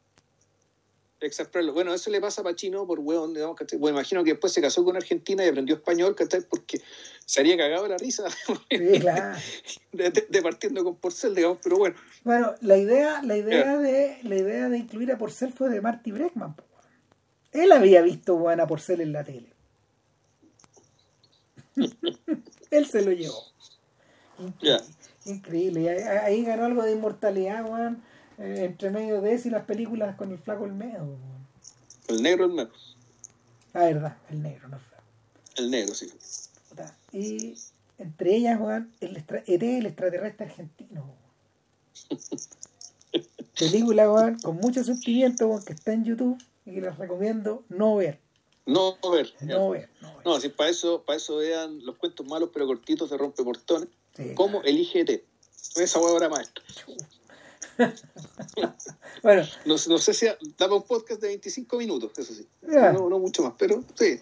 Bueno, 1.73 1.93
eso 1.93 2.09
le 2.09 2.21
pasa 2.21 2.39
a 2.41 2.43
Pachino 2.45 2.87
por 2.87 2.99
hueón, 2.99 3.33
digamos, 3.33 3.57
Bueno, 3.77 3.97
imagino 3.97 4.23
que 4.23 4.31
después 4.31 4.53
se 4.53 4.61
casó 4.61 4.85
con 4.85 4.95
Argentina 4.95 5.43
y 5.43 5.49
aprendió 5.49 5.75
español, 5.75 6.15
¿cachai? 6.15 6.41
Porque 6.49 6.81
se 7.25 7.41
haría 7.41 7.57
cagado 7.57 7.87
la 7.87 7.97
risa 7.97 8.23
de, 9.91 10.41
partiendo 10.41 10.81
con 10.83 10.95
Porcel, 10.95 11.35
digamos, 11.35 11.57
pero 11.61 11.77
bueno. 11.77 11.95
Bueno, 12.23 12.55
la 12.61 12.77
idea, 12.77 13.21
la 13.21 13.35
idea 13.35 13.77
de, 13.77 14.19
la 14.23 14.35
idea 14.35 14.69
de 14.69 14.77
incluir 14.77 15.11
a 15.11 15.17
Porcel 15.17 15.51
fue 15.51 15.69
de 15.69 15.81
Marty 15.81 16.11
Breckman. 16.11 16.55
Él 17.51 17.71
había 17.73 18.01
visto 18.01 18.49
a 18.49 18.67
Porcel 18.67 19.01
en 19.01 19.11
la 19.11 19.23
tele. 19.25 19.49
Él 22.71 22.85
se 22.85 23.01
lo 23.01 23.11
llevó. 23.11 23.43
Increíble. 24.37 24.85
Increíble. 25.25 26.03
Ahí, 26.03 26.43
ganó 26.43 26.65
algo 26.65 26.83
de 26.83 26.93
inmortalidad, 26.93 27.65
Juan 27.65 28.03
eh, 28.39 28.63
entre 28.65 28.89
medio 28.89 29.21
de 29.21 29.33
eso 29.33 29.49
y 29.49 29.51
las 29.51 29.65
películas 29.65 30.15
con 30.15 30.31
el 30.31 30.39
flaco 30.39 30.65
el 30.65 30.71
medio. 30.71 31.17
El 32.07 32.23
negro 32.23 32.45
el 32.45 32.53
medio. 32.53 32.71
La 33.73 33.81
verdad, 33.81 34.17
el 34.29 34.41
negro, 34.41 34.69
no 34.69 34.77
el 34.77 34.81
flaco. 34.81 35.03
El 35.57 35.71
negro, 35.71 35.93
sí. 35.93 36.09
Y 37.11 37.55
entre 37.97 38.35
ellas, 38.35 38.57
Juan, 38.57 38.91
el 39.01 39.17
ET, 39.17 39.63
el 39.63 39.85
extraterrestre 39.85 40.45
argentino. 40.45 41.13
Película, 43.59 44.07
Juan, 44.07 44.39
con 44.39 44.55
mucho 44.55 44.83
sentimiento, 44.85 45.49
Juan, 45.49 45.63
que 45.63 45.73
está 45.73 45.91
en 45.91 46.05
YouTube 46.05 46.41
y 46.65 46.75
que 46.75 46.81
les 46.81 46.97
recomiendo 46.97 47.65
no 47.67 47.97
ver. 47.97 48.19
No 48.69 48.97
ver. 49.11 49.33
No 49.41 49.69
ver. 49.69 49.89
No, 50.01 50.15
ver. 50.15 50.25
no 50.25 50.39
si 50.39 50.49
para 50.49 50.69
eso, 50.69 51.03
para 51.03 51.17
eso 51.17 51.37
vean 51.37 51.85
los 51.85 51.97
cuentos 51.97 52.25
malos 52.27 52.49
pero 52.53 52.67
cortitos 52.67 53.09
de 53.09 53.17
Rompeportones. 53.17 53.89
Sí, 54.15 54.33
como 54.35 54.61
el 54.63 54.77
IGT. 54.77 55.23
Esa 55.75 55.99
hueá 55.99 56.29
maestra. 56.29 56.63
bueno. 59.23 59.43
No, 59.65 59.77
sé 59.77 60.13
si 60.13 60.27
daba 60.57 60.75
un 60.75 60.83
podcast 60.83 61.21
de 61.21 61.27
25 61.27 61.77
minutos, 61.77 62.11
eso 62.17 62.33
sí. 62.33 62.47
No, 62.61 63.09
no, 63.09 63.19
mucho 63.19 63.43
más, 63.43 63.53
pero 63.57 63.83
sí. 63.95 64.19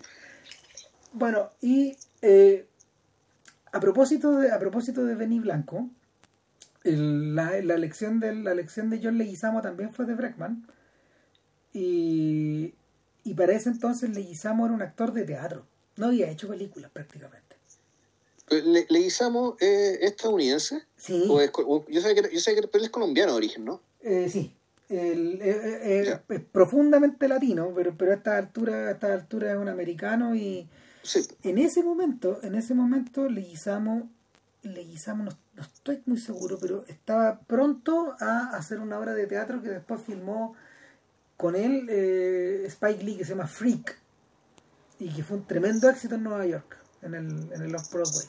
Bueno, 1.13 1.51
y 1.61 1.95
eh, 2.21 2.67
a 3.71 3.79
propósito 3.79 4.37
de 4.37 4.51
a 4.51 4.59
propósito 4.59 5.05
de 5.05 5.15
Benny 5.15 5.39
Blanco, 5.39 5.89
la, 6.83 7.59
la, 7.61 7.77
lección 7.77 8.19
de, 8.19 8.35
la 8.35 8.53
lección 8.53 8.89
de 8.89 8.99
John 9.01 9.17
Leguizamo 9.17 9.61
también 9.61 9.93
fue 9.93 10.05
de 10.05 10.15
Breckman. 10.15 10.67
Y, 11.73 12.73
y 13.27 13.33
para 13.33 13.53
ese 13.53 13.67
entonces 13.67 14.09
Leguizamo 14.11 14.65
era 14.65 14.73
un 14.73 14.81
actor 14.81 15.11
de 15.11 15.23
teatro. 15.25 15.65
No 15.97 16.07
había 16.07 16.31
hecho 16.31 16.47
películas 16.47 16.89
prácticamente. 16.91 17.57
Le, 18.49 18.85
Leguizamo 18.89 19.57
es 19.59 19.99
estadounidense. 20.01 20.83
Sí. 20.95 21.27
yo, 21.27 22.01
sé 22.01 22.15
que, 22.15 22.33
yo 22.33 22.39
sé 22.39 22.55
que 22.55 22.61
él 22.61 22.83
es 22.85 22.89
colombiano 22.89 23.33
de 23.33 23.37
origen, 23.37 23.65
¿no? 23.65 23.81
Eh, 24.01 24.29
sí. 24.31 24.53
El, 24.87 25.41
es 25.41 26.21
profundamente 26.53 27.27
latino, 27.27 27.73
pero, 27.75 27.97
pero 27.97 28.11
a 28.11 28.15
esta 28.15 28.37
altura, 28.37 28.87
a 28.87 28.91
esta 28.91 29.13
altura 29.13 29.51
es 29.51 29.57
un 29.57 29.67
americano 29.67 30.33
y 30.33 30.69
en 31.43 31.57
ese 31.57 31.83
momento, 31.83 32.39
en 32.43 32.55
ese 32.55 32.73
momento 32.73 33.27
Leguizamo, 33.27 34.09
Leguizamo 34.63 35.25
no, 35.25 35.31
no, 35.55 35.63
estoy 35.63 36.01
muy 36.05 36.17
seguro, 36.17 36.57
pero 36.61 36.85
estaba 36.87 37.41
pronto 37.41 38.15
a 38.21 38.51
hacer 38.55 38.79
una 38.79 38.97
obra 38.97 39.13
de 39.13 39.27
teatro 39.27 39.61
que 39.61 39.67
después 39.67 39.99
filmó 39.99 40.55
con 41.37 41.55
él 41.55 41.87
eh, 41.89 42.63
Spike 42.65 43.03
Lee 43.03 43.17
que 43.17 43.23
se 43.23 43.31
llama 43.31 43.47
Freak 43.47 43.97
y 44.99 45.09
que 45.09 45.23
fue 45.23 45.37
un 45.37 45.45
tremendo 45.45 45.87
éxito 45.89 46.15
en 46.15 46.23
Nueva 46.23 46.45
York, 46.47 46.77
en 47.03 47.13
el, 47.13 47.53
en 47.53 47.61
el 47.61 47.75
Off-Broadway. 47.75 48.25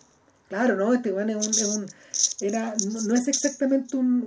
Claro, 0.49 0.77
no, 0.77 0.95
este 0.95 1.13
weón 1.13 1.31
es 1.31 1.37
un, 1.37 1.51
es 1.51 1.77
un, 1.77 1.87
era, 2.41 2.75
no, 3.07 3.15
es 3.15 3.29
exactamente 3.29 3.97
un, 3.97 4.23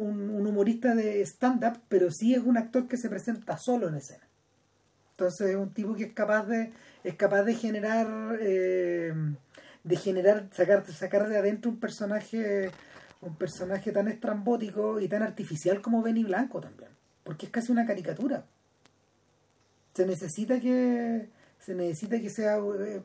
humorista 0.46 0.94
de 0.94 1.22
stand-up, 1.22 1.80
pero 1.88 2.12
sí 2.12 2.34
es 2.36 2.44
un 2.44 2.58
actor 2.58 2.88
que 2.88 2.98
se 2.98 3.10
presenta 3.10 3.58
solo 3.58 3.88
en 3.88 3.96
escena. 3.96 4.28
Entonces 5.12 5.52
es 5.52 5.56
un 5.56 5.74
tipo 5.74 5.96
que 5.96 6.06
es 6.06 6.14
capaz 6.14 6.46
de, 6.46 6.74
es 7.04 7.16
capaz 7.16 7.44
de 7.44 7.56
generar, 7.56 8.38
eh, 8.40 9.14
de 9.84 9.96
generar, 9.96 10.48
sacar, 10.52 10.86
sacar 10.92 11.28
de 11.28 11.38
adentro 11.38 11.72
un 11.72 11.80
personaje, 11.80 12.72
un 13.22 13.36
personaje 13.36 13.92
tan 13.92 14.08
estrambótico 14.08 15.00
y 15.00 15.08
tan 15.08 15.24
artificial 15.24 15.82
como 15.82 16.04
Benny 16.04 16.24
Blanco 16.24 16.62
también, 16.62 16.90
porque 17.24 17.48
es 17.48 17.52
casi 17.52 17.72
una 17.72 17.86
caricatura. 17.86 18.46
Se 19.94 20.06
necesita 20.06 20.60
que, 20.60 21.30
se 21.60 21.76
necesita 21.76 22.20
que 22.20 22.30
sea 22.30 22.58
eh, 22.58 23.04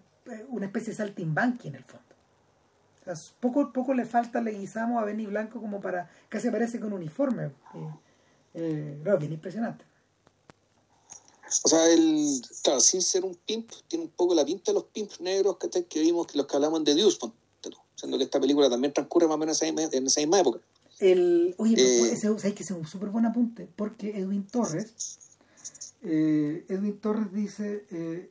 una 0.49 0.67
especie 0.67 0.93
de 0.93 0.97
saltimbanqui 0.97 1.69
en 1.69 1.77
el 1.77 1.85
fondo 1.85 2.07
poco, 3.41 3.73
poco 3.73 3.95
le 3.95 4.05
falta 4.05 4.41
le 4.41 4.53
guisamos 4.53 5.01
a 5.01 5.05
Benny 5.05 5.27
Blanco 5.27 5.61
como 5.61 5.81
para 5.81 6.11
casi 6.29 6.49
aparece 6.49 6.81
con 6.81 6.93
uniforme. 6.93 7.47
Eh, 7.47 7.51
eh, 8.55 8.99
no, 9.05 9.19
bien 9.19 9.33
impresionante. 9.33 9.85
O 11.65 11.69
sea, 11.69 11.89
el, 11.89 12.43
claro, 12.63 12.81
sin 12.81 13.03
ser 13.03 13.25
un 13.25 13.37
pimp, 13.47 13.71
tiene 13.87 14.07
un 14.07 14.11
poco 14.11 14.35
la 14.35 14.45
pinta 14.45 14.73
de 14.73 14.75
los 14.75 14.85
pimps 14.85 15.21
negros 15.21 15.59
que, 15.59 15.85
que 15.85 16.01
vimos, 16.01 16.27
que 16.27 16.39
los 16.39 16.47
que 16.47 16.57
hablamos 16.57 16.83
de 16.83 16.95
Dios, 16.95 17.19
siendo 17.95 18.19
que 18.19 18.25
esta 18.25 18.41
película 18.41 18.69
también 18.69 18.93
transcurre 18.93 19.29
más 19.29 19.37
o 19.37 19.39
menos 19.39 19.63
en 19.63 20.07
esa 20.07 20.21
misma, 20.21 20.41
época. 20.41 20.59
El, 20.99 21.55
oye, 21.59 21.75
eh, 21.79 22.13
ese, 22.13 22.35
hay 22.43 22.53
que 22.53 22.65
ser 22.65 22.77
un 22.77 22.87
súper 22.87 23.11
buen 23.11 23.27
apunte, 23.27 23.69
porque 23.77 24.19
Edwin 24.19 24.45
Torres, 24.47 25.19
eh, 26.09 26.65
Edwin 26.69 27.01
Torres 27.01 27.33
dice 27.33 27.85
eh, 27.91 28.31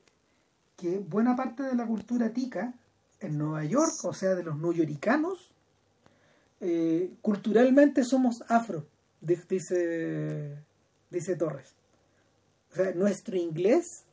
que 0.77 0.99
buena 0.99 1.35
parte 1.35 1.63
de 1.63 1.75
la 1.75 1.85
cultura 1.85 2.31
tica 2.31 2.73
en 3.19 3.37
Nueva 3.37 3.65
York, 3.65 3.93
o 4.03 4.13
sea, 4.13 4.33
de 4.35 4.43
los 4.43 4.57
newyorikanos, 4.57 5.51
eh, 6.61 7.11
culturalmente 7.21 8.03
somos 8.05 8.43
afro, 8.47 8.85
dice, 9.21 10.57
dice 11.09 11.35
Torres. 11.35 11.73
O 12.71 12.75
sea, 12.75 12.93
nuestro 12.93 13.35
inglés 13.35 14.05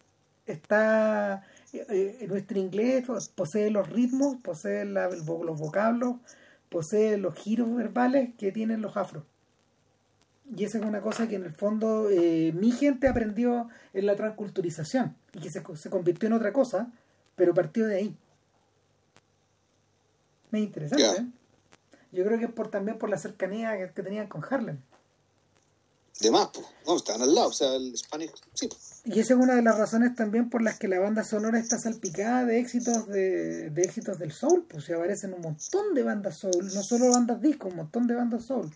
está, 0.47 1.45
eh, 1.73 2.27
nuestro 2.29 2.59
inglés 2.59 3.07
posee 3.35 3.71
los 3.71 3.89
ritmos, 3.89 4.37
posee 4.43 4.85
los 4.85 5.25
vocablos, 5.25 6.17
posee 6.69 7.17
los 7.17 7.35
giros 7.35 7.73
verbales 7.75 8.35
que 8.37 8.51
tienen 8.51 8.83
los 8.83 8.97
afros. 8.97 9.25
Y 10.55 10.65
esa 10.65 10.79
es 10.79 10.85
una 10.85 11.01
cosa 11.01 11.29
que 11.29 11.37
en 11.37 11.45
el 11.45 11.53
fondo 11.53 12.11
eh, 12.11 12.53
mi 12.55 12.73
gente 12.73 13.09
aprendió 13.09 13.69
en 13.95 14.07
la 14.07 14.17
transculturización 14.17 15.17
y 15.33 15.41
que 15.41 15.51
se, 15.51 15.63
se, 15.77 15.91
convirtió 15.91 16.27
en 16.27 16.35
otra 16.35 16.53
cosa, 16.53 16.93
pero 17.37 17.55
partió 17.55 17.87
de 17.87 17.97
ahí. 17.97 18.17
Me 20.51 20.61
interesante. 20.61 21.05
¿eh? 21.05 21.27
Yo 22.13 22.25
creo 22.25 22.39
que 22.39 22.45
es 22.45 22.53
por, 22.53 22.71
también 22.71 22.99
por 22.99 23.09
la 23.09 23.17
cercanía 23.17 23.79
que, 23.79 24.03
tenían 24.03 24.27
con 24.27 24.45
Harlem. 24.45 24.79
De 26.21 26.31
más, 26.31 26.51
pues. 26.53 26.67
No, 26.87 26.97
estaban 26.97 27.23
al 27.23 27.35
lado, 27.35 27.49
o 27.49 27.53
sea, 27.53 27.75
el 27.75 27.97
Spanish, 27.97 28.33
sí. 28.53 28.69
Y 29.07 29.19
esa 29.19 29.33
es 29.33 29.41
una 29.41 29.55
de 29.55 29.63
las 29.63 29.79
razones 29.79 30.15
también 30.15 30.51
por 30.51 30.61
las 30.61 30.79
que 30.79 30.87
la 30.87 31.01
banda 31.01 31.25
sonora 31.25 31.59
está 31.59 31.79
salpicada 31.79 32.45
de 32.45 32.59
éxitos 32.59 33.09
de, 33.09 33.71
de 33.71 33.83
éxitos 33.83 34.19
del 34.19 34.33
soul, 34.33 34.67
pues 34.69 34.85
se 34.85 34.95
aparecen 34.95 35.33
un 35.33 35.41
montón 35.41 35.95
de 35.95 36.03
bandas 36.03 36.37
soul, 36.37 36.71
no 36.75 36.83
solo 36.83 37.11
bandas 37.11 37.41
disco, 37.41 37.69
un 37.69 37.77
montón 37.77 38.07
de 38.07 38.15
bandas 38.15 38.45
soul. 38.45 38.71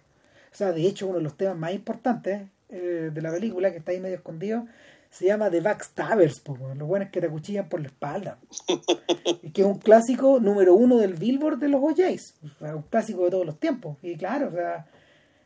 O 0.57 0.59
sea, 0.59 0.73
de 0.73 0.87
hecho, 0.87 1.07
uno 1.07 1.19
de 1.19 1.23
los 1.23 1.37
temas 1.37 1.55
más 1.55 1.75
importantes 1.75 2.49
eh, 2.71 3.11
de 3.13 3.21
la 3.21 3.31
película, 3.31 3.71
que 3.71 3.77
está 3.77 3.93
ahí 3.93 4.01
medio 4.01 4.17
escondido, 4.17 4.67
se 5.11 5.27
llama 5.27 5.51
The 5.51 5.61
Backstabbers, 5.61 6.41
pues, 6.41 6.59
los 6.79 6.89
buenos 6.89 7.11
que 7.11 7.21
te 7.21 7.27
acuchillan 7.27 7.69
por 7.69 7.83
la 7.83 7.89
espalda. 7.89 8.39
y 9.43 9.51
que 9.51 9.61
es 9.61 9.67
un 9.67 9.79
clásico 9.79 10.41
número 10.41 10.73
uno 10.73 10.97
del 10.97 11.13
Billboard 11.13 11.59
de 11.59 11.69
los 11.69 11.83
OJs, 11.83 12.37
un 12.75 12.83
clásico 12.85 13.25
de 13.25 13.33
todos 13.33 13.45
los 13.45 13.61
tiempos. 13.61 13.99
Y 14.01 14.17
claro, 14.17 14.49
o 14.49 14.51
sea, 14.51 14.87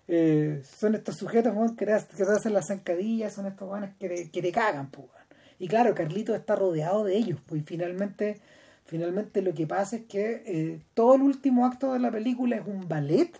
eh, 0.07 0.63
son 0.79 0.95
estos 0.95 1.17
sujetos 1.17 1.55
que, 1.77 1.87
te, 1.87 1.93
que 2.17 2.25
te 2.25 2.31
hacen 2.31 2.55
las 2.55 2.69
zancadillas, 2.69 3.35
son 3.35 3.47
estos 3.47 3.69
buenos 3.69 3.91
que 3.99 4.09
te, 4.09 4.31
que 4.31 4.43
te 4.43 4.53
cagan, 4.53 4.93
pues. 4.93 5.09
Y 5.59 5.67
claro, 5.67 5.93
Carlito 5.93 6.37
está 6.37 6.55
rodeado 6.55 7.03
de 7.03 7.17
ellos, 7.17 7.41
pues, 7.49 7.63
y 7.63 7.65
finalmente, 7.65 8.41
finalmente 8.85 9.43
lo 9.43 9.55
que 9.55 9.67
pasa 9.67 9.97
es 9.97 10.03
que 10.05 10.45
eh, 10.47 10.81
todo 10.95 11.17
el 11.17 11.23
último 11.23 11.67
acto 11.67 11.95
de 11.95 11.99
la 11.99 12.13
película 12.13 12.55
es 12.55 12.63
un 12.65 12.89
ballet 12.89 13.33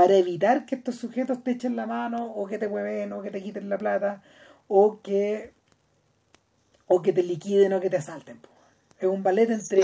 para 0.00 0.16
evitar 0.16 0.64
que 0.64 0.76
estos 0.76 0.94
sujetos 0.94 1.44
te 1.44 1.50
echen 1.50 1.76
la 1.76 1.86
mano 1.86 2.32
o 2.32 2.46
que 2.46 2.56
te 2.56 2.68
mueven 2.68 3.12
o 3.12 3.20
que 3.20 3.30
te 3.30 3.42
quiten 3.42 3.68
la 3.68 3.76
plata 3.76 4.22
o 4.66 5.02
que 5.02 5.52
o 6.86 7.02
que 7.02 7.12
te 7.12 7.22
liquiden 7.22 7.74
o 7.74 7.80
que 7.82 7.90
te 7.90 7.98
asalten. 7.98 8.40
Es 8.98 9.06
un 9.06 9.22
ballet 9.22 9.50
entre, 9.50 9.82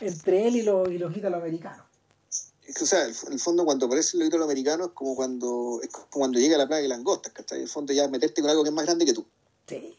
entre 0.00 0.48
él 0.48 0.56
y 0.56 0.62
los, 0.62 0.90
y 0.90 0.98
los 0.98 1.16
italoamericanos. 1.16 1.86
Es 2.66 2.74
que, 2.74 2.82
o 2.82 2.86
sea, 2.86 3.04
en 3.04 3.32
el 3.32 3.38
fondo 3.38 3.64
cuando 3.64 3.86
aparecen 3.86 4.18
los 4.18 4.28
italoamericanos 4.28 4.88
es 4.88 4.92
como 4.92 5.14
cuando, 5.14 5.78
es 5.84 5.88
como 5.90 6.08
cuando 6.10 6.40
llega 6.40 6.58
la 6.58 6.66
plaga 6.66 6.82
de 6.82 6.88
langostas, 6.88 7.32
¿cachai? 7.32 7.58
En 7.58 7.62
el 7.62 7.70
fondo 7.70 7.92
ya 7.92 8.08
meterte 8.08 8.42
con 8.42 8.50
algo 8.50 8.64
que 8.64 8.70
es 8.70 8.74
más 8.74 8.86
grande 8.86 9.04
que 9.04 9.14
tú. 9.14 9.24
Sí. 9.68 9.94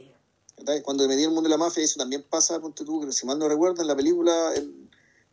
Cuando 0.83 1.07
me 1.07 1.15
di 1.15 1.23
el 1.23 1.29
mundo 1.29 1.43
de 1.43 1.49
la 1.49 1.57
mafia, 1.57 1.81
eso 1.81 1.97
también 1.97 2.25
pasa, 2.29 2.59
ponte 2.59 2.83
tú, 2.83 3.09
si 3.13 3.25
mal 3.25 3.39
no 3.39 3.47
recuerdo, 3.47 3.81
en 3.81 3.87
la 3.87 3.95
película, 3.95 4.51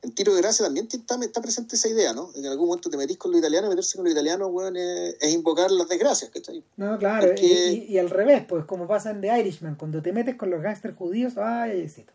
en 0.02 0.12
Tiro 0.12 0.34
de 0.34 0.40
Gracia 0.40 0.64
también 0.64 0.88
está, 0.90 1.16
está, 1.20 1.40
presente 1.40 1.76
esa 1.76 1.88
idea, 1.88 2.12
¿no? 2.12 2.30
En 2.36 2.46
algún 2.46 2.68
momento 2.68 2.90
te 2.90 2.96
metís 2.96 3.16
con 3.16 3.32
lo 3.32 3.38
italiano, 3.38 3.68
meterse 3.68 3.96
con 3.96 4.04
lo 4.04 4.10
italiano, 4.10 4.50
bueno, 4.50 4.78
es, 4.78 5.32
invocar 5.32 5.70
las 5.70 5.88
desgracias, 5.88 6.30
¿cachai? 6.30 6.62
No, 6.76 6.98
claro, 6.98 7.32
y, 7.36 7.98
al 7.98 8.10
revés, 8.10 8.44
pues 8.46 8.64
como 8.66 8.86
pasa 8.86 9.10
en 9.10 9.20
The 9.20 9.40
Irishman, 9.40 9.74
cuando 9.74 10.02
te 10.02 10.12
metes 10.12 10.36
con 10.36 10.50
los 10.50 10.62
gángsters 10.62 10.96
judíos, 10.96 11.34
ay, 11.38 11.72
ayecito. 11.72 12.12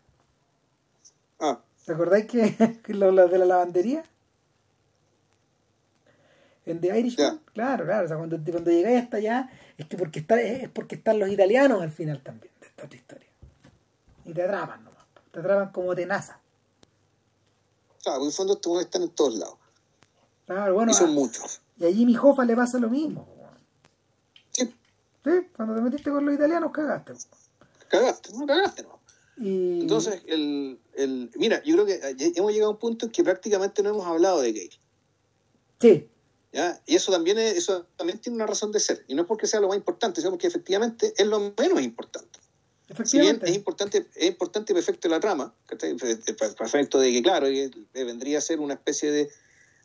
Ah. 1.40 1.60
¿Te 1.84 1.92
acordáis 1.92 2.26
que, 2.26 2.54
lo, 2.88 3.12
de 3.28 3.38
la 3.38 3.44
lavandería? 3.44 4.04
En 6.64 6.80
The 6.80 6.98
Irishman, 6.98 7.40
claro, 7.52 7.84
claro, 7.84 8.04
o 8.04 8.08
sea, 8.08 8.16
cuando, 8.16 8.38
cuando 8.50 8.70
llegáis 8.70 9.02
hasta 9.02 9.16
allá, 9.16 9.50
es 9.76 9.86
que 9.86 9.96
porque 9.96 10.20
está, 10.20 10.40
es 10.40 10.68
porque 10.68 10.94
están 10.94 11.18
los 11.18 11.28
italianos 11.28 11.82
al 11.82 11.90
final 11.90 12.22
también 12.22 12.52
de 12.60 12.68
esta 12.68 12.84
otra 12.84 12.96
historia. 12.96 13.28
Y 14.24 14.32
te 14.32 14.42
atrapan 14.44 14.84
nomás, 14.84 15.04
te 15.32 15.40
atrapan 15.40 15.72
como 15.72 15.94
tenaza. 15.96 16.41
Claro, 18.02 18.18
porque 18.18 18.24
en 18.24 18.26
el 18.28 18.32
fondo 18.32 18.52
estos 18.54 18.80
están 18.80 19.02
en 19.02 19.10
todos 19.10 19.34
lados. 19.36 19.56
Claro, 20.46 20.74
bueno. 20.74 20.92
Y 20.92 20.94
son 20.94 21.14
muchos. 21.14 21.60
Y 21.78 21.86
a 21.86 21.92
Jimmy 21.92 22.16
Hoffa 22.16 22.44
le 22.44 22.56
pasa 22.56 22.78
lo 22.78 22.88
mismo. 22.88 23.26
Sí. 24.50 24.74
Sí, 25.24 25.30
cuando 25.56 25.74
te 25.74 25.80
metiste 25.82 26.10
con 26.10 26.26
los 26.26 26.34
italianos 26.34 26.72
cagaste. 26.72 27.14
Cagaste, 27.88 28.32
no 28.34 28.46
cagaste, 28.46 28.82
no. 28.82 29.00
Y... 29.36 29.80
Entonces, 29.82 30.22
el, 30.26 30.78
el, 30.94 31.30
mira, 31.36 31.62
yo 31.64 31.74
creo 31.74 31.86
que 31.86 32.00
hemos 32.36 32.52
llegado 32.52 32.70
a 32.70 32.74
un 32.74 32.78
punto 32.78 33.06
en 33.06 33.12
que 33.12 33.22
prácticamente 33.22 33.82
no 33.82 33.90
hemos 33.90 34.06
hablado 34.06 34.40
de 34.40 34.52
gay. 34.52 34.70
Sí. 35.80 36.08
¿Ya? 36.52 36.82
Y 36.86 36.96
eso 36.96 37.10
también, 37.12 37.38
es, 37.38 37.56
eso 37.56 37.86
también 37.96 38.18
tiene 38.18 38.36
una 38.36 38.46
razón 38.46 38.72
de 38.72 38.80
ser. 38.80 39.04
Y 39.08 39.14
no 39.14 39.22
es 39.22 39.28
porque 39.28 39.46
sea 39.46 39.60
lo 39.60 39.68
más 39.68 39.76
importante, 39.76 40.20
sino 40.20 40.32
porque 40.32 40.48
efectivamente 40.48 41.14
es 41.16 41.26
lo 41.26 41.54
menos 41.56 41.80
importante. 41.80 42.38
Si 43.04 43.18
bien 43.18 43.40
es 43.42 43.54
importante, 43.54 44.06
es 44.14 44.26
importante 44.26 44.72
el 44.72 44.78
efecto 44.78 45.08
de 45.08 45.14
la 45.14 45.20
trama, 45.20 45.54
para 45.66 46.66
efecto 46.66 46.98
de 46.98 47.12
que, 47.12 47.22
claro, 47.22 47.46
vendría 47.94 48.38
a 48.38 48.40
ser 48.40 48.60
una 48.60 48.74
especie 48.74 49.10
de, 49.10 49.30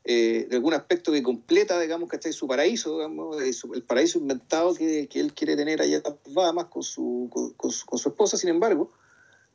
eh, 0.03 0.47
de 0.49 0.55
algún 0.55 0.73
aspecto 0.73 1.11
que 1.11 1.23
completa, 1.23 1.79
digamos, 1.79 2.09
que 2.09 2.33
su 2.33 2.47
paraíso, 2.47 2.95
digamos, 2.95 3.37
el 3.73 3.83
paraíso 3.83 4.19
inventado 4.19 4.73
que, 4.73 5.07
que 5.07 5.19
él 5.19 5.33
quiere 5.33 5.55
tener 5.55 5.81
allá 5.81 6.01
en 6.03 6.33
Bahamas 6.33 6.65
con 6.65 6.83
su, 6.83 7.29
con, 7.55 7.71
su, 7.71 7.85
con, 7.85 7.99
su, 7.99 8.09
esposa. 8.09 8.37
Sin 8.37 8.49
embargo, 8.49 8.91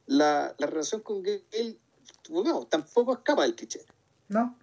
la, 0.07 0.55
la 0.59 0.67
relación 0.67 1.03
con 1.03 1.23
él 1.27 1.79
bueno, 2.29 2.67
tampoco 2.67 3.15
escapa 3.15 3.43
del 3.43 3.55
cliché. 3.55 3.81
No. 4.29 4.57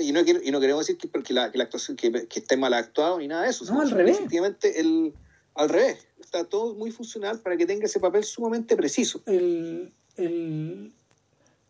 Y 0.00 0.12
no, 0.12 0.20
y 0.20 0.50
no 0.50 0.60
queremos 0.60 0.86
decir 0.86 0.98
que, 0.98 1.08
porque 1.08 1.32
la, 1.32 1.50
que 1.50 1.58
la 1.58 1.64
actuación 1.64 1.96
que, 1.96 2.28
que 2.28 2.40
esté 2.40 2.56
mal 2.56 2.74
actuado 2.74 3.18
ni 3.18 3.26
nada 3.26 3.44
de 3.44 3.50
eso. 3.50 3.64
No, 3.72 3.80
al 3.80 3.90
revés. 3.90 4.18
Efectivamente, 4.18 4.80
el 4.80 5.14
al 5.54 5.68
revés, 5.68 6.06
está 6.20 6.44
todo 6.44 6.74
muy 6.74 6.90
funcional 6.90 7.40
para 7.40 7.56
que 7.56 7.66
tenga 7.66 7.86
ese 7.86 8.00
papel 8.00 8.24
sumamente 8.24 8.76
preciso. 8.76 9.22
El, 9.26 9.92
el, 10.16 10.92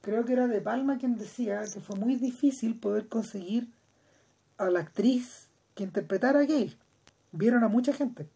creo 0.01 0.25
que 0.25 0.33
era 0.33 0.47
De 0.47 0.61
Palma 0.61 0.99
quien 0.99 1.17
decía 1.17 1.63
que 1.73 1.81
fue 1.81 1.97
muy 1.97 2.17
difícil 2.17 2.79
poder 2.79 3.09
conseguir 3.09 3.69
a 4.59 4.71
la 4.71 4.81
actriz 4.81 5.49
que 5.75 5.85
interpretara 5.85 6.41
a 6.41 6.45
Gail. 6.45 6.77
Vieron 7.33 7.65
a 7.65 7.69
mucha 7.69 7.93
gente. 7.93 8.27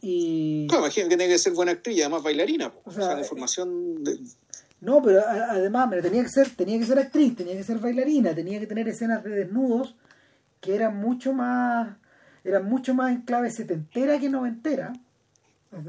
Y... 0.00 0.66
Claro, 0.68 0.84
imagino 0.84 1.08
que 1.08 1.16
tiene 1.16 1.32
que 1.32 1.38
ser 1.38 1.54
buena 1.54 1.72
actriz 1.72 1.96
y 1.96 2.02
además 2.02 2.22
bailarina. 2.22 2.72
O 2.84 2.90
sea, 2.90 3.14
de 3.14 3.24
formación 3.24 4.04
de... 4.04 4.18
No, 4.80 5.00
pero 5.00 5.22
además 5.26 5.88
tenía 6.02 6.22
que 6.22 6.28
ser 6.28 6.50
tenía 6.54 6.78
que 6.78 6.84
ser 6.84 6.98
actriz, 6.98 7.34
tenía 7.36 7.56
que 7.56 7.64
ser 7.64 7.78
bailarina, 7.78 8.34
tenía 8.34 8.60
que 8.60 8.66
tener 8.66 8.86
escenas 8.86 9.24
de 9.24 9.30
desnudos 9.30 9.94
que 10.60 10.74
eran 10.74 10.98
mucho 10.98 11.32
más 11.32 11.96
era 12.44 12.60
mucho 12.60 12.94
más 12.94 13.12
en 13.12 13.22
clave 13.22 13.50
setentera 13.50 14.18
que 14.18 14.28
noventera. 14.28 14.92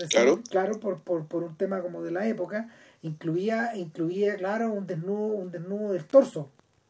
claro, 0.10 0.42
claro 0.50 0.80
por, 0.80 1.02
por, 1.02 1.28
por, 1.28 1.44
un 1.44 1.56
tema 1.56 1.82
como 1.82 2.02
de 2.02 2.12
la 2.12 2.28
época, 2.28 2.70
incluía, 3.02 3.76
incluía 3.76 4.36
claro, 4.36 4.72
un 4.72 4.88
desnudo, 4.88 5.36
un 5.36 5.52
desnudo 5.52 5.94
del 5.94 6.06
torso. 6.06 6.50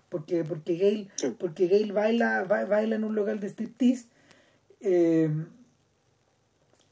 Porque, 0.10 0.44
porque 0.44 0.76
Gail, 0.76 1.10
porque 1.40 1.68
Gail 1.68 1.92
baila, 1.92 2.44
baila 2.44 2.96
en 2.96 3.04
un 3.04 3.16
local 3.16 3.40
de 3.40 3.48
striptease. 3.48 4.06
Eh, 4.80 5.30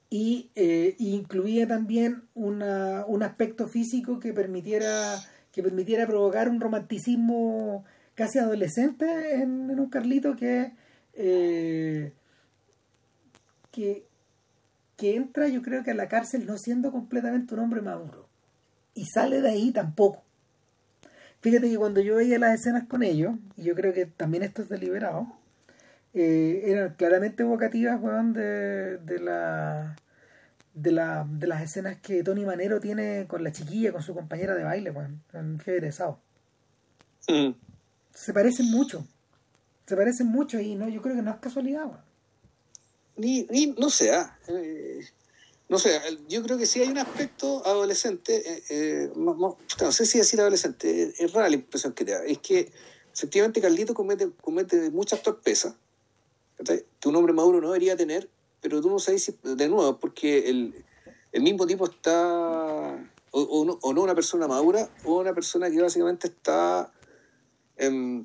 y 0.09 0.49
eh, 0.55 0.95
incluía 0.99 1.67
también 1.67 2.23
una, 2.35 3.03
un 3.07 3.23
aspecto 3.23 3.67
físico 3.67 4.19
que 4.19 4.31
permitiera 4.31 5.19
que 5.53 5.63
permitiera 5.63 6.05
provocar 6.07 6.49
un 6.49 6.59
romanticismo 6.59 7.85
casi 8.15 8.39
adolescente 8.39 9.35
en, 9.35 9.79
un 9.79 9.89
Carlito 9.89 10.35
que 10.35 10.71
eh, 11.13 12.11
que, 13.73 14.05
que 14.95 15.15
entra 15.15 15.49
yo 15.49 15.61
creo 15.61 15.83
que 15.83 15.91
a 15.91 15.95
la 15.95 16.07
cárcel 16.07 16.45
no 16.45 16.57
siendo 16.57 16.91
completamente 16.91 17.53
un 17.55 17.59
hombre 17.59 17.81
maduro. 17.81 18.29
Y 18.93 19.05
sale 19.05 19.41
de 19.41 19.49
ahí 19.49 19.71
tampoco. 19.71 20.23
Fíjate 21.41 21.69
que 21.69 21.77
cuando 21.77 21.99
yo 21.99 22.15
veía 22.15 22.39
las 22.39 22.53
escenas 22.53 22.87
con 22.87 23.03
ellos, 23.03 23.35
y 23.57 23.63
yo 23.63 23.75
creo 23.75 23.91
que 23.93 24.05
también 24.05 24.43
esto 24.43 24.61
es 24.61 24.69
deliberado, 24.69 25.27
eh, 26.13 26.61
eran 26.67 26.93
claramente 26.93 27.43
evocativas, 27.43 27.99
de, 28.33 28.99
de, 28.99 29.19
la, 29.19 29.95
de, 30.75 30.91
la, 30.91 31.27
de 31.27 31.47
las 31.47 31.63
escenas 31.63 31.97
que 31.97 32.23
Tony 32.23 32.45
Manero 32.45 32.79
tiene 32.79 33.25
con 33.27 33.43
la 33.43 33.51
chiquilla, 33.51 33.91
con 33.91 34.03
su 34.03 34.13
compañera 34.13 34.53
de 34.53 34.63
baile, 34.63 34.91
weón, 34.91 35.21
en 35.33 35.59
Fiebre 35.59 35.89
mm. 35.89 37.55
Se 38.13 38.33
parecen 38.33 38.69
mucho. 38.69 39.05
Se 39.87 39.97
parecen 39.97 40.27
mucho 40.27 40.61
y 40.61 40.75
no, 40.75 40.87
yo 40.87 41.01
creo 41.01 41.15
que 41.15 41.23
no 41.23 41.31
es 41.31 41.37
casualidad, 41.37 41.87
weón 41.87 42.12
ni, 43.15 43.43
ni 43.49 43.67
no 43.67 43.89
sé, 43.89 44.11
ah, 44.11 44.37
eh, 44.47 45.01
no 45.69 45.79
sé, 45.79 45.99
yo 46.27 46.43
creo 46.43 46.57
que 46.57 46.65
sí 46.65 46.81
hay 46.81 46.89
un 46.89 46.97
aspecto 46.97 47.65
adolescente, 47.65 48.43
eh, 48.51 48.63
eh, 48.69 49.11
no, 49.15 49.57
sé 49.91 50.05
si 50.05 50.17
decir 50.17 50.39
adolescente, 50.39 51.13
es 51.17 51.33
rara 51.33 51.49
la 51.49 51.55
impresión 51.55 51.93
que 51.93 52.05
te 52.05 52.11
da, 52.11 52.23
es 52.25 52.39
que 52.39 52.71
efectivamente 53.13 53.61
Carlito 53.61 53.93
comete, 53.93 54.29
comete 54.41 54.89
muchas 54.89 55.21
torpezas 55.21 55.75
que 56.99 57.09
un 57.09 57.15
hombre 57.15 57.33
maduro 57.33 57.59
no 57.59 57.67
debería 57.67 57.97
tener, 57.97 58.29
pero 58.61 58.81
tú 58.81 58.89
no 58.89 58.99
sabes 58.99 59.23
si, 59.23 59.35
de 59.43 59.67
nuevo, 59.67 59.99
porque 59.99 60.49
el, 60.49 60.85
el 61.31 61.41
mismo 61.41 61.65
tipo 61.67 61.85
está, 61.85 63.11
o, 63.31 63.65
no, 63.65 63.79
o, 63.81 63.93
no, 63.93 64.01
una 64.01 64.15
persona 64.15 64.47
madura, 64.47 64.89
o 65.03 65.19
una 65.19 65.33
persona 65.33 65.69
que 65.69 65.81
básicamente 65.81 66.27
está, 66.27 66.91
eh, 67.77 68.23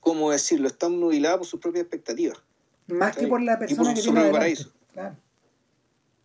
¿cómo 0.00 0.30
decirlo?, 0.30 0.68
está 0.68 0.88
nubilada 0.88 1.38
por 1.38 1.46
sus 1.46 1.60
propias 1.60 1.84
expectativas. 1.84 2.38
Más 2.92 3.16
que 3.16 3.26
por 3.26 3.42
la 3.42 3.58
persona 3.58 3.94
que 3.94 4.02
tiene 4.02 4.56
Claro. 4.92 5.16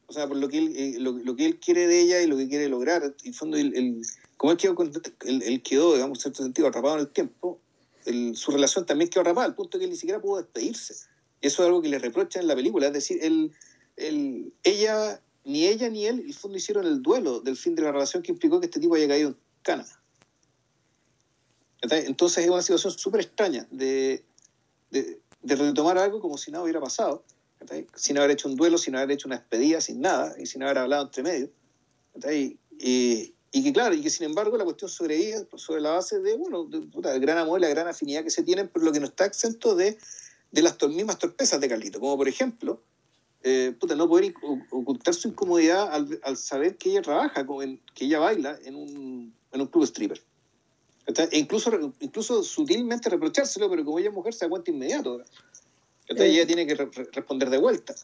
O 0.08 0.14
sea, 0.14 0.28
por 0.28 0.38
lo 0.38 0.48
que 0.48 0.58
él, 0.58 0.74
eh, 0.76 0.96
lo, 1.00 1.36
que 1.36 1.46
él 1.46 1.60
quiere 1.60 1.86
de 1.86 2.00
ella 2.02 2.22
y 2.22 2.28
lo 2.28 2.38
que 2.38 2.48
quiere 2.48 2.70
lograr. 2.70 3.14
En 3.24 3.34
fondo, 3.34 3.58
el, 3.58 4.02
como 4.38 4.54
él 4.54 4.58
quedó, 4.58 4.76
él, 5.26 5.62
quedó, 5.62 5.94
digamos, 5.96 6.20
en 6.20 6.22
cierto 6.22 6.44
sentido, 6.44 6.68
atrapado 6.68 6.96
en 6.96 7.02
el 7.02 7.10
tiempo, 7.10 7.60
su 8.34 8.52
relación 8.52 8.86
también 8.86 9.10
quedó 9.10 9.22
atrapada, 9.22 9.48
al 9.48 9.56
punto 9.56 9.78
que 9.78 9.84
él 9.84 9.92
ni 9.92 9.98
siquiera 9.98 10.22
pudo 10.22 10.38
despedirse. 10.38 10.96
Y 11.42 11.48
eso 11.48 11.62
es 11.62 11.68
algo 11.68 11.82
que 11.82 11.90
le 11.90 12.00
reprocha 12.00 12.40
en 12.40 12.48
la 12.48 12.56
película. 12.56 12.88
Es 12.88 12.94
decir, 12.94 13.20
él, 13.22 13.52
él, 13.98 14.54
ella, 14.64 15.22
ni 15.44 15.66
ella 15.66 15.90
ni 15.90 16.06
él, 16.06 16.22
en 16.22 16.28
el 16.28 16.34
fondo 16.34 16.58
hicieron 16.58 16.86
el 16.86 17.02
duelo 17.02 17.42
del 17.42 17.58
fin 17.58 17.76
de 17.76 17.82
la 17.82 17.92
relación 17.92 18.24
que 18.24 18.32
implicó 18.32 18.62
que 18.62 18.68
este 18.68 18.80
tipo 18.80 18.96
haya 18.96 19.10
caído 19.10 19.30
en 19.30 19.38
Canadá. 19.62 20.02
Entonces 21.82 22.46
es 22.46 22.50
una 22.50 22.62
situación 22.62 22.94
súper 22.94 23.22
extraña 23.22 23.68
de, 23.70 24.24
de, 24.90 25.20
retomar 25.56 25.98
algo 25.98 26.20
como 26.20 26.38
si 26.38 26.52
nada 26.52 26.64
hubiera 26.64 26.82
pasado, 26.82 27.24
sin 27.96 28.18
haber 28.18 28.32
hecho 28.32 28.48
un 28.48 28.56
duelo, 28.56 28.78
sin 28.78 28.96
haber 28.96 29.12
hecho 29.12 29.28
una 29.28 29.38
despedida, 29.38 29.82
sin 29.82 30.02
nada, 30.02 30.36
y 30.40 30.46
sin 30.46 30.64
haber 30.64 30.78
hablado 30.80 31.04
entre 31.04 31.24
medio. 31.24 31.50
Y, 32.32 32.58
y, 33.52 33.64
que 33.64 33.74
claro, 33.74 33.96
y 33.96 34.02
que 34.02 34.10
sin 34.10 34.26
embargo 34.26 34.58
la 34.58 34.64
cuestión 34.64 34.90
sobrevive 34.90 35.48
sobre 35.56 35.82
la 35.82 35.92
base 35.92 36.20
de, 36.20 36.36
bueno, 36.36 36.66
del 36.66 37.20
gran 37.20 37.38
amor 37.38 37.60
y 37.60 37.64
la 37.64 37.70
gran 37.70 37.88
afinidad 37.88 38.24
que 38.24 38.30
se 38.30 38.44
tienen, 38.44 38.70
pero 38.72 38.86
lo 38.86 38.92
que 38.92 39.00
no 39.00 39.08
está 39.08 39.26
exento 39.26 39.76
de, 39.76 39.98
de 40.52 40.62
las 40.62 40.78
mismas 40.88 41.18
torpezas 41.18 41.60
de 41.60 41.68
Carlito, 41.68 42.00
como 42.00 42.18
por 42.18 42.28
ejemplo, 42.28 42.82
eh, 43.44 43.76
no 43.96 44.08
poder 44.08 44.34
ocultar 44.72 45.14
su 45.14 45.30
incomodidad 45.30 45.92
al, 45.94 46.20
al, 46.24 46.38
saber 46.38 46.78
que 46.78 46.90
ella 46.90 47.02
trabaja, 47.02 47.46
que 47.94 48.06
ella 48.06 48.20
baila 48.20 48.58
en 48.64 48.76
un, 48.76 49.34
en 49.52 49.62
un 49.62 49.68
club 49.68 49.84
stripper. 49.84 50.22
E 51.08 51.38
incluso, 51.38 51.94
incluso 52.02 52.44
sutilmente 52.44 53.10
reprochárselo, 53.10 53.70
pero 53.70 53.86
como 53.86 54.00
ella 54.00 54.10
es 54.10 54.14
mujer 54.14 54.34
se 54.34 54.46
da 54.46 54.50
cuenta 54.50 54.72
inmediato. 54.72 55.24
Entonces 56.02 56.36
ella 56.36 56.46
tiene 56.46 56.68
que 56.68 56.76
responder 56.76 57.50
de 57.50 57.58
vuelta. 57.58 57.96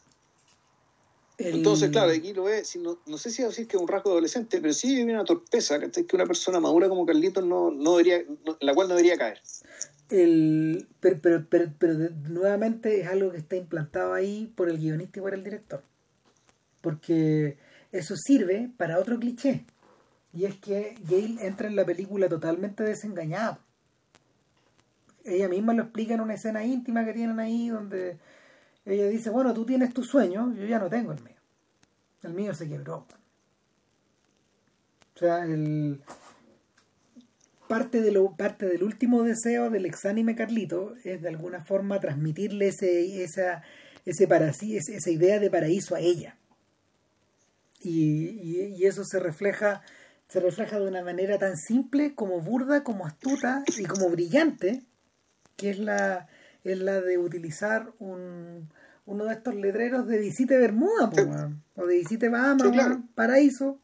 Entonces, 1.38 1.90
claro, 1.90 2.12
aquí 2.12 2.32
lo 2.34 2.44
ve, 2.44 2.64
no, 2.80 3.00
no, 3.06 3.18
sé 3.18 3.32
si 3.32 3.44
decir 3.44 3.68
que 3.68 3.76
es 3.76 3.82
un 3.82 3.88
rasgo 3.88 4.12
adolescente, 4.12 4.62
pero 4.62 4.72
sí 4.72 4.96
hay 4.96 5.04
una 5.04 5.26
torpeza, 5.26 5.80
que 5.80 6.16
una 6.16 6.26
persona 6.26 6.60
madura 6.60 6.88
como 6.88 7.06
Carlitos 7.06 7.44
no, 7.44 7.72
no 7.72 7.98
debería, 7.98 8.24
la 8.62 8.74
cual 8.74 8.88
no 8.88 8.96
debería 8.96 9.18
caer. 9.18 9.42
El, 10.10 10.88
pero, 11.00 11.20
pero, 11.22 11.46
pero, 11.50 11.74
pero 11.78 11.94
nuevamente 12.30 13.02
es 13.02 13.08
algo 13.08 13.32
que 13.32 13.40
está 13.40 13.56
implantado 13.56 14.14
ahí 14.14 14.52
por 14.56 14.70
el 14.70 14.78
guionista 14.78 15.20
y 15.20 15.22
por 15.22 15.34
el 15.34 15.44
director. 15.44 15.82
Porque 16.82 17.58
eso 17.92 18.16
sirve 18.16 18.70
para 18.78 19.00
otro 19.00 19.20
cliché. 19.20 19.66
Y 20.34 20.46
es 20.46 20.56
que 20.56 20.96
Gail 21.08 21.38
entra 21.40 21.68
en 21.68 21.76
la 21.76 21.86
película 21.86 22.28
totalmente 22.28 22.84
desengañada. 22.84 23.60
Ella 25.24 25.48
misma 25.48 25.74
lo 25.74 25.84
explica 25.84 26.16
en 26.16 26.22
una 26.22 26.34
escena 26.34 26.66
íntima 26.66 27.06
que 27.06 27.14
tienen 27.14 27.40
ahí 27.40 27.70
donde 27.70 28.18
ella 28.86 29.08
dice, 29.08 29.30
bueno, 29.30 29.54
tú 29.54 29.66
tienes 29.66 29.94
tu 29.94 30.04
sueño, 30.04 30.54
yo 30.56 30.66
ya 30.66 30.80
no 30.80 30.90
tengo 30.90 31.14
el 31.14 31.22
mío. 31.22 31.36
El 32.24 32.34
mío 32.34 32.54
se 32.54 32.68
quebró. 32.68 33.06
O 35.16 35.20
sea, 35.20 35.46
el 35.46 36.02
parte 37.68 38.02
de 38.02 38.12
lo 38.12 38.36
parte 38.36 38.66
del 38.66 38.84
último 38.84 39.24
deseo 39.24 39.70
del 39.70 39.86
exánime 39.86 40.36
Carlito 40.36 40.96
es 41.04 41.22
de 41.22 41.30
alguna 41.30 41.64
forma 41.64 42.00
transmitirle 42.00 42.68
ese 42.68 43.24
esa 43.24 43.64
ese 44.06 44.28
para 44.28 44.50
esa 44.50 45.10
idea 45.10 45.40
de 45.40 45.50
paraíso 45.50 45.96
a 45.96 46.02
ella 46.02 46.38
y, 47.80 48.76
y 48.78 48.86
eso 48.86 49.04
se 49.06 49.20
refleja 49.20 49.82
se 50.34 50.40
refleja 50.40 50.80
de 50.80 50.88
una 50.88 51.04
manera 51.04 51.38
tan 51.38 51.58
simple 51.58 52.16
como 52.16 52.42
burda, 52.42 52.84
como 52.84 53.06
astuta 53.06 53.64
y 53.78 53.84
como 53.84 54.10
brillante, 54.10 54.82
que 55.56 55.70
es 55.70 55.78
la, 55.78 56.28
es 56.64 56.80
la 56.80 57.02
de 57.02 57.20
utilizar 57.20 57.94
un, 58.00 58.68
uno 59.06 59.26
de 59.26 59.34
estos 59.36 59.54
letreros 59.54 60.08
de 60.08 60.18
visite 60.18 60.58
Bermuda, 60.58 61.12
o 61.76 61.86
de 61.86 61.98
visite 61.98 62.30
Bahamas, 62.30 62.98
paraíso. 63.14 63.80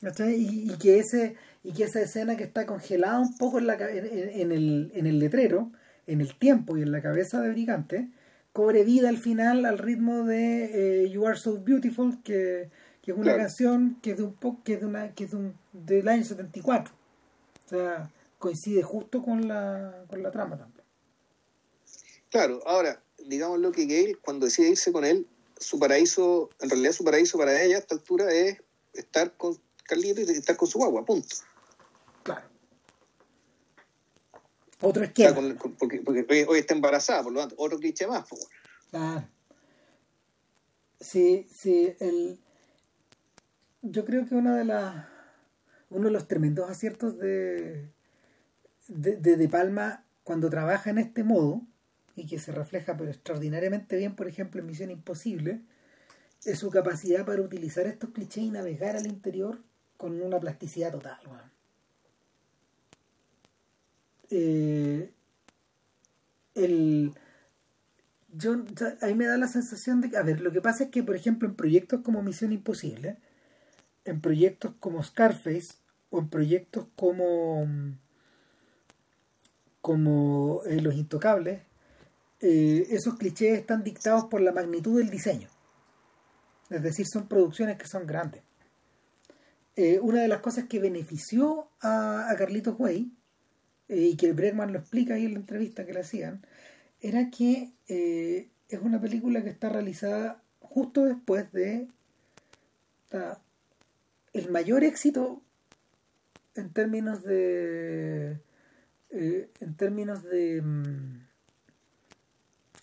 Y, 0.00 0.72
y, 0.72 0.78
que 0.78 0.98
ese 0.98 1.36
y 1.62 1.72
que 1.72 1.84
esa 1.84 2.00
escena 2.00 2.36
que 2.38 2.44
está 2.44 2.64
congelada 2.64 3.18
un 3.18 3.36
poco 3.36 3.58
en, 3.58 3.66
la, 3.66 3.74
en, 3.74 4.50
el, 4.50 4.92
en 4.94 5.06
el 5.06 5.18
letrero, 5.18 5.72
en 6.06 6.22
el 6.22 6.38
tiempo 6.38 6.78
y 6.78 6.82
en 6.82 6.92
la 6.92 7.02
cabeza 7.02 7.42
de 7.42 7.50
Brigante, 7.50 8.08
cobre 8.54 8.82
vida 8.82 9.10
al 9.10 9.18
final 9.18 9.66
al 9.66 9.76
ritmo 9.76 10.24
de 10.24 11.04
eh, 11.04 11.10
You 11.10 11.26
Are 11.26 11.36
So 11.36 11.62
Beautiful, 11.62 12.22
que, 12.22 12.70
que 13.06 13.12
es 13.12 13.18
una 13.18 13.36
canción 13.36 13.98
que 14.02 14.10
es 14.10 14.16
de 14.16 14.24
un 14.24 14.34
poco 14.34 14.64
que 14.64 14.74
es 14.74 14.80
de 14.80 14.86
una 14.86 15.14
que 15.14 15.24
es 15.24 15.30
de 15.30 15.36
un, 15.36 15.56
del 15.72 16.08
año 16.08 16.24
74 16.24 16.92
o 17.64 17.68
sea 17.68 18.10
coincide 18.40 18.82
justo 18.82 19.22
con 19.22 19.46
la 19.46 20.04
con 20.08 20.22
la 20.24 20.32
trama 20.32 20.58
también. 20.58 20.84
Claro 22.30 22.60
ahora 22.66 23.00
digamos 23.24 23.60
lo 23.60 23.70
que 23.70 23.86
Gail 23.86 24.18
cuando 24.18 24.46
decide 24.46 24.70
irse 24.70 24.90
con 24.90 25.04
él 25.04 25.24
su 25.56 25.78
paraíso 25.78 26.50
en 26.60 26.68
realidad 26.68 26.92
su 26.92 27.04
paraíso 27.04 27.38
para 27.38 27.62
ella 27.62 27.76
a 27.76 27.78
esta 27.78 27.94
altura 27.94 28.32
es 28.32 28.60
estar 28.92 29.32
con 29.36 29.56
Carlito 29.84 30.20
y 30.20 30.24
estar 30.24 30.56
con 30.56 30.66
su 30.66 30.82
agua 30.82 31.04
punto. 31.04 31.36
Claro. 32.24 32.48
Otro 34.80 35.04
esquema. 35.04 35.56
porque, 35.78 36.44
hoy, 36.48 36.58
está 36.58 36.74
embarazada 36.74 37.22
por 37.22 37.32
lo 37.32 37.38
tanto 37.38 37.54
otro 37.56 37.78
cliché 37.78 38.08
más 38.08 38.28
claro. 38.90 39.28
Sí 40.98 41.46
sí 41.52 41.94
el 42.00 42.40
yo 43.90 44.04
creo 44.04 44.26
que 44.26 44.34
una 44.34 44.56
de 44.56 44.64
las 44.64 45.06
uno 45.90 46.06
de 46.06 46.12
los 46.12 46.26
tremendos 46.26 46.68
aciertos 46.68 47.16
de, 47.18 47.88
de, 48.88 49.16
de, 49.16 49.48
Palma 49.48 50.04
cuando 50.24 50.50
trabaja 50.50 50.90
en 50.90 50.98
este 50.98 51.22
modo 51.22 51.62
y 52.16 52.26
que 52.26 52.38
se 52.38 52.52
refleja 52.52 52.96
pero 52.96 53.10
extraordinariamente 53.10 53.96
bien 53.96 54.16
por 54.16 54.28
ejemplo 54.28 54.60
en 54.60 54.66
Misión 54.66 54.90
Imposible 54.90 55.60
es 56.44 56.58
su 56.58 56.70
capacidad 56.70 57.24
para 57.24 57.42
utilizar 57.42 57.86
estos 57.86 58.10
clichés 58.10 58.44
y 58.44 58.50
navegar 58.50 58.96
al 58.96 59.06
interior 59.06 59.60
con 59.96 60.20
una 60.20 60.40
plasticidad 60.40 60.92
total 60.92 61.18
eh, 64.30 65.12
el 66.54 67.12
yo 68.32 68.64
a 69.00 69.06
me 69.14 69.26
da 69.26 69.38
la 69.38 69.48
sensación 69.48 70.00
de 70.00 70.10
que 70.10 70.16
a 70.16 70.22
ver 70.22 70.40
lo 70.40 70.50
que 70.50 70.60
pasa 70.60 70.84
es 70.84 70.90
que 70.90 71.02
por 71.02 71.14
ejemplo 71.14 71.48
en 71.48 71.54
proyectos 71.54 72.00
como 72.02 72.22
Misión 72.22 72.52
Imposible 72.52 73.18
en 74.06 74.20
proyectos 74.20 74.72
como 74.80 75.02
Scarface 75.02 75.74
o 76.10 76.20
en 76.20 76.28
proyectos 76.28 76.86
como 76.96 77.66
como 79.86 80.62
eh, 80.66 80.80
Los 80.80 80.96
Intocables, 80.96 81.60
eh, 82.40 82.88
esos 82.90 83.14
clichés 83.14 83.56
están 83.56 83.84
dictados 83.84 84.24
por 84.24 84.40
la 84.40 84.50
magnitud 84.50 84.98
del 84.98 85.10
diseño. 85.10 85.48
Es 86.70 86.82
decir, 86.82 87.06
son 87.06 87.28
producciones 87.28 87.78
que 87.78 87.86
son 87.86 88.04
grandes. 88.04 88.42
Eh, 89.76 90.00
una 90.00 90.22
de 90.22 90.26
las 90.26 90.40
cosas 90.40 90.64
que 90.64 90.80
benefició 90.80 91.68
a, 91.80 92.28
a 92.28 92.36
Carlitos 92.36 92.74
Way, 92.80 93.12
y 93.88 94.16
que 94.16 94.32
Bregman 94.32 94.72
lo 94.72 94.80
explica 94.80 95.14
ahí 95.14 95.26
en 95.26 95.34
la 95.34 95.38
entrevista 95.38 95.86
que 95.86 95.92
le 95.92 96.00
hacían, 96.00 96.44
era 97.00 97.30
que 97.30 97.70
es 97.86 98.80
una 98.80 99.00
película 99.00 99.44
que 99.44 99.50
está 99.50 99.68
realizada 99.68 100.42
justo 100.58 101.04
después 101.04 101.52
de 101.52 101.86
el 104.38 104.50
mayor 104.50 104.84
éxito 104.84 105.42
en 106.54 106.72
términos 106.72 107.22
de 107.22 108.40
eh, 109.10 109.50
en 109.60 109.76
términos 109.76 110.22
de 110.24 110.62
mm, 110.62 111.26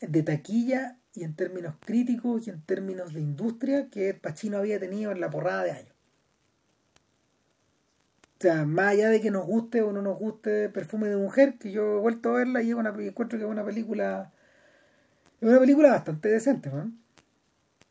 de 0.02 0.24
taquilla 0.24 0.98
y 1.14 1.24
en 1.24 1.36
términos 1.36 1.76
críticos 1.80 2.48
y 2.48 2.50
en 2.50 2.62
términos 2.62 3.14
de 3.14 3.22
industria 3.22 3.90
que 3.90 4.14
Pacino 4.14 4.58
había 4.58 4.80
tenido 4.80 5.12
en 5.12 5.20
la 5.20 5.30
porrada 5.30 5.64
de 5.64 5.72
años. 5.72 5.94
O 8.40 8.42
sea, 8.44 8.66
más 8.66 8.88
allá 8.88 9.10
de 9.10 9.22
que 9.22 9.32
nos 9.32 9.46
guste 9.46 9.82
o 9.82 9.94
no 9.94 10.02
nos 10.02 10.18
guste 10.20 10.68
Perfume 10.70 11.08
de 11.08 11.16
Mujer, 11.16 11.58
que 11.58 11.72
yo 11.72 11.98
he 11.98 12.00
vuelto 12.02 12.32
a 12.32 12.40
verla 12.40 12.62
y 12.62 12.72
encuentro 12.72 13.38
que 13.38 13.46
es 13.46 13.50
una 13.50 13.64
película 13.64 14.34
es 15.40 15.50
una 15.50 15.60
película 15.60 15.92
bastante 15.92 16.30
decente, 16.30 16.70
¿no? 16.70 16.92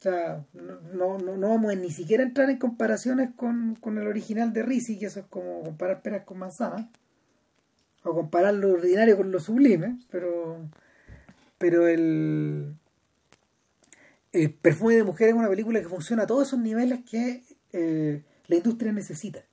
O 0.02 0.04
sea, 0.04 0.44
no, 0.52 1.16
no, 1.18 1.36
no 1.36 1.48
vamos 1.48 1.70
a 1.70 1.76
ni 1.76 1.92
siquiera 1.92 2.24
entrar 2.24 2.50
en 2.50 2.58
comparaciones 2.58 3.30
con, 3.36 3.78
el 3.84 4.08
original 4.08 4.52
de 4.52 4.64
Risi, 4.64 4.98
que 4.98 5.06
eso 5.06 5.20
es 5.20 5.26
como 5.26 5.62
comparar 5.62 6.02
peras 6.02 6.24
con 6.24 6.40
manzanas, 6.40 6.88
o 8.02 8.12
comparar 8.12 8.52
lo 8.54 8.72
ordinario 8.72 9.16
con 9.16 9.30
lo 9.30 9.38
sublime, 9.38 10.00
pero, 10.10 10.58
pero 11.56 11.86
el, 11.86 12.74
el 14.32 14.52
Perfume 14.52 14.96
de 14.96 15.04
Mujer 15.04 15.28
es 15.28 15.34
una 15.34 15.48
película 15.48 15.80
que 15.80 15.88
funciona 15.88 16.24
a 16.24 16.26
todos 16.26 16.48
esos 16.48 16.58
niveles 16.58 17.04
que 17.08 17.44
eh, 17.72 18.24
la 18.48 18.56
industria 18.56 18.90
necesita. 18.90 19.44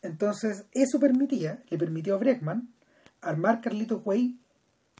Entonces, 0.00 0.64
eso 0.72 0.98
permitía, 0.98 1.58
le 1.68 1.76
permitió 1.76 2.14
a 2.14 2.18
Bregman 2.18 2.70
armar 3.20 3.60
Carlitos 3.60 4.00
Way, 4.06 4.38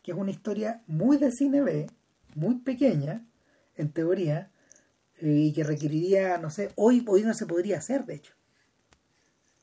que 0.03 0.13
es 0.13 0.19
una 0.19 0.31
historia 0.31 0.83
muy 0.87 1.17
de 1.17 1.33
cine 1.33 1.63
B, 1.63 1.87
muy 2.35 2.57
pequeña, 2.57 3.25
en 3.77 3.93
teoría, 3.93 4.51
eh, 5.21 5.29
y 5.29 5.53
que 5.53 5.65
requeriría, 5.65 6.39
no 6.39 6.51
sé, 6.51 6.71
hoy, 6.77 7.05
hoy 7.07 7.23
no 7.23 7.35
se 7.35 7.47
podría 7.47 7.79
hacer, 7.79 8.05
de 8.05 8.15
hecho. 8.15 8.35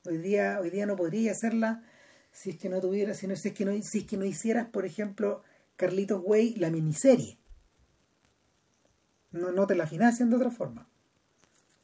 Hoy 0.06 0.18
día, 0.18 0.60
hoy 0.62 0.70
día 0.70 0.86
no 0.86 0.96
podría 0.96 1.32
hacerla 1.32 1.84
si 2.32 2.52
es 2.52 2.58
que 2.58 2.70
no 2.70 2.80
tuviera, 2.80 3.14
si, 3.14 3.28
no, 3.28 3.34
es 3.34 3.42
que 3.42 3.66
no, 3.66 3.82
si 3.82 4.00
es 4.00 4.04
que 4.06 4.18
no 4.18 4.26
hicieras, 4.26 4.68
por 4.68 4.86
ejemplo, 4.86 5.44
Carlitos 5.76 6.22
Way, 6.24 6.56
la 6.56 6.70
miniserie. 6.70 7.38
No, 9.32 9.52
no 9.52 9.68
te 9.68 9.76
la 9.76 9.88
financian 9.88 10.30
de 10.30 10.36
otra 10.38 10.52
forma. 10.52 10.90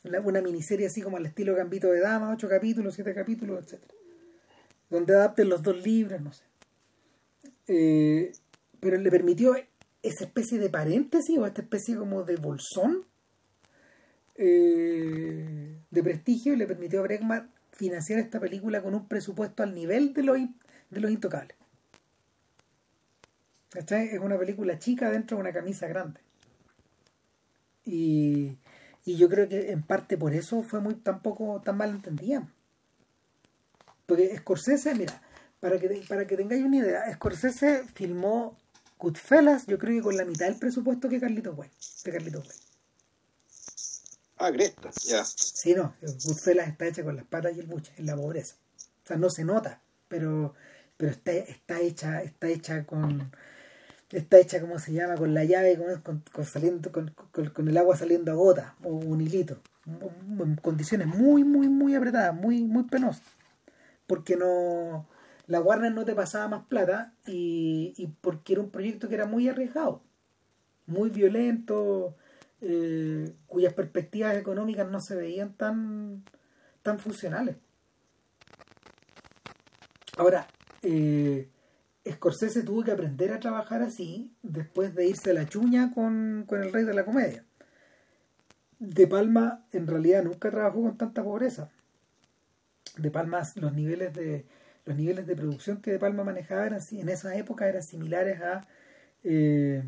Una, 0.04 0.42
miniserie 0.42 0.88
así 0.88 1.02
como 1.02 1.18
al 1.18 1.26
estilo 1.26 1.56
Gambito 1.56 1.92
de 1.92 2.00
Dama, 2.00 2.32
ocho 2.32 2.48
capítulos, 2.48 2.94
siete 2.94 3.14
capítulos, 3.14 3.66
etc. 3.66 3.84
Donde 4.90 5.16
adapten 5.16 5.50
los 5.50 5.64
dos 5.64 5.84
libros, 5.84 6.22
no 6.22 6.32
sé. 6.32 6.44
Eh, 7.68 8.32
pero 8.80 8.98
le 8.98 9.10
permitió 9.10 9.56
esa 10.06 10.26
especie 10.26 10.60
de 10.60 10.70
paréntesis 10.70 11.38
o 11.38 11.46
esta 11.46 11.62
especie 11.62 11.96
como 11.96 12.24
de 12.24 12.36
bolsón 12.36 13.06
eh, 14.36 15.80
de 15.90 16.04
prestigio 16.04 16.56
le 16.56 16.68
permitió 16.68 17.00
a 17.00 17.04
Bregman 17.04 17.52
financiar 17.72 18.20
esta 18.20 18.40
película 18.40 18.82
con 18.82 18.94
un 18.94 19.08
presupuesto 19.08 19.64
al 19.64 19.74
nivel 19.74 20.14
de 20.14 20.24
los, 20.24 20.38
de 20.90 21.00
los 21.00 21.12
intocables. 21.12 21.58
Es 23.74 24.20
una 24.20 24.38
película 24.38 24.80
chica 24.80 25.10
dentro 25.10 25.36
de 25.36 25.42
una 25.42 25.52
camisa 25.52 25.88
grande. 25.88 26.22
Y, 27.84 28.58
y 29.04 29.18
yo 29.18 29.28
creo 29.28 29.50
que 29.50 29.72
en 29.72 29.84
parte 29.84 30.18
por 30.18 30.34
eso 30.34 30.64
fue 30.64 30.80
muy 30.80 30.96
tampoco 30.96 31.62
tan 31.62 31.78
mal 31.78 31.90
entendida. 31.90 32.48
Porque 34.06 34.36
Scorsese, 34.38 34.96
mira, 34.96 35.22
para 35.60 35.80
que, 35.80 36.04
para 36.08 36.26
que 36.26 36.38
tengáis 36.38 36.64
una 36.64 36.78
idea, 36.78 37.14
Scorsese 37.14 37.84
filmó 37.96 38.58
Goodfellas, 39.00 39.66
yo 39.68 39.78
creo 39.78 39.98
que 39.98 40.04
con 40.04 40.18
la 40.18 40.26
mitad 40.26 40.46
del 40.48 40.58
presupuesto 40.58 41.10
que 41.10 41.20
Carlito 41.20 41.52
Way, 41.54 41.70
de 42.04 42.12
Carlito 42.12 42.40
Way. 42.40 42.58
Ah, 44.38 44.52
Cresta, 44.52 44.92
ya. 45.04 45.24
Sí, 45.26 45.74
no, 45.74 45.96
Goodfellas 46.02 46.68
está 46.68 46.88
hecha 46.88 47.04
con 47.04 47.16
las 47.16 47.26
patas 47.26 47.56
y 47.56 47.60
el 47.60 47.68
buche, 47.68 47.94
en 47.98 48.06
la 48.06 48.16
pobreza. 48.16 48.56
O 49.04 49.08
sea, 49.08 49.18
no 49.18 49.30
se 49.30 49.46
nota, 49.46 49.82
pero, 50.08 50.54
pero 50.98 51.12
está, 51.12 51.32
está 51.32 51.80
hecha, 51.80 52.22
está 52.22 52.48
hecha 52.48 52.86
con 52.86 53.32
está 54.12 54.38
hecha 54.38 54.62
como 54.62 54.80
se 54.80 54.94
llama 54.94 55.16
con 55.16 55.34
la 55.34 55.44
llave 55.44 55.78
con, 56.04 56.24
con, 56.32 56.46
saliendo 56.46 56.92
con, 56.92 57.14
con, 57.32 57.68
el 57.68 57.78
agua 57.78 57.98
saliendo 57.98 58.32
a 58.32 58.36
gota 58.36 58.76
o 58.84 58.90
un 58.90 59.22
hilito 59.22 59.60
en 59.86 60.56
condiciones 60.58 61.08
muy 61.08 61.44
muy 61.44 61.68
muy 61.68 61.96
apretadas 61.96 62.34
muy 62.34 62.64
muy 62.64 62.84
penosas 62.84 63.24
porque 64.08 64.36
no 64.36 65.08
la 65.48 65.62
Warner 65.62 65.94
no 65.94 66.06
te 66.06 66.16
pasaba 66.16 66.48
más 66.48 66.66
plata 66.66 67.14
y, 67.26 67.94
y 67.98 68.08
porque 68.08 68.54
era 68.54 68.62
un 68.62 68.72
proyecto 68.72 69.10
que 69.10 69.16
era 69.16 69.26
muy 69.26 69.48
arriesgado 69.48 70.02
muy 70.88 71.10
violento 71.10 72.16
eh, 72.62 73.34
cuyas 73.48 73.74
perspectivas 73.74 74.36
económicas 74.38 74.90
no 74.90 75.00
se 75.00 75.16
veían 75.16 75.54
tan, 75.54 76.24
tan 76.82 77.00
funcionales. 77.00 77.58
Ahora, 80.18 80.48
eh, 80.82 81.50
Scorsese 82.10 82.64
tuvo 82.64 82.84
que 82.84 82.92
aprender 82.92 83.34
a 83.34 83.40
trabajar 83.40 83.82
así 83.82 84.34
después 84.44 84.96
de 84.96 85.08
irse 85.08 85.32
a 85.32 85.34
la 85.34 85.48
chuña 85.48 85.92
con, 85.94 86.46
con 86.48 86.62
el 86.62 86.72
rey 86.72 86.86
de 86.86 86.94
la 86.94 87.06
comedia. 87.06 87.44
De 88.80 89.08
Palma 89.08 89.66
en 89.72 89.88
realidad 89.88 90.24
nunca 90.24 90.52
trabajó 90.52 90.84
con 90.84 90.98
tanta 90.98 91.24
pobreza. 91.24 91.72
De 92.98 93.12
Palma 93.12 93.42
los 93.56 93.74
niveles 93.74 94.14
de 94.14 94.46
los 94.86 94.96
niveles 94.96 95.26
de 95.28 95.36
producción 95.36 95.82
que 95.82 95.92
De 95.92 96.00
Palma 96.00 96.24
manejaba 96.24 96.68
en 96.68 97.10
esa 97.10 97.36
época 97.36 97.68
eran 97.68 97.84
similares 97.84 98.42
a 98.42 98.68
eh, 99.24 99.84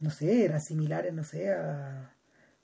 no 0.00 0.10
sé, 0.10 0.44
eran 0.44 0.60
similares, 0.60 1.12
no 1.12 1.24
sé, 1.24 1.52
a, 1.52 2.14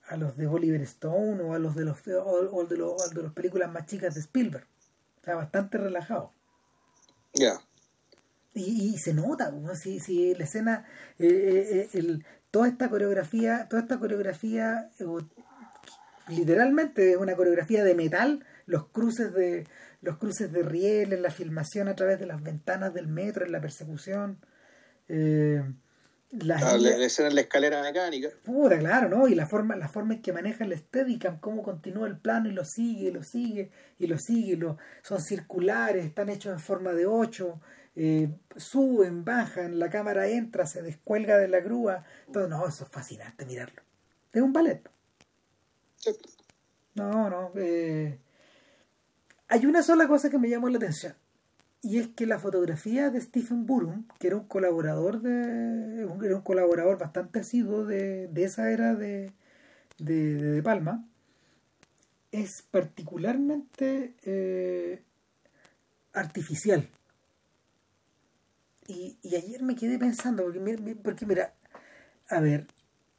a 0.08 0.16
los 0.16 0.36
de 0.36 0.46
Oliver 0.46 0.80
Stone 0.82 1.42
o 1.42 1.54
a 1.54 1.58
los 1.58 1.74
de 1.74 1.84
los 1.84 1.98
o, 2.08 2.64
de 2.64 2.76
los 2.76 3.14
de 3.14 3.22
las 3.22 3.32
películas 3.32 3.70
más 3.70 3.86
chicas 3.86 4.14
de 4.14 4.20
Spielberg. 4.20 4.66
O 5.20 5.24
sea, 5.24 5.36
bastante 5.36 5.78
relajado. 5.78 6.32
Ya. 7.34 7.60
Y, 8.54 8.94
y, 8.94 8.98
se 8.98 9.12
nota, 9.12 9.52
si, 9.74 10.00
si 10.00 10.34
la 10.34 10.44
escena, 10.44 10.86
eh, 11.18 11.26
eh, 11.26 11.78
eh, 11.78 11.88
el, 11.92 12.24
toda 12.50 12.68
esta 12.68 12.88
coreografía, 12.88 13.68
toda 13.68 13.82
esta 13.82 13.98
coreografía, 13.98 14.90
literalmente 16.28 17.12
es 17.12 17.16
una 17.18 17.36
coreografía 17.36 17.84
de 17.84 17.94
metal, 17.94 18.46
los 18.64 18.86
cruces 18.86 19.34
de 19.34 19.66
los 20.00 20.18
cruces 20.18 20.52
de 20.52 20.62
rieles, 20.62 21.20
la 21.20 21.30
filmación 21.30 21.88
a 21.88 21.96
través 21.96 22.18
de 22.18 22.26
las 22.26 22.42
ventanas 22.42 22.94
del 22.94 23.08
metro, 23.08 23.44
en 23.44 23.52
la 23.52 23.60
persecución. 23.60 24.38
Eh, 25.08 25.62
la, 26.30 26.76
la, 26.76 27.04
escena 27.04 27.28
en 27.28 27.34
la 27.36 27.40
escalera 27.42 27.82
mecánica. 27.82 28.28
Pura, 28.44 28.78
claro, 28.78 29.08
¿no? 29.08 29.28
Y 29.28 29.34
la 29.34 29.46
forma, 29.46 29.76
la 29.76 29.88
forma 29.88 30.14
en 30.14 30.22
que 30.22 30.32
maneja 30.32 30.64
el 30.64 30.76
Steadicam, 30.76 31.38
cómo 31.38 31.62
continúa 31.62 32.08
el 32.08 32.18
plano 32.18 32.48
y 32.48 32.52
lo 32.52 32.64
sigue, 32.64 33.08
y 33.08 33.12
lo 33.12 33.22
sigue, 33.22 33.70
y 33.98 34.06
lo 34.06 34.18
sigue, 34.18 34.56
lo, 34.56 34.76
son 35.02 35.20
circulares, 35.22 36.04
están 36.04 36.28
hechos 36.28 36.52
en 36.52 36.60
forma 36.60 36.92
de 36.92 37.06
ocho, 37.06 37.60
eh, 37.94 38.28
suben, 38.56 39.24
bajan, 39.24 39.78
la 39.78 39.88
cámara 39.88 40.28
entra, 40.28 40.66
se 40.66 40.82
descuelga 40.82 41.38
de 41.38 41.48
la 41.48 41.60
grúa. 41.60 42.04
Todo, 42.32 42.48
no, 42.48 42.66
eso 42.66 42.84
es 42.84 42.90
fascinante 42.90 43.46
mirarlo. 43.46 43.82
Es 44.32 44.42
un 44.42 44.52
ballet. 44.52 44.82
No, 46.94 47.30
no. 47.30 47.52
Eh, 47.56 48.18
hay 49.48 49.66
una 49.66 49.82
sola 49.82 50.08
cosa 50.08 50.30
que 50.30 50.38
me 50.38 50.48
llamó 50.48 50.68
la 50.68 50.78
atención 50.78 51.14
y 51.86 51.98
es 51.98 52.08
que 52.08 52.26
la 52.26 52.40
fotografía 52.40 53.10
de 53.10 53.20
Stephen 53.20 53.64
Burum, 53.64 54.08
que 54.18 54.26
era 54.26 54.36
un 54.36 54.48
colaborador 54.48 55.20
de 55.20 56.02
era 56.02 56.36
un 56.36 56.42
colaborador 56.42 56.98
bastante 56.98 57.40
asiduo 57.40 57.84
de, 57.84 58.28
esa 58.36 58.70
era 58.72 58.94
de, 58.94 59.32
de, 59.98 60.62
Palma, 60.64 61.08
es 62.32 62.62
particularmente 62.70 64.14
eh, 64.24 65.02
artificial. 66.12 66.88
Y, 68.88 69.16
ayer 69.24 69.62
me 69.62 69.76
quedé 69.76 69.98
pensando, 69.98 70.44
porque, 71.02 71.24
mira, 71.24 71.54
a 72.28 72.40
ver, 72.40 72.66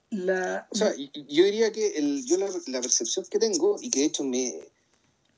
la... 0.10 0.68
O 0.72 0.76
sea, 0.76 0.94
yo 0.96 1.44
diría 1.46 1.72
que 1.72 1.98
el, 1.98 2.26
yo 2.26 2.38
la, 2.38 2.48
la 2.68 2.82
percepción 2.82 3.26
que 3.30 3.40
tengo, 3.40 3.78
y 3.82 3.90
que 3.90 4.02
de 4.02 4.06
hecho 4.06 4.24
me, 4.24 4.60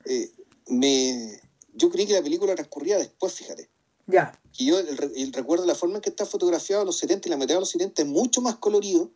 eh, 0.04 0.30
me 0.70 1.40
yo 1.74 1.90
creí 1.90 2.06
que 2.06 2.12
la 2.12 2.22
película 2.22 2.54
transcurría 2.54 2.98
después, 2.98 3.32
fíjate. 3.32 3.68
Ya. 4.06 4.38
Y 4.58 4.66
yo 4.66 4.78
el, 4.78 5.32
recuerdo 5.32 5.64
la 5.66 5.74
forma 5.74 5.96
en 5.96 6.02
que 6.02 6.10
está 6.10 6.26
fotografiado 6.26 6.84
los 6.84 6.98
70 6.98 7.28
y 7.28 7.30
la 7.30 7.36
metida 7.36 7.54
de 7.54 7.60
los 7.60 7.70
70 7.70 8.02
es 8.02 8.08
mucho 8.08 8.40
más 8.40 8.56
colorido 8.56 9.10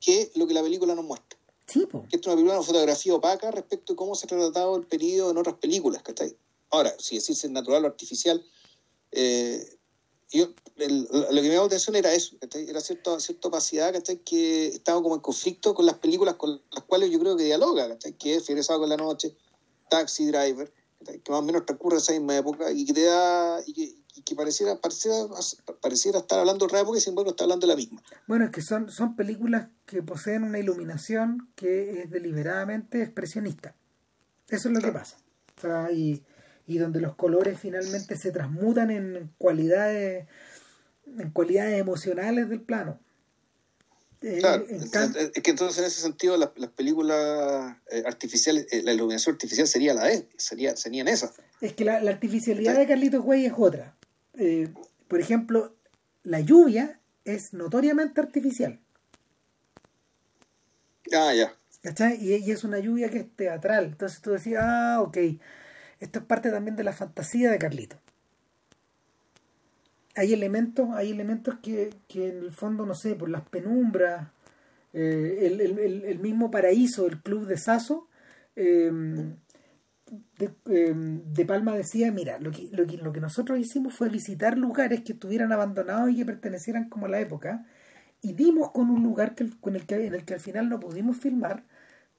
que 0.00 0.30
lo 0.34 0.46
que 0.46 0.54
la 0.54 0.62
película 0.62 0.94
nos 0.94 1.04
muestra. 1.04 1.38
Sí, 1.66 1.86
pues. 1.90 2.08
Que 2.08 2.16
es 2.16 2.26
una 2.26 2.36
película, 2.36 2.58
una 2.58 2.66
fotografía 2.66 3.14
opaca 3.14 3.50
respecto 3.50 3.94
a 3.94 3.96
cómo 3.96 4.14
se 4.14 4.26
ha 4.26 4.28
tratado 4.28 4.76
el 4.76 4.86
periodo 4.86 5.30
en 5.30 5.38
otras 5.38 5.56
películas, 5.56 6.02
¿cachai? 6.02 6.36
Ahora, 6.70 6.94
si 6.98 7.16
decirse 7.16 7.48
natural 7.48 7.84
o 7.84 7.86
artificial, 7.88 8.44
eh, 9.12 9.76
yo, 10.30 10.46
lo 10.46 11.42
que 11.42 11.48
me 11.48 11.48
llamó 11.48 11.62
la 11.62 11.66
atención 11.66 11.96
era 11.96 12.12
eso, 12.12 12.36
era 12.40 12.80
cierta, 12.80 13.18
cierta 13.20 13.48
opacidad 13.48 13.92
¿cachai? 13.92 14.18
que 14.18 14.66
estaba 14.68 15.00
como 15.00 15.14
en 15.14 15.20
conflicto 15.20 15.72
con 15.74 15.86
las 15.86 15.98
películas 15.98 16.34
con 16.34 16.60
las 16.72 16.84
cuales 16.84 17.10
yo 17.10 17.20
creo 17.20 17.36
que 17.36 17.44
dialoga, 17.44 17.88
¿cachai? 17.88 18.12
que 18.14 18.34
es 18.34 18.44
Fiebre 18.44 18.64
con 18.66 18.88
la 18.88 18.96
Noche, 18.96 19.36
Taxi 19.88 20.26
Driver, 20.26 20.72
que 21.12 21.30
más 21.30 21.40
o 21.40 21.42
menos 21.42 21.66
transcurre 21.66 21.98
esa 21.98 22.12
misma 22.12 22.36
época 22.36 22.70
y 22.70 22.84
que 22.84 22.92
te 22.92 23.04
da 23.04 23.60
y 23.66 23.72
que, 23.72 24.22
que 24.22 24.34
pareciera, 24.34 24.80
pareciera, 24.80 25.16
pareciera 25.80 26.18
estar 26.18 26.38
hablando 26.38 26.60
de 26.60 26.66
otra 26.66 26.80
época 26.80 26.98
y 26.98 27.00
sin 27.00 27.12
embargo 27.12 27.30
está 27.30 27.44
hablando 27.44 27.66
de 27.66 27.72
la 27.72 27.76
misma. 27.76 28.02
Bueno, 28.26 28.44
es 28.46 28.50
que 28.50 28.62
son, 28.62 28.90
son 28.90 29.16
películas 29.16 29.68
que 29.84 30.02
poseen 30.02 30.42
una 30.42 30.58
iluminación 30.58 31.50
que 31.54 32.02
es 32.02 32.10
deliberadamente 32.10 33.02
expresionista. 33.02 33.74
Eso 34.48 34.68
es 34.68 34.74
lo 34.74 34.80
que 34.80 34.92
pasa. 34.92 35.18
O 35.56 35.60
sea, 35.60 35.92
y, 35.92 36.24
y 36.66 36.78
donde 36.78 37.00
los 37.00 37.14
colores 37.14 37.58
finalmente 37.58 38.16
se 38.16 38.30
transmutan 38.30 38.90
en 38.90 39.32
cualidades 39.38 40.26
en 41.18 41.30
cualidades 41.30 41.80
emocionales 41.80 42.48
del 42.48 42.60
plano. 42.60 42.98
Eh, 44.26 44.38
claro, 44.38 44.66
es 44.68 45.40
que 45.40 45.52
entonces 45.52 45.78
en 45.78 45.84
ese 45.84 46.00
sentido 46.00 46.36
las, 46.36 46.48
películas 46.70 47.76
eh, 47.92 48.02
artificiales, 48.04 48.66
eh, 48.72 48.82
la 48.82 48.92
iluminación 48.92 49.36
artificial 49.36 49.68
sería 49.68 49.94
la 49.94 50.06
de, 50.06 50.26
sería, 50.36 50.76
serían 50.76 51.06
esas. 51.06 51.34
Es 51.60 51.74
que 51.74 51.84
la, 51.84 51.98
artificialidad 51.98 52.76
de 52.76 52.88
Carlitos 52.88 53.22
Güey 53.22 53.46
es 53.46 53.52
otra. 53.56 53.94
por 55.06 55.20
ejemplo, 55.20 55.76
la 56.24 56.40
lluvia 56.40 56.98
es 57.24 57.52
notoriamente 57.52 58.20
artificial. 58.20 58.80
Ah, 61.12 61.32
ya. 61.32 61.54
¿Cachai? 61.82 62.18
Y, 62.20 62.34
y, 62.34 62.50
es 62.50 62.64
una 62.64 62.80
lluvia 62.80 63.08
que 63.10 63.18
es 63.18 63.36
teatral. 63.36 63.84
Entonces 63.84 64.20
tú 64.22 64.32
decías, 64.32 64.64
ah, 64.66 65.02
ok, 65.02 65.18
esto 66.00 66.18
es 66.18 66.24
parte 66.24 66.50
también 66.50 66.74
de 66.74 66.82
la 66.82 66.92
fantasía 66.92 67.48
de 67.52 67.58
Carlitos 67.58 68.00
hay 70.16 70.32
elementos, 70.32 70.88
hay 70.94 71.10
elementos 71.10 71.56
que, 71.62 71.90
que 72.08 72.28
en 72.28 72.38
el 72.38 72.50
fondo, 72.50 72.86
no 72.86 72.94
sé, 72.94 73.14
por 73.14 73.28
las 73.28 73.42
penumbras, 73.48 74.28
eh, 74.92 75.46
el, 75.46 75.60
el, 75.60 76.04
el, 76.04 76.18
mismo 76.20 76.50
paraíso, 76.50 77.06
el 77.06 77.20
club 77.22 77.46
de 77.46 77.58
Saso, 77.58 78.08
em, 78.56 79.36
em, 80.66 81.22
de, 81.32 81.44
Palma 81.44 81.76
decía, 81.76 82.10
mira, 82.12 82.38
lo 82.38 82.50
que, 82.50 82.68
lo, 82.72 82.86
que, 82.86 82.96
lo 82.96 83.12
que 83.12 83.20
nosotros 83.20 83.58
hicimos 83.58 83.94
fue 83.94 84.08
visitar 84.08 84.56
lugares 84.56 85.02
que 85.02 85.12
estuvieran 85.12 85.52
abandonados 85.52 86.10
y 86.10 86.16
que 86.16 86.24
pertenecieran 86.24 86.88
como 86.88 87.06
a 87.06 87.08
la 87.10 87.20
época, 87.20 87.66
y 88.22 88.32
dimos 88.32 88.70
con 88.72 88.90
un 88.90 89.02
lugar 89.02 89.34
que, 89.34 89.50
con 89.60 89.76
el 89.76 89.86
que, 89.86 90.06
en 90.06 90.14
el 90.14 90.24
que 90.24 90.34
al 90.34 90.40
final 90.40 90.68
no 90.70 90.80
pudimos 90.80 91.18
filmar, 91.18 91.64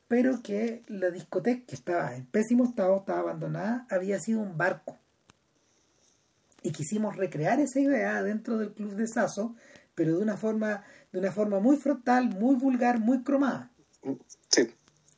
pero 0.07 0.41
que 0.43 0.83
la 0.87 1.09
discoteca, 1.11 1.65
que 1.65 1.75
estaba 1.75 2.15
en 2.15 2.25
pésimo 2.27 2.65
estado, 2.65 2.97
estaba 2.97 3.19
abandonada, 3.21 3.87
había 3.89 4.19
sido 4.19 4.41
un 4.41 4.57
barco 4.57 4.97
y 6.63 6.71
quisimos 6.71 7.15
recrear 7.15 7.59
esa 7.59 7.79
idea 7.79 8.21
dentro 8.23 8.57
del 8.57 8.73
club 8.73 8.95
de 8.95 9.07
Sasso, 9.07 9.55
pero 9.95 10.17
de 10.17 10.23
una 10.23 10.37
forma, 10.37 10.83
de 11.11 11.19
una 11.19 11.31
forma 11.31 11.59
muy 11.59 11.77
frontal, 11.77 12.29
muy 12.29 12.55
vulgar, 12.55 12.99
muy 12.99 13.23
cromada. 13.23 13.71
Sí. 14.49 14.69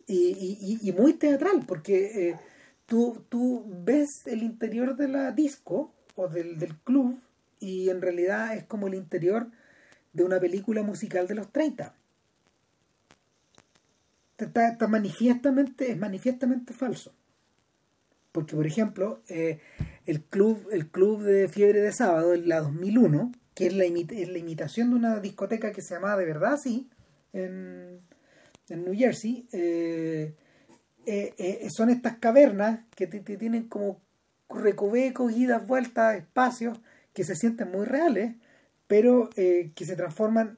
Y, 0.07 0.79
y, 0.81 0.91
muy 0.91 1.13
teatral, 1.13 1.65
porque 1.67 2.29
eh, 2.29 2.39
tú, 2.87 3.23
tú 3.29 3.63
ves 3.67 4.25
el 4.25 4.41
interior 4.41 4.95
de 4.95 5.07
la 5.07 5.31
disco 5.31 5.93
o 6.15 6.27
del, 6.27 6.57
del 6.57 6.75
club 6.77 7.19
y 7.59 7.89
en 7.89 8.01
realidad 8.01 8.55
es 8.55 8.63
como 8.63 8.87
el 8.87 8.95
interior 8.95 9.51
de 10.13 10.23
una 10.23 10.39
película 10.39 10.81
musical 10.81 11.27
de 11.27 11.35
los 11.35 11.51
30. 11.51 11.93
Está, 14.37 14.87
manifiestamente, 14.87 15.91
es 15.91 15.97
manifiestamente 15.97 16.73
falso. 16.73 17.13
Porque, 18.31 18.55
por 18.55 18.65
ejemplo, 18.65 19.21
eh, 19.27 19.59
el, 20.09 20.21
club, 20.23 20.67
el 20.71 20.87
club 20.87 21.23
de 21.23 21.47
Fiebre 21.47 21.81
de 21.81 21.91
Sábado, 21.91 22.35
la 22.35 22.61
2001, 22.61 23.31
que 23.55 23.67
es 23.67 23.73
la, 23.73 23.83
la 23.83 24.37
imitación 24.37 24.89
de 24.89 24.95
una 24.95 25.19
discoteca 25.19 25.71
que 25.71 25.81
se 25.81 25.95
llamaba 25.95 26.17
de 26.17 26.25
verdad 26.25 26.53
así, 26.53 26.89
en, 27.33 27.99
en 28.69 28.85
New 28.85 28.95
Jersey, 28.95 29.47
eh, 29.51 30.33
eh, 31.05 31.67
son 31.69 31.89
estas 31.89 32.17
cavernas 32.17 32.81
que 32.95 33.07
tienen 33.07 33.67
como 33.67 34.01
recovecos, 34.49 35.31
idas, 35.31 35.65
vueltas, 35.65 36.17
espacios 36.17 36.79
que 37.13 37.23
se 37.23 37.35
sienten 37.35 37.71
muy 37.71 37.85
reales, 37.85 38.35
pero 38.87 39.29
que 39.35 39.85
se 39.85 39.95
transforman 39.95 40.57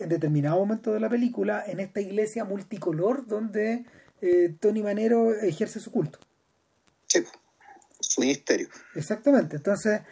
en 0.00 0.08
determinado 0.08 0.58
momento 0.58 0.92
de 0.92 1.00
la 1.00 1.08
película 1.08 1.62
en 1.66 1.78
esta 1.78 2.00
iglesia 2.00 2.44
multicolor 2.44 3.26
donde 3.26 3.84
eh, 4.20 4.54
Tony 4.58 4.82
Manero 4.82 5.32
ejerce 5.34 5.78
su 5.78 5.92
culto. 5.92 6.18
Ministerio. 8.20 8.68
Exactamente. 8.94 9.56
Entonces, 9.56 10.02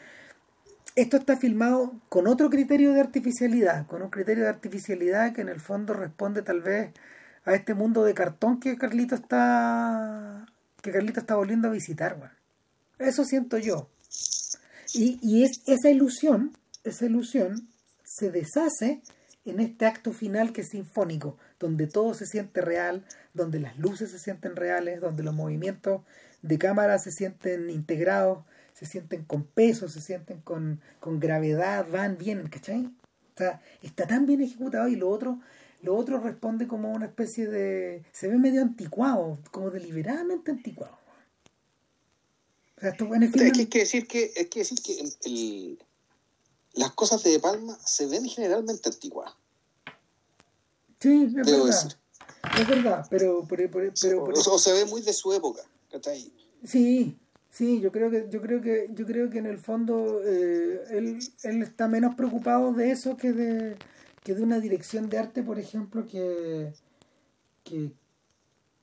esto 0.96 1.16
está 1.16 1.36
filmado 1.36 1.92
con 2.08 2.26
otro 2.26 2.50
criterio 2.50 2.92
de 2.92 3.00
artificialidad, 3.00 3.86
con 3.86 4.02
un 4.02 4.10
criterio 4.10 4.44
de 4.44 4.50
artificialidad 4.50 5.32
que 5.32 5.42
en 5.42 5.48
el 5.48 5.60
fondo 5.60 5.94
responde 5.94 6.42
tal 6.42 6.60
vez 6.60 6.90
a 7.44 7.54
este 7.54 7.74
mundo 7.74 8.02
de 8.02 8.14
cartón 8.14 8.58
que 8.58 8.76
Carlito 8.76 9.14
está 9.14 10.46
que 10.82 10.90
Carlito 10.90 11.20
está 11.20 11.36
volviendo 11.36 11.68
a 11.68 11.70
visitar. 11.70 12.32
Eso 12.98 13.24
siento 13.24 13.58
yo. 13.58 13.88
Y, 14.94 15.18
y 15.22 15.44
es 15.44 15.60
esa 15.66 15.90
ilusión, 15.90 16.56
esa 16.84 17.06
ilusión 17.06 17.68
se 18.04 18.30
deshace 18.30 19.02
en 19.44 19.60
este 19.60 19.86
acto 19.86 20.12
final 20.12 20.52
que 20.52 20.62
es 20.62 20.68
sinfónico, 20.70 21.38
donde 21.58 21.86
todo 21.86 22.14
se 22.14 22.26
siente 22.26 22.60
real, 22.60 23.04
donde 23.34 23.60
las 23.60 23.78
luces 23.78 24.10
se 24.10 24.18
sienten 24.18 24.56
reales, 24.56 25.00
donde 25.00 25.22
los 25.22 25.34
movimientos 25.34 26.02
de 26.42 26.58
cámara 26.58 26.98
se 26.98 27.10
sienten 27.10 27.70
integrados, 27.70 28.44
se 28.74 28.86
sienten 28.86 29.24
con 29.24 29.44
peso, 29.44 29.88
se 29.88 30.00
sienten 30.00 30.40
con, 30.40 30.80
gravedad, 31.02 31.86
van 31.90 32.16
bien, 32.16 32.48
¿cachai? 32.48 32.86
O 33.34 33.38
sea, 33.38 33.60
está 33.82 34.06
tan 34.06 34.26
bien 34.26 34.40
ejecutado 34.40 34.88
y 34.88 34.96
lo 34.96 35.08
otro, 35.08 35.40
lo 35.82 35.96
otro 35.96 36.20
responde 36.20 36.66
como 36.66 36.92
una 36.92 37.06
especie 37.06 37.46
de... 37.46 38.04
se 38.12 38.28
ve 38.28 38.38
medio 38.38 38.62
anticuado, 38.62 39.38
como 39.50 39.70
deliberadamente 39.70 40.50
anticuado. 40.50 40.98
O 42.76 42.80
sea, 42.80 42.90
esto, 42.90 43.12
es, 43.12 43.32
que, 43.32 43.42
hay 43.42 43.66
que 43.66 43.78
decir 43.80 44.06
que, 44.06 44.32
es 44.36 44.46
que, 44.48 44.58
decir 44.60 44.78
que 44.80 45.00
el 45.24 45.78
las 46.74 46.92
cosas 46.92 47.22
de, 47.22 47.30
de 47.30 47.40
Palma 47.40 47.76
se 47.84 48.06
ven 48.06 48.24
generalmente 48.26 48.88
antiguas. 48.88 49.32
Sí, 51.00 51.24
es 51.24 51.32
verdad. 51.32 51.98
Es 52.56 52.68
verdad, 52.68 53.06
pero... 53.10 53.44
pero, 53.48 53.68
pero, 53.70 53.92
o, 53.92 54.58
se 54.58 54.72
ve 54.72 54.84
muy 54.84 55.02
de 55.02 55.12
su 55.12 55.32
época. 55.32 55.62
Sí, 56.64 57.16
sí, 57.50 57.80
yo 57.80 57.90
creo 57.92 58.10
que, 58.10 58.26
yo 58.30 58.40
creo 58.40 58.60
que, 58.60 58.88
yo 58.92 59.06
creo 59.06 59.30
que 59.30 59.38
en 59.38 59.46
el 59.46 59.58
fondo 59.58 60.20
eh, 60.24 60.82
él, 60.90 61.18
él 61.42 61.62
está 61.62 61.88
menos 61.88 62.14
preocupado 62.14 62.72
de 62.72 62.90
eso 62.90 63.16
que 63.16 63.32
de, 63.32 63.76
que 64.22 64.34
de 64.34 64.42
una 64.42 64.60
dirección 64.60 65.08
de 65.08 65.18
arte, 65.18 65.42
por 65.42 65.58
ejemplo, 65.58 66.06
que, 66.06 66.72
que, 67.64 67.92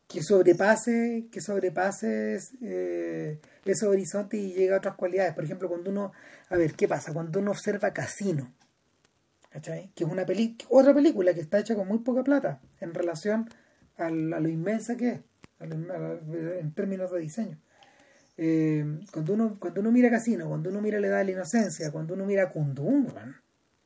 que 0.07 0.23
sobrepase, 0.23 1.27
que 1.31 1.41
sobrepase 1.41 2.39
eh, 2.61 3.39
esos 3.65 3.89
horizontes 3.89 4.39
y 4.39 4.53
llegue 4.53 4.73
a 4.73 4.77
otras 4.77 4.95
cualidades. 4.95 5.33
Por 5.33 5.43
ejemplo, 5.43 5.67
cuando 5.67 5.89
uno, 5.89 6.11
a 6.49 6.57
ver, 6.57 6.73
¿qué 6.73 6.87
pasa? 6.87 7.13
Cuando 7.13 7.39
uno 7.39 7.51
observa 7.51 7.93
Casino, 7.93 8.53
¿cachai? 9.55 9.89
Que 9.95 10.03
es 10.03 10.09
una 10.09 10.25
peli 10.25 10.57
otra 10.67 10.93
película 10.93 11.33
que 11.33 11.39
está 11.39 11.59
hecha 11.59 11.75
con 11.75 11.87
muy 11.87 11.99
poca 11.99 12.25
plata 12.25 12.59
en 12.81 12.93
relación 12.93 13.49
a 13.97 14.09
lo 14.09 14.49
inmensa 14.49 14.97
que 14.97 15.09
es, 15.11 15.19
en 15.61 16.73
términos 16.73 17.13
de 17.13 17.21
diseño. 17.21 17.57
Eh, 18.37 18.99
cuando 19.13 19.33
uno 19.33 19.55
cuando 19.57 19.79
uno 19.79 19.93
mira 19.93 20.09
Casino, 20.09 20.49
cuando 20.49 20.69
uno 20.69 20.81
mira 20.81 20.99
La 20.99 21.07
Edad 21.07 21.19
de 21.19 21.23
la 21.23 21.31
Inocencia, 21.31 21.89
cuando 21.93 22.15
uno 22.15 22.25
mira 22.25 22.49
Kundun, 22.49 23.07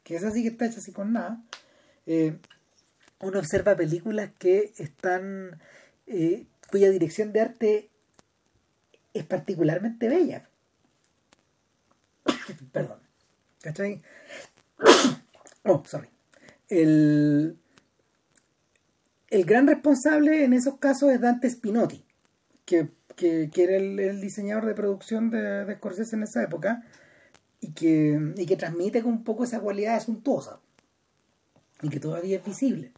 que 0.04 0.16
es 0.16 0.24
así 0.24 0.42
que 0.42 0.50
está 0.50 0.66
hecha 0.66 0.80
así 0.80 0.92
con 0.92 1.14
nada, 1.14 1.44
eh, 2.08 2.40
uno 3.22 3.38
observa 3.38 3.76
películas 3.76 4.32
que 4.40 4.74
están 4.80 5.62
eh, 6.08 6.48
cuya 6.72 6.90
dirección 6.90 7.32
de 7.32 7.42
arte 7.42 7.90
es 9.14 9.24
particularmente 9.24 10.10
bella. 10.10 10.50
Perdón. 12.72 12.98
¿Cachai? 13.62 14.02
Oh, 15.64 15.84
sorry. 15.86 16.10
El, 16.68 17.58
el 19.30 19.46
gran 19.46 19.68
responsable 19.68 20.44
en 20.44 20.54
esos 20.54 20.78
casos 20.78 21.12
es 21.12 21.22
Dante 21.22 21.50
Spinotti, 21.50 22.04
que, 22.66 22.90
que, 23.16 23.50
era 23.56 23.76
el, 23.76 24.22
diseñador 24.22 24.66
de 24.66 24.74
producción 24.74 25.30
de, 25.30 25.76
Scorsese 25.76 26.16
en 26.16 26.24
esa 26.24 26.44
época 26.44 26.84
y 27.60 27.74
que, 27.74 28.34
y 28.38 28.46
que 28.46 28.56
transmite 28.56 29.04
un 29.04 29.24
poco 29.24 29.44
esa 29.44 29.60
cualidad 29.60 29.96
asuntuosa 29.96 30.60
y 31.82 31.90
que 31.90 32.00
todavía 32.00 32.38
es 32.38 32.46
visible. 32.46 32.94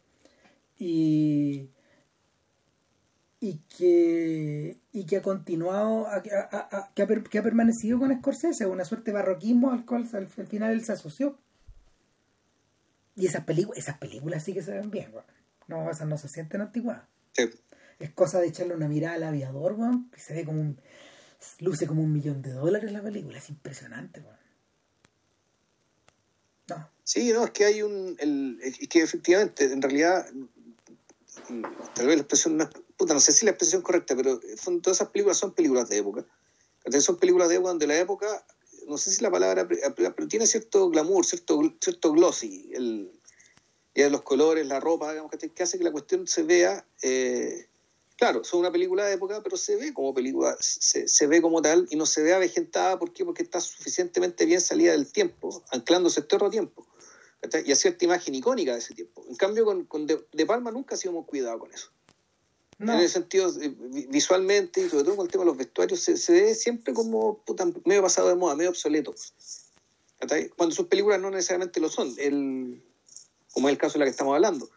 Y, 0.78 1.70
y 3.40 3.58
que, 3.76 4.78
y 4.92 5.04
que 5.04 5.16
ha 5.16 5.22
continuado, 5.22 6.06
que, 6.22 6.30
ha, 6.32 6.90
que, 6.94 7.38
ha, 7.38 7.42
permanecido 7.42 7.98
con 7.98 8.16
Scorsese, 8.16 8.66
una 8.66 8.84
suerte 8.84 9.10
de 9.10 9.16
barroquismo 9.16 9.72
al 9.72 9.84
cual 9.84 10.08
al, 10.12 10.28
final 10.28 10.72
él 10.72 10.84
se 10.84 10.92
asoció. 10.92 11.38
Y 13.14 13.26
esas, 13.26 13.44
películas 13.44 13.78
esas 13.78 13.98
películas 13.98 14.42
sí 14.44 14.54
que 14.54 14.62
se 14.62 14.72
ven 14.72 14.90
bien, 14.90 15.12
No, 15.68 15.90
esas 15.90 16.08
no 16.08 16.18
se 16.18 16.28
sienten 16.28 16.60
antiguas. 16.60 17.02
Es 17.98 18.10
cosa 18.14 18.40
de 18.40 18.48
echarle 18.48 18.74
una 18.74 18.88
mirada 18.88 19.16
al 19.16 19.24
aviador, 19.24 19.74
weón, 19.74 20.10
que 20.10 20.20
se 20.20 20.34
ve 20.34 20.44
como 20.44 20.60
un. 20.60 20.80
luce 21.60 21.86
como 21.86 22.02
un 22.02 22.12
millón 22.12 22.42
de 22.42 22.52
dólares 22.52 22.90
la 22.92 23.02
película, 23.02 23.38
es 23.38 23.48
impresionante, 23.48 24.20
weón. 24.20 24.36
No. 26.68 26.90
Sí, 27.04 27.32
no, 27.32 27.44
es 27.44 27.50
que 27.50 27.64
hay 27.64 27.82
un. 27.82 28.16
El, 28.18 28.58
es 28.62 28.88
que 28.88 29.02
efectivamente, 29.02 29.64
en 29.64 29.82
realidad, 29.82 30.26
tal 31.94 32.06
vez 32.06 32.16
la 32.16 32.22
expresión 32.22 32.56
no 32.56 32.64
es 32.64 32.70
no 33.08 33.20
sé 33.20 33.32
si 33.32 33.44
la 33.44 33.52
expresión 33.52 33.82
correcta, 33.82 34.14
pero 34.16 34.40
todas 34.82 34.98
esas 34.98 35.08
películas 35.08 35.38
son 35.38 35.52
películas 35.52 35.88
de 35.88 35.98
época. 35.98 36.24
Son 37.00 37.16
películas 37.16 37.48
de 37.48 37.56
época 37.56 37.70
donde 37.70 37.86
la 37.86 37.98
época, 37.98 38.44
no 38.86 38.98
sé 38.98 39.10
si 39.10 39.22
la 39.22 39.30
palabra, 39.30 39.68
pero 39.68 40.28
tiene 40.28 40.46
cierto 40.46 40.90
glamour, 40.90 41.24
cierto, 41.24 41.60
cierto 41.80 42.12
glossy, 42.12 42.70
el, 42.74 43.10
los 43.94 44.22
colores, 44.22 44.66
la 44.66 44.80
ropa, 44.80 45.14
que 45.54 45.62
hace 45.62 45.78
que 45.78 45.84
la 45.84 45.92
cuestión 45.92 46.26
se 46.26 46.42
vea, 46.42 46.86
eh, 47.02 47.66
claro, 48.16 48.44
son 48.44 48.60
una 48.60 48.72
película 48.72 49.04
de 49.04 49.14
época, 49.14 49.42
pero 49.42 49.56
se 49.56 49.76
ve 49.76 49.92
como 49.92 50.14
película, 50.14 50.56
se, 50.60 51.08
se 51.08 51.26
ve 51.26 51.42
como 51.42 51.60
tal 51.62 51.86
y 51.90 51.96
no 51.96 52.06
se 52.06 52.22
ve 52.22 52.34
avejentada. 52.34 52.98
Porque 52.98 53.24
está 53.42 53.60
suficientemente 53.60 54.46
bien 54.46 54.60
salida 54.60 54.92
del 54.92 55.10
tiempo, 55.10 55.62
anclándose 55.70 56.20
este 56.20 56.36
otro 56.36 56.50
tiempo 56.50 56.86
y 57.64 57.72
a 57.72 57.76
cierta 57.76 58.04
imagen 58.04 58.34
icónica 58.34 58.72
de 58.72 58.78
ese 58.78 58.94
tiempo. 58.94 59.24
En 59.28 59.36
cambio, 59.36 59.64
con, 59.64 59.84
con 59.84 60.06
de, 60.06 60.46
Palma 60.46 60.70
nunca 60.70 60.96
muy 61.10 61.24
cuidado 61.24 61.58
con 61.58 61.72
eso. 61.72 61.90
En 62.82 62.90
ese 62.90 63.08
sentido, 63.10 63.48
eh, 63.60 63.74
visualmente 64.08 64.80
y 64.80 64.88
sobre 64.88 65.04
todo 65.04 65.16
con 65.16 65.26
el 65.26 65.32
tema 65.32 65.44
de 65.44 65.50
los 65.50 65.56
vestuarios, 65.56 66.00
se, 66.00 66.32
ve 66.32 66.54
siempre 66.54 66.92
como 66.92 67.42
medio 67.84 68.02
pasado 68.02 68.28
de 68.28 68.34
moda, 68.34 68.56
medio 68.56 68.70
obsoleto. 68.70 69.14
Cuando 70.56 70.74
sus 70.74 70.86
películas 70.86 71.20
no 71.20 71.30
necesariamente 71.30 71.80
lo 71.80 71.88
son, 71.88 72.12
el, 72.18 72.82
como 73.52 73.68
es 73.68 73.72
el 73.72 73.78
caso 73.78 73.94
de 73.94 73.98
la 74.00 74.04
que 74.06 74.10
estamos 74.10 74.34
hablando. 74.34 74.68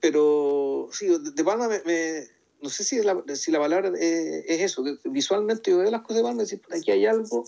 Pero 0.00 0.88
sí, 0.92 1.06
de 1.08 1.44
Palma 1.44 1.68
me, 1.68 2.26
no 2.60 2.68
sé 2.68 2.84
si 2.84 3.02
la, 3.02 3.22
si 3.34 3.50
la 3.50 3.60
palabra 3.60 3.92
es, 3.98 4.60
eso, 4.60 4.84
visualmente 5.04 5.70
yo 5.70 5.78
veo 5.78 5.90
las 5.90 6.02
cosas 6.02 6.16
de 6.18 6.22
Palma 6.22 6.42
y 6.42 6.44
decir, 6.44 6.62
aquí 6.70 6.90
hay 6.90 7.06
algo 7.06 7.46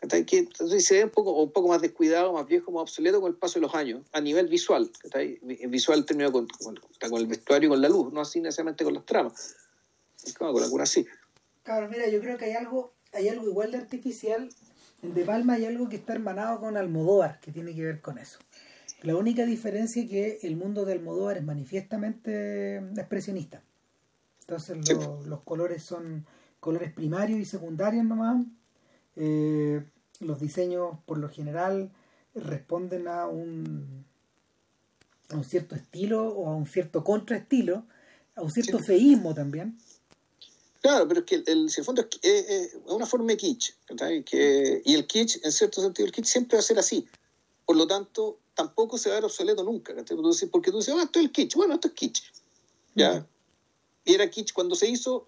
que 0.00 0.48
se 0.80 0.94
ve 0.94 1.04
un 1.04 1.10
poco, 1.10 1.42
un 1.42 1.50
poco 1.50 1.68
más 1.68 1.80
descuidado, 1.80 2.32
más 2.32 2.46
viejo, 2.46 2.70
más 2.70 2.82
obsoleto 2.82 3.20
con 3.20 3.30
el 3.30 3.38
paso 3.38 3.58
de 3.58 3.62
los 3.62 3.74
años, 3.74 4.02
a 4.12 4.20
nivel 4.20 4.48
visual, 4.48 4.90
visual 5.68 6.04
terminado 6.04 6.32
con, 6.32 6.46
con, 6.46 6.76
con, 6.76 7.20
el 7.20 7.26
vestuario 7.26 7.68
y 7.68 7.70
con 7.70 7.80
la 7.80 7.88
luz, 7.88 8.12
no 8.12 8.20
así 8.20 8.40
necesariamente 8.40 8.84
con 8.84 8.94
las 8.94 9.06
tramas, 9.06 9.56
con 10.38 10.62
alguna 10.62 10.84
así. 10.84 11.06
Claro, 11.62 11.88
mira, 11.88 12.08
yo 12.08 12.20
creo 12.20 12.38
que 12.38 12.44
hay 12.44 12.52
algo, 12.52 12.92
hay 13.12 13.28
algo 13.28 13.46
igual 13.48 13.72
de 13.72 13.78
artificial, 13.78 14.48
en 15.02 15.14
De 15.14 15.24
Palma 15.24 15.54
hay 15.54 15.64
algo 15.64 15.88
que 15.88 15.96
está 15.96 16.12
hermanado 16.12 16.60
con 16.60 16.76
Almodóvar, 16.76 17.40
que 17.40 17.52
tiene 17.52 17.74
que 17.74 17.84
ver 17.84 18.00
con 18.00 18.18
eso. 18.18 18.38
La 19.02 19.16
única 19.16 19.44
diferencia 19.44 20.02
es 20.02 20.08
que 20.08 20.38
el 20.42 20.56
mundo 20.56 20.84
de 20.84 20.92
Almodóvar 20.92 21.36
es 21.36 21.44
manifiestamente 21.44 22.76
expresionista. 22.96 23.62
Entonces 24.40 24.78
los 25.26 25.40
colores 25.42 25.82
son 25.82 26.24
colores 26.60 26.92
primarios 26.92 27.38
y 27.38 27.44
secundarios 27.44 28.04
nomás. 28.04 28.46
Eh, 29.16 29.82
los 30.20 30.40
diseños 30.40 30.98
por 31.06 31.18
lo 31.18 31.28
general 31.28 31.90
responden 32.34 33.08
a 33.08 33.26
un 33.26 34.04
a 35.30 35.36
un 35.36 35.44
cierto 35.44 35.74
estilo 35.74 36.28
o 36.28 36.48
a 36.48 36.54
un 36.54 36.66
cierto 36.66 37.02
contraestilo, 37.02 37.84
a 38.36 38.42
un 38.42 38.50
cierto 38.50 38.78
feísmo 38.78 39.34
también. 39.34 39.78
Claro, 40.80 41.08
pero 41.08 41.20
es 41.20 41.26
que 41.26 41.34
el, 41.36 41.44
el, 41.46 41.68
el 41.76 41.84
fondo 41.84 42.02
es, 42.02 42.08
es, 42.22 42.50
es, 42.50 42.76
una 42.86 43.06
forma 43.06 43.26
de 43.28 43.36
kitsch, 43.36 43.72
que, 44.24 44.82
y 44.84 44.94
el 44.94 45.06
kitsch, 45.06 45.44
en 45.44 45.50
cierto 45.50 45.82
sentido, 45.82 46.06
el 46.06 46.12
kitsch 46.12 46.26
siempre 46.26 46.56
va 46.56 46.60
a 46.60 46.62
ser 46.62 46.78
así. 46.78 47.08
Por 47.64 47.76
lo 47.76 47.88
tanto, 47.88 48.38
tampoco 48.54 48.96
se 48.96 49.08
va 49.08 49.16
a 49.16 49.18
ver 49.18 49.24
obsoleto 49.24 49.64
nunca, 49.64 49.94
porque 50.52 50.70
tú 50.70 50.78
dices, 50.78 50.94
ah, 50.96 51.02
esto 51.02 51.18
es 51.18 51.24
el 51.24 51.32
kitsch, 51.32 51.56
bueno, 51.56 51.74
esto 51.74 51.88
es 51.88 51.94
kitsch. 51.94 52.22
¿ya? 52.94 53.26
Y 54.04 54.14
era 54.14 54.30
kitsch 54.30 54.52
cuando 54.52 54.76
se 54.76 54.88
hizo, 54.88 55.24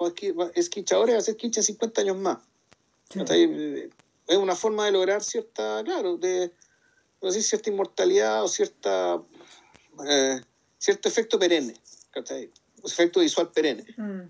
es 0.55 0.69
kitsch 0.69 0.93
ahora 0.93 1.13
y 1.13 1.15
va 1.15 1.19
a 1.19 1.23
ser 1.23 1.37
kitsch 1.37 1.59
en 1.59 1.65
50 1.65 2.01
años 2.03 2.17
más. 2.17 2.39
Sí. 3.11 3.91
Es 4.27 4.37
una 4.37 4.55
forma 4.55 4.85
de 4.85 4.93
lograr 4.93 5.23
cierta, 5.23 5.83
claro, 5.85 6.17
de 6.19 6.53
no 7.23 7.31
sé, 7.33 7.43
cierta 7.43 7.71
inmortalidad 7.71 8.45
o 8.45 8.49
cierta 8.49 9.23
eh, 10.07 10.41
cierto 10.79 11.09
efecto 11.09 11.39
perenne, 11.39 11.75
¿cachai? 12.11 12.51
efecto 12.85 13.21
visual 13.21 13.51
perenne. 13.51 13.85
Mm. 13.97 14.23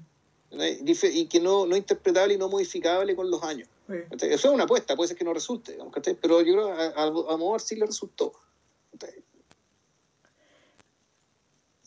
Y 0.80 1.26
que 1.26 1.40
no, 1.40 1.66
no 1.66 1.76
interpretable 1.76 2.34
y 2.34 2.38
no 2.38 2.48
modificable 2.48 3.14
con 3.14 3.30
los 3.30 3.42
años. 3.42 3.68
Sí. 3.86 3.94
Eso 4.22 4.48
es 4.48 4.54
una 4.54 4.64
apuesta, 4.64 4.96
puede 4.96 5.08
ser 5.08 5.16
que 5.16 5.24
no 5.24 5.34
resulte, 5.34 5.72
digamos, 5.72 5.92
pero 6.20 6.40
yo 6.40 6.54
creo 6.54 6.74
que 6.74 6.82
a, 6.82 7.02
a, 7.02 7.06
a 7.06 7.36
Moore 7.36 7.62
sí 7.62 7.76
le 7.76 7.86
resultó. 7.86 8.32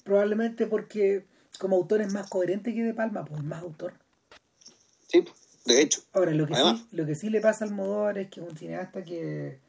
Probablemente 0.04 0.68
porque 0.68 1.26
como 1.60 1.78
autor 1.78 2.02
es 2.02 2.12
más 2.12 2.30
coherente 2.30 2.74
que 2.74 2.84
De 2.84 2.94
Palma, 2.94 3.24
pues 3.26 3.44
más 3.44 3.62
autor. 3.62 3.94
Sí, 5.08 5.24
de 5.66 5.82
hecho. 5.82 6.02
Ahora, 6.14 6.32
lo 6.32 6.48
que, 6.48 6.56
sí, 6.56 6.88
lo 6.92 7.06
que 7.06 7.16
sí 7.16 7.30
le 7.30 7.42
pasa 7.42 7.66
al 7.66 7.72
Almodóvar 7.72 8.18
es 8.18 8.30
que 8.30 8.42
es 8.42 8.48
un 8.48 8.58
cineasta 8.58 9.04
que 9.04 9.60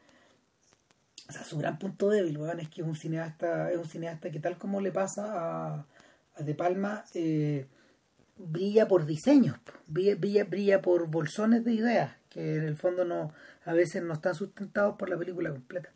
o 1.28 1.32
sea, 1.32 1.44
su 1.44 1.56
gran 1.56 1.78
punto 1.78 2.10
débil, 2.10 2.36
weón, 2.36 2.60
es 2.60 2.68
que 2.68 2.82
es 2.82 2.86
un 2.86 2.94
cineasta, 2.94 3.70
es 3.70 3.78
un 3.78 3.86
cineasta 3.86 4.30
que 4.30 4.38
tal 4.38 4.58
como 4.58 4.82
le 4.82 4.92
pasa 4.92 5.24
a, 5.32 5.86
a 6.36 6.42
De 6.42 6.54
Palma, 6.54 7.04
eh, 7.14 7.66
brilla 8.36 8.86
por 8.86 9.06
diseños, 9.06 9.56
brilla, 9.86 10.16
brilla, 10.16 10.44
brilla, 10.44 10.82
por 10.82 11.08
bolsones 11.08 11.64
de 11.64 11.72
ideas, 11.72 12.16
que 12.28 12.56
en 12.56 12.64
el 12.64 12.76
fondo 12.76 13.06
no, 13.06 13.32
a 13.64 13.72
veces 13.72 14.02
no 14.02 14.12
están 14.12 14.34
sustentados 14.34 14.96
por 14.98 15.08
la 15.08 15.16
película 15.16 15.50
completa. 15.50 15.90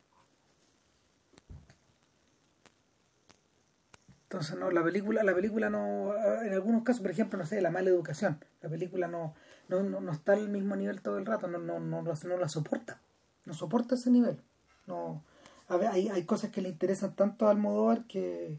Entonces 4.22 4.58
no, 4.58 4.70
la 4.70 4.82
película, 4.82 5.22
la 5.22 5.34
película 5.34 5.68
no, 5.68 6.14
en 6.42 6.52
algunos 6.52 6.82
casos, 6.82 7.02
por 7.02 7.10
ejemplo, 7.10 7.38
no 7.38 7.46
sé, 7.46 7.60
la 7.60 7.70
mala 7.70 7.90
educación, 7.90 8.42
la 8.62 8.68
película 8.68 9.06
no, 9.06 9.34
no, 9.68 9.82
no, 9.82 10.00
no 10.00 10.12
está 10.12 10.34
al 10.34 10.48
mismo 10.48 10.76
nivel 10.76 11.00
todo 11.00 11.18
el 11.18 11.26
rato, 11.26 11.48
no, 11.48 11.58
no, 11.58 11.80
no, 11.80 12.02
no 12.02 12.36
la 12.38 12.48
soporta, 12.48 13.00
no 13.44 13.54
soporta 13.54 13.94
ese 13.94 14.10
nivel. 14.10 14.38
No, 14.86 15.22
a 15.68 15.76
ver, 15.76 15.88
hay, 15.88 16.08
hay 16.08 16.24
cosas 16.24 16.50
que 16.50 16.62
le 16.62 16.68
interesan 16.68 17.14
tanto 17.14 17.46
al 17.46 17.56
Almodóvar 17.56 18.04
que, 18.04 18.58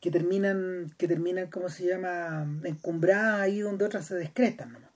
que 0.00 0.10
terminan, 0.10 0.94
que 0.96 1.08
terminan, 1.08 1.50
¿cómo 1.50 1.68
se 1.68 1.86
llama?, 1.86 2.46
encumbradas 2.64 3.40
ahí 3.40 3.60
donde 3.60 3.84
otras 3.84 4.06
se 4.06 4.14
descretan 4.14 4.72
nomás. 4.72 4.90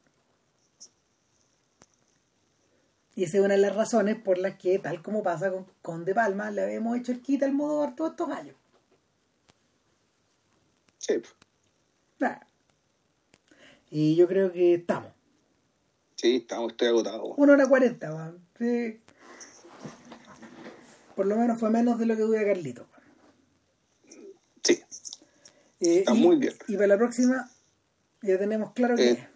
Y 3.16 3.24
esa 3.24 3.38
es 3.38 3.44
una 3.44 3.54
de 3.54 3.60
las 3.60 3.74
razones 3.74 4.14
por 4.14 4.38
las 4.38 4.56
que, 4.58 4.78
tal 4.78 5.02
como 5.02 5.24
pasa 5.24 5.50
con, 5.50 5.66
con 5.82 6.04
De 6.04 6.14
Palma, 6.14 6.52
le 6.52 6.62
habíamos 6.62 6.96
hecho 6.96 7.10
el 7.10 7.20
quita 7.20 7.46
al 7.46 7.50
Almodóvar 7.50 7.96
todos 7.96 8.12
estos 8.12 8.30
años. 8.30 8.54
Sí. 10.98 11.14
Nah. 12.20 12.47
Y 13.90 14.16
yo 14.16 14.28
creo 14.28 14.52
que 14.52 14.74
estamos. 14.74 15.12
Sí, 16.16 16.36
estamos, 16.36 16.72
estoy 16.72 16.88
agotado. 16.88 17.34
Una 17.36 17.52
hora 17.52 17.68
cuarenta, 17.68 18.34
sí 18.58 19.00
por 21.18 21.26
lo 21.26 21.34
menos 21.34 21.58
fue 21.58 21.68
menos 21.68 21.98
de 21.98 22.06
lo 22.06 22.14
que 22.14 22.22
dura 22.22 22.44
Carlito. 22.44 22.86
Sí. 24.62 24.80
Eh, 25.80 25.98
Está 25.98 26.14
y, 26.14 26.20
muy 26.20 26.36
bien. 26.36 26.54
Y 26.68 26.76
para 26.76 26.86
la 26.86 26.96
próxima 26.96 27.50
ya 28.22 28.38
tenemos 28.38 28.72
claro 28.72 28.94
que... 28.94 29.10
Eh, 29.10 29.28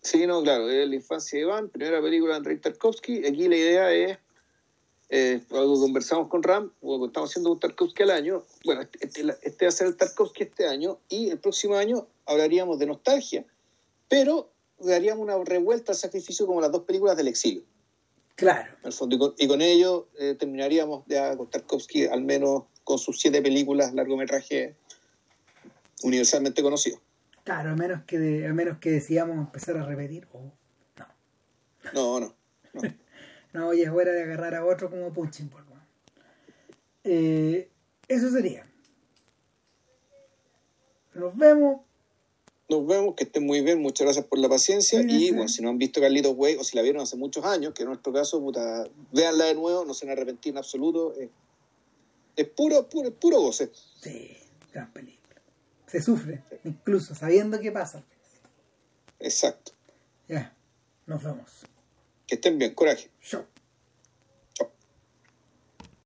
sí, 0.00 0.26
no, 0.26 0.42
claro, 0.42 0.68
es 0.68 0.88
la 0.88 0.96
infancia 0.96 1.38
de 1.38 1.44
Iván, 1.44 1.68
primera 1.68 2.02
película 2.02 2.32
de 2.32 2.38
Andrei 2.38 2.58
Tarkovsky. 2.58 3.24
Aquí 3.24 3.46
la 3.46 3.54
idea 3.54 3.92
es, 3.92 4.18
eh, 5.10 5.42
que 5.48 5.54
conversamos 5.54 6.28
con 6.28 6.42
Ram, 6.42 6.72
o 6.80 7.06
estamos 7.06 7.30
haciendo 7.30 7.52
un 7.52 7.60
Tarkovsky 7.60 8.04
al 8.04 8.10
año. 8.10 8.44
Bueno, 8.64 8.82
este, 9.00 9.26
este 9.42 9.64
va 9.64 9.68
a 9.68 9.72
ser 9.72 9.88
el 9.88 9.96
Tarkovsky 9.96 10.44
este 10.44 10.66
año, 10.66 10.98
y 11.08 11.30
el 11.30 11.38
próximo 11.38 11.76
año 11.76 12.06
hablaríamos 12.26 12.78
de 12.78 12.86
nostalgia, 12.86 13.44
pero 14.08 14.50
daríamos 14.78 15.22
una 15.22 15.36
revuelta 15.44 15.92
al 15.92 15.98
sacrificio 15.98 16.46
como 16.46 16.60
las 16.60 16.72
dos 16.72 16.84
películas 16.84 17.16
del 17.16 17.28
exilio. 17.28 17.62
Claro. 18.36 18.72
y, 18.82 19.18
con, 19.18 19.34
y 19.36 19.48
con 19.48 19.60
ello 19.60 20.08
eh, 20.18 20.34
terminaríamos 20.38 21.04
ya 21.06 21.36
con 21.36 21.50
Tarkovsky, 21.50 22.06
al 22.06 22.22
menos 22.22 22.62
con 22.84 22.98
sus 22.98 23.20
siete 23.20 23.42
películas, 23.42 23.92
largometraje 23.92 24.76
universalmente 26.02 26.62
conocido. 26.62 26.98
Claro, 27.44 27.70
a 27.70 27.76
menos 27.76 28.04
que, 28.04 28.18
de, 28.18 28.46
a 28.46 28.54
menos 28.54 28.78
que 28.78 28.90
decidamos 28.90 29.36
empezar 29.36 29.76
a 29.76 29.84
repetir. 29.84 30.26
Oh, 30.32 30.52
no. 30.96 31.06
No, 31.92 32.20
no. 32.20 32.34
No, 32.72 32.82
no 33.52 33.72
ya 33.74 33.84
es 33.84 33.90
hora 33.90 34.12
de 34.12 34.22
agarrar 34.22 34.54
a 34.54 34.64
otro 34.64 34.90
como 34.90 35.12
Punchin. 35.12 35.48
Por 35.48 35.64
eh, 37.04 37.68
eso 38.08 38.30
sería. 38.30 38.66
Nos 41.14 41.36
vemos 41.36 41.80
nos 42.70 42.86
vemos, 42.86 43.16
que 43.16 43.24
estén 43.24 43.44
muy 43.44 43.62
bien, 43.62 43.82
muchas 43.82 44.04
gracias 44.04 44.24
por 44.26 44.38
la 44.38 44.48
paciencia. 44.48 45.00
y 45.02 45.32
bueno, 45.32 45.48
si 45.48 45.60
no 45.60 45.70
han 45.70 45.78
visto 45.78 46.00
Carlitos 46.00 46.34
Way 46.36 46.54
o 46.54 46.62
si 46.62 46.76
la 46.76 46.82
vieron 46.82 47.02
hace 47.02 47.16
muchos 47.16 47.44
años, 47.44 47.74
que 47.74 47.82
en 47.82 47.88
nuestro 47.88 48.12
caso, 48.12 48.40
puta, 48.40 48.86
véanla 49.10 49.46
de 49.46 49.54
nuevo, 49.54 49.84
no 49.84 49.92
se 49.92 50.06
van 50.06 50.10
a 50.10 50.12
arrepentir 50.12 50.52
en 50.52 50.58
absoluto. 50.58 51.12
Es, 51.14 51.28
es 52.36 52.46
puro, 52.46 52.88
puro, 52.88 53.12
puro 53.12 53.40
goce. 53.40 53.72
Sí, 54.00 54.36
gran 54.72 54.92
película. 54.92 55.42
Se 55.88 56.00
sufre, 56.00 56.44
incluso 56.62 57.12
sabiendo 57.16 57.58
qué 57.58 57.72
pasa. 57.72 58.04
Exacto. 59.18 59.72
Ya, 60.28 60.54
nos 61.06 61.24
vemos. 61.24 61.66
Que 62.30 62.36
estén 62.36 62.58
bien, 62.58 62.74
coraje. 62.74 63.10
Chao. 63.20 63.44